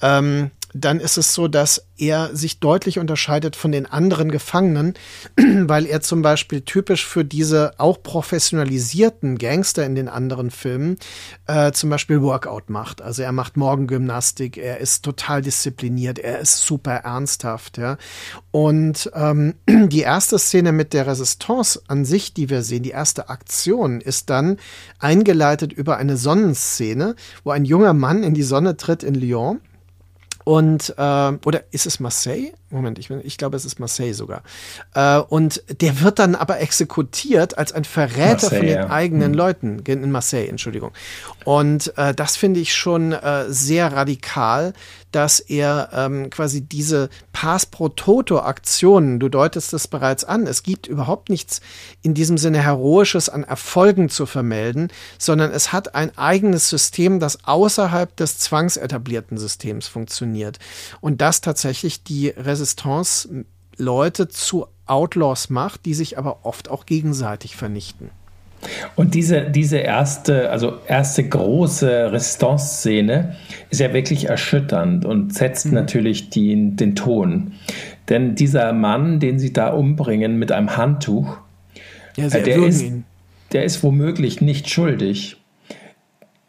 Ähm, 0.00 0.50
dann 0.74 0.98
ist 0.98 1.16
es 1.16 1.32
so, 1.32 1.46
dass 1.46 1.86
er 1.96 2.34
sich 2.34 2.58
deutlich 2.58 2.98
unterscheidet 2.98 3.54
von 3.54 3.70
den 3.70 3.86
anderen 3.86 4.30
Gefangenen, 4.32 4.94
weil 5.36 5.86
er 5.86 6.00
zum 6.00 6.20
Beispiel 6.20 6.62
typisch 6.62 7.06
für 7.06 7.24
diese 7.24 7.74
auch 7.78 8.02
professionalisierten 8.02 9.38
Gangster 9.38 9.86
in 9.86 9.94
den 9.94 10.08
anderen 10.08 10.50
Filmen 10.50 10.98
äh, 11.46 11.70
zum 11.70 11.90
Beispiel 11.90 12.20
Workout 12.22 12.70
macht. 12.70 13.02
Also 13.02 13.22
er 13.22 13.30
macht 13.30 13.56
Morgengymnastik, 13.56 14.56
er 14.56 14.78
ist 14.78 15.04
total 15.04 15.42
diszipliniert, 15.42 16.18
er 16.18 16.40
ist 16.40 16.58
super 16.58 16.94
ernsthaft. 16.94 17.78
Ja. 17.78 17.96
Und 18.50 19.12
ähm, 19.14 19.54
die 19.68 20.00
erste 20.00 20.40
Szene 20.40 20.72
mit 20.72 20.92
der 20.92 21.06
Resistance 21.06 21.80
an 21.86 22.04
sich, 22.04 22.34
die 22.34 22.50
wir 22.50 22.62
sehen, 22.62 22.82
die 22.82 22.90
erste 22.90 23.28
Aktion, 23.28 24.00
ist 24.00 24.28
dann 24.28 24.56
eingeleitet 24.98 25.72
über 25.72 25.98
eine 25.98 26.16
Sonnenszene, 26.16 27.14
wo 27.44 27.52
ein 27.52 27.64
junger 27.64 27.94
Mann 27.94 28.24
in 28.24 28.34
die 28.34 28.42
Sonne 28.42 28.76
tritt 28.76 29.04
in 29.04 29.14
Lyon 29.14 29.60
und, 30.44 30.94
äh, 30.98 31.32
oder 31.44 31.64
ist 31.70 31.86
es 31.86 32.00
Marseille? 32.00 32.52
Moment, 32.70 32.98
ich, 32.98 33.08
ich 33.10 33.38
glaube, 33.38 33.56
es 33.56 33.64
ist 33.64 33.80
Marseille 33.80 34.12
sogar. 34.12 34.42
Äh, 34.94 35.18
und 35.18 35.62
der 35.80 36.02
wird 36.02 36.18
dann 36.18 36.34
aber 36.34 36.60
exekutiert 36.60 37.56
als 37.56 37.72
ein 37.72 37.84
Verräter 37.84 38.32
Marseille, 38.32 38.58
von 38.58 38.66
den 38.66 38.76
ja. 38.76 38.90
eigenen 38.90 39.30
hm. 39.30 39.34
Leuten. 39.34 39.78
In 39.86 40.10
Marseille, 40.10 40.48
Entschuldigung. 40.48 40.92
Und 41.44 41.96
äh, 41.96 42.14
das 42.14 42.36
finde 42.36 42.60
ich 42.60 42.74
schon 42.74 43.12
äh, 43.12 43.44
sehr 43.48 43.92
radikal, 43.92 44.74
dass 45.14 45.38
er 45.38 45.90
ähm, 45.92 46.28
quasi 46.30 46.62
diese 46.62 47.08
Pass 47.32 47.66
pro 47.66 47.88
Toto 47.88 48.40
Aktionen, 48.40 49.20
du 49.20 49.28
deutest 49.28 49.72
es 49.72 49.86
bereits 49.86 50.24
an, 50.24 50.46
es 50.46 50.62
gibt 50.62 50.86
überhaupt 50.86 51.30
nichts 51.30 51.60
in 52.02 52.14
diesem 52.14 52.36
Sinne 52.36 52.60
Heroisches 52.60 53.28
an 53.28 53.44
Erfolgen 53.44 54.08
zu 54.08 54.26
vermelden, 54.26 54.88
sondern 55.18 55.52
es 55.52 55.72
hat 55.72 55.94
ein 55.94 56.16
eigenes 56.18 56.68
System, 56.68 57.20
das 57.20 57.44
außerhalb 57.44 58.16
des 58.16 58.38
zwangsetablierten 58.38 59.38
Systems 59.38 59.86
funktioniert. 59.86 60.58
Und 61.00 61.20
das 61.20 61.40
tatsächlich 61.40 62.02
die 62.02 62.28
Resistance 62.28 63.28
Leute 63.76 64.28
zu 64.28 64.66
Outlaws 64.86 65.48
macht, 65.50 65.84
die 65.86 65.94
sich 65.94 66.18
aber 66.18 66.44
oft 66.44 66.70
auch 66.70 66.86
gegenseitig 66.86 67.56
vernichten. 67.56 68.10
Und 68.96 69.14
diese, 69.14 69.42
diese 69.50 69.78
erste, 69.78 70.50
also 70.50 70.78
erste 70.86 71.28
große 71.28 72.12
Resistance-Szene 72.12 73.36
ist 73.70 73.80
ja 73.80 73.92
wirklich 73.92 74.28
erschütternd 74.28 75.04
und 75.04 75.34
setzt 75.34 75.66
mhm. 75.66 75.74
natürlich 75.74 76.30
die, 76.30 76.76
den 76.76 76.94
Ton. 76.94 77.52
Denn 78.08 78.34
dieser 78.34 78.72
Mann, 78.72 79.20
den 79.20 79.38
sie 79.38 79.52
da 79.52 79.68
umbringen 79.68 80.38
mit 80.38 80.52
einem 80.52 80.76
Handtuch, 80.76 81.38
ja, 82.16 82.26
äh, 82.26 82.42
der, 82.42 82.58
ist, 82.58 82.84
der 83.52 83.64
ist 83.64 83.82
womöglich 83.82 84.40
nicht 84.40 84.68
schuldig. 84.70 85.36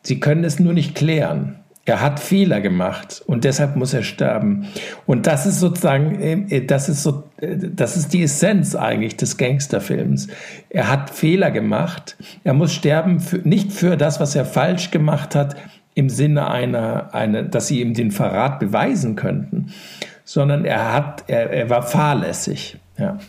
Sie 0.01 0.19
können 0.19 0.43
es 0.43 0.59
nur 0.59 0.73
nicht 0.73 0.95
klären. 0.95 1.55
Er 1.87 2.01
hat 2.01 2.19
Fehler 2.19 2.61
gemacht 2.61 3.23
und 3.27 3.43
deshalb 3.43 3.75
muss 3.75 3.93
er 3.93 4.01
sterben. 4.01 4.67
Und 5.05 5.27
das 5.27 5.45
ist 5.45 5.59
sozusagen, 5.59 6.19
äh, 6.49 6.65
das 6.65 6.89
ist 6.89 7.03
so, 7.03 7.23
äh, 7.37 7.55
das 7.57 7.95
ist 7.95 8.11
die 8.11 8.23
Essenz 8.23 8.75
eigentlich 8.75 9.17
des 9.17 9.37
Gangsterfilms. 9.37 10.27
Er 10.69 10.89
hat 10.89 11.11
Fehler 11.11 11.51
gemacht. 11.51 12.17
Er 12.43 12.53
muss 12.53 12.73
sterben 12.73 13.19
für, 13.19 13.37
nicht 13.37 13.71
für 13.71 13.97
das, 13.97 14.19
was 14.19 14.35
er 14.35 14.45
falsch 14.45 14.89
gemacht 14.89 15.35
hat, 15.35 15.55
im 15.93 16.09
Sinne 16.09 16.49
einer, 16.49 17.13
einer, 17.13 17.43
dass 17.43 17.67
sie 17.67 17.81
ihm 17.81 17.93
den 17.93 18.11
Verrat 18.11 18.59
beweisen 18.59 19.15
könnten, 19.15 19.71
sondern 20.25 20.65
er 20.65 20.91
hat, 20.91 21.23
er, 21.27 21.51
er 21.51 21.69
war 21.69 21.83
fahrlässig. 21.83 22.77
Ja. 22.97 23.19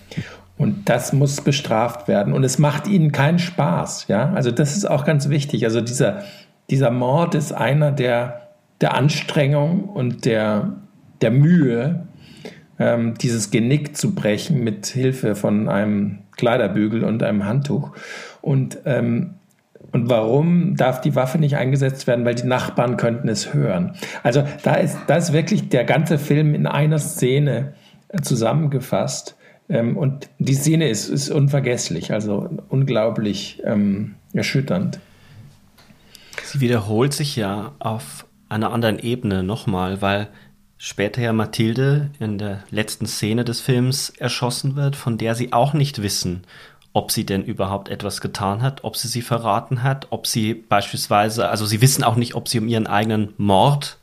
Und 0.58 0.88
das 0.88 1.12
muss 1.12 1.42
bestraft 1.42 2.08
werden. 2.08 2.32
Und 2.32 2.42
es 2.42 2.58
macht 2.58 2.86
ihnen 2.88 3.12
keinen 3.12 3.38
Spaß. 3.38 4.06
Ja, 4.08 4.32
also 4.32 4.50
das 4.50 4.76
ist 4.76 4.86
auch 4.86 5.04
ganz 5.04 5.28
wichtig. 5.28 5.64
Also 5.64 5.82
dieser, 5.82 6.22
dieser 6.70 6.90
Mord 6.90 7.34
ist 7.34 7.52
einer 7.52 7.92
der, 7.92 8.45
der 8.80 8.94
Anstrengung 8.94 9.84
und 9.84 10.24
der, 10.24 10.76
der 11.20 11.30
Mühe, 11.30 12.06
ähm, 12.78 13.14
dieses 13.14 13.50
Genick 13.50 13.96
zu 13.96 14.14
brechen 14.14 14.62
mit 14.62 14.86
Hilfe 14.86 15.34
von 15.34 15.68
einem 15.68 16.18
Kleiderbügel 16.36 17.04
und 17.04 17.22
einem 17.22 17.44
Handtuch. 17.44 17.92
Und, 18.42 18.78
ähm, 18.84 19.34
und 19.92 20.10
warum 20.10 20.76
darf 20.76 21.00
die 21.00 21.14
Waffe 21.14 21.38
nicht 21.38 21.56
eingesetzt 21.56 22.06
werden? 22.06 22.24
Weil 22.24 22.34
die 22.34 22.46
Nachbarn 22.46 22.96
könnten 22.96 23.28
es 23.28 23.54
hören. 23.54 23.94
Also 24.22 24.44
da 24.62 24.74
ist, 24.74 24.98
da 25.06 25.16
ist 25.16 25.32
wirklich 25.32 25.68
der 25.70 25.84
ganze 25.84 26.18
Film 26.18 26.54
in 26.54 26.66
einer 26.66 26.98
Szene 26.98 27.74
äh, 28.08 28.20
zusammengefasst. 28.20 29.36
Ähm, 29.68 29.96
und 29.96 30.28
die 30.38 30.54
Szene 30.54 30.88
ist, 30.88 31.08
ist 31.08 31.30
unvergesslich, 31.30 32.12
also 32.12 32.48
unglaublich 32.68 33.62
ähm, 33.64 34.16
erschütternd. 34.34 35.00
Sie 36.44 36.60
wiederholt 36.60 37.12
sich 37.12 37.34
ja 37.34 37.72
auf 37.78 38.25
einer 38.48 38.72
anderen 38.72 38.98
Ebene 38.98 39.42
nochmal, 39.42 40.02
weil 40.02 40.28
später 40.78 41.22
ja 41.22 41.32
Mathilde 41.32 42.10
in 42.18 42.38
der 42.38 42.62
letzten 42.70 43.06
Szene 43.06 43.44
des 43.44 43.60
Films 43.60 44.10
erschossen 44.10 44.76
wird, 44.76 44.96
von 44.96 45.18
der 45.18 45.34
sie 45.34 45.52
auch 45.52 45.72
nicht 45.72 46.02
wissen, 46.02 46.44
ob 46.92 47.10
sie 47.10 47.26
denn 47.26 47.44
überhaupt 47.44 47.88
etwas 47.88 48.20
getan 48.20 48.62
hat, 48.62 48.84
ob 48.84 48.96
sie 48.96 49.08
sie 49.08 49.22
verraten 49.22 49.82
hat, 49.82 50.08
ob 50.10 50.26
sie 50.26 50.54
beispielsweise, 50.54 51.48
also 51.48 51.66
sie 51.66 51.80
wissen 51.80 52.04
auch 52.04 52.16
nicht, 52.16 52.34
ob 52.34 52.48
sie 52.48 52.58
um 52.58 52.68
ihren 52.68 52.86
eigenen 52.86 53.34
Mord 53.36 53.98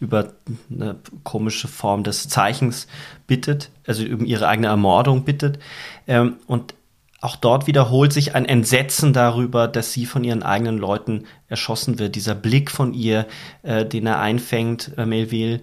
über 0.00 0.32
eine 0.68 0.96
komische 1.22 1.68
Form 1.68 2.02
des 2.02 2.28
Zeichens 2.28 2.88
bittet, 3.28 3.70
also 3.86 4.04
um 4.04 4.24
ihre 4.24 4.48
eigene 4.48 4.66
Ermordung 4.66 5.24
bittet. 5.24 5.60
Ähm, 6.08 6.38
und 6.48 6.74
auch 7.22 7.36
dort 7.36 7.66
wiederholt 7.66 8.12
sich 8.12 8.34
ein 8.34 8.44
Entsetzen 8.44 9.12
darüber, 9.12 9.68
dass 9.68 9.92
sie 9.92 10.06
von 10.06 10.24
ihren 10.24 10.42
eigenen 10.42 10.76
Leuten 10.76 11.24
erschossen 11.48 11.98
wird. 11.98 12.16
Dieser 12.16 12.34
Blick 12.34 12.70
von 12.70 12.92
ihr, 12.92 13.26
äh, 13.62 13.86
den 13.86 14.06
er 14.06 14.18
einfängt, 14.18 14.90
äh, 14.98 15.06
Melville, 15.06 15.60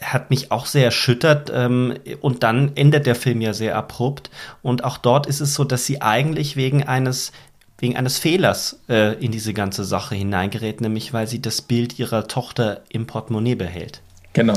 hat 0.00 0.30
mich 0.30 0.50
auch 0.50 0.66
sehr 0.66 0.86
erschüttert 0.86 1.52
ähm, 1.54 1.94
und 2.20 2.42
dann 2.42 2.72
endet 2.74 3.06
der 3.06 3.14
Film 3.14 3.40
ja 3.40 3.52
sehr 3.52 3.76
abrupt 3.76 4.30
und 4.60 4.82
auch 4.82 4.98
dort 4.98 5.26
ist 5.28 5.40
es 5.40 5.54
so, 5.54 5.62
dass 5.62 5.86
sie 5.86 6.02
eigentlich 6.02 6.56
wegen 6.56 6.82
eines 6.82 7.30
wegen 7.78 7.96
eines 7.96 8.18
Fehlers 8.18 8.80
äh, 8.88 9.14
in 9.24 9.30
diese 9.32 9.52
ganze 9.52 9.84
Sache 9.84 10.14
hineingerät, 10.14 10.80
nämlich 10.80 11.12
weil 11.12 11.28
sie 11.28 11.42
das 11.42 11.62
Bild 11.62 11.98
ihrer 11.98 12.26
Tochter 12.26 12.82
im 12.88 13.06
Portemonnaie 13.06 13.54
behält. 13.54 14.00
Genau. 14.32 14.56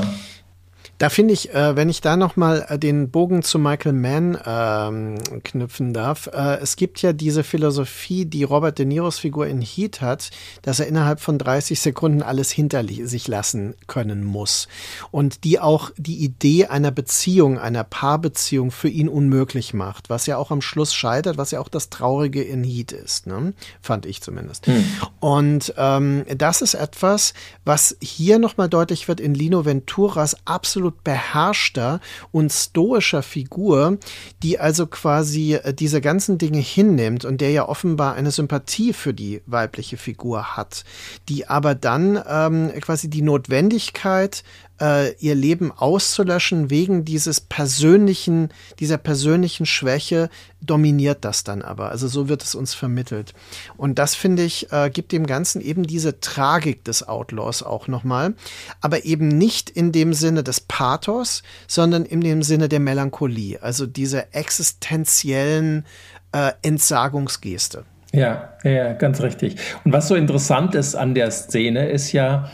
Da 0.98 1.10
finde 1.10 1.34
ich, 1.34 1.52
äh, 1.52 1.76
wenn 1.76 1.90
ich 1.90 2.00
da 2.00 2.16
nochmal 2.16 2.64
äh, 2.68 2.78
den 2.78 3.10
Bogen 3.10 3.42
zu 3.42 3.58
Michael 3.58 3.92
Mann 3.92 4.38
ähm, 4.46 5.18
knüpfen 5.44 5.92
darf, 5.92 6.28
äh, 6.32 6.56
es 6.60 6.76
gibt 6.76 7.02
ja 7.02 7.12
diese 7.12 7.44
Philosophie, 7.44 8.24
die 8.24 8.44
Robert 8.44 8.78
De 8.78 8.86
Niros 8.86 9.18
Figur 9.18 9.46
in 9.46 9.60
Heat 9.60 10.00
hat, 10.00 10.30
dass 10.62 10.80
er 10.80 10.86
innerhalb 10.86 11.20
von 11.20 11.38
30 11.38 11.78
Sekunden 11.78 12.22
alles 12.22 12.50
hinter 12.50 12.82
sich 12.86 13.28
lassen 13.28 13.74
können 13.86 14.24
muss. 14.24 14.68
Und 15.10 15.44
die 15.44 15.60
auch 15.60 15.90
die 15.98 16.16
Idee 16.16 16.66
einer 16.66 16.90
Beziehung, 16.90 17.58
einer 17.58 17.84
Paarbeziehung 17.84 18.70
für 18.70 18.88
ihn 18.88 19.08
unmöglich 19.08 19.74
macht, 19.74 20.08
was 20.08 20.26
ja 20.26 20.38
auch 20.38 20.50
am 20.50 20.62
Schluss 20.62 20.94
scheitert, 20.94 21.36
was 21.36 21.50
ja 21.50 21.60
auch 21.60 21.68
das 21.68 21.90
Traurige 21.90 22.42
in 22.42 22.64
Heat 22.64 22.92
ist, 22.92 23.26
ne? 23.26 23.52
fand 23.82 24.06
ich 24.06 24.22
zumindest. 24.22 24.66
Hm. 24.66 24.84
Und 25.20 25.74
ähm, 25.76 26.24
das 26.38 26.62
ist 26.62 26.74
etwas, 26.74 27.34
was 27.66 27.96
hier 28.00 28.38
nochmal 28.38 28.70
deutlich 28.70 29.08
wird 29.08 29.20
in 29.20 29.34
Lino 29.34 29.66
Venturas 29.66 30.36
absolut 30.46 30.85
absolut 30.86 31.04
beherrschter 31.04 32.00
und 32.32 32.52
stoischer 32.52 33.22
Figur, 33.22 33.98
die 34.42 34.58
also 34.58 34.86
quasi 34.86 35.54
äh, 35.54 35.74
diese 35.74 36.00
ganzen 36.00 36.38
Dinge 36.38 36.58
hinnimmt 36.58 37.24
und 37.24 37.40
der 37.40 37.50
ja 37.50 37.68
offenbar 37.68 38.14
eine 38.14 38.30
Sympathie 38.30 38.92
für 38.92 39.12
die 39.12 39.42
weibliche 39.46 39.96
Figur 39.96 40.56
hat, 40.56 40.84
die 41.28 41.48
aber 41.48 41.74
dann 41.74 42.22
ähm, 42.28 42.72
quasi 42.80 43.10
die 43.10 43.22
Notwendigkeit 43.22 44.44
äh, 44.80 45.14
ihr 45.14 45.34
Leben 45.34 45.72
auszulöschen 45.72 46.70
wegen 46.70 47.04
dieses 47.04 47.40
persönlichen, 47.40 48.50
dieser 48.78 48.98
persönlichen 48.98 49.66
Schwäche 49.66 50.28
dominiert 50.60 51.24
das 51.24 51.44
dann 51.44 51.62
aber. 51.62 51.90
Also 51.90 52.08
so 52.08 52.28
wird 52.28 52.42
es 52.42 52.54
uns 52.54 52.74
vermittelt. 52.74 53.34
Und 53.76 53.98
das 53.98 54.14
finde 54.14 54.42
ich, 54.42 54.72
äh, 54.72 54.90
gibt 54.90 55.12
dem 55.12 55.26
Ganzen 55.26 55.60
eben 55.60 55.84
diese 55.84 56.20
Tragik 56.20 56.84
des 56.84 57.06
Outlaws 57.06 57.62
auch 57.62 57.88
nochmal. 57.88 58.34
Aber 58.80 59.04
eben 59.04 59.28
nicht 59.28 59.70
in 59.70 59.92
dem 59.92 60.12
Sinne 60.12 60.42
des 60.42 60.60
Pathos, 60.60 61.42
sondern 61.66 62.04
in 62.04 62.20
dem 62.20 62.42
Sinne 62.42 62.68
der 62.68 62.80
Melancholie. 62.80 63.62
Also 63.62 63.86
diese 63.86 64.32
existenziellen 64.32 65.86
äh, 66.32 66.52
Entsagungsgeste. 66.62 67.84
Ja, 68.12 68.54
ja, 68.64 68.92
ganz 68.94 69.20
richtig. 69.20 69.56
Und 69.84 69.92
was 69.92 70.08
so 70.08 70.14
interessant 70.14 70.74
ist 70.74 70.94
an 70.94 71.14
der 71.14 71.30
Szene, 71.30 71.88
ist 71.88 72.12
ja, 72.12 72.50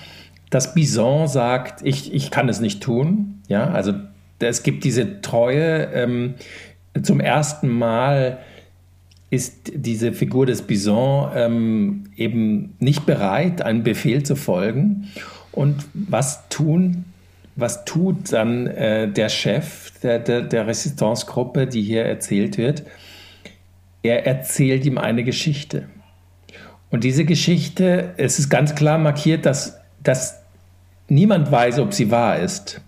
dass 0.53 0.75
Bison 0.75 1.29
sagt, 1.29 1.81
ich, 1.83 2.13
ich 2.13 2.31
kann 2.31 2.47
es 2.51 2.61
nicht 2.61 2.83
tun. 2.83 3.41
Ja, 3.49 3.71
also 3.71 3.95
es 4.39 4.63
gibt 4.63 4.85
diese 4.85 5.23
Treue. 5.23 5.85
Ähm, 5.95 6.35
zum 7.03 7.21
ersten 7.21 7.71
Mal 7.71 8.39
ist 9.31 9.73
diese 9.75 10.13
Figur 10.13 10.45
des 10.45 10.61
Bison 10.61 11.31
ähm, 11.35 12.05
eben 12.17 12.75
nicht 12.81 13.07
bereit, 13.07 13.63
einem 13.63 13.83
Befehl 13.83 14.25
zu 14.25 14.37
folgen. 14.37 15.09
Und 15.53 15.87
was 15.95 16.47
tun, 16.51 17.07
was 17.57 17.87
tut 17.87 18.31
dann 18.31 18.67
äh, 18.67 19.09
der 19.11 19.31
Chef 19.31 19.99
der, 20.01 20.19
der, 20.19 20.43
der 20.43 20.67
Resistance-Gruppe, 20.67 21.67
die 21.67 21.81
hier 21.81 22.05
erzählt 22.05 22.59
wird? 22.59 22.83
Er 24.03 24.27
erzählt 24.27 24.85
ihm 24.85 24.99
eine 24.99 25.25
Geschichte. 25.25 25.89
Und 26.91 27.05
diese 27.05 27.25
Geschichte, 27.25 28.13
es 28.19 28.39
ist 28.39 28.51
ganz 28.51 28.75
klar 28.75 28.99
markiert, 28.99 29.47
dass, 29.47 29.81
dass 30.03 30.42
niemand 31.13 31.53
weiß, 31.53 31.79
ob 31.79 31.93
sie 31.93 32.11
wahr 32.11 32.39
ist. 32.39 32.81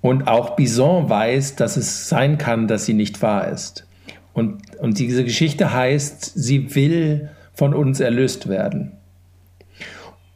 Und 0.00 0.28
auch 0.28 0.56
Bison 0.56 1.08
weiß, 1.08 1.56
dass 1.56 1.76
es 1.76 2.08
sein 2.08 2.38
kann, 2.38 2.68
dass 2.68 2.84
sie 2.86 2.94
nicht 2.94 3.22
wahr 3.22 3.48
ist. 3.48 3.86
Und, 4.32 4.78
und 4.78 4.98
diese 4.98 5.24
Geschichte 5.24 5.72
heißt, 5.72 6.32
sie 6.34 6.74
will 6.74 7.30
von 7.54 7.74
uns 7.74 8.00
erlöst 8.00 8.48
werden. 8.48 8.92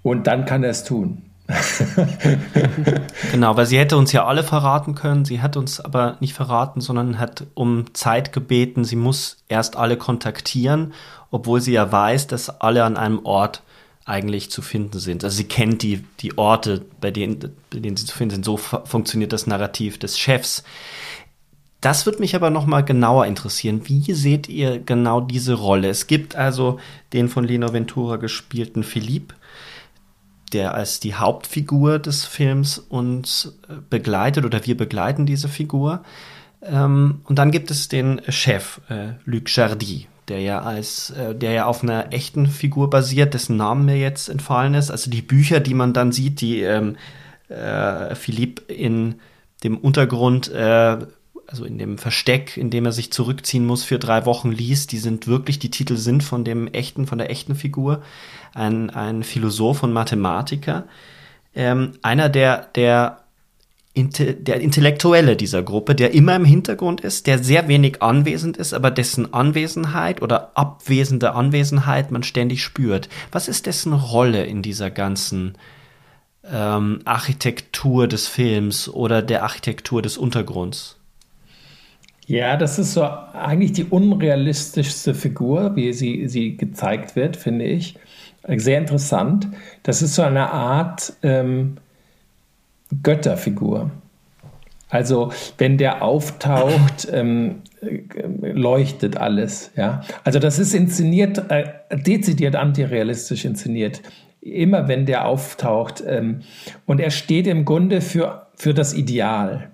Und 0.03 0.27
dann 0.27 0.45
kann 0.45 0.65
er 0.65 0.71
es 0.71 0.85
tun. 0.85 1.23
genau, 3.33 3.57
weil 3.57 3.67
sie 3.67 3.79
hätte 3.79 3.97
uns 3.97 4.13
ja 4.13 4.25
alle 4.25 4.45
verraten 4.45 4.95
können. 4.95 5.25
Sie 5.25 5.43
hat 5.43 5.57
uns 5.57 5.81
aber 5.81 6.17
nicht 6.21 6.35
verraten, 6.35 6.81
sondern 6.81 7.19
hat 7.19 7.47
um 7.55 7.93
Zeit 7.93 8.33
gebeten. 8.33 8.85
Sie 8.85 8.97
muss 8.97 9.39
erst 9.49 9.77
alle 9.77 9.97
kontaktieren, 9.97 10.95
obwohl 11.31 11.61
sie 11.61 11.73
ja 11.73 11.91
weiß, 11.91 12.29
dass 12.29 12.61
alle 12.61 12.85
an 12.85 12.97
einem 12.97 13.25
Ort 13.25 13.63
eigentlich 14.11 14.51
zu 14.51 14.61
finden 14.61 14.99
sind. 14.99 15.25
Also 15.25 15.37
sie 15.37 15.45
kennt 15.45 15.83
die, 15.83 16.05
die 16.21 16.37
Orte, 16.37 16.85
bei 17.01 17.11
denen, 17.11 17.39
bei 17.71 17.79
denen 17.79 17.97
sie 17.97 18.05
zu 18.05 18.17
finden 18.17 18.35
sind. 18.35 18.45
So 18.45 18.57
funktioniert 18.57 19.33
das 19.33 19.47
Narrativ 19.47 19.99
des 19.99 20.19
Chefs. 20.19 20.65
Das 21.81 22.05
wird 22.05 22.21
mich 22.21 22.35
aber 22.35 22.51
noch 22.51 22.67
mal 22.67 22.83
genauer 22.83 23.27
interessieren. 23.27 23.83
Wie 23.85 24.13
seht 24.13 24.49
ihr 24.49 24.81
genau 24.81 25.21
diese 25.21 25.55
Rolle? 25.55 25.89
Es 25.89 26.07
gibt 26.07 26.37
also 26.37 26.79
den 27.13 27.29
von 27.29 27.45
Lino 27.45 27.73
Ventura 27.73 28.17
gespielten 28.17 28.83
Philippe, 28.83 29.35
der 30.53 30.75
als 30.75 31.01
die 31.01 31.15
Hauptfigur 31.15 31.99
des 31.99 32.27
Films 32.27 32.79
uns 32.79 33.57
äh, 33.69 33.75
begleitet 33.89 34.45
oder 34.45 34.67
wir 34.67 34.77
begleiten 34.77 35.25
diese 35.25 35.49
Figur. 35.49 36.03
Ähm, 36.63 37.23
und 37.25 37.39
dann 37.39 37.51
gibt 37.51 37.71
es 37.71 37.89
den 37.89 38.21
Chef, 38.29 38.81
äh, 38.91 39.13
Luc 39.25 39.45
Jardy, 39.57 40.07
der 40.31 40.41
ja 40.41 40.63
als, 40.63 41.11
äh, 41.11 41.35
der 41.35 41.53
ja 41.53 41.67
auf 41.67 41.83
einer 41.83 42.13
echten 42.13 42.47
Figur 42.47 42.89
basiert, 42.89 43.35
dessen 43.35 43.57
Namen 43.57 43.85
mir 43.85 43.99
jetzt 43.99 44.29
entfallen 44.29 44.75
ist. 44.75 44.91
Also 44.91 45.11
die 45.11 45.23
Bücher, 45.23 45.61
die 45.61 45.75
man 45.75 45.93
dann 45.93 46.13
sieht, 46.13 46.41
die 46.41 46.63
ähm, 46.63 46.97
äh, 47.49 48.15
Philipp 48.15 48.63
in 48.71 49.17
dem 49.65 49.77
Untergrund, 49.77 50.51
äh, 50.53 50.99
also 51.47 51.65
in 51.65 51.79
dem 51.79 51.99
Versteck, 51.99 52.57
in 52.57 52.71
dem 52.71 52.87
er 52.87 52.93
sich 52.93 53.13
zurückziehen 53.13 53.67
muss, 53.67 53.83
für 53.83 53.99
drei 53.99 54.25
Wochen 54.25 54.53
liest, 54.53 54.93
die 54.93 54.99
sind 54.99 55.27
wirklich, 55.27 55.59
die 55.59 55.71
Titel 55.71 55.97
sind 55.97 56.23
von 56.23 56.45
dem 56.45 56.69
echten, 56.69 57.07
von 57.07 57.19
der 57.19 57.31
echten 57.31 57.57
Figur, 57.57 58.03
ein, 58.55 58.89
ein 58.91 59.25
Philosoph 59.25 59.83
und 59.83 59.93
Mathematiker. 59.93 60.85
Ähm, 61.55 61.93
einer, 62.03 62.29
der, 62.29 62.69
der 62.77 63.20
der 64.09 64.61
Intellektuelle 64.61 65.37
dieser 65.37 65.63
Gruppe, 65.63 65.95
der 65.95 66.13
immer 66.15 66.37
im 66.37 66.45
Hintergrund 66.45 67.01
ist, 67.01 67.27
der 67.27 67.39
sehr 67.39 67.69
wenig 67.69 68.03
anwesend 68.03 68.57
ist, 68.57 68.73
aber 68.73 68.91
dessen 68.91 69.33
Anwesenheit 69.33 70.23
oder 70.23 70.53
abwesende 70.55 71.35
Anwesenheit 71.35 72.11
man 72.11 72.23
ständig 72.23 72.63
spürt. 72.63 73.09
Was 73.33 73.49
ist 73.49 73.67
dessen 73.67 73.93
Rolle 73.93 74.45
in 74.45 74.63
dieser 74.63 74.91
ganzen 74.91 75.55
ähm, 76.51 77.01
Architektur 77.05 78.09
des 78.09 78.27
Films 78.27 78.89
oder 78.89 79.23
der 79.23 79.43
Architektur 79.43 80.03
des 80.03 80.19
Untergrunds? 80.19 80.97
Ja, 82.27 82.57
das 82.57 82.79
ist 82.79 82.95
so 82.95 83.03
eigentlich 83.03 83.73
die 83.73 83.85
unrealistischste 83.85 85.15
Figur, 85.15 85.75
wie 85.75 85.93
sie, 85.93 86.29
sie 86.29 86.57
gezeigt 86.57 87.17
wird, 87.17 87.37
finde 87.37 87.65
ich. 87.65 87.97
Sehr 88.47 88.79
interessant. 88.79 89.49
Das 89.83 90.01
ist 90.01 90.15
so 90.15 90.23
eine 90.23 90.51
Art 90.51 91.13
ähm, 91.23 91.77
Götterfigur. 93.03 93.91
Also 94.89 95.33
wenn 95.59 95.79
der 95.79 96.03
auftaucht, 96.03 97.09
ähm, 97.13 97.63
leuchtet 98.43 99.17
alles. 99.17 99.71
Ja, 99.77 100.03
also 100.25 100.39
das 100.39 100.59
ist 100.59 100.75
inszeniert, 100.75 101.51
äh, 101.51 101.65
dezidiert 101.93 102.57
antirealistisch 102.57 103.45
inszeniert. 103.45 104.03
Immer 104.43 104.89
wenn 104.89 105.07
der 105.07 105.27
auftaucht 105.27 106.03
ähm, 106.07 106.41
und 106.87 107.01
er 107.01 107.11
steht 107.11 107.47
im 107.47 107.65
Grunde 107.65 108.01
für 108.01 108.47
für 108.61 108.75
das 108.75 108.93
Ideal, 108.93 109.71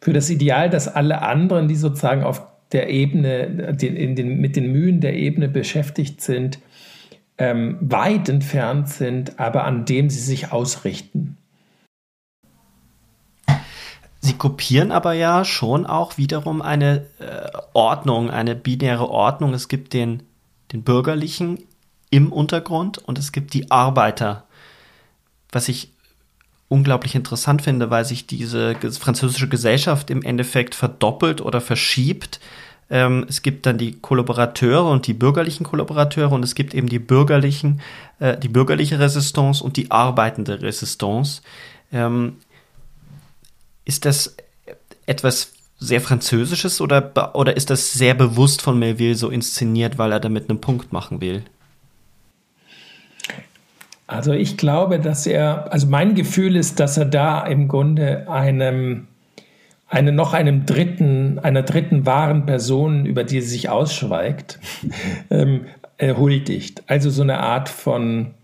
für 0.00 0.14
das 0.14 0.30
Ideal, 0.30 0.70
dass 0.70 0.88
alle 0.88 1.20
anderen, 1.20 1.68
die 1.68 1.74
sozusagen 1.74 2.24
auf 2.24 2.46
der 2.72 2.88
Ebene, 2.88 3.74
den, 3.74 3.94
in 3.94 4.16
den, 4.16 4.40
mit 4.40 4.56
den 4.56 4.72
Mühen 4.72 5.00
der 5.00 5.14
Ebene 5.14 5.48
beschäftigt 5.48 6.22
sind, 6.22 6.58
ähm, 7.36 7.76
weit 7.82 8.30
entfernt 8.30 8.88
sind, 8.88 9.38
aber 9.38 9.64
an 9.64 9.84
dem 9.84 10.08
sie 10.08 10.20
sich 10.20 10.50
ausrichten. 10.50 11.36
Sie 14.26 14.32
kopieren 14.32 14.90
aber 14.90 15.12
ja 15.12 15.44
schon 15.44 15.86
auch 15.86 16.18
wiederum 16.18 16.60
eine 16.60 17.06
äh, 17.20 17.48
Ordnung, 17.74 18.28
eine 18.28 18.56
binäre 18.56 19.08
Ordnung. 19.08 19.54
Es 19.54 19.68
gibt 19.68 19.92
den, 19.92 20.24
den 20.72 20.82
Bürgerlichen 20.82 21.60
im 22.10 22.32
Untergrund 22.32 22.98
und 22.98 23.20
es 23.20 23.30
gibt 23.30 23.54
die 23.54 23.70
Arbeiter. 23.70 24.44
Was 25.52 25.68
ich 25.68 25.92
unglaublich 26.68 27.14
interessant 27.14 27.62
finde, 27.62 27.90
weil 27.90 28.04
sich 28.04 28.26
diese 28.26 28.74
französische 28.98 29.48
Gesellschaft 29.48 30.10
im 30.10 30.22
Endeffekt 30.22 30.74
verdoppelt 30.74 31.40
oder 31.40 31.60
verschiebt. 31.60 32.40
Ähm, 32.90 33.26
es 33.28 33.42
gibt 33.42 33.64
dann 33.64 33.78
die 33.78 33.92
Kollaborateure 33.92 34.90
und 34.90 35.06
die 35.06 35.14
bürgerlichen 35.14 35.64
Kollaborateure 35.64 36.32
und 36.32 36.44
es 36.44 36.56
gibt 36.56 36.74
eben 36.74 36.88
die 36.88 36.98
bürgerlichen, 36.98 37.80
äh, 38.18 38.36
die 38.36 38.48
bürgerliche 38.48 38.98
Resistance 38.98 39.62
und 39.62 39.76
die 39.76 39.92
arbeitende 39.92 40.62
Resistance. 40.62 41.42
Ähm, 41.92 42.38
ist 43.86 44.04
das 44.04 44.36
etwas 45.06 45.52
sehr 45.78 46.00
Französisches 46.02 46.80
oder, 46.80 47.34
oder 47.34 47.56
ist 47.56 47.70
das 47.70 47.92
sehr 47.92 48.14
bewusst 48.14 48.60
von 48.60 48.78
Melville 48.78 49.14
so 49.14 49.30
inszeniert, 49.30 49.96
weil 49.96 50.12
er 50.12 50.20
damit 50.20 50.50
einen 50.50 50.60
Punkt 50.60 50.92
machen 50.92 51.20
will? 51.22 51.44
Also 54.06 54.32
ich 54.32 54.56
glaube, 54.56 55.00
dass 55.00 55.26
er, 55.26 55.72
also 55.72 55.86
mein 55.86 56.14
Gefühl 56.14 56.56
ist, 56.56 56.78
dass 56.78 56.96
er 56.96 57.06
da 57.06 57.44
im 57.44 57.68
Grunde 57.68 58.28
einem, 58.30 59.08
eine, 59.88 60.12
noch 60.12 60.32
einem 60.32 60.64
dritten, 60.64 61.38
einer 61.40 61.62
dritten 61.62 62.06
wahren 62.06 62.46
Person, 62.46 63.04
über 63.04 63.24
die 63.24 63.38
er 63.38 63.42
sich 63.42 63.68
ausschweigt, 63.68 64.60
ähm, 65.30 65.66
äh, 65.98 66.14
huldigt. 66.14 66.84
Also 66.86 67.10
so 67.10 67.22
eine 67.22 67.40
Art 67.40 67.68
von, 67.68 68.34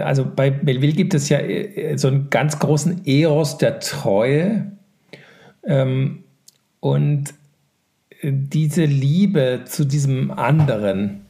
also 0.00 0.24
bei 0.24 0.50
Melville 0.50 0.92
gibt 0.92 1.14
es 1.14 1.28
ja 1.28 1.38
äh, 1.38 1.96
so 1.96 2.08
einen 2.08 2.30
ganz 2.30 2.58
großen 2.58 3.04
Eros 3.06 3.58
der 3.58 3.80
Treue. 3.80 4.72
Ähm, 5.64 6.24
und 6.80 7.30
äh, 8.20 8.32
diese 8.32 8.84
Liebe 8.84 9.62
zu 9.64 9.84
diesem 9.84 10.30
anderen, 10.30 11.22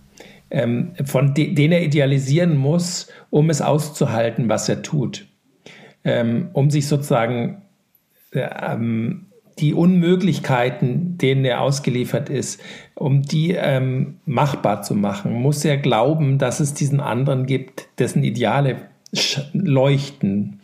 ähm, 0.51 0.93
von 1.05 1.35
de 1.35 1.55
den 1.55 1.73
er 1.73 1.82
idealisieren 1.82 2.56
muss, 2.56 3.09
um 3.31 3.51
es 3.51 3.60
auszuhalten, 3.60 4.48
was 4.48 4.69
er 4.69 4.82
tut. 4.82 5.27
Ähm, 6.05 6.51
um 6.52 6.70
sich 6.70 6.86
sozusagen 6.86 7.62
die 9.61 9.75
Unmöglichkeiten, 9.75 11.19
denen 11.19 11.45
er 11.45 11.61
ausgeliefert 11.61 12.29
ist, 12.31 12.61
um 12.95 13.23
die 13.23 13.53
ähm, 13.53 14.17
machbar 14.25 14.83
zu 14.83 14.95
machen, 14.95 15.33
muss 15.33 15.65
er 15.65 15.77
glauben, 15.77 16.39
dass 16.39 16.61
es 16.61 16.75
diesen 16.75 17.01
anderen 17.01 17.47
gibt, 17.47 17.89
dessen 17.99 18.23
Ideale 18.25 18.77
leuchten. 19.53 20.61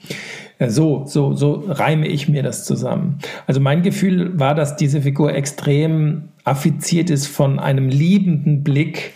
Äh, 0.58 0.70
so, 0.70 1.04
so, 1.06 1.34
so 1.34 1.64
reime 1.66 2.06
ich 2.06 2.28
mir 2.28 2.42
das 2.42 2.64
zusammen. 2.64 3.18
Also 3.46 3.60
mein 3.60 3.82
Gefühl 3.82 4.38
war, 4.38 4.54
dass 4.54 4.76
diese 4.76 5.02
Figur 5.02 5.34
extrem 5.34 6.28
affiziert 6.44 7.10
ist 7.10 7.26
von 7.26 7.58
einem 7.58 7.88
liebenden 7.88 8.62
Blick. 8.62 9.14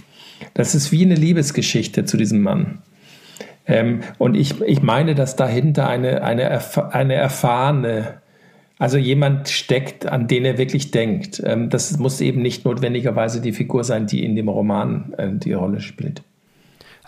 Das 0.55 0.75
ist 0.75 0.93
wie 0.93 1.05
eine 1.05 1.15
Liebesgeschichte 1.15 2.05
zu 2.05 2.17
diesem 2.17 2.41
Mann. 2.41 2.79
Ähm, 3.67 4.01
und 4.17 4.35
ich, 4.35 4.61
ich 4.63 4.83
meine, 4.83 5.15
dass 5.15 5.37
dahinter 5.37 5.89
eine, 5.89 6.23
eine, 6.23 6.61
eine 6.93 7.15
erfahrene 7.15 8.15
also 8.79 8.97
jemand 8.97 9.49
steckt, 9.49 10.07
an 10.07 10.29
den 10.29 10.45
er 10.45 10.59
wirklich 10.59 10.91
denkt. 10.91 11.43
Ähm, 11.45 11.71
das 11.71 11.99
muss 11.99 12.21
eben 12.21 12.43
nicht 12.43 12.65
notwendigerweise 12.65 13.41
die 13.41 13.53
Figur 13.53 13.85
sein, 13.85 14.07
die 14.07 14.25
in 14.25 14.37
dem 14.37 14.49
Roman 14.49 15.15
äh, 15.19 15.29
die 15.33 15.53
Rolle 15.53 15.81
spielt. 15.81 16.23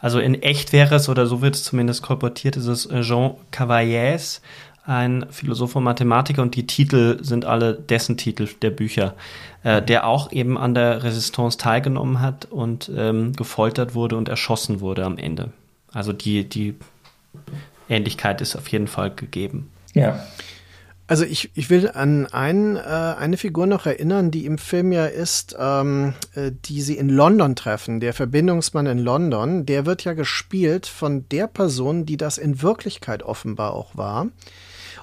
Also 0.00 0.18
in 0.18 0.42
echt 0.42 0.72
wäre 0.72 0.94
es, 0.94 1.08
oder 1.08 1.26
so 1.26 1.42
wird 1.42 1.54
es 1.54 1.64
zumindest 1.64 2.02
kolportiert, 2.02 2.56
ist 2.56 2.66
es 2.66 2.86
äh, 2.86 3.02
Jean 3.02 3.34
Cavaillés, 3.52 4.40
ein 4.84 5.26
Philosoph 5.30 5.76
und 5.76 5.84
Mathematiker, 5.84 6.42
und 6.42 6.56
die 6.56 6.66
Titel 6.66 7.22
sind 7.22 7.44
alle 7.44 7.74
dessen 7.74 8.16
Titel 8.16 8.48
der 8.62 8.70
Bücher, 8.70 9.14
äh, 9.62 9.82
der 9.82 10.06
auch 10.06 10.32
eben 10.32 10.58
an 10.58 10.74
der 10.74 11.04
Resistance 11.04 11.58
teilgenommen 11.58 12.20
hat 12.20 12.46
und 12.46 12.90
ähm, 12.96 13.34
gefoltert 13.34 13.94
wurde 13.94 14.16
und 14.16 14.28
erschossen 14.28 14.80
wurde 14.80 15.04
am 15.04 15.18
Ende. 15.18 15.52
Also 15.92 16.12
die, 16.12 16.48
die 16.48 16.74
Ähnlichkeit 17.88 18.40
ist 18.40 18.56
auf 18.56 18.68
jeden 18.68 18.86
Fall 18.86 19.10
gegeben. 19.10 19.70
Ja. 19.94 20.18
Also 21.10 21.24
ich, 21.24 21.50
ich 21.54 21.70
will 21.70 21.90
an 21.92 22.26
ein, 22.26 22.76
äh, 22.76 22.78
eine 22.78 23.36
Figur 23.36 23.66
noch 23.66 23.84
erinnern, 23.84 24.30
die 24.30 24.46
im 24.46 24.58
Film 24.58 24.92
ja 24.92 25.06
ist, 25.06 25.56
ähm, 25.58 26.14
äh, 26.36 26.52
die 26.52 26.82
sie 26.82 26.98
in 26.98 27.08
London 27.08 27.56
treffen. 27.56 27.98
Der 27.98 28.14
Verbindungsmann 28.14 28.86
in 28.86 28.98
London, 28.98 29.66
der 29.66 29.86
wird 29.86 30.04
ja 30.04 30.12
gespielt 30.12 30.86
von 30.86 31.28
der 31.28 31.48
Person, 31.48 32.06
die 32.06 32.16
das 32.16 32.38
in 32.38 32.62
Wirklichkeit 32.62 33.24
offenbar 33.24 33.74
auch 33.74 33.96
war. 33.96 34.28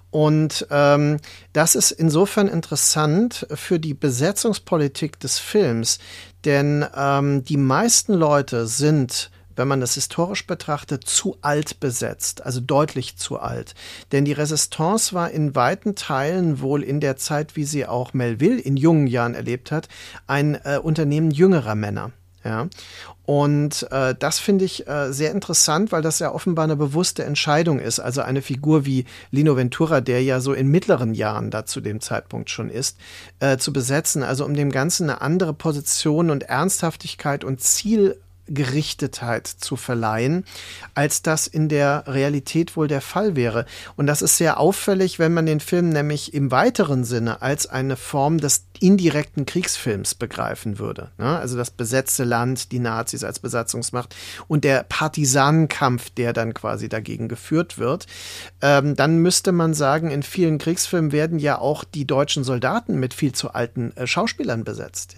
Und 0.09 0.65
ähm, 0.71 1.17
das 1.51 1.75
ist 1.75 1.91
insofern 1.91 2.47
interessant 2.47 3.45
für 3.53 3.77
die 3.77 3.93
Besetzungspolitik 3.93 5.19
des 5.19 5.39
Films, 5.39 5.99
denn 6.45 6.85
ähm, 6.95 7.43
die 7.43 7.57
meisten 7.57 8.13
Leute 8.13 8.65
sind 8.67 9.29
wenn 9.57 9.67
man 9.67 9.81
das 9.81 9.95
historisch 9.95 10.47
betrachtet, 10.47 11.03
zu 11.03 11.37
alt 11.41 11.79
besetzt, 11.79 12.45
also 12.45 12.61
deutlich 12.61 13.17
zu 13.17 13.39
alt. 13.39 13.75
Denn 14.11 14.25
die 14.25 14.33
Resistance 14.33 15.13
war 15.13 15.31
in 15.31 15.55
weiten 15.55 15.95
Teilen 15.95 16.61
wohl 16.61 16.83
in 16.83 16.99
der 16.99 17.17
Zeit, 17.17 17.55
wie 17.55 17.65
sie 17.65 17.85
auch 17.85 18.13
Melville 18.13 18.59
in 18.59 18.77
jungen 18.77 19.07
Jahren 19.07 19.35
erlebt 19.35 19.71
hat, 19.71 19.89
ein 20.27 20.55
äh, 20.63 20.79
Unternehmen 20.81 21.31
jüngerer 21.31 21.75
Männer. 21.75 22.11
Ja. 22.43 22.69
Und 23.25 23.85
äh, 23.91 24.15
das 24.17 24.39
finde 24.39 24.63
ich 24.63 24.87
äh, 24.87 25.11
sehr 25.11 25.31
interessant, 25.31 25.91
weil 25.91 26.01
das 26.01 26.19
ja 26.19 26.31
offenbar 26.31 26.63
eine 26.63 26.77
bewusste 26.77 27.25
Entscheidung 27.25 27.79
ist. 27.79 27.99
Also 27.99 28.21
eine 28.21 28.41
Figur 28.41 28.85
wie 28.85 29.03
Lino 29.31 29.57
Ventura, 29.57 29.99
der 29.99 30.23
ja 30.23 30.39
so 30.39 30.53
in 30.53 30.69
mittleren 30.69 31.13
Jahren 31.13 31.51
da 31.51 31.65
zu 31.65 31.81
dem 31.81 31.99
Zeitpunkt 31.99 32.49
schon 32.49 32.69
ist, 32.69 32.97
äh, 33.41 33.57
zu 33.57 33.73
besetzen. 33.73 34.23
Also 34.23 34.45
um 34.45 34.53
dem 34.53 34.71
Ganzen 34.71 35.09
eine 35.09 35.19
andere 35.19 35.53
Position 35.53 36.29
und 36.29 36.43
Ernsthaftigkeit 36.43 37.43
und 37.43 37.59
Ziel 37.59 38.17
Gerichtetheit 38.47 39.47
zu 39.47 39.75
verleihen, 39.75 40.45
als 40.93 41.21
das 41.21 41.47
in 41.47 41.69
der 41.69 42.03
Realität 42.07 42.75
wohl 42.75 42.87
der 42.87 43.01
Fall 43.01 43.35
wäre. 43.35 43.65
Und 43.95 44.07
das 44.07 44.21
ist 44.21 44.37
sehr 44.37 44.59
auffällig, 44.59 45.19
wenn 45.19 45.33
man 45.33 45.45
den 45.45 45.59
Film 45.59 45.89
nämlich 45.89 46.33
im 46.33 46.51
weiteren 46.51 47.03
Sinne 47.03 47.41
als 47.41 47.67
eine 47.67 47.95
Form 47.97 48.39
des 48.39 48.65
indirekten 48.79 49.45
Kriegsfilms 49.45 50.15
begreifen 50.15 50.79
würde. 50.79 51.11
Ne? 51.17 51.37
Also 51.37 51.57
das 51.57 51.71
besetzte 51.71 52.23
Land, 52.23 52.71
die 52.71 52.79
Nazis 52.79 53.23
als 53.23 53.39
Besatzungsmacht 53.39 54.15
und 54.47 54.63
der 54.63 54.83
Partisanenkampf, 54.83 56.09
der 56.11 56.33
dann 56.33 56.53
quasi 56.53 56.89
dagegen 56.89 57.27
geführt 57.27 57.77
wird. 57.77 58.05
Ähm, 58.61 58.95
dann 58.95 59.19
müsste 59.19 59.51
man 59.51 59.73
sagen, 59.73 60.11
in 60.11 60.23
vielen 60.23 60.57
Kriegsfilmen 60.57 61.11
werden 61.11 61.39
ja 61.39 61.57
auch 61.57 61.83
die 61.83 62.05
deutschen 62.05 62.43
Soldaten 62.43 62.99
mit 62.99 63.13
viel 63.13 63.31
zu 63.31 63.51
alten 63.51 63.95
äh, 63.95 64.07
Schauspielern 64.07 64.63
besetzt. 64.63 65.15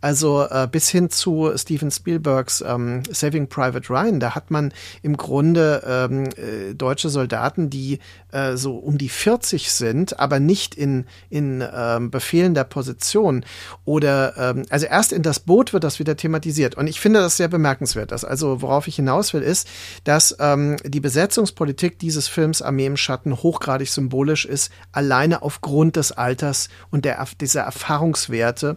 Also 0.00 0.46
äh, 0.48 0.68
bis 0.70 0.88
hin 0.88 1.10
zu 1.10 1.52
Steven 1.56 1.90
Spielbergs 1.90 2.59
ähm, 2.66 3.02
Saving 3.10 3.48
Private 3.48 3.90
Ryan, 3.90 4.20
da 4.20 4.34
hat 4.34 4.50
man 4.50 4.72
im 5.02 5.16
Grunde 5.16 5.82
ähm, 5.86 6.24
äh, 6.36 6.74
deutsche 6.74 7.08
Soldaten, 7.08 7.70
die 7.70 7.98
äh, 8.32 8.56
so 8.56 8.76
um 8.76 8.98
die 8.98 9.08
40 9.08 9.72
sind, 9.72 10.18
aber 10.18 10.40
nicht 10.40 10.74
in, 10.74 11.06
in 11.28 11.64
ähm, 11.74 12.10
befehlender 12.10 12.64
Position. 12.64 13.44
Oder 13.84 14.34
ähm, 14.36 14.64
also 14.70 14.86
erst 14.86 15.12
in 15.12 15.22
das 15.22 15.40
Boot 15.40 15.72
wird 15.72 15.84
das 15.84 15.98
wieder 15.98 16.16
thematisiert. 16.16 16.76
Und 16.76 16.86
ich 16.86 17.00
finde 17.00 17.20
das 17.20 17.36
sehr 17.36 17.48
bemerkenswert. 17.48 18.12
Dass, 18.12 18.24
also 18.24 18.62
worauf 18.62 18.88
ich 18.88 18.96
hinaus 18.96 19.34
will, 19.34 19.42
ist, 19.42 19.68
dass 20.04 20.36
ähm, 20.38 20.76
die 20.84 21.00
Besetzungspolitik 21.00 21.98
dieses 21.98 22.28
Films 22.28 22.62
Armee 22.62 22.86
im 22.86 22.96
Schatten 22.96 23.36
hochgradig 23.36 23.88
symbolisch 23.88 24.44
ist, 24.44 24.70
alleine 24.92 25.42
aufgrund 25.42 25.96
des 25.96 26.12
Alters 26.12 26.68
und 26.90 27.04
der, 27.04 27.26
dieser 27.40 27.62
Erfahrungswerte, 27.62 28.76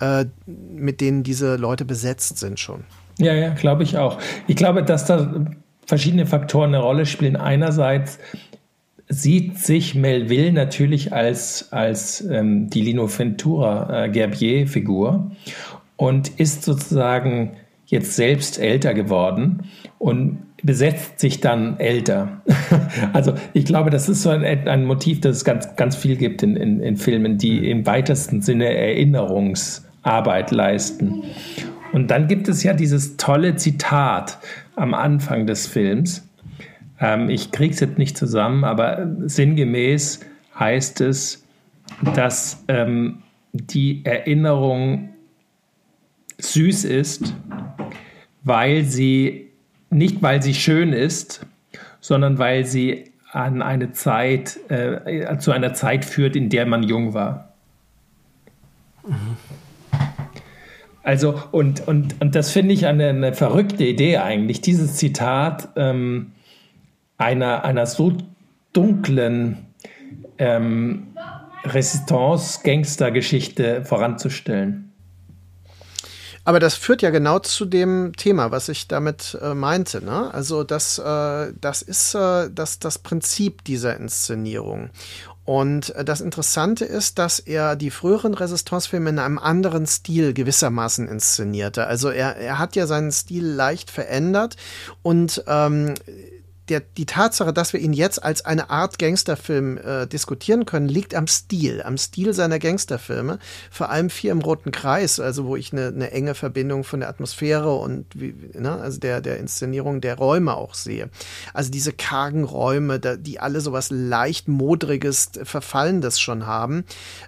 äh, 0.00 0.26
mit 0.46 1.00
denen 1.00 1.22
diese 1.22 1.56
Leute 1.56 1.84
besetzt 1.84 2.38
sind 2.38 2.60
schon. 2.60 2.84
Ja, 3.18 3.34
ja, 3.34 3.50
glaube 3.50 3.82
ich 3.82 3.96
auch. 3.98 4.18
Ich 4.46 4.56
glaube, 4.56 4.82
dass 4.82 5.06
da 5.06 5.46
verschiedene 5.86 6.26
Faktoren 6.26 6.74
eine 6.74 6.82
Rolle 6.82 7.06
spielen. 7.06 7.36
Einerseits 7.36 8.18
sieht 9.08 9.58
sich 9.58 9.94
Melville 9.94 10.52
natürlich 10.52 11.12
als, 11.12 11.72
als 11.72 12.20
ähm, 12.22 12.68
die 12.70 12.82
Lino 12.82 13.08
Ventura 13.08 14.04
äh, 14.04 14.08
Gerbier-Figur 14.08 15.30
und 15.96 16.28
ist 16.40 16.64
sozusagen 16.64 17.52
jetzt 17.86 18.16
selbst 18.16 18.58
älter 18.58 18.94
geworden 18.94 19.62
und 19.98 20.38
besetzt 20.62 21.20
sich 21.20 21.40
dann 21.40 21.78
älter. 21.78 22.42
also 23.12 23.34
ich 23.52 23.64
glaube, 23.64 23.90
das 23.90 24.08
ist 24.08 24.22
so 24.22 24.30
ein, 24.30 24.44
ein, 24.44 24.84
Motiv, 24.84 25.20
das 25.20 25.36
es 25.36 25.44
ganz, 25.44 25.76
ganz 25.76 25.94
viel 25.94 26.16
gibt 26.16 26.42
in, 26.42 26.56
in, 26.56 26.80
in 26.80 26.96
Filmen, 26.96 27.38
die 27.38 27.70
im 27.70 27.86
weitesten 27.86 28.42
Sinne 28.42 28.74
Erinnerungsarbeit 28.76 30.50
leisten. 30.50 31.22
Und 31.92 32.10
dann 32.10 32.28
gibt 32.28 32.48
es 32.48 32.62
ja 32.62 32.72
dieses 32.72 33.16
tolle 33.16 33.56
Zitat 33.56 34.38
am 34.74 34.94
Anfang 34.94 35.46
des 35.46 35.66
Films. 35.66 36.28
Ähm, 37.00 37.30
ich 37.30 37.52
kriege 37.52 37.74
es 37.74 37.80
jetzt 37.80 37.98
nicht 37.98 38.16
zusammen, 38.16 38.64
aber 38.64 39.06
sinngemäß 39.24 40.20
heißt 40.58 41.00
es, 41.00 41.44
dass 42.14 42.64
ähm, 42.68 43.22
die 43.52 44.04
Erinnerung 44.04 45.10
süß 46.38 46.84
ist, 46.84 47.34
weil 48.42 48.84
sie 48.84 49.50
nicht 49.90 50.22
weil 50.22 50.42
sie 50.42 50.54
schön 50.54 50.92
ist, 50.92 51.46
sondern 52.00 52.38
weil 52.38 52.64
sie 52.64 53.12
an 53.32 53.62
eine 53.62 53.92
Zeit, 53.92 54.58
äh, 54.70 55.36
zu 55.38 55.52
einer 55.52 55.74
Zeit 55.74 56.04
führt, 56.04 56.36
in 56.36 56.48
der 56.48 56.66
man 56.66 56.82
jung 56.82 57.14
war. 57.14 57.54
Mhm. 59.06 59.36
Also, 61.06 61.40
und, 61.52 61.86
und, 61.86 62.20
und 62.20 62.34
das 62.34 62.50
finde 62.50 62.74
ich 62.74 62.84
eine, 62.84 63.10
eine, 63.10 63.32
verrückte 63.32 63.84
Idee 63.84 64.16
eigentlich, 64.16 64.60
dieses 64.60 64.96
Zitat 64.96 65.68
ähm, 65.76 66.32
einer, 67.16 67.64
einer 67.64 67.86
so 67.86 68.12
dunklen 68.72 69.68
ähm, 70.38 71.14
Resistance-Gangster-Geschichte 71.64 73.84
voranzustellen. 73.84 74.90
Aber 76.42 76.58
das 76.58 76.74
führt 76.74 77.02
ja 77.02 77.10
genau 77.10 77.38
zu 77.38 77.66
dem 77.66 78.14
Thema, 78.16 78.50
was 78.50 78.68
ich 78.68 78.88
damit 78.88 79.38
äh, 79.40 79.54
meinte. 79.54 80.04
Ne? 80.04 80.34
Also 80.34 80.64
das, 80.64 80.98
äh, 80.98 81.52
das 81.60 81.82
ist 81.82 82.16
äh, 82.16 82.50
das, 82.52 82.80
das 82.80 82.98
Prinzip 82.98 83.62
dieser 83.62 83.96
Inszenierung. 83.96 84.90
Und 85.46 85.94
äh, 85.94 86.04
das 86.04 86.20
Interessante 86.20 86.84
ist, 86.84 87.18
dass 87.18 87.38
er 87.38 87.76
die 87.76 87.90
früheren 87.90 88.34
Resistance-Filme 88.34 89.08
in 89.10 89.18
einem 89.18 89.38
anderen 89.38 89.86
Stil 89.86 90.34
gewissermaßen 90.34 91.08
inszenierte. 91.08 91.86
Also 91.86 92.10
er, 92.10 92.36
er 92.36 92.58
hat 92.58 92.76
ja 92.76 92.86
seinen 92.86 93.12
Stil 93.12 93.46
leicht 93.46 93.90
verändert 93.90 94.56
und 95.02 95.42
ähm, 95.46 95.94
der, 96.68 96.80
die 96.80 97.06
Tatsache, 97.06 97.52
dass 97.52 97.72
wir 97.72 97.80
ihn 97.80 97.92
jetzt 97.92 98.22
als 98.22 98.44
eine 98.44 98.70
Art 98.70 98.98
Gangsterfilm 98.98 99.78
äh, 99.78 100.06
diskutieren 100.06 100.66
können, 100.66 100.88
liegt 100.88 101.14
am 101.14 101.26
Stil, 101.26 101.82
am 101.82 101.96
Stil 101.96 102.32
seiner 102.32 102.58
Gangsterfilme. 102.58 103.38
Vor 103.70 103.90
allem 103.90 104.10
vier 104.10 104.32
im 104.32 104.40
Roten 104.40 104.72
Kreis, 104.72 105.20
also 105.20 105.46
wo 105.46 105.56
ich 105.56 105.72
eine, 105.72 105.88
eine 105.88 106.10
enge 106.10 106.34
Verbindung 106.34 106.84
von 106.84 107.00
der 107.00 107.08
Atmosphäre 107.08 107.74
und 107.74 108.06
wie, 108.14 108.34
ne, 108.54 108.72
also 108.72 108.98
der, 108.98 109.20
der 109.20 109.38
Inszenierung 109.38 110.00
der 110.00 110.16
Räume 110.16 110.54
auch 110.54 110.74
sehe. 110.74 111.08
Also 111.54 111.70
diese 111.70 111.92
kargen 111.92 112.44
Räume, 112.44 112.98
da, 112.98 113.16
die 113.16 113.38
alle 113.38 113.60
sowas 113.60 113.90
leicht 113.90 114.48
modriges, 114.48 115.30
verfallendes 115.44 116.18
schon 116.20 116.46
haben, 116.46 116.84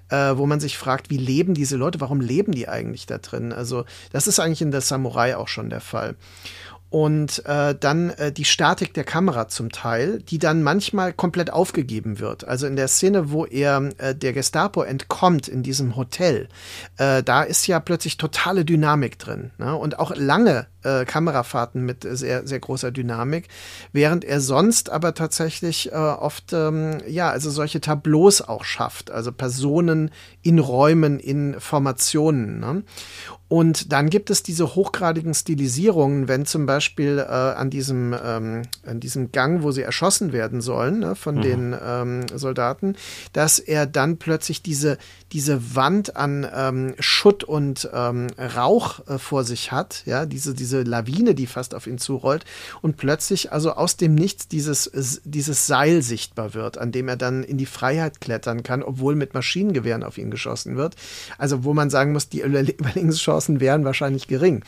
äh, 0.08 0.36
wo 0.36 0.46
man 0.46 0.60
sich 0.60 0.78
fragt, 0.78 1.10
wie 1.10 1.16
leben 1.16 1.54
diese 1.54 1.76
Leute, 1.76 2.00
warum 2.00 2.20
leben 2.20 2.52
die 2.52 2.68
eigentlich 2.68 3.06
da 3.06 3.18
drin? 3.18 3.52
Also 3.52 3.84
das 4.12 4.26
ist 4.26 4.40
eigentlich 4.40 4.62
in 4.62 4.70
der 4.70 4.80
Samurai 4.80 5.36
auch 5.36 5.48
schon 5.48 5.70
der 5.70 5.80
Fall 5.80 6.16
und 6.90 7.44
äh, 7.44 7.74
dann 7.78 8.10
äh, 8.10 8.32
die 8.32 8.46
Statik 8.46 8.94
der 8.94 9.04
Kamera 9.04 9.48
zum 9.48 9.70
Teil, 9.70 10.22
die 10.22 10.38
dann 10.38 10.62
manchmal 10.62 11.12
komplett 11.12 11.52
aufgegeben 11.52 12.18
wird. 12.18 12.48
Also 12.48 12.66
in 12.66 12.76
der 12.76 12.88
Szene, 12.88 13.30
wo 13.30 13.44
er 13.44 13.90
äh, 13.98 14.14
der 14.14 14.32
Gestapo 14.32 14.82
entkommt 14.82 15.48
in 15.48 15.62
diesem 15.62 15.96
Hotel, 15.96 16.48
äh, 16.96 17.22
da 17.22 17.42
ist 17.42 17.66
ja 17.66 17.78
plötzlich 17.80 18.16
totale 18.16 18.64
Dynamik 18.64 19.18
drin 19.18 19.50
ne? 19.58 19.76
und 19.76 19.98
auch 19.98 20.16
lange 20.16 20.66
äh, 20.82 21.04
Kamerafahrten 21.04 21.84
mit 21.84 22.06
sehr 22.08 22.46
sehr 22.46 22.60
großer 22.60 22.90
Dynamik, 22.90 23.48
während 23.92 24.24
er 24.24 24.40
sonst 24.40 24.90
aber 24.90 25.12
tatsächlich 25.12 25.92
äh, 25.92 25.96
oft 25.96 26.52
ähm, 26.52 26.98
ja 27.06 27.30
also 27.30 27.50
solche 27.50 27.80
Tableaus 27.80 28.40
auch 28.40 28.64
schafft, 28.64 29.10
also 29.10 29.30
Personen 29.30 30.10
in 30.42 30.58
Räumen, 30.58 31.18
in 31.20 31.60
Formationen. 31.60 32.60
Ne? 32.60 32.82
Und 33.48 33.92
dann 33.92 34.10
gibt 34.10 34.28
es 34.28 34.42
diese 34.42 34.74
hochgradigen 34.74 35.32
Stilisierungen, 35.32 36.28
wenn 36.28 36.44
zum 36.44 36.66
Beispiel 36.66 37.18
äh, 37.18 37.32
an, 37.32 37.70
diesem, 37.70 38.14
ähm, 38.22 38.62
an 38.84 39.00
diesem 39.00 39.32
Gang, 39.32 39.62
wo 39.62 39.70
sie 39.70 39.80
erschossen 39.80 40.34
werden 40.34 40.60
sollen 40.60 40.98
ne, 40.98 41.14
von 41.14 41.36
mhm. 41.36 41.40
den 41.40 41.76
ähm, 41.82 42.26
Soldaten, 42.34 42.94
dass 43.32 43.58
er 43.58 43.86
dann 43.86 44.18
plötzlich 44.18 44.60
diese, 44.62 44.98
diese 45.32 45.74
Wand 45.74 46.16
an 46.16 46.46
ähm, 46.54 46.94
Schutt 46.98 47.44
und 47.44 47.88
ähm, 47.92 48.28
Rauch 48.38 49.06
äh, 49.06 49.18
vor 49.18 49.44
sich 49.44 49.72
hat, 49.72 50.02
ja, 50.06 50.26
diese, 50.26 50.54
diese 50.54 50.82
Lawine, 50.82 51.34
die 51.34 51.46
fast 51.46 51.74
auf 51.74 51.86
ihn 51.86 51.98
zurollt 51.98 52.44
und 52.82 52.96
plötzlich 52.96 53.52
also 53.52 53.72
aus 53.72 53.96
dem 53.96 54.14
Nichts 54.14 54.48
dieses, 54.48 54.90
dieses 55.24 55.66
Seil 55.66 56.02
sichtbar 56.02 56.54
wird, 56.54 56.78
an 56.78 56.92
dem 56.92 57.08
er 57.08 57.16
dann 57.16 57.42
in 57.42 57.58
die 57.58 57.66
Freiheit 57.66 58.20
klettern 58.20 58.62
kann, 58.62 58.82
obwohl 58.82 59.14
mit 59.14 59.34
Maschinengewehren 59.34 60.02
auf 60.02 60.18
ihn 60.18 60.30
geschossen 60.30 60.76
wird. 60.76 60.96
Also 61.36 61.64
wo 61.64 61.74
man 61.74 61.90
sagen 61.90 62.12
muss, 62.12 62.28
die 62.28 62.40
Überlebenschance 62.48 63.28
Chancen 63.28 63.60
wären 63.60 63.84
wahrscheinlich 63.84 64.26
gering. 64.26 64.64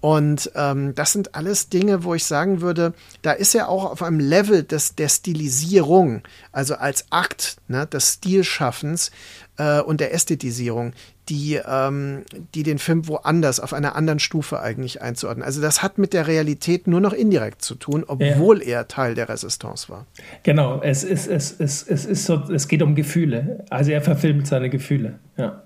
Und 0.00 0.50
ähm, 0.54 0.94
das 0.94 1.12
sind 1.12 1.34
alles 1.34 1.68
Dinge, 1.68 2.04
wo 2.04 2.14
ich 2.14 2.24
sagen 2.24 2.60
würde, 2.60 2.94
da 3.22 3.32
ist 3.32 3.54
er 3.54 3.68
auch 3.68 3.84
auf 3.84 4.02
einem 4.02 4.20
Level 4.20 4.62
des, 4.62 4.94
der 4.94 5.08
Stilisierung, 5.08 6.22
also 6.52 6.76
als 6.76 7.06
Akt 7.10 7.56
ne, 7.68 7.86
des 7.86 8.14
Stilschaffens 8.14 9.10
äh, 9.58 9.80
und 9.80 10.00
der 10.00 10.14
Ästhetisierung, 10.14 10.92
die, 11.28 11.60
ähm, 11.66 12.24
die 12.54 12.62
den 12.62 12.78
Film 12.78 13.06
woanders, 13.06 13.60
auf 13.60 13.74
einer 13.74 13.94
anderen 13.94 14.18
Stufe 14.18 14.60
eigentlich 14.60 15.02
einzuordnen. 15.02 15.44
Also 15.44 15.60
das 15.60 15.82
hat 15.82 15.98
mit 15.98 16.12
der 16.12 16.26
Realität 16.26 16.86
nur 16.86 17.00
noch 17.00 17.12
indirekt 17.12 17.62
zu 17.62 17.74
tun, 17.74 18.04
obwohl 18.06 18.62
ja. 18.62 18.78
er 18.78 18.88
Teil 18.88 19.14
der 19.14 19.28
Resistance 19.28 19.88
war. 19.88 20.06
Genau, 20.42 20.80
es 20.80 21.04
ist, 21.04 21.26
es, 21.26 21.54
es, 21.58 21.82
es 21.82 22.06
ist 22.06 22.24
so, 22.24 22.36
es 22.50 22.68
geht 22.68 22.82
um 22.82 22.94
Gefühle. 22.94 23.64
Also 23.68 23.90
er 23.90 24.00
verfilmt 24.00 24.46
seine 24.46 24.70
Gefühle, 24.70 25.18
ja. 25.36 25.62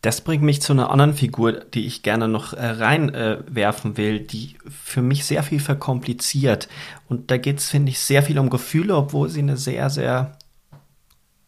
Das 0.00 0.20
bringt 0.20 0.42
mich 0.42 0.60
zu 0.60 0.72
einer 0.72 0.90
anderen 0.90 1.14
Figur, 1.14 1.52
die 1.52 1.86
ich 1.86 2.02
gerne 2.02 2.26
noch 2.26 2.54
äh, 2.54 2.66
reinwerfen 2.66 3.92
äh, 3.92 3.96
will, 3.96 4.18
die 4.18 4.56
für 4.68 5.00
mich 5.00 5.24
sehr 5.24 5.44
viel 5.44 5.60
verkompliziert. 5.60 6.68
Und 7.08 7.30
da 7.30 7.36
geht 7.36 7.60
es, 7.60 7.70
finde 7.70 7.90
ich, 7.90 8.00
sehr 8.00 8.24
viel 8.24 8.40
um 8.40 8.50
Gefühle, 8.50 8.96
obwohl 8.96 9.28
sie 9.28 9.38
eine 9.38 9.56
sehr, 9.56 9.90
sehr 9.90 10.36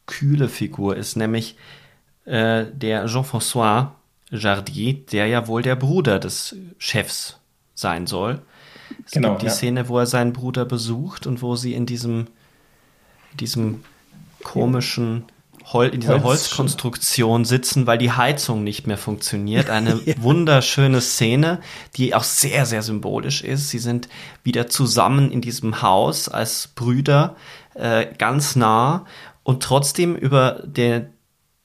kühle 0.06 0.48
Figur 0.48 0.96
ist, 0.96 1.16
nämlich 1.16 1.56
äh, 2.24 2.66
der 2.72 3.06
Jean-François 3.06 3.88
Jardy, 4.30 5.04
der 5.12 5.26
ja 5.26 5.46
wohl 5.46 5.62
der 5.62 5.76
Bruder 5.76 6.18
des 6.18 6.56
Chefs 6.78 7.38
sein 7.74 8.06
soll. 8.06 8.42
Es 9.06 9.12
genau, 9.12 9.30
gibt 9.30 9.42
die 9.42 9.46
ja. 9.46 9.52
Szene, 9.52 9.88
wo 9.88 9.98
er 9.98 10.06
seinen 10.06 10.32
Bruder 10.32 10.64
besucht 10.64 11.26
und 11.26 11.42
wo 11.42 11.56
sie 11.56 11.74
in 11.74 11.86
diesem, 11.86 12.26
diesem 13.38 13.82
komischen 14.42 15.24
Hol 15.72 15.86
in 15.86 16.00
dieser 16.00 16.22
Holz 16.22 16.24
Holzkonstruktion 16.24 17.46
sitzen, 17.46 17.86
weil 17.86 17.96
die 17.96 18.12
Heizung 18.12 18.64
nicht 18.64 18.86
mehr 18.86 18.98
funktioniert. 18.98 19.70
Eine 19.70 19.98
ja. 20.04 20.14
wunderschöne 20.18 21.00
Szene, 21.00 21.60
die 21.96 22.14
auch 22.14 22.24
sehr, 22.24 22.66
sehr 22.66 22.82
symbolisch 22.82 23.42
ist. 23.42 23.70
Sie 23.70 23.78
sind 23.78 24.08
wieder 24.42 24.66
zusammen 24.68 25.30
in 25.30 25.40
diesem 25.40 25.80
Haus 25.80 26.28
als 26.28 26.68
Brüder, 26.74 27.36
äh, 27.72 28.06
ganz 28.18 28.56
nah 28.56 29.06
und 29.44 29.62
trotzdem 29.62 30.16
über 30.16 30.62
den, 30.64 31.06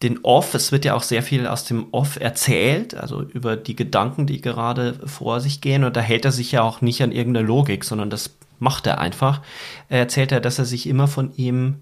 den 0.03 0.19
Off, 0.19 0.53
es 0.53 0.71
wird 0.71 0.85
ja 0.85 0.93
auch 0.93 1.03
sehr 1.03 1.23
viel 1.23 1.47
aus 1.47 1.65
dem 1.65 1.87
Off 1.91 2.19
erzählt, 2.19 2.93
also 2.93 3.23
über 3.23 3.55
die 3.55 3.75
Gedanken, 3.75 4.27
die 4.27 4.41
gerade 4.41 4.93
vor 5.07 5.41
sich 5.41 5.61
gehen. 5.61 5.83
Und 5.83 5.97
da 5.97 6.01
hält 6.01 6.25
er 6.25 6.31
sich 6.31 6.51
ja 6.51 6.61
auch 6.61 6.81
nicht 6.81 7.01
an 7.01 7.11
irgendeine 7.11 7.47
Logik, 7.47 7.83
sondern 7.83 8.09
das 8.09 8.35
macht 8.59 8.85
er 8.85 8.99
einfach. 8.99 9.41
Er 9.87 9.99
erzählt 9.99 10.31
er, 10.31 10.41
dass 10.41 10.59
er 10.59 10.65
sich 10.65 10.85
immer 10.85 11.07
von 11.07 11.33
ihm 11.35 11.79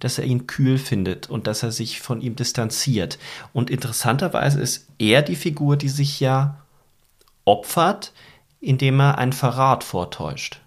dass 0.00 0.18
er 0.18 0.24
ihn 0.24 0.48
kühl 0.48 0.78
findet 0.78 1.30
und 1.30 1.46
dass 1.46 1.62
er 1.62 1.70
sich 1.70 2.00
von 2.00 2.20
ihm 2.20 2.34
distanziert. 2.34 3.18
Und 3.52 3.70
interessanterweise 3.70 4.60
ist 4.60 4.88
er 4.98 5.22
die 5.22 5.36
Figur, 5.36 5.76
die 5.76 5.88
sich 5.88 6.18
ja 6.18 6.58
opfert, 7.44 8.12
indem 8.60 9.00
er 9.00 9.18
einen 9.18 9.32
Verrat 9.32 9.84
vortäuscht. 9.84 10.61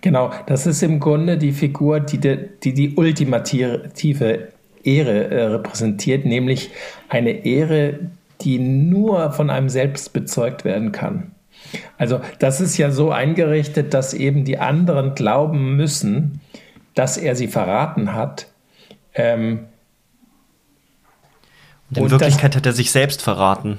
Genau, 0.00 0.30
das 0.46 0.66
ist 0.66 0.82
im 0.82 1.00
Grunde 1.00 1.38
die 1.38 1.52
Figur, 1.52 2.00
die 2.00 2.18
die, 2.18 2.38
die, 2.62 2.74
die 2.74 2.94
ultimative 2.96 4.48
Ehre 4.84 5.30
äh, 5.30 5.42
repräsentiert, 5.44 6.24
nämlich 6.24 6.70
eine 7.08 7.44
Ehre, 7.44 7.98
die 8.42 8.58
nur 8.58 9.32
von 9.32 9.50
einem 9.50 9.68
selbst 9.68 10.12
bezeugt 10.12 10.64
werden 10.64 10.92
kann. 10.92 11.32
Also 11.98 12.20
das 12.38 12.60
ist 12.60 12.76
ja 12.76 12.90
so 12.90 13.10
eingerichtet, 13.10 13.94
dass 13.94 14.14
eben 14.14 14.44
die 14.44 14.58
anderen 14.58 15.14
glauben 15.14 15.76
müssen, 15.76 16.40
dass 16.94 17.16
er 17.16 17.34
sie 17.34 17.48
verraten 17.48 18.12
hat. 18.12 18.46
Ähm, 19.14 19.66
und 21.90 21.96
in 21.96 22.02
und 22.04 22.10
Wirklichkeit 22.10 22.52
das, 22.52 22.58
hat 22.58 22.66
er 22.66 22.72
sich 22.72 22.90
selbst 22.90 23.22
verraten. 23.22 23.78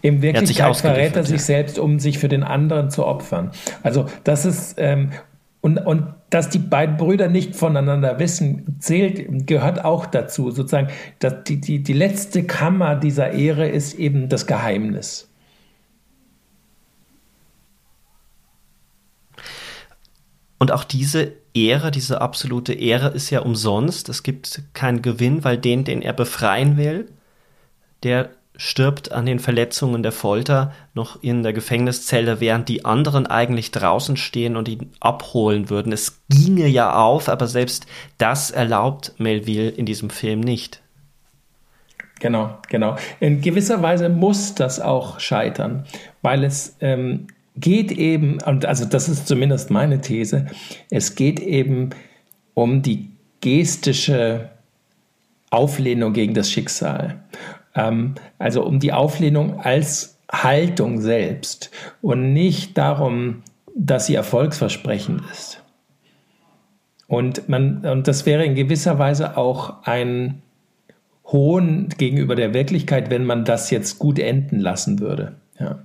In 0.00 0.22
Wirklichkeit 0.22 0.76
verrät 0.76 1.16
er 1.16 1.24
sich 1.24 1.42
selbst, 1.42 1.78
um 1.78 1.98
sich 1.98 2.18
für 2.18 2.28
den 2.28 2.44
anderen 2.44 2.90
zu 2.90 3.04
opfern. 3.04 3.50
Also 3.82 4.06
das 4.22 4.44
ist 4.44 4.76
ähm, 4.78 5.10
und, 5.60 5.78
und 5.78 6.14
dass 6.30 6.50
die 6.50 6.58
beiden 6.58 6.96
Brüder 6.96 7.28
nicht 7.28 7.56
voneinander 7.56 8.18
wissen, 8.18 8.76
zählt, 8.78 9.46
gehört 9.46 9.84
auch 9.84 10.06
dazu. 10.06 10.50
Sozusagen, 10.50 10.88
dass 11.18 11.44
die, 11.44 11.60
die, 11.60 11.82
die 11.82 11.92
letzte 11.92 12.44
Kammer 12.44 12.94
dieser 12.96 13.32
Ehre 13.32 13.68
ist 13.68 13.94
eben 13.94 14.28
das 14.28 14.46
Geheimnis. 14.46 15.28
Und 20.58 20.72
auch 20.72 20.84
diese 20.84 21.32
Ehre, 21.54 21.90
diese 21.90 22.20
absolute 22.20 22.72
Ehre 22.74 23.08
ist 23.08 23.30
ja 23.30 23.40
umsonst. 23.40 24.08
Es 24.08 24.22
gibt 24.22 24.62
keinen 24.74 25.02
Gewinn, 25.02 25.44
weil 25.44 25.56
den, 25.56 25.84
den 25.84 26.02
er 26.02 26.12
befreien 26.12 26.76
will, 26.76 27.10
der 28.02 28.30
stirbt 28.58 29.12
an 29.12 29.24
den 29.24 29.38
Verletzungen 29.38 30.02
der 30.02 30.12
Folter 30.12 30.72
noch 30.92 31.22
in 31.22 31.44
der 31.44 31.52
Gefängniszelle, 31.52 32.40
während 32.40 32.68
die 32.68 32.84
anderen 32.84 33.26
eigentlich 33.26 33.70
draußen 33.70 34.16
stehen 34.16 34.56
und 34.56 34.68
ihn 34.68 34.90
abholen 35.00 35.70
würden. 35.70 35.92
Es 35.92 36.20
ginge 36.28 36.66
ja 36.66 36.94
auf, 36.94 37.28
aber 37.28 37.46
selbst 37.46 37.86
das 38.18 38.50
erlaubt 38.50 39.14
Melville 39.18 39.68
in 39.68 39.86
diesem 39.86 40.10
Film 40.10 40.40
nicht. 40.40 40.82
Genau, 42.18 42.58
genau. 42.68 42.96
In 43.20 43.40
gewisser 43.40 43.80
Weise 43.80 44.08
muss 44.08 44.56
das 44.56 44.80
auch 44.80 45.20
scheitern, 45.20 45.86
weil 46.20 46.42
es 46.42 46.76
ähm, 46.80 47.28
geht 47.56 47.92
eben, 47.92 48.42
und 48.42 48.66
also 48.66 48.84
das 48.84 49.08
ist 49.08 49.28
zumindest 49.28 49.70
meine 49.70 50.00
These, 50.00 50.46
es 50.90 51.14
geht 51.14 51.38
eben 51.38 51.90
um 52.54 52.82
die 52.82 53.08
gestische 53.40 54.50
Auflehnung 55.50 56.12
gegen 56.12 56.34
das 56.34 56.50
Schicksal. 56.50 57.22
Ähm, 57.78 58.14
also 58.38 58.64
um 58.64 58.80
die 58.80 58.92
Auflehnung 58.92 59.60
als 59.60 60.18
Haltung 60.30 61.00
selbst 61.00 61.70
und 62.02 62.32
nicht 62.32 62.76
darum, 62.76 63.42
dass 63.74 64.06
sie 64.06 64.14
erfolgsversprechend 64.14 65.22
ist. 65.32 65.62
Und, 67.06 67.48
man, 67.48 67.86
und 67.86 68.06
das 68.06 68.26
wäre 68.26 68.44
in 68.44 68.54
gewisser 68.54 68.98
Weise 68.98 69.38
auch 69.38 69.82
ein 69.84 70.42
Hohn 71.24 71.88
gegenüber 71.96 72.34
der 72.34 72.52
Wirklichkeit, 72.52 73.10
wenn 73.10 73.24
man 73.24 73.44
das 73.44 73.70
jetzt 73.70 73.98
gut 73.98 74.18
enden 74.18 74.58
lassen 74.58 74.98
würde. 74.98 75.36
Ja. 75.58 75.78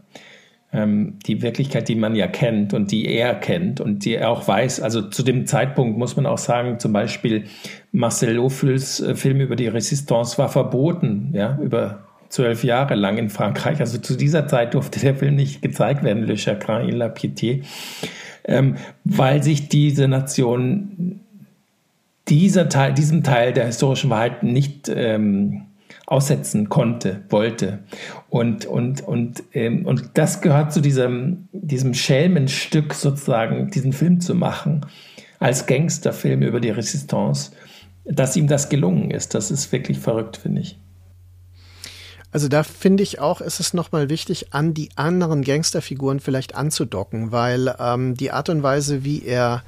Ähm, 0.76 1.20
die 1.28 1.44
Wirklichkeit, 1.44 1.88
die 1.88 1.96
man 1.96 2.16
ja 2.16 2.26
kennt 2.26 2.74
und 2.74 2.92
die 2.92 3.06
er 3.06 3.36
kennt 3.36 3.80
und 3.80 4.06
die 4.06 4.16
er 4.16 4.32
auch 4.32 4.48
weiß. 4.48 4.80
Also 4.82 5.04
zu 5.04 5.22
dem 5.22 5.46
Zeitpunkt 5.46 6.00
muss 6.00 6.16
man 6.16 6.26
auch 6.26 6.40
sagen, 6.40 6.80
zum 6.80 6.92
Beispiel 6.94 7.44
Marcel 7.92 8.40
Ophuls 8.40 9.00
äh, 9.00 9.14
Film 9.14 9.40
über 9.40 9.56
die 9.56 9.68
Resistance 9.68 10.38
war 10.40 10.50
verboten, 10.50 11.30
ja, 11.34 11.60
über 11.62 12.06
zwölf 12.30 12.64
Jahre 12.64 12.96
lang 12.96 13.20
in 13.20 13.30
Frankreich. 13.30 13.80
Also 13.80 14.00
zu 14.00 14.18
dieser 14.18 14.48
Zeit 14.48 14.74
durfte 14.74 15.00
der 15.00 15.14
Film 15.14 15.36
nicht 15.36 15.62
gezeigt 15.62 16.04
werden, 16.04 16.24
Le 16.24 16.38
Chagrin 16.38 16.90
et 16.90 16.96
la 16.96 17.08
Piété, 17.08 17.62
ähm, 18.46 18.76
weil 19.04 19.44
sich 19.44 19.70
diese 19.70 20.08
Nation 20.08 21.20
dieser 22.30 22.68
Teil, 22.70 22.94
diesem 22.94 23.24
Teil 23.24 23.54
der 23.54 23.68
historischen 23.68 24.10
Wahrheit 24.10 24.42
nicht 24.42 24.90
ähm, 24.90 25.66
aussetzen 26.14 26.70
konnte, 26.70 27.24
wollte. 27.30 27.80
Und, 28.30 28.68
und, 28.68 29.02
und, 29.02 29.42
ähm, 29.52 29.84
und 29.88 30.12
das 30.14 30.42
gehört 30.42 30.72
zu 30.72 30.80
diesem, 30.80 31.48
diesem 31.52 31.96
Schelmenstück 31.96 32.94
sozusagen, 32.94 33.72
diesen 33.72 33.94
Film 33.94 34.22
zu 34.22 34.36
machen, 34.36 34.86
als 35.40 35.66
Gangsterfilm 35.66 36.44
über 36.44 36.60
die 36.60 36.70
Resistance, 36.70 37.52
dass 38.06 38.36
ihm 38.36 38.46
das 38.46 38.70
gelungen 38.70 39.10
ist. 39.10 39.34
Das 39.34 39.50
ist 39.50 39.72
wirklich 39.72 39.98
verrückt, 39.98 40.38
finde 40.38 40.62
ich. 40.62 40.78
Also 42.32 42.48
da 42.48 42.62
finde 42.62 43.02
ich 43.02 43.20
auch, 43.20 43.42
ist 43.42 43.60
es 43.60 43.74
nochmal 43.74 44.10
wichtig, 44.10 44.54
an 44.54 44.76
die 44.76 44.90
anderen 44.96 45.44
Gangsterfiguren 45.44 46.20
vielleicht 46.20 46.54
anzudocken, 46.54 47.32
weil 47.32 47.74
ähm, 47.80 48.14
die 48.14 48.30
Art 48.30 48.50
und 48.50 48.62
Weise, 48.62 49.04
wie 49.04 49.24
er 49.26 49.64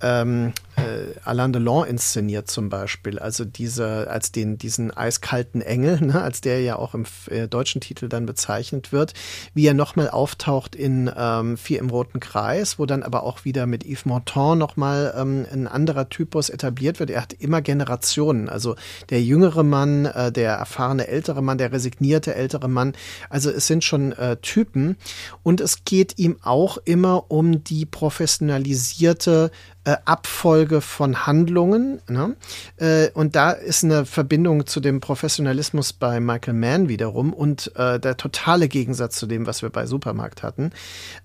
ähm, 0.00 0.54
äh, 0.82 1.14
Alain 1.24 1.52
Delon 1.52 1.86
inszeniert 1.86 2.50
zum 2.50 2.68
Beispiel, 2.68 3.18
also 3.18 3.44
diese, 3.44 4.10
als 4.10 4.32
den, 4.32 4.58
diesen 4.58 4.90
eiskalten 4.90 5.62
Engel, 5.62 6.00
ne, 6.00 6.22
als 6.22 6.40
der 6.40 6.60
ja 6.60 6.76
auch 6.76 6.94
im 6.94 7.04
äh, 7.28 7.48
deutschen 7.48 7.80
Titel 7.80 8.08
dann 8.08 8.26
bezeichnet 8.26 8.92
wird, 8.92 9.14
wie 9.54 9.66
er 9.66 9.74
nochmal 9.74 10.10
auftaucht 10.10 10.74
in 10.74 11.10
ähm, 11.16 11.56
Vier 11.56 11.80
im 11.80 11.90
Roten 11.90 12.20
Kreis, 12.20 12.78
wo 12.78 12.86
dann 12.86 13.02
aber 13.02 13.22
auch 13.22 13.44
wieder 13.44 13.66
mit 13.66 13.84
Yves 13.84 14.04
Montand 14.04 14.58
nochmal 14.58 15.14
ähm, 15.16 15.46
ein 15.52 15.66
anderer 15.66 16.08
Typus 16.08 16.50
etabliert 16.50 17.00
wird. 17.00 17.10
Er 17.10 17.22
hat 17.22 17.32
immer 17.32 17.62
Generationen, 17.62 18.48
also 18.48 18.76
der 19.10 19.22
jüngere 19.22 19.62
Mann, 19.62 20.06
äh, 20.06 20.32
der 20.32 20.52
erfahrene 20.52 21.06
ältere 21.06 21.42
Mann, 21.42 21.58
der 21.58 21.72
resignierte 21.72 22.34
ältere 22.34 22.68
Mann, 22.68 22.94
also 23.28 23.50
es 23.50 23.66
sind 23.66 23.84
schon 23.84 24.12
äh, 24.12 24.36
Typen. 24.36 24.96
Und 25.42 25.60
es 25.60 25.84
geht 25.84 26.18
ihm 26.18 26.36
auch 26.42 26.78
immer 26.84 27.30
um 27.30 27.64
die 27.64 27.86
professionalisierte 27.86 29.50
äh, 29.84 29.96
Abfolge 30.04 30.71
von 30.80 31.26
Handlungen. 31.26 32.00
Ne? 32.08 32.36
Äh, 32.76 33.10
und 33.10 33.36
da 33.36 33.50
ist 33.50 33.84
eine 33.84 34.06
Verbindung 34.06 34.66
zu 34.66 34.80
dem 34.80 35.00
Professionalismus 35.00 35.92
bei 35.92 36.20
Michael 36.20 36.54
Mann 36.54 36.88
wiederum 36.88 37.32
und 37.32 37.72
äh, 37.76 38.00
der 38.00 38.16
totale 38.16 38.68
Gegensatz 38.68 39.16
zu 39.16 39.26
dem, 39.26 39.46
was 39.46 39.62
wir 39.62 39.70
bei 39.70 39.86
Supermarkt 39.86 40.42
hatten. 40.42 40.70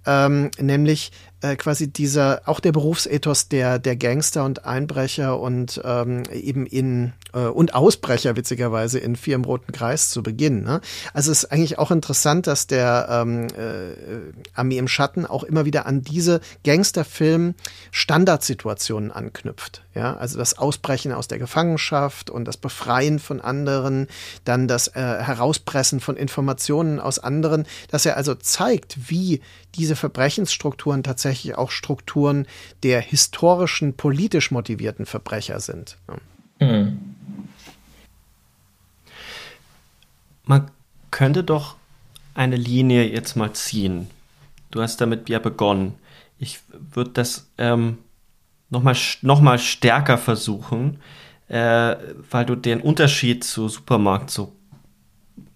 Ähm, 0.05 0.51
nämlich 0.59 1.11
äh, 1.41 1.55
quasi 1.55 1.91
dieser, 1.91 2.41
auch 2.45 2.59
der 2.59 2.72
Berufsethos 2.72 3.47
der, 3.47 3.80
der 3.80 3.95
Gangster 3.95 4.43
und 4.43 4.65
Einbrecher 4.65 5.39
und 5.39 5.81
ähm, 5.84 6.23
eben 6.31 6.65
in 6.65 7.14
äh, 7.34 7.39
und 7.39 7.76
Ausbrecher 7.76 8.35
witzigerweise 8.35 8.99
in 8.99 9.15
Vier 9.15 9.35
im 9.35 9.45
Roten 9.45 9.72
Kreis 9.72 10.09
zu 10.09 10.23
Beginn. 10.23 10.64
Ne? 10.64 10.81
Also 11.14 11.31
es 11.31 11.43
ist 11.43 11.51
eigentlich 11.51 11.77
auch 11.77 11.91
interessant, 11.91 12.47
dass 12.47 12.68
der 12.68 13.07
ähm, 13.09 13.47
äh, 13.55 14.34
Armee 14.53 14.77
im 14.77 14.88
Schatten 14.88 15.26
auch 15.26 15.43
immer 15.43 15.65
wieder 15.65 15.85
an 15.85 16.01
diese 16.01 16.41
Gangsterfilm 16.64 17.53
Standardsituationen 17.91 19.11
anknüpft. 19.11 19.84
Ja, 19.97 20.15
also 20.15 20.37
das 20.37 20.59
Ausbrechen 20.59 21.11
aus 21.11 21.27
der 21.27 21.39
Gefangenschaft 21.39 22.29
und 22.29 22.45
das 22.45 22.55
Befreien 22.55 23.17
von 23.17 23.41
anderen, 23.41 24.05
dann 24.45 24.67
das 24.67 24.89
äh, 24.89 24.93
Herauspressen 25.01 26.01
von 26.01 26.15
Informationen 26.15 26.99
aus 26.99 27.17
anderen, 27.17 27.65
dass 27.89 28.05
er 28.05 28.15
also 28.15 28.35
zeigt, 28.35 29.09
wie 29.09 29.41
diese 29.73 29.95
Verbrechensstrukturen 29.95 31.01
tatsächlich 31.01 31.57
auch 31.57 31.71
Strukturen 31.71 32.45
der 32.83 33.01
historischen, 33.01 33.95
politisch 33.95 34.51
motivierten 34.51 35.07
Verbrecher 35.07 35.59
sind. 35.61 35.97
Mhm. 36.59 36.99
Man 40.43 40.69
könnte 41.09 41.43
doch 41.43 41.75
eine 42.35 42.55
Linie 42.55 43.11
jetzt 43.11 43.35
mal 43.35 43.53
ziehen. 43.53 44.11
Du 44.69 44.83
hast 44.83 45.01
damit 45.01 45.27
ja 45.27 45.39
begonnen. 45.39 45.95
Ich 46.37 46.59
würde 46.69 47.09
das 47.13 47.47
ähm, 47.57 47.97
nochmal 48.69 48.95
noch 49.22 49.41
mal 49.41 49.60
stärker 49.60 50.18
versuchen, 50.18 50.99
äh, 51.48 51.95
weil 52.30 52.45
du 52.45 52.56
den 52.56 52.81
Unterschied 52.81 53.44
zu 53.44 53.69
Supermarkt 53.69 54.30
so 54.30 54.53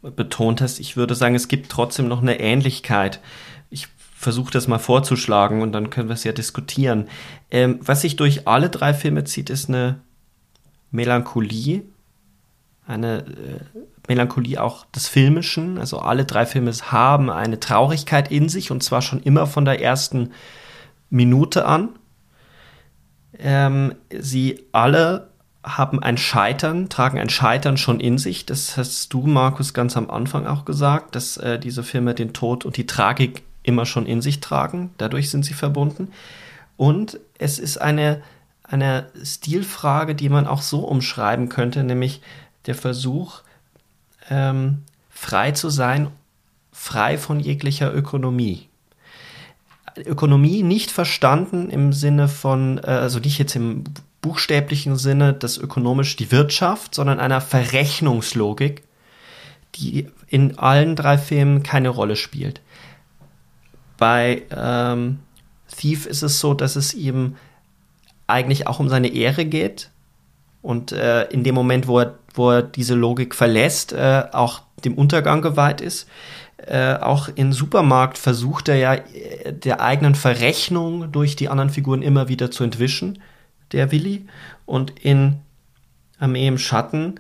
betont 0.02 0.62
hast. 0.62 0.80
Ich 0.80 0.98
würde 0.98 1.16
sagen, 1.16 1.36
es 1.36 1.48
gibt 1.48 1.70
trotzdem 1.70 2.08
noch 2.08 2.22
eine 2.22 2.40
Ähnlichkeit. 2.40 3.20
Ich 3.70 3.88
versuche 4.16 4.52
das 4.52 4.68
mal 4.68 4.80
vorzuschlagen 4.80 5.62
und 5.62 5.72
dann 5.72 5.90
können 5.90 6.10
wir 6.10 6.14
es 6.14 6.24
ja 6.24 6.32
diskutieren. 6.32 7.08
Ähm, 7.50 7.80
was 7.82 8.02
sich 8.02 8.16
durch 8.16 8.48
alle 8.48 8.70
drei 8.70 8.94
Filme 8.94 9.24
zieht, 9.24 9.50
ist 9.50 9.70
eine 9.70 10.00
Melancholie, 10.92 11.84
eine 12.86 13.20
äh, 13.20 13.80
Melancholie 14.08 14.62
auch 14.62 14.86
des 14.86 15.08
Filmischen. 15.08 15.78
Also 15.78 16.00
alle 16.00 16.26
drei 16.26 16.46
Filme 16.46 16.72
haben 16.72 17.30
eine 17.30 17.60
Traurigkeit 17.60 18.32
in 18.32 18.50
sich 18.50 18.72
und 18.72 18.84
zwar 18.84 19.02
schon 19.02 19.22
immer 19.22 19.48
von 19.48 19.66
der 19.66 19.82
ersten 19.82 20.32
Minute 21.10 21.66
an. 21.66 21.90
Ähm, 23.38 23.96
sie 24.10 24.64
alle 24.72 25.30
haben 25.64 26.02
ein 26.02 26.18
Scheitern, 26.18 26.90
tragen 26.90 27.20
ein 27.20 27.30
Scheitern 27.30 27.78
schon 27.78 28.00
in 28.00 28.18
sich. 28.18 28.46
Das 28.46 28.78
hast 28.78 29.14
du, 29.14 29.28
Markus, 29.28 29.74
ganz 29.74 29.96
am 29.96 30.10
Anfang 30.10 30.48
auch 30.48 30.66
gesagt, 30.66 31.16
dass 31.16 31.38
äh, 31.38 31.60
diese 31.60 31.84
Filme 31.84 32.16
den 32.16 32.34
Tod 32.34 32.66
und 32.66 32.78
die 32.78 32.88
Tragik 32.88 33.44
immer 33.64 33.86
schon 33.86 34.06
in 34.06 34.22
sich 34.22 34.40
tragen. 34.40 34.92
Dadurch 34.98 35.30
sind 35.30 35.46
sie 35.46 35.54
verbunden. 35.54 36.12
Und 36.78 37.20
es 37.38 37.60
ist 37.60 37.78
eine, 37.78 38.24
eine 38.64 39.08
Stilfrage, 39.24 40.16
die 40.16 40.30
man 40.30 40.48
auch 40.48 40.64
so 40.64 40.80
umschreiben 40.80 41.48
könnte, 41.48 41.84
nämlich 41.84 42.22
der 42.66 42.76
Versuch, 42.76 43.42
ähm, 44.30 44.84
frei 45.10 45.52
zu 45.52 45.70
sein, 45.70 46.08
frei 46.72 47.20
von 47.20 47.40
jeglicher 47.40 47.94
Ökonomie. 47.94 48.68
Ökonomie 49.98 50.64
nicht 50.64 50.92
verstanden 50.92 51.70
im 51.70 51.94
Sinne 51.94 52.28
von, 52.28 52.78
äh, 52.80 52.88
also 52.88 53.20
nicht 53.20 53.38
jetzt 53.40 53.56
im 53.56 53.84
buchstäblichen 54.22 54.98
Sinne, 54.98 55.34
das 55.34 55.58
ökonomisch 55.58 56.16
die 56.16 56.32
Wirtschaft, 56.32 56.94
sondern 56.96 57.20
einer 57.20 57.42
Verrechnungslogik, 57.42 58.84
die 59.76 60.08
in 60.28 60.58
allen 60.58 60.96
drei 60.96 61.18
Filmen 61.18 61.64
keine 61.64 61.90
Rolle 61.90 62.16
spielt. 62.16 62.62
Bei 63.98 64.44
ähm, 64.56 65.20
Thief 65.76 66.06
ist 66.06 66.22
es 66.22 66.40
so, 66.40 66.54
dass 66.54 66.76
es 66.76 66.94
ihm 66.94 67.36
eigentlich 68.28 68.68
auch 68.68 68.80
um 68.80 68.90
seine 68.90 69.10
Ehre 69.10 69.46
geht 69.46 69.90
und 70.62 70.92
äh, 70.92 71.24
in 71.26 71.44
dem 71.44 71.56
Moment, 71.56 71.88
wo 71.88 72.00
er, 72.00 72.16
wo 72.34 72.52
er 72.52 72.62
diese 72.62 72.96
Logik 72.96 73.36
verlässt, 73.36 73.94
äh, 73.94 74.24
auch 74.32 74.62
dem 74.84 74.96
Untergang 74.96 75.42
geweiht 75.42 75.82
ist. 75.82 76.08
Äh, 76.68 76.96
auch 76.96 77.28
in 77.34 77.54
Supermarkt 77.54 78.20
versucht 78.20 78.70
er 78.70 78.76
ja 78.76 78.94
äh, 78.94 79.52
der 79.52 79.82
eigenen 79.82 80.14
Verrechnung 80.14 81.12
durch 81.12 81.36
die 81.36 81.50
anderen 81.50 81.72
Figuren 81.72 82.04
immer 82.04 82.28
wieder 82.28 82.52
zu 82.52 82.64
entwischen, 82.64 83.20
der 83.72 83.92
Willi. 83.92 84.28
Und 84.66 85.00
in 85.00 85.40
Armee 86.20 86.48
im 86.48 86.60
Schatten 86.60 87.16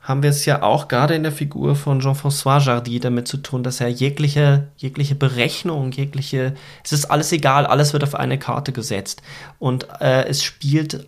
haben 0.00 0.22
wir 0.22 0.30
es 0.30 0.44
ja 0.44 0.62
auch 0.62 0.88
gerade 0.88 1.14
in 1.14 1.22
der 1.22 1.32
Figur 1.32 1.74
von 1.74 2.00
Jean-François 2.00 2.60
Jardy 2.60 3.00
damit 3.00 3.28
zu 3.28 3.38
tun, 3.38 3.62
dass 3.62 3.80
er 3.80 3.88
jegliche, 3.88 4.68
jegliche 4.76 5.14
Berechnung, 5.14 5.92
jegliche, 5.92 6.54
es 6.84 6.92
ist 6.92 7.06
alles 7.06 7.32
egal, 7.32 7.64
alles 7.64 7.94
wird 7.94 8.04
auf 8.04 8.14
eine 8.14 8.38
Karte 8.38 8.72
gesetzt. 8.72 9.22
Und 9.58 9.88
äh, 10.00 10.24
es 10.24 10.42
spielt 10.42 10.94
äh, 10.94 10.98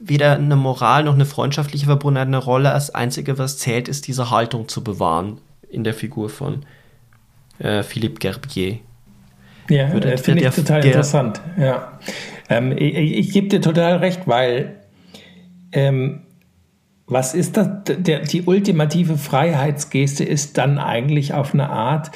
weder 0.00 0.32
eine 0.32 0.56
Moral 0.56 1.04
noch 1.04 1.14
eine 1.14 1.26
freundschaftliche 1.26 1.86
Verbundenheit 1.86 2.28
eine 2.28 2.38
Rolle. 2.38 2.70
Das 2.70 2.94
Einzige, 2.94 3.38
was 3.38 3.56
zählt, 3.56 3.88
ist 3.88 4.06
diese 4.06 4.30
Haltung 4.30 4.68
zu 4.68 4.84
bewahren 4.84 5.38
in 5.72 5.84
der 5.84 5.94
Figur 5.94 6.28
von 6.28 6.64
äh, 7.58 7.82
Philippe 7.82 8.18
Gerbier. 8.18 8.78
Ja, 9.70 9.88
das 9.98 10.22
finde 10.22 10.44
ich 10.44 10.54
total 10.54 10.84
interessant. 10.84 11.40
Ja. 11.58 11.98
Ähm, 12.48 12.72
ich, 12.76 12.94
ich 12.96 13.32
gebe 13.32 13.48
dir 13.48 13.60
total 13.60 13.96
recht, 13.98 14.26
weil 14.26 14.80
ähm, 15.72 16.22
was 17.06 17.34
ist 17.34 17.56
das? 17.56 17.68
Der, 17.84 18.20
die 18.20 18.42
ultimative 18.42 19.16
Freiheitsgeste 19.16 20.24
ist 20.24 20.58
dann 20.58 20.78
eigentlich 20.78 21.34
auf 21.34 21.54
eine 21.54 21.70
Art, 21.70 22.10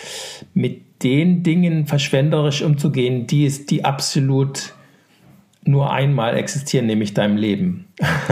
mit 0.54 1.02
den 1.02 1.42
Dingen 1.42 1.86
verschwenderisch 1.86 2.62
umzugehen, 2.62 3.26
die 3.26 3.44
es, 3.46 3.66
die 3.66 3.84
absolut 3.84 4.74
nur 5.64 5.92
einmal 5.92 6.36
existieren, 6.36 6.86
nämlich 6.86 7.12
deinem 7.12 7.36
Leben. 7.36 7.86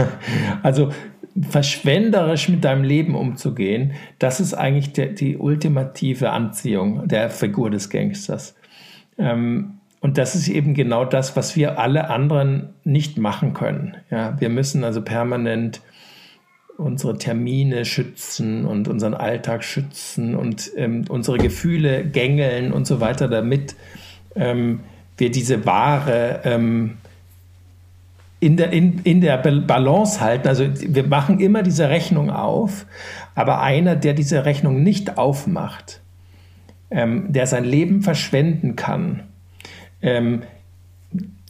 also 0.63 0.91
verschwenderisch 1.39 2.47
mit 2.49 2.63
deinem 2.63 2.83
Leben 2.83 3.15
umzugehen, 3.15 3.93
das 4.19 4.39
ist 4.39 4.53
eigentlich 4.53 4.93
der, 4.93 5.07
die 5.07 5.37
ultimative 5.37 6.31
Anziehung 6.31 7.07
der 7.07 7.29
Figur 7.29 7.69
des 7.69 7.89
Gangsters. 7.89 8.55
Ähm, 9.17 9.79
und 9.99 10.17
das 10.17 10.35
ist 10.35 10.47
eben 10.47 10.73
genau 10.75 11.03
das, 11.03 11.35
was 11.35 11.55
wir 11.55 11.79
alle 11.79 12.09
anderen 12.09 12.75
nicht 12.83 13.17
machen 13.17 13.53
können. 13.53 13.97
Ja, 14.11 14.39
wir 14.39 14.49
müssen 14.49 14.83
also 14.83 15.01
permanent 15.01 15.81
unsere 16.77 17.17
Termine 17.17 17.85
schützen 17.85 18.65
und 18.65 18.87
unseren 18.87 19.13
Alltag 19.13 19.63
schützen 19.63 20.35
und 20.35 20.71
ähm, 20.75 21.05
unsere 21.09 21.37
Gefühle 21.37 22.05
gängeln 22.05 22.71
und 22.71 22.85
so 22.85 22.99
weiter, 22.99 23.27
damit 23.27 23.75
ähm, 24.35 24.81
wir 25.17 25.31
diese 25.31 25.65
Ware 25.65 26.41
ähm, 26.43 26.97
in, 28.45 28.57
der, 28.57 28.71
in, 28.71 28.99
in 28.99 29.21
der 29.21 29.37
Balance 29.37 30.21
halten. 30.21 30.47
Also 30.47 30.65
wir 30.79 31.07
machen 31.07 31.39
immer 31.39 31.63
diese 31.63 31.89
Rechnung 31.89 32.29
auf, 32.29 32.85
aber 33.33 33.61
einer, 33.61 33.95
der 33.95 34.13
diese 34.13 34.45
Rechnung 34.45 34.83
nicht 34.83 35.17
aufmacht, 35.17 36.01
ähm, 36.91 37.33
der 37.33 37.47
sein 37.47 37.63
Leben 37.63 38.03
verschwenden 38.03 38.75
kann, 38.75 39.23
ähm, 40.03 40.43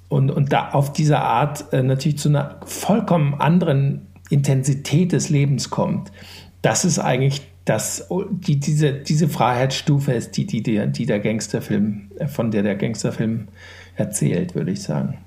und, 0.07 0.31
und 0.31 0.53
da 0.53 0.69
auf 0.69 0.93
diese 0.93 1.19
Art 1.19 1.73
äh, 1.73 1.83
natürlich 1.83 2.17
zu 2.17 2.29
einer 2.29 2.61
vollkommen 2.65 3.33
anderen 3.33 4.07
Intensität 4.29 5.11
des 5.11 5.29
Lebens 5.29 5.69
kommt, 5.69 6.13
das 6.61 6.85
ist 6.85 6.99
eigentlich 6.99 7.41
das, 7.65 8.07
die, 8.29 8.59
diese, 8.59 8.93
diese 8.93 9.27
Freiheitsstufe 9.27 10.13
ist 10.13 10.37
die, 10.37 10.45
die, 10.45 10.63
die, 10.63 10.87
die 10.87 11.05
der 11.05 11.19
Gangsterfilm, 11.19 12.11
äh, 12.19 12.27
von 12.27 12.51
der 12.51 12.63
der 12.63 12.75
Gangsterfilm 12.75 13.49
erzählt, 13.97 14.55
würde 14.55 14.71
ich 14.71 14.83
sagen. 14.83 15.17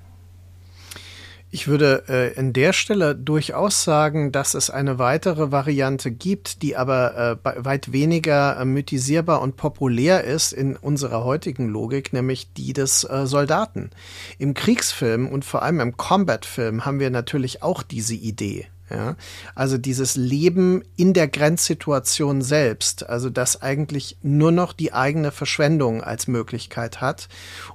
Ich 1.51 1.67
würde 1.67 2.03
äh, 2.07 2.33
in 2.33 2.53
der 2.53 2.73
Stelle 2.73 3.15
durchaus 3.15 3.83
sagen, 3.83 4.31
dass 4.31 4.53
es 4.53 4.69
eine 4.69 4.99
weitere 4.99 5.51
Variante 5.51 6.11
gibt, 6.11 6.61
die 6.61 6.77
aber 6.77 7.39
äh, 7.43 7.65
weit 7.65 7.91
weniger 7.91 8.59
äh, 8.59 8.65
mythisierbar 8.65 9.41
und 9.41 9.55
populär 9.55 10.23
ist 10.23 10.53
in 10.53 10.75
unserer 10.75 11.23
heutigen 11.23 11.67
Logik, 11.67 12.13
nämlich 12.13 12.53
die 12.53 12.73
des 12.73 13.03
äh, 13.03 13.25
Soldaten. 13.25 13.89
Im 14.37 14.53
Kriegsfilm 14.53 15.27
und 15.27 15.43
vor 15.43 15.63
allem 15.63 15.79
im 15.79 15.97
Combat-Film 15.97 16.85
haben 16.85 16.99
wir 16.99 17.09
natürlich 17.09 17.63
auch 17.63 17.81
diese 17.81 18.15
Idee. 18.15 18.67
Ja, 18.91 19.15
also 19.53 19.77
dieses 19.77 20.15
Leben 20.15 20.83
in 20.95 21.13
der 21.13 21.27
Grenzsituation 21.27 22.41
selbst, 22.41 23.07
also 23.07 23.29
das 23.29 23.61
eigentlich 23.61 24.17
nur 24.23 24.51
noch 24.51 24.73
die 24.73 24.93
eigene 24.93 25.31
Verschwendung 25.31 26.03
als 26.03 26.27
Möglichkeit 26.27 26.99
hat 26.99 27.29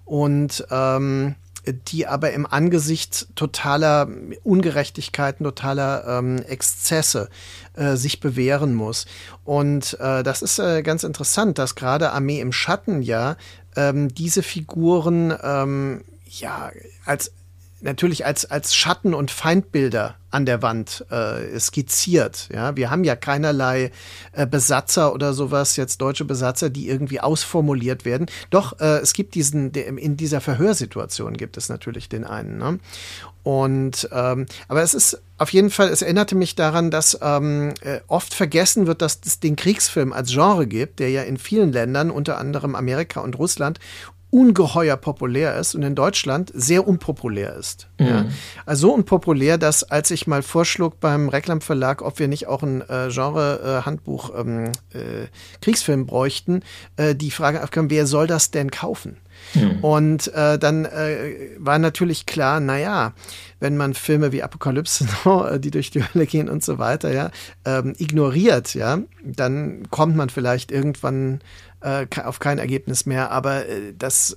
und 0.04 0.66
ähm, 0.72 1.36
die 1.66 2.06
aber 2.06 2.32
im 2.32 2.46
Angesicht 2.46 3.28
totaler 3.34 4.08
Ungerechtigkeiten, 4.42 5.44
totaler 5.44 6.18
ähm, 6.18 6.38
Exzesse 6.38 7.28
äh, 7.74 7.96
sich 7.96 8.20
bewähren 8.20 8.74
muss. 8.74 9.06
Und 9.44 9.98
äh, 10.00 10.22
das 10.22 10.42
ist 10.42 10.58
äh, 10.58 10.82
ganz 10.82 11.04
interessant, 11.04 11.58
dass 11.58 11.74
gerade 11.74 12.12
Armee 12.12 12.40
im 12.40 12.52
Schatten 12.52 13.02
ja 13.02 13.36
ähm, 13.76 14.14
diese 14.14 14.42
Figuren 14.42 15.36
ähm, 15.42 16.04
ja 16.26 16.70
als 17.04 17.32
natürlich 17.84 18.26
als, 18.26 18.50
als 18.50 18.74
Schatten 18.74 19.14
und 19.14 19.30
Feindbilder 19.30 20.16
an 20.30 20.46
der 20.46 20.62
Wand 20.62 21.04
äh, 21.10 21.58
skizziert. 21.60 22.48
Ja, 22.52 22.76
wir 22.76 22.90
haben 22.90 23.04
ja 23.04 23.14
keinerlei 23.14 23.92
äh, 24.32 24.46
Besatzer 24.46 25.14
oder 25.14 25.32
sowas, 25.32 25.76
jetzt 25.76 26.00
deutsche 26.00 26.24
Besatzer, 26.24 26.70
die 26.70 26.88
irgendwie 26.88 27.20
ausformuliert 27.20 28.04
werden. 28.04 28.26
Doch, 28.50 28.80
äh, 28.80 28.98
es 28.98 29.12
gibt 29.12 29.36
diesen, 29.36 29.70
in 29.72 30.16
dieser 30.16 30.40
Verhörsituation 30.40 31.36
gibt 31.36 31.56
es 31.56 31.68
natürlich 31.68 32.08
den 32.08 32.24
einen. 32.24 32.58
Ne? 32.58 32.80
Und 33.44 34.08
ähm, 34.10 34.46
aber 34.68 34.82
es 34.82 34.94
ist 34.94 35.20
auf 35.36 35.50
jeden 35.50 35.70
Fall, 35.70 35.88
es 35.88 36.00
erinnerte 36.00 36.34
mich 36.34 36.54
daran, 36.54 36.90
dass 36.90 37.18
ähm, 37.20 37.74
äh, 37.82 38.00
oft 38.06 38.32
vergessen 38.32 38.86
wird, 38.86 39.02
dass 39.02 39.20
es 39.24 39.38
den 39.38 39.54
Kriegsfilm 39.54 40.12
als 40.12 40.30
Genre 40.30 40.66
gibt, 40.66 40.98
der 40.98 41.10
ja 41.10 41.22
in 41.22 41.36
vielen 41.36 41.72
Ländern, 41.72 42.10
unter 42.10 42.38
anderem 42.38 42.74
Amerika 42.74 43.20
und 43.20 43.38
Russland, 43.38 43.78
ungeheuer 44.34 44.96
populär 44.96 45.56
ist 45.56 45.76
und 45.76 45.84
in 45.84 45.94
Deutschland 45.94 46.50
sehr 46.52 46.88
unpopulär 46.88 47.54
ist. 47.54 47.86
Mhm. 48.00 48.06
Ja. 48.06 48.24
Also 48.66 48.88
so 48.88 48.94
unpopulär, 48.94 49.58
dass 49.58 49.84
als 49.84 50.10
ich 50.10 50.26
mal 50.26 50.42
vorschlug 50.42 50.98
beim 50.98 51.28
Reklam 51.28 51.60
Verlag, 51.60 52.02
ob 52.02 52.18
wir 52.18 52.26
nicht 52.26 52.48
auch 52.48 52.64
ein 52.64 52.80
äh, 52.82 53.10
Genre-Handbuch 53.10 54.34
äh, 54.34 54.40
ähm, 54.40 54.64
äh, 54.92 55.28
Kriegsfilm 55.60 56.06
bräuchten, 56.06 56.62
äh, 56.96 57.14
die 57.14 57.30
Frage 57.30 57.62
aufkam, 57.62 57.90
wer 57.90 58.08
soll 58.08 58.26
das 58.26 58.50
denn 58.50 58.72
kaufen? 58.72 59.18
Mhm. 59.54 59.84
Und 59.84 60.34
äh, 60.34 60.58
dann 60.58 60.84
äh, 60.84 61.50
war 61.58 61.78
natürlich 61.78 62.26
klar, 62.26 62.58
naja, 62.58 63.12
wenn 63.60 63.76
man 63.76 63.94
Filme 63.94 64.32
wie 64.32 64.42
Apokalypse, 64.42 65.06
die 65.60 65.70
durch 65.70 65.90
die 65.90 66.02
Hölle 66.02 66.26
gehen 66.26 66.48
und 66.48 66.64
so 66.64 66.78
weiter, 66.78 67.12
ja, 67.12 67.30
ähm, 67.64 67.94
ignoriert, 67.98 68.74
ja, 68.74 68.98
dann 69.24 69.88
kommt 69.90 70.16
man 70.16 70.28
vielleicht 70.28 70.72
irgendwann 70.72 71.40
äh, 71.84 72.06
auf 72.24 72.38
kein 72.40 72.58
Ergebnis 72.58 73.06
mehr. 73.06 73.30
Aber 73.30 73.68
äh, 73.68 73.92
das 73.96 74.36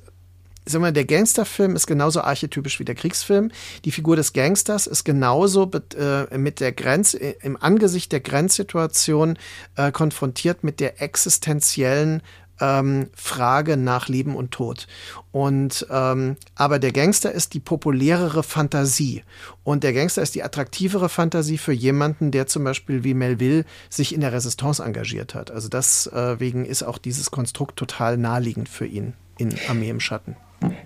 Sag 0.69 0.81
mal, 0.81 0.91
der 0.91 1.05
Gangsterfilm 1.05 1.77
ist 1.77 1.87
genauso 1.87 2.19
archetypisch 2.19 2.77
wie 2.81 2.83
der 2.83 2.95
Kriegsfilm. 2.95 3.51
Die 3.85 3.91
Figur 3.91 4.17
des 4.17 4.33
Gangsters 4.33 4.85
ist 4.85 5.05
genauso 5.05 5.71
äh, 5.97 6.37
mit 6.37 6.59
der 6.59 6.73
Grenz, 6.73 7.13
äh, 7.13 7.35
im 7.41 7.55
Angesicht 7.55 8.11
der 8.11 8.19
Grenzsituation 8.19 9.39
äh, 9.77 9.93
konfrontiert 9.93 10.65
mit 10.65 10.81
der 10.81 11.01
existenziellen 11.01 12.21
ähm, 12.61 13.09
Frage 13.13 13.77
nach 13.77 14.07
Leben 14.07 14.35
und 14.35 14.51
Tod. 14.51 14.87
Und 15.31 15.85
ähm, 15.91 16.37
aber 16.55 16.79
der 16.79 16.91
Gangster 16.91 17.31
ist 17.31 17.53
die 17.53 17.59
populärere 17.59 18.43
Fantasie 18.43 19.23
und 19.63 19.83
der 19.83 19.93
Gangster 19.93 20.21
ist 20.21 20.35
die 20.35 20.43
attraktivere 20.43 21.09
Fantasie 21.09 21.57
für 21.57 21.73
jemanden, 21.73 22.31
der 22.31 22.47
zum 22.47 22.63
Beispiel 22.63 23.03
wie 23.03 23.13
Melville 23.13 23.65
sich 23.89 24.13
in 24.13 24.21
der 24.21 24.33
Resistance 24.33 24.83
engagiert 24.83 25.35
hat. 25.35 25.51
Also 25.51 25.69
deswegen 25.69 26.65
äh, 26.65 26.69
ist 26.69 26.83
auch 26.83 26.97
dieses 26.97 27.31
Konstrukt 27.31 27.77
total 27.77 28.17
naheliegend 28.17 28.69
für 28.69 28.85
ihn 28.85 29.13
in 29.37 29.53
Armee 29.69 29.89
im 29.89 29.99
Schatten. 29.99 30.35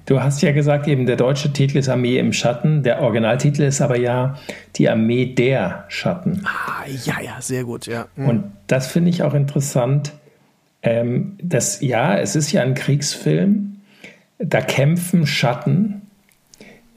Du 0.06 0.22
hast 0.22 0.42
ja 0.42 0.52
gesagt, 0.52 0.88
eben 0.88 1.06
der 1.06 1.16
deutsche 1.16 1.54
Titel 1.54 1.78
ist 1.78 1.88
Armee 1.88 2.18
im 2.18 2.34
Schatten. 2.34 2.84
Der 2.84 3.02
Originaltitel 3.02 3.64
ist 3.64 3.80
aber 3.82 3.98
ja 3.98 4.36
die 4.76 4.90
Armee 4.90 5.34
der 5.34 5.86
Schatten. 5.88 6.44
Ah, 6.46 6.86
ja, 7.06 7.22
ja, 7.22 7.40
sehr 7.40 7.64
gut, 7.64 7.88
ja. 7.88 8.08
Mhm. 8.16 8.28
Und 8.28 8.44
das 8.68 8.88
finde 8.88 9.10
ich 9.10 9.24
auch 9.24 9.34
interessant, 9.34 10.14
ähm, 10.84 11.38
das, 11.42 11.82
ja, 11.82 12.18
es 12.18 12.36
ist 12.36 12.52
ja 12.52 12.62
ein 12.62 12.74
Kriegsfilm. 12.74 13.78
Da 14.40 14.62
kämpfen 14.62 15.28
Schatten. 15.28 16.02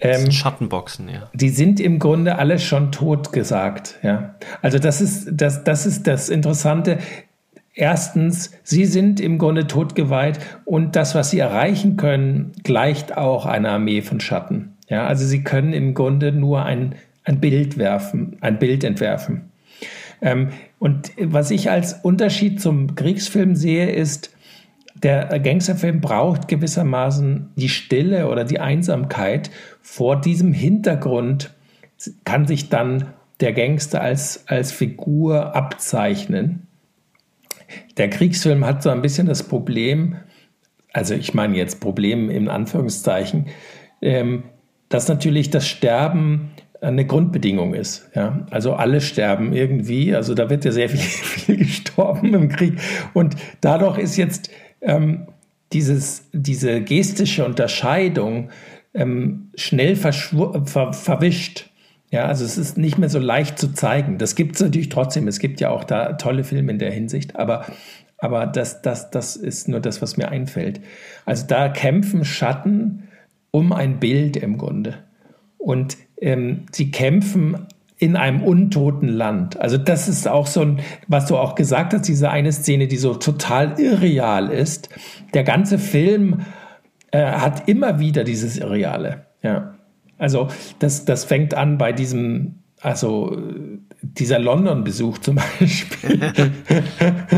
Ähm, 0.01 0.31
Schattenboxen, 0.31 1.09
ja. 1.09 1.31
Die 1.35 1.51
sind 1.51 1.81
im 1.81 1.99
Grunde 1.99 2.37
alle 2.39 2.59
schon 2.59 2.93
tot 2.93 3.33
gesagt, 3.33 3.99
ja. 4.03 4.35
Also 4.63 4.79
das 4.79 5.01
ist 5.01 5.31
das, 5.33 5.65
das 5.65 5.87
ist 5.87 6.07
das 6.07 6.29
Interessante. 6.29 6.99
Erstens, 7.75 8.53
sie 8.63 8.85
sind 8.85 9.21
im 9.21 9.39
Grunde 9.39 9.67
totgeweiht 9.67 10.39
und 10.65 10.95
das, 10.95 11.15
was 11.15 11.31
sie 11.31 11.41
erreichen 11.41 11.97
können, 11.97 12.53
gleicht 12.63 13.17
auch 13.17 13.47
einer 13.47 13.71
Armee 13.71 14.01
von 14.01 14.21
Schatten. 14.21 14.77
Ja, 14.89 15.07
also 15.07 15.27
sie 15.27 15.43
können 15.43 15.73
im 15.73 15.95
Grunde 15.95 16.31
nur 16.31 16.65
ein, 16.65 16.95
ein 17.25 17.41
Bild 17.41 17.77
werfen, 17.77 18.37
ein 18.41 18.59
Bild 18.59 18.85
entwerfen. 18.85 19.51
Ähm, 20.23 20.51
und 20.85 21.13
was 21.19 21.51
ich 21.51 21.71
als 21.71 21.95
Unterschied 21.95 22.61
zum 22.61 22.95
Kriegsfilm 22.95 23.57
sehe, 23.57 23.91
ist, 23.91 24.37
der 24.95 25.41
Gangsterfilm 25.41 26.03
braucht 26.03 26.47
gewissermaßen 26.47 27.53
die 27.57 27.71
Stille 27.71 28.29
oder 28.29 28.45
die 28.45 28.61
Einsamkeit. 28.61 29.51
Vor 29.81 30.21
diesem 30.21 30.53
Hintergrund 30.53 31.55
kann 32.27 32.47
sich 32.47 32.69
dann 32.69 33.15
der 33.41 33.55
Gangster 33.55 34.03
als, 34.03 34.47
als 34.47 34.73
Figur 34.73 35.57
abzeichnen. 35.57 36.67
Der 37.97 38.11
Kriegsfilm 38.11 38.67
hat 38.67 38.83
so 38.83 38.91
ein 38.91 39.01
bisschen 39.01 39.27
das 39.27 39.43
Problem, 39.45 40.17
also 40.93 41.15
ich 41.15 41.33
meine 41.33 41.57
jetzt 41.57 41.81
Problem 41.81 42.29
in 42.29 42.51
Anführungszeichen, 42.51 43.47
ähm, 44.03 44.43
dass 44.91 45.09
natürlich 45.09 45.49
das 45.49 45.67
Sterben 45.67 46.51
eine 46.85 47.07
Grundbedingung 47.07 47.75
ist. 47.75 48.11
Ja? 48.15 48.47
Also 48.51 48.75
alle 48.75 49.01
sterben 49.01 49.53
irgendwie. 49.53 50.15
Also 50.15 50.35
da 50.35 50.51
wird 50.51 50.65
ja 50.65 50.73
sehr 50.73 50.89
viel, 50.89 51.01
viel 51.01 51.57
gestorben 51.57 52.35
im 52.35 52.49
Krieg. 52.49 52.79
Und 53.13 53.37
dadurch 53.61 53.99
ist 53.99 54.17
jetzt 54.17 54.51
ähm, 54.81 55.27
dieses, 55.73 56.29
diese 56.33 56.81
gestische 56.83 57.45
Unterscheidung 57.45 58.51
ähm, 58.95 59.51
schnell 59.57 59.97
ver 59.97 60.13
verwischt. 60.13 61.71
Ja, 62.11 62.27
also 62.27 62.45
es 62.45 62.57
ist 62.59 62.79
nicht 62.79 62.97
mehr 62.97 63.09
so 63.09 63.19
leicht 63.19 63.59
zu 63.59 63.73
zeigen. 63.73 64.19
Das 64.19 64.37
gibt 64.37 64.55
es 64.55 64.63
natürlich 64.63 64.89
trotzdem. 64.89 65.27
Es 65.27 65.41
gibt 65.41 65.61
ja 65.61 65.71
auch 65.71 65.83
da 65.83 66.13
tolle 66.13 66.45
Filme 66.45 66.71
in 66.71 66.79
der 66.79 66.93
Hinsicht, 66.93 67.35
aber, 67.35 67.67
aber 68.19 68.47
das, 68.47 68.83
das, 68.83 69.11
das 69.11 69.35
ist 69.35 69.67
nur 69.67 69.81
das, 69.81 70.01
was 70.01 70.17
mir 70.17 70.29
einfällt. 70.29 70.81
Also 71.25 71.45
da 71.49 71.69
kämpfen 71.69 72.25
Schatten 72.25 73.09
um 73.51 73.73
ein 73.73 73.99
Bild 73.99 74.37
im 74.37 74.59
Grunde. 74.59 74.95
Und 75.59 75.97
ähm, 76.25 76.63
sie 76.73 76.91
kämpfen 76.91 77.67
in 77.99 78.17
einem 78.17 78.43
untoten 78.43 79.09
Land. 79.09 79.61
Also 79.61 79.79
das 79.79 80.09
ist 80.09 80.27
auch 80.27 80.47
so 80.47 80.63
ein, 80.63 80.81
was 81.07 81.27
du 81.27 81.37
auch 81.37 81.55
gesagt 81.55 81.95
hast, 81.95 82.09
diese 82.09 82.31
eine 82.31 82.53
Szene, 82.53 82.89
die 82.89 82.97
so 82.97 83.15
total 83.15 83.79
irreal 83.79 84.51
ist. 84.51 84.89
Der 85.33 85.45
ganze 85.45 85.79
Film 85.79 86.41
äh, 87.13 87.25
hat 87.25 87.69
immer 87.69 88.01
wieder 88.01 88.25
dieses 88.25 88.59
Irreale. 88.59 89.27
Ja. 89.43 89.75
Also 90.19 90.49
das, 90.79 91.05
das 91.05 91.25
fängt 91.25 91.55
an 91.55 91.79
bei 91.79 91.93
diesem, 91.93 92.57
also 92.81 93.37
dieser 94.03 94.39
London-Besuch 94.39 95.19
zum 95.19 95.37
Beispiel. 95.61 96.53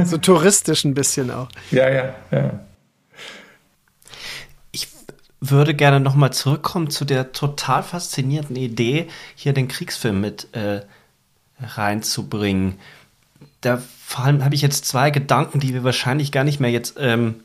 so 0.05 0.17
touristisch 0.17 0.85
ein 0.85 0.95
bisschen 0.95 1.31
auch. 1.31 1.49
Ja, 1.71 1.91
ja, 1.91 2.15
ja. 2.31 2.61
Würde 5.49 5.75
gerne 5.75 6.01
nochmal 6.01 6.33
zurückkommen 6.33 6.91
zu 6.91 7.05
der 7.05 7.33
total 7.33 7.83
faszinierenden 7.83 8.57
Idee, 8.57 9.09
hier 9.35 9.53
den 9.53 9.69
Kriegsfilm 9.69 10.21
mit 10.21 10.49
äh, 10.53 10.83
reinzubringen. 11.61 12.79
Da 13.61 13.81
vor 14.05 14.25
allem 14.25 14.45
habe 14.45 14.55
ich 14.55 14.63
jetzt 14.63 14.87
zwei 14.87 15.11
Gedanken, 15.11 15.61
die 15.61 15.75
wir 15.75 15.85
wahrscheinlich 15.85 16.33
gar 16.33 16.45
nicht 16.45 16.61
mehr 16.61 16.71
jetzt 16.71 16.97
ähm, 16.99 17.37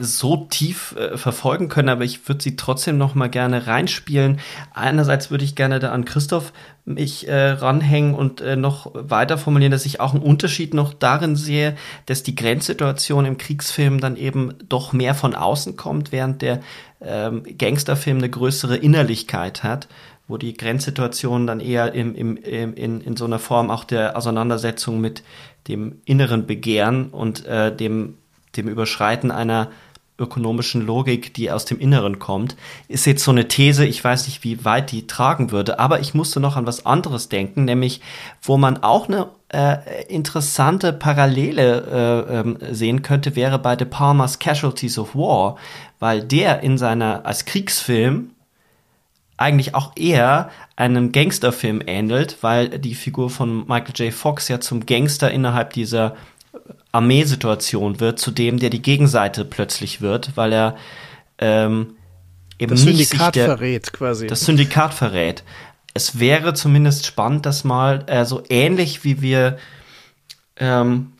so 0.00 0.48
tief 0.50 0.96
äh, 0.96 1.16
verfolgen 1.16 1.68
können, 1.68 1.88
aber 1.88 2.04
ich 2.04 2.28
würde 2.28 2.42
sie 2.42 2.56
trotzdem 2.56 2.98
noch 2.98 3.14
mal 3.14 3.28
gerne 3.28 3.66
reinspielen. 3.66 4.40
Einerseits 4.74 5.30
würde 5.30 5.44
ich 5.44 5.54
gerne 5.54 5.78
da 5.78 5.92
an 5.92 6.04
Christoph 6.04 6.52
mich 6.84 7.28
äh, 7.28 7.50
ranhängen 7.50 8.14
und 8.14 8.40
äh, 8.40 8.56
noch 8.56 8.90
weiter 8.94 9.38
formulieren, 9.38 9.70
dass 9.70 9.86
ich 9.86 10.00
auch 10.00 10.12
einen 10.12 10.22
Unterschied 10.22 10.74
noch 10.74 10.92
darin 10.92 11.36
sehe, 11.36 11.76
dass 12.06 12.22
die 12.22 12.34
Grenzsituation 12.34 13.24
im 13.24 13.38
Kriegsfilm 13.38 14.00
dann 14.00 14.16
eben 14.16 14.54
doch 14.68 14.92
mehr 14.92 15.14
von 15.14 15.34
außen 15.34 15.76
kommt, 15.76 16.10
während 16.10 16.42
der 16.42 16.60
ähm, 17.00 17.44
Gangsterfilm 17.56 18.18
eine 18.18 18.30
größere 18.30 18.76
Innerlichkeit 18.76 19.62
hat 19.62 19.88
wo 20.30 20.36
die 20.36 20.56
Grenzsituation 20.56 21.48
dann 21.48 21.58
eher 21.58 21.92
im, 21.92 22.14
im, 22.14 22.36
im, 22.36 22.74
in, 22.74 23.00
in 23.00 23.16
so 23.16 23.24
einer 23.24 23.40
Form 23.40 23.68
auch 23.68 23.82
der 23.82 24.16
Auseinandersetzung 24.16 25.00
mit 25.00 25.24
dem 25.66 26.00
inneren 26.04 26.46
Begehren 26.46 27.10
und 27.10 27.44
äh, 27.46 27.74
dem 27.74 28.14
dem 28.56 28.68
Überschreiten 28.68 29.30
einer 29.30 29.70
ökonomischen 30.20 30.86
Logik, 30.86 31.34
die 31.34 31.50
aus 31.50 31.64
dem 31.64 31.80
Inneren 31.80 32.18
kommt, 32.18 32.56
ist 32.88 33.06
jetzt 33.06 33.24
so 33.24 33.30
eine 33.30 33.48
These, 33.48 33.86
ich 33.86 34.04
weiß 34.04 34.26
nicht, 34.26 34.44
wie 34.44 34.64
weit 34.64 34.92
die 34.92 35.06
tragen 35.06 35.50
würde, 35.50 35.78
aber 35.78 36.00
ich 36.00 36.14
musste 36.14 36.38
noch 36.40 36.56
an 36.56 36.66
was 36.66 36.84
anderes 36.86 37.28
denken, 37.28 37.64
nämlich 37.64 38.02
wo 38.42 38.58
man 38.58 38.82
auch 38.82 39.08
eine 39.08 39.28
äh, 39.48 40.04
interessante 40.08 40.92
Parallele 40.92 42.26
äh, 42.28 42.38
ähm, 42.38 42.58
sehen 42.70 43.02
könnte, 43.02 43.34
wäre 43.34 43.58
bei 43.58 43.74
De 43.74 43.86
Palmas 43.86 44.38
Casualties 44.38 44.98
of 44.98 45.14
War, 45.14 45.56
weil 45.98 46.22
der 46.22 46.60
in 46.60 46.78
seiner 46.78 47.24
als 47.24 47.46
Kriegsfilm 47.46 48.30
eigentlich 49.38 49.74
auch 49.74 49.92
eher 49.96 50.50
einem 50.76 51.12
Gangsterfilm 51.12 51.82
ähnelt, 51.86 52.36
weil 52.42 52.68
die 52.68 52.94
Figur 52.94 53.30
von 53.30 53.66
Michael 53.66 53.94
J. 53.96 54.12
Fox 54.12 54.48
ja 54.48 54.60
zum 54.60 54.84
Gangster 54.84 55.30
innerhalb 55.30 55.72
dieser 55.72 56.14
Armeesituation 56.92 58.00
wird, 58.00 58.18
zu 58.18 58.30
dem, 58.30 58.58
der 58.58 58.70
die 58.70 58.82
Gegenseite 58.82 59.44
plötzlich 59.44 60.00
wird, 60.00 60.36
weil 60.36 60.52
er 60.52 60.76
ähm, 61.38 61.94
eben 62.58 62.70
das 62.72 62.84
nicht 62.84 63.08
Syndikat 63.08 63.36
der, 63.36 63.46
verrät 63.46 63.92
quasi. 63.92 64.26
Das 64.26 64.40
Syndikat 64.40 64.94
verrät. 64.94 65.44
Es 65.94 66.18
wäre 66.18 66.54
zumindest 66.54 67.06
spannend, 67.06 67.46
das 67.46 67.64
mal 67.64 68.04
äh, 68.06 68.24
so 68.24 68.42
ähnlich 68.48 69.04
wie 69.04 69.22
wir 69.22 69.58
ähm, 70.56 71.12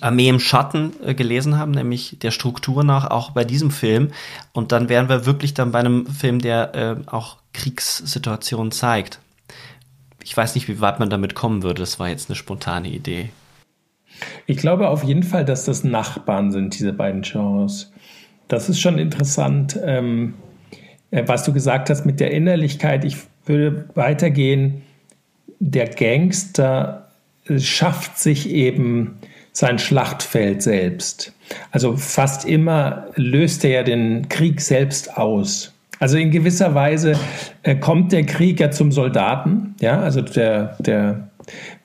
Armee 0.00 0.28
im 0.28 0.40
Schatten 0.40 0.92
äh, 1.04 1.14
gelesen 1.14 1.58
haben, 1.58 1.70
nämlich 1.70 2.18
der 2.20 2.30
Struktur 2.30 2.84
nach 2.84 3.10
auch 3.10 3.30
bei 3.30 3.44
diesem 3.44 3.70
Film. 3.70 4.10
Und 4.52 4.72
dann 4.72 4.88
wären 4.88 5.08
wir 5.08 5.26
wirklich 5.26 5.54
dann 5.54 5.72
bei 5.72 5.80
einem 5.80 6.06
Film, 6.06 6.40
der 6.40 6.74
äh, 6.74 6.96
auch 7.06 7.38
Kriegssituationen 7.52 8.72
zeigt. 8.72 9.20
Ich 10.22 10.36
weiß 10.36 10.54
nicht, 10.54 10.68
wie 10.68 10.80
weit 10.80 11.00
man 11.00 11.10
damit 11.10 11.34
kommen 11.34 11.62
würde. 11.62 11.80
Das 11.80 11.98
war 11.98 12.08
jetzt 12.08 12.28
eine 12.28 12.36
spontane 12.36 12.88
Idee. 12.88 13.30
Ich 14.46 14.56
glaube 14.56 14.88
auf 14.88 15.02
jeden 15.04 15.22
Fall, 15.22 15.44
dass 15.44 15.64
das 15.64 15.84
Nachbarn 15.84 16.52
sind, 16.52 16.78
diese 16.78 16.92
beiden 16.92 17.22
Genres. 17.22 17.92
Das 18.48 18.68
ist 18.68 18.80
schon 18.80 18.98
interessant, 18.98 19.78
ähm, 19.84 20.34
äh, 21.10 21.22
was 21.26 21.44
du 21.44 21.52
gesagt 21.52 21.90
hast 21.90 22.04
mit 22.04 22.20
der 22.20 22.30
Innerlichkeit. 22.30 23.04
Ich 23.04 23.18
würde 23.46 23.88
weitergehen. 23.94 24.82
Der 25.60 25.88
Gangster 25.88 27.08
äh, 27.46 27.58
schafft 27.58 28.18
sich 28.18 28.50
eben 28.50 29.18
sein 29.52 29.78
Schlachtfeld 29.78 30.62
selbst. 30.62 31.32
Also 31.70 31.96
fast 31.96 32.44
immer 32.44 33.06
löst 33.14 33.64
er 33.64 33.70
ja 33.70 33.82
den 33.84 34.28
Krieg 34.28 34.60
selbst 34.60 35.16
aus. 35.16 35.72
Also 36.00 36.18
in 36.18 36.32
gewisser 36.32 36.74
Weise 36.74 37.16
äh, 37.62 37.76
kommt 37.76 38.12
der 38.12 38.26
Krieg 38.26 38.58
ja 38.58 38.70
zum 38.70 38.90
Soldaten, 38.90 39.76
ja, 39.80 40.00
also 40.00 40.20
der, 40.22 40.76
der 40.80 41.28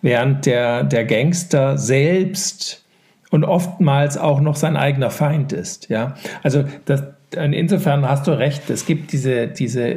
während 0.01 0.45
der, 0.45 0.83
der 0.83 1.05
Gangster 1.05 1.77
selbst 1.77 2.85
und 3.31 3.43
oftmals 3.43 4.17
auch 4.17 4.41
noch 4.41 4.55
sein 4.55 4.75
eigener 4.75 5.11
Feind 5.11 5.53
ist. 5.53 5.89
Ja? 5.89 6.15
Also 6.43 6.65
das, 6.85 7.03
insofern 7.35 8.07
hast 8.07 8.25
du 8.27 8.31
recht, 8.31 8.69
es 8.69 8.85
gibt 8.85 9.11
diese, 9.11 9.47
diese, 9.47 9.95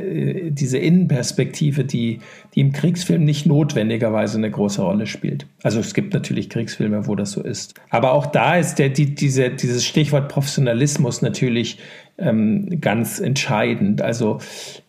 diese 0.51 0.78
Innenperspektive, 0.78 1.84
die, 1.84 2.20
die 2.55 2.60
im 2.60 2.72
Kriegsfilm 2.72 3.24
nicht 3.24 3.47
notwendigerweise 3.47 4.36
eine 4.36 4.51
große 4.51 4.82
Rolle 4.82 5.06
spielt. 5.06 5.47
Also 5.62 5.80
es 5.80 5.94
gibt 5.94 6.12
natürlich 6.12 6.51
Kriegsfilme, 6.51 7.06
wo 7.06 7.14
das 7.14 7.32
so 7.32 7.43
ist. 7.43 7.74
Aber 7.90 8.12
auch 8.12 8.26
da 8.26 8.56
ist 8.56 8.78
der, 8.78 8.90
die, 8.90 9.14
diese, 9.14 9.51
dieses 9.51 9.84
Stichwort 9.84 10.28
Professionalismus 10.28 11.22
natürlich 11.22 11.78
ähm, 12.18 12.80
ganz 12.80 13.18
entscheidend. 13.18 14.02
Also 14.02 14.39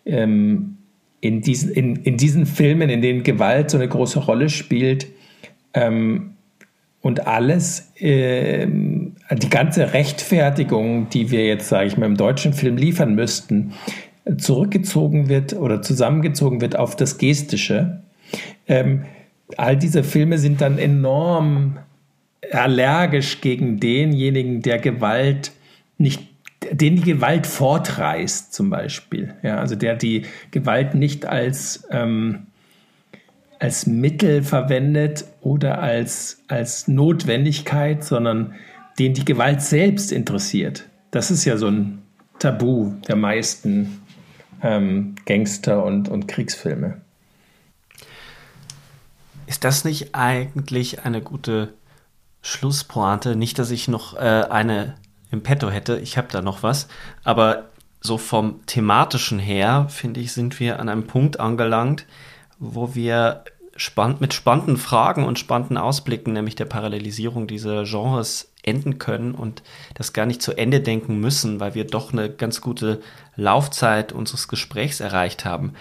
ähm, 0.06 0.73
in 1.24 1.40
diesen, 1.40 1.72
in, 1.72 1.96
in 1.96 2.18
diesen 2.18 2.46
Filmen, 2.46 2.90
in 2.90 3.02
denen 3.02 3.24
Gewalt 3.24 3.70
so 3.70 3.78
eine 3.78 3.88
große 3.88 4.20
Rolle 4.20 4.50
spielt 4.50 5.08
ähm, 5.74 6.32
und 7.00 7.28
alles, 7.28 7.94
äh, 7.96 8.68
die 8.68 9.50
ganze 9.50 9.94
Rechtfertigung, 9.94 11.08
die 11.10 11.32
wir 11.32 11.48
jetzt, 11.48 11.70
sage 11.70 11.88
ich 11.88 11.98
mal, 11.98 12.08
im 12.08 12.18
deutschen 12.18 12.52
Film 12.52 12.76
liefern 12.76 13.16
müssten, 13.16 13.72
zurückgezogen 14.38 15.30
wird 15.30 15.54
oder 15.54 15.82
zusammengezogen 15.82 16.60
wird 16.60 16.78
auf 16.78 16.98
das 16.98 17.18
Gestische. 17.18 18.02
Ähm, 18.68 19.06
all 19.56 19.78
diese 19.78 20.04
Filme 20.04 20.38
sind 20.40 20.60
dann 20.60 20.78
enorm 20.78 21.80
allergisch 22.52 23.40
gegen 23.40 23.80
denjenigen, 23.80 24.62
der 24.62 24.78
Gewalt 24.78 25.54
nicht 25.98 26.33
den 26.72 26.98
die 26.98 27.02
Gewalt 27.02 27.48
fortreißt, 27.48 28.54
zum 28.54 28.70
Beispiel. 28.70 29.34
Ja, 29.44 29.60
also 29.60 29.76
der 29.76 29.96
die 29.96 30.26
Gewalt 30.52 30.96
nicht 30.96 31.26
als, 31.26 31.88
ähm, 31.92 32.48
als 33.60 33.88
Mittel 33.88 34.44
verwendet 34.44 35.26
oder 35.42 35.82
als, 35.82 36.44
als 36.48 36.88
Notwendigkeit, 36.88 38.04
sondern 38.04 38.56
den 39.00 39.14
die 39.14 39.26
Gewalt 39.26 39.62
selbst 39.62 40.12
interessiert. 40.12 40.88
Das 41.12 41.32
ist 41.32 41.46
ja 41.46 41.58
so 41.58 41.68
ein 41.68 42.02
Tabu 42.40 42.94
der 43.08 43.16
meisten 43.16 44.02
ähm, 44.62 45.16
Gangster- 45.26 45.84
und, 45.84 46.10
und 46.10 46.28
Kriegsfilme. 46.28 47.02
Ist 49.46 49.64
das 49.64 49.86
nicht 49.86 50.16
eigentlich 50.16 51.06
eine 51.06 51.22
gute 51.22 51.74
Schlusspointe? 52.42 53.36
Nicht, 53.36 53.60
dass 53.60 53.72
ich 53.72 53.88
noch 53.88 54.16
äh, 54.16 54.20
eine 54.20 54.96
im 55.34 55.44
Petto 55.44 55.70
hätte. 55.70 56.00
Ich 56.00 56.18
habe 56.18 56.28
da 56.32 56.42
noch 56.42 56.64
was. 56.64 56.88
Aber 57.24 57.66
so 58.00 58.18
vom 58.18 58.66
thematischen 58.66 59.40
her, 59.40 59.88
finde 59.90 60.22
ich, 60.22 60.32
sind 60.32 60.60
wir 60.60 60.80
an 60.80 60.88
einem 60.88 61.08
Punkt 61.08 61.40
angelangt, 61.40 62.06
wo 62.60 62.96
wir 62.96 63.44
spann 63.76 64.18
mit 64.20 64.34
spannenden 64.34 64.78
Fragen 64.78 65.26
und 65.26 65.40
spannenden 65.40 65.78
Ausblicken, 65.78 66.34
nämlich 66.34 66.56
der 66.56 66.66
Parallelisierung 66.66 67.48
dieser 67.48 67.84
Genres, 67.84 68.52
enden 68.62 68.98
können 68.98 69.36
und 69.36 69.62
das 69.94 70.14
gar 70.14 70.26
nicht 70.26 70.42
zu 70.42 70.54
Ende 70.58 70.80
denken 70.80 71.20
müssen, 71.20 71.60
weil 71.60 71.76
wir 71.76 71.86
doch 71.86 72.14
eine 72.14 72.30
ganz 72.30 72.62
gute 72.62 73.02
Laufzeit 73.36 74.14
unseres 74.14 74.48
Gesprächs 74.48 75.02
erreicht 75.02 75.44
haben. 75.44 75.74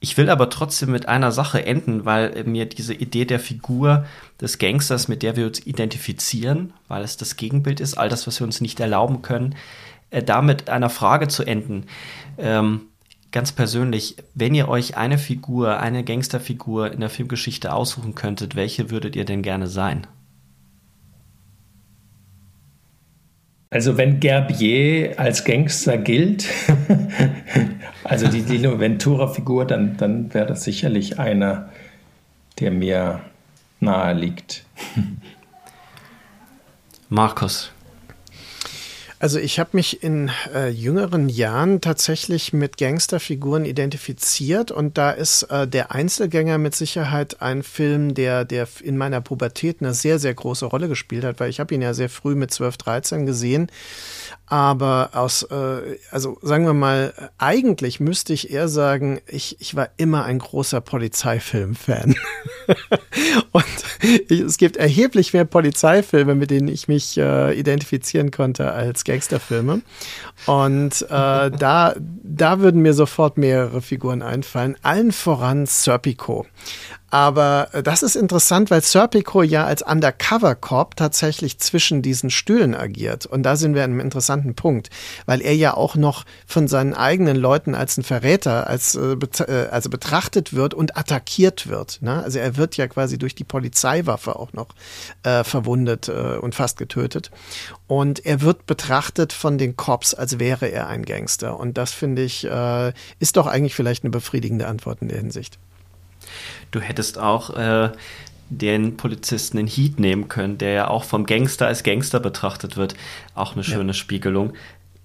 Ich 0.00 0.16
will 0.16 0.30
aber 0.30 0.48
trotzdem 0.48 0.92
mit 0.92 1.08
einer 1.08 1.32
Sache 1.32 1.66
enden, 1.66 2.04
weil 2.04 2.44
mir 2.44 2.66
diese 2.66 2.94
Idee 2.94 3.24
der 3.24 3.40
Figur 3.40 4.06
des 4.40 4.58
Gangsters, 4.58 5.08
mit 5.08 5.22
der 5.22 5.34
wir 5.34 5.46
uns 5.46 5.66
identifizieren, 5.66 6.72
weil 6.86 7.02
es 7.02 7.16
das 7.16 7.36
Gegenbild 7.36 7.80
ist, 7.80 7.94
all 7.94 8.08
das, 8.08 8.26
was 8.26 8.40
wir 8.40 8.46
uns 8.46 8.60
nicht 8.60 8.78
erlauben 8.78 9.22
können, 9.22 9.56
äh, 10.10 10.22
damit 10.22 10.70
einer 10.70 10.90
Frage 10.90 11.26
zu 11.26 11.42
enden. 11.42 11.86
Ähm, 12.38 12.82
ganz 13.32 13.50
persönlich, 13.50 14.16
wenn 14.34 14.54
ihr 14.54 14.68
euch 14.68 14.96
eine 14.96 15.18
Figur, 15.18 15.80
eine 15.80 16.04
Gangsterfigur 16.04 16.92
in 16.92 17.00
der 17.00 17.10
Filmgeschichte 17.10 17.72
aussuchen 17.72 18.14
könntet, 18.14 18.54
welche 18.54 18.90
würdet 18.90 19.16
ihr 19.16 19.24
denn 19.24 19.42
gerne 19.42 19.66
sein? 19.66 20.06
Also 23.70 23.98
wenn 23.98 24.18
Gerbier 24.18 25.18
als 25.18 25.44
Gangster 25.44 25.98
gilt, 25.98 26.46
also 28.04 28.26
die 28.28 28.42
Dino 28.42 28.80
Ventura-Figur, 28.80 29.66
dann, 29.66 29.98
dann 29.98 30.32
wäre 30.32 30.46
das 30.46 30.64
sicherlich 30.64 31.18
einer, 31.18 31.68
der 32.60 32.70
mir 32.70 33.20
nahe 33.80 34.14
liegt. 34.14 34.64
Markus. 37.10 37.70
Also 39.20 39.38
ich 39.40 39.58
habe 39.58 39.70
mich 39.72 40.02
in 40.04 40.30
äh, 40.54 40.68
jüngeren 40.68 41.28
Jahren 41.28 41.80
tatsächlich 41.80 42.52
mit 42.52 42.76
Gangsterfiguren 42.78 43.64
identifiziert 43.64 44.70
und 44.70 44.96
da 44.96 45.10
ist 45.10 45.42
äh, 45.44 45.66
der 45.66 45.90
Einzelgänger 45.92 46.58
mit 46.58 46.76
Sicherheit 46.76 47.42
ein 47.42 47.64
Film, 47.64 48.14
der, 48.14 48.44
der 48.44 48.68
in 48.82 48.96
meiner 48.96 49.20
Pubertät 49.20 49.78
eine 49.80 49.92
sehr, 49.92 50.20
sehr 50.20 50.34
große 50.34 50.66
Rolle 50.66 50.88
gespielt 50.88 51.24
hat, 51.24 51.40
weil 51.40 51.50
ich 51.50 51.58
habe 51.58 51.74
ihn 51.74 51.82
ja 51.82 51.94
sehr 51.94 52.08
früh 52.08 52.36
mit 52.36 52.52
12, 52.52 52.76
13 52.76 53.26
gesehen 53.26 53.70
aber 54.50 55.10
aus, 55.12 55.42
äh, 55.42 55.98
also 56.10 56.38
sagen 56.40 56.64
wir 56.64 56.72
mal, 56.72 57.12
eigentlich 57.36 58.00
müsste 58.00 58.32
ich 58.32 58.50
eher 58.50 58.68
sagen, 58.68 59.20
ich, 59.26 59.60
ich 59.60 59.74
war 59.74 59.90
immer 59.98 60.24
ein 60.24 60.38
großer 60.38 60.80
Polizeifilm-Fan. 60.80 62.14
und 63.52 63.64
ich, 64.28 64.40
es 64.40 64.56
gibt 64.56 64.78
erheblich 64.78 65.34
mehr 65.34 65.44
Polizeifilme, 65.44 66.34
mit 66.34 66.50
denen 66.50 66.68
ich 66.68 66.88
mich 66.88 67.18
äh, 67.18 67.58
identifizieren 67.58 68.30
konnte 68.30 68.72
als 68.72 69.04
Gangsterfilme. 69.08 69.82
Und 70.46 71.02
äh, 71.02 71.50
da, 71.50 71.94
da 71.98 72.60
würden 72.60 72.82
mir 72.82 72.94
sofort 72.94 73.38
mehrere 73.38 73.80
Figuren 73.80 74.22
einfallen, 74.22 74.76
allen 74.82 75.12
voran 75.12 75.66
Serpico. 75.66 76.46
Aber 77.10 77.68
äh, 77.72 77.82
das 77.82 78.02
ist 78.02 78.16
interessant, 78.16 78.70
weil 78.70 78.82
Serpico 78.82 79.42
ja 79.42 79.64
als 79.64 79.82
Undercover 79.82 80.54
Cop 80.54 80.96
tatsächlich 80.96 81.58
zwischen 81.58 82.02
diesen 82.02 82.30
Stühlen 82.30 82.74
agiert. 82.74 83.24
Und 83.24 83.42
da 83.44 83.56
sind 83.56 83.74
wir 83.74 83.84
an 83.84 83.92
einem 83.92 84.00
interessanten 84.00 84.54
Punkt, 84.54 84.90
weil 85.26 85.40
er 85.40 85.54
ja 85.54 85.74
auch 85.74 85.94
noch 85.94 86.24
von 86.46 86.68
seinen 86.68 86.94
eigenen 86.94 87.36
Leuten 87.36 87.74
als 87.74 87.96
ein 87.96 88.02
Verräter, 88.02 88.66
als, 88.66 88.94
äh, 88.94 89.16
äh, 89.44 89.68
also 89.68 89.88
betrachtet 89.88 90.52
wird 90.52 90.74
und 90.74 90.96
attackiert 90.98 91.68
wird. 91.68 92.02
Ne? 92.02 92.22
Also 92.22 92.38
er 92.38 92.56
wird 92.56 92.76
ja 92.76 92.86
quasi 92.88 93.16
durch 93.16 93.34
die 93.34 93.44
Polizeiwaffe 93.44 94.36
auch 94.36 94.52
noch 94.52 94.68
äh, 95.22 95.44
verwundet 95.44 96.08
äh, 96.08 96.36
und 96.36 96.54
fast 96.54 96.76
getötet. 96.76 97.30
Und 97.86 98.26
er 98.26 98.42
wird 98.42 98.66
betrachtet 98.66 99.32
von 99.32 99.56
den 99.56 99.76
Cops, 99.76 100.12
als 100.12 100.38
wäre 100.38 100.66
er 100.66 100.88
ein 100.88 101.04
Gangster. 101.04 101.58
Und 101.58 101.78
das 101.78 101.92
finde 101.92 102.22
ich, 102.22 102.44
äh, 102.44 102.92
ist 103.18 103.38
doch 103.38 103.46
eigentlich 103.46 103.74
vielleicht 103.74 104.04
eine 104.04 104.10
befriedigende 104.10 104.66
Antwort 104.66 105.00
in 105.00 105.08
der 105.08 105.18
Hinsicht. 105.18 105.58
Du 106.70 106.80
hättest 106.80 107.18
auch 107.18 107.56
äh, 107.56 107.90
den 108.50 108.96
Polizisten 108.96 109.58
in 109.58 109.66
Heat 109.66 109.98
nehmen 109.98 110.28
können, 110.28 110.58
der 110.58 110.72
ja 110.72 110.88
auch 110.88 111.04
vom 111.04 111.26
Gangster 111.26 111.66
als 111.66 111.82
Gangster 111.82 112.20
betrachtet 112.20 112.76
wird. 112.76 112.94
Auch 113.34 113.54
eine 113.54 113.64
schöne 113.64 113.88
ja. 113.88 113.94
Spiegelung. 113.94 114.54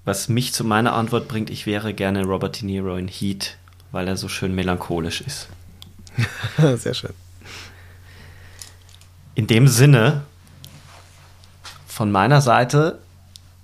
Was 0.05 0.29
mich 0.29 0.53
zu 0.53 0.63
meiner 0.63 0.93
Antwort 0.93 1.27
bringt, 1.27 1.49
ich 1.49 1.65
wäre 1.65 1.93
gerne 1.93 2.23
Robert 2.23 2.61
De 2.61 2.65
Niro 2.65 2.95
in 2.95 3.07
Heat, 3.07 3.57
weil 3.91 4.07
er 4.07 4.17
so 4.17 4.27
schön 4.27 4.53
melancholisch 4.53 5.21
ist. 5.21 5.47
Sehr 6.77 6.93
schön. 6.93 7.13
In 9.35 9.47
dem 9.47 9.67
Sinne, 9.67 10.23
von 11.87 12.11
meiner 12.11 12.41
Seite, 12.41 12.99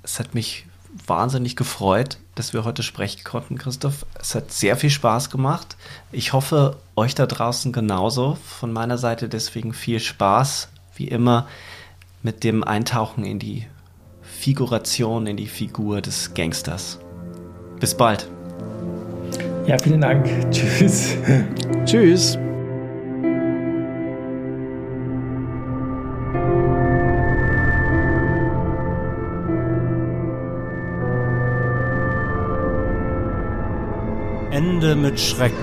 es 0.03 0.19
hat 0.19 0.33
mich 0.33 0.65
wahnsinnig 1.05 1.55
gefreut, 1.55 2.17
dass 2.39 2.53
wir 2.53 2.63
heute 2.63 2.83
sprechen 2.83 3.25
konnten, 3.25 3.57
Christoph. 3.57 4.05
Es 4.17 4.33
hat 4.33 4.49
sehr 4.49 4.77
viel 4.77 4.89
Spaß 4.89 5.29
gemacht. 5.29 5.75
Ich 6.13 6.31
hoffe, 6.31 6.77
euch 6.95 7.13
da 7.13 7.25
draußen 7.25 7.73
genauso. 7.73 8.37
Von 8.45 8.71
meiner 8.71 8.97
Seite 8.97 9.27
deswegen 9.27 9.73
viel 9.73 9.99
Spaß, 9.99 10.69
wie 10.95 11.09
immer, 11.09 11.47
mit 12.23 12.45
dem 12.45 12.63
Eintauchen 12.63 13.25
in 13.25 13.39
die 13.39 13.67
Figuration, 14.21 15.27
in 15.27 15.35
die 15.35 15.47
Figur 15.47 15.99
des 15.99 16.33
Gangsters. 16.33 16.99
Bis 17.81 17.93
bald. 17.93 18.29
Ja, 19.67 19.77
vielen 19.77 19.99
Dank. 19.99 20.25
Tschüss. 20.51 21.17
Tschüss. 21.83 22.39
Ende 34.79 34.95
mit 34.95 35.19
Schrecken. 35.19 35.57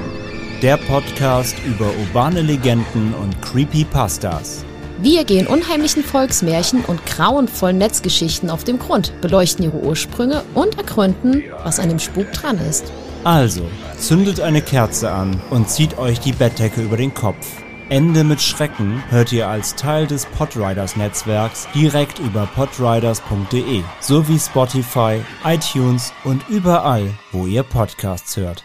Der 0.61 0.77
Podcast 0.77 1.57
über 1.65 1.87
urbane 1.87 2.43
Legenden 2.43 3.15
und 3.15 3.41
Creepypastas. 3.41 4.63
Wir 4.99 5.25
gehen 5.25 5.47
unheimlichen 5.47 6.05
Volksmärchen 6.05 6.85
und 6.85 7.07
grauenvollen 7.07 7.79
Netzgeschichten 7.79 8.51
auf 8.51 8.65
den 8.65 8.79
Grund, 8.79 9.19
beleuchten 9.23 9.65
ihre 9.65 9.79
Ursprünge 9.79 10.43
und 10.53 10.77
ergründen, 10.77 11.45
was 11.65 11.81
an 11.81 11.89
dem 11.89 11.99
Spuk 11.99 12.31
dran 12.33 12.59
ist. 12.59 12.93
Also, 13.25 13.63
zündet 13.97 14.43
eine 14.43 14.61
Kerze 14.61 15.11
an 15.11 15.41
und 15.49 15.71
zieht 15.71 15.97
euch 15.97 16.21
die 16.21 16.33
Bettdecke 16.33 16.83
über 16.83 16.99
den 16.99 17.15
Kopf. 17.15 17.47
Ende 17.89 18.23
mit 18.23 18.43
Schrecken 18.43 19.03
hört 19.09 19.33
ihr 19.33 19.49
als 19.49 19.77
Teil 19.77 20.07
des 20.07 20.27
Podriders 20.27 20.95
Netzwerks 20.97 21.69
direkt 21.75 22.19
über 22.19 22.47
podriders.de 22.55 23.83
sowie 23.99 24.39
Spotify, 24.39 25.23
iTunes 25.43 26.13
und 26.25 26.47
überall, 26.51 27.15
wo 27.33 27.47
ihr 27.47 27.63
Podcasts 27.63 28.37
hört. 28.37 28.63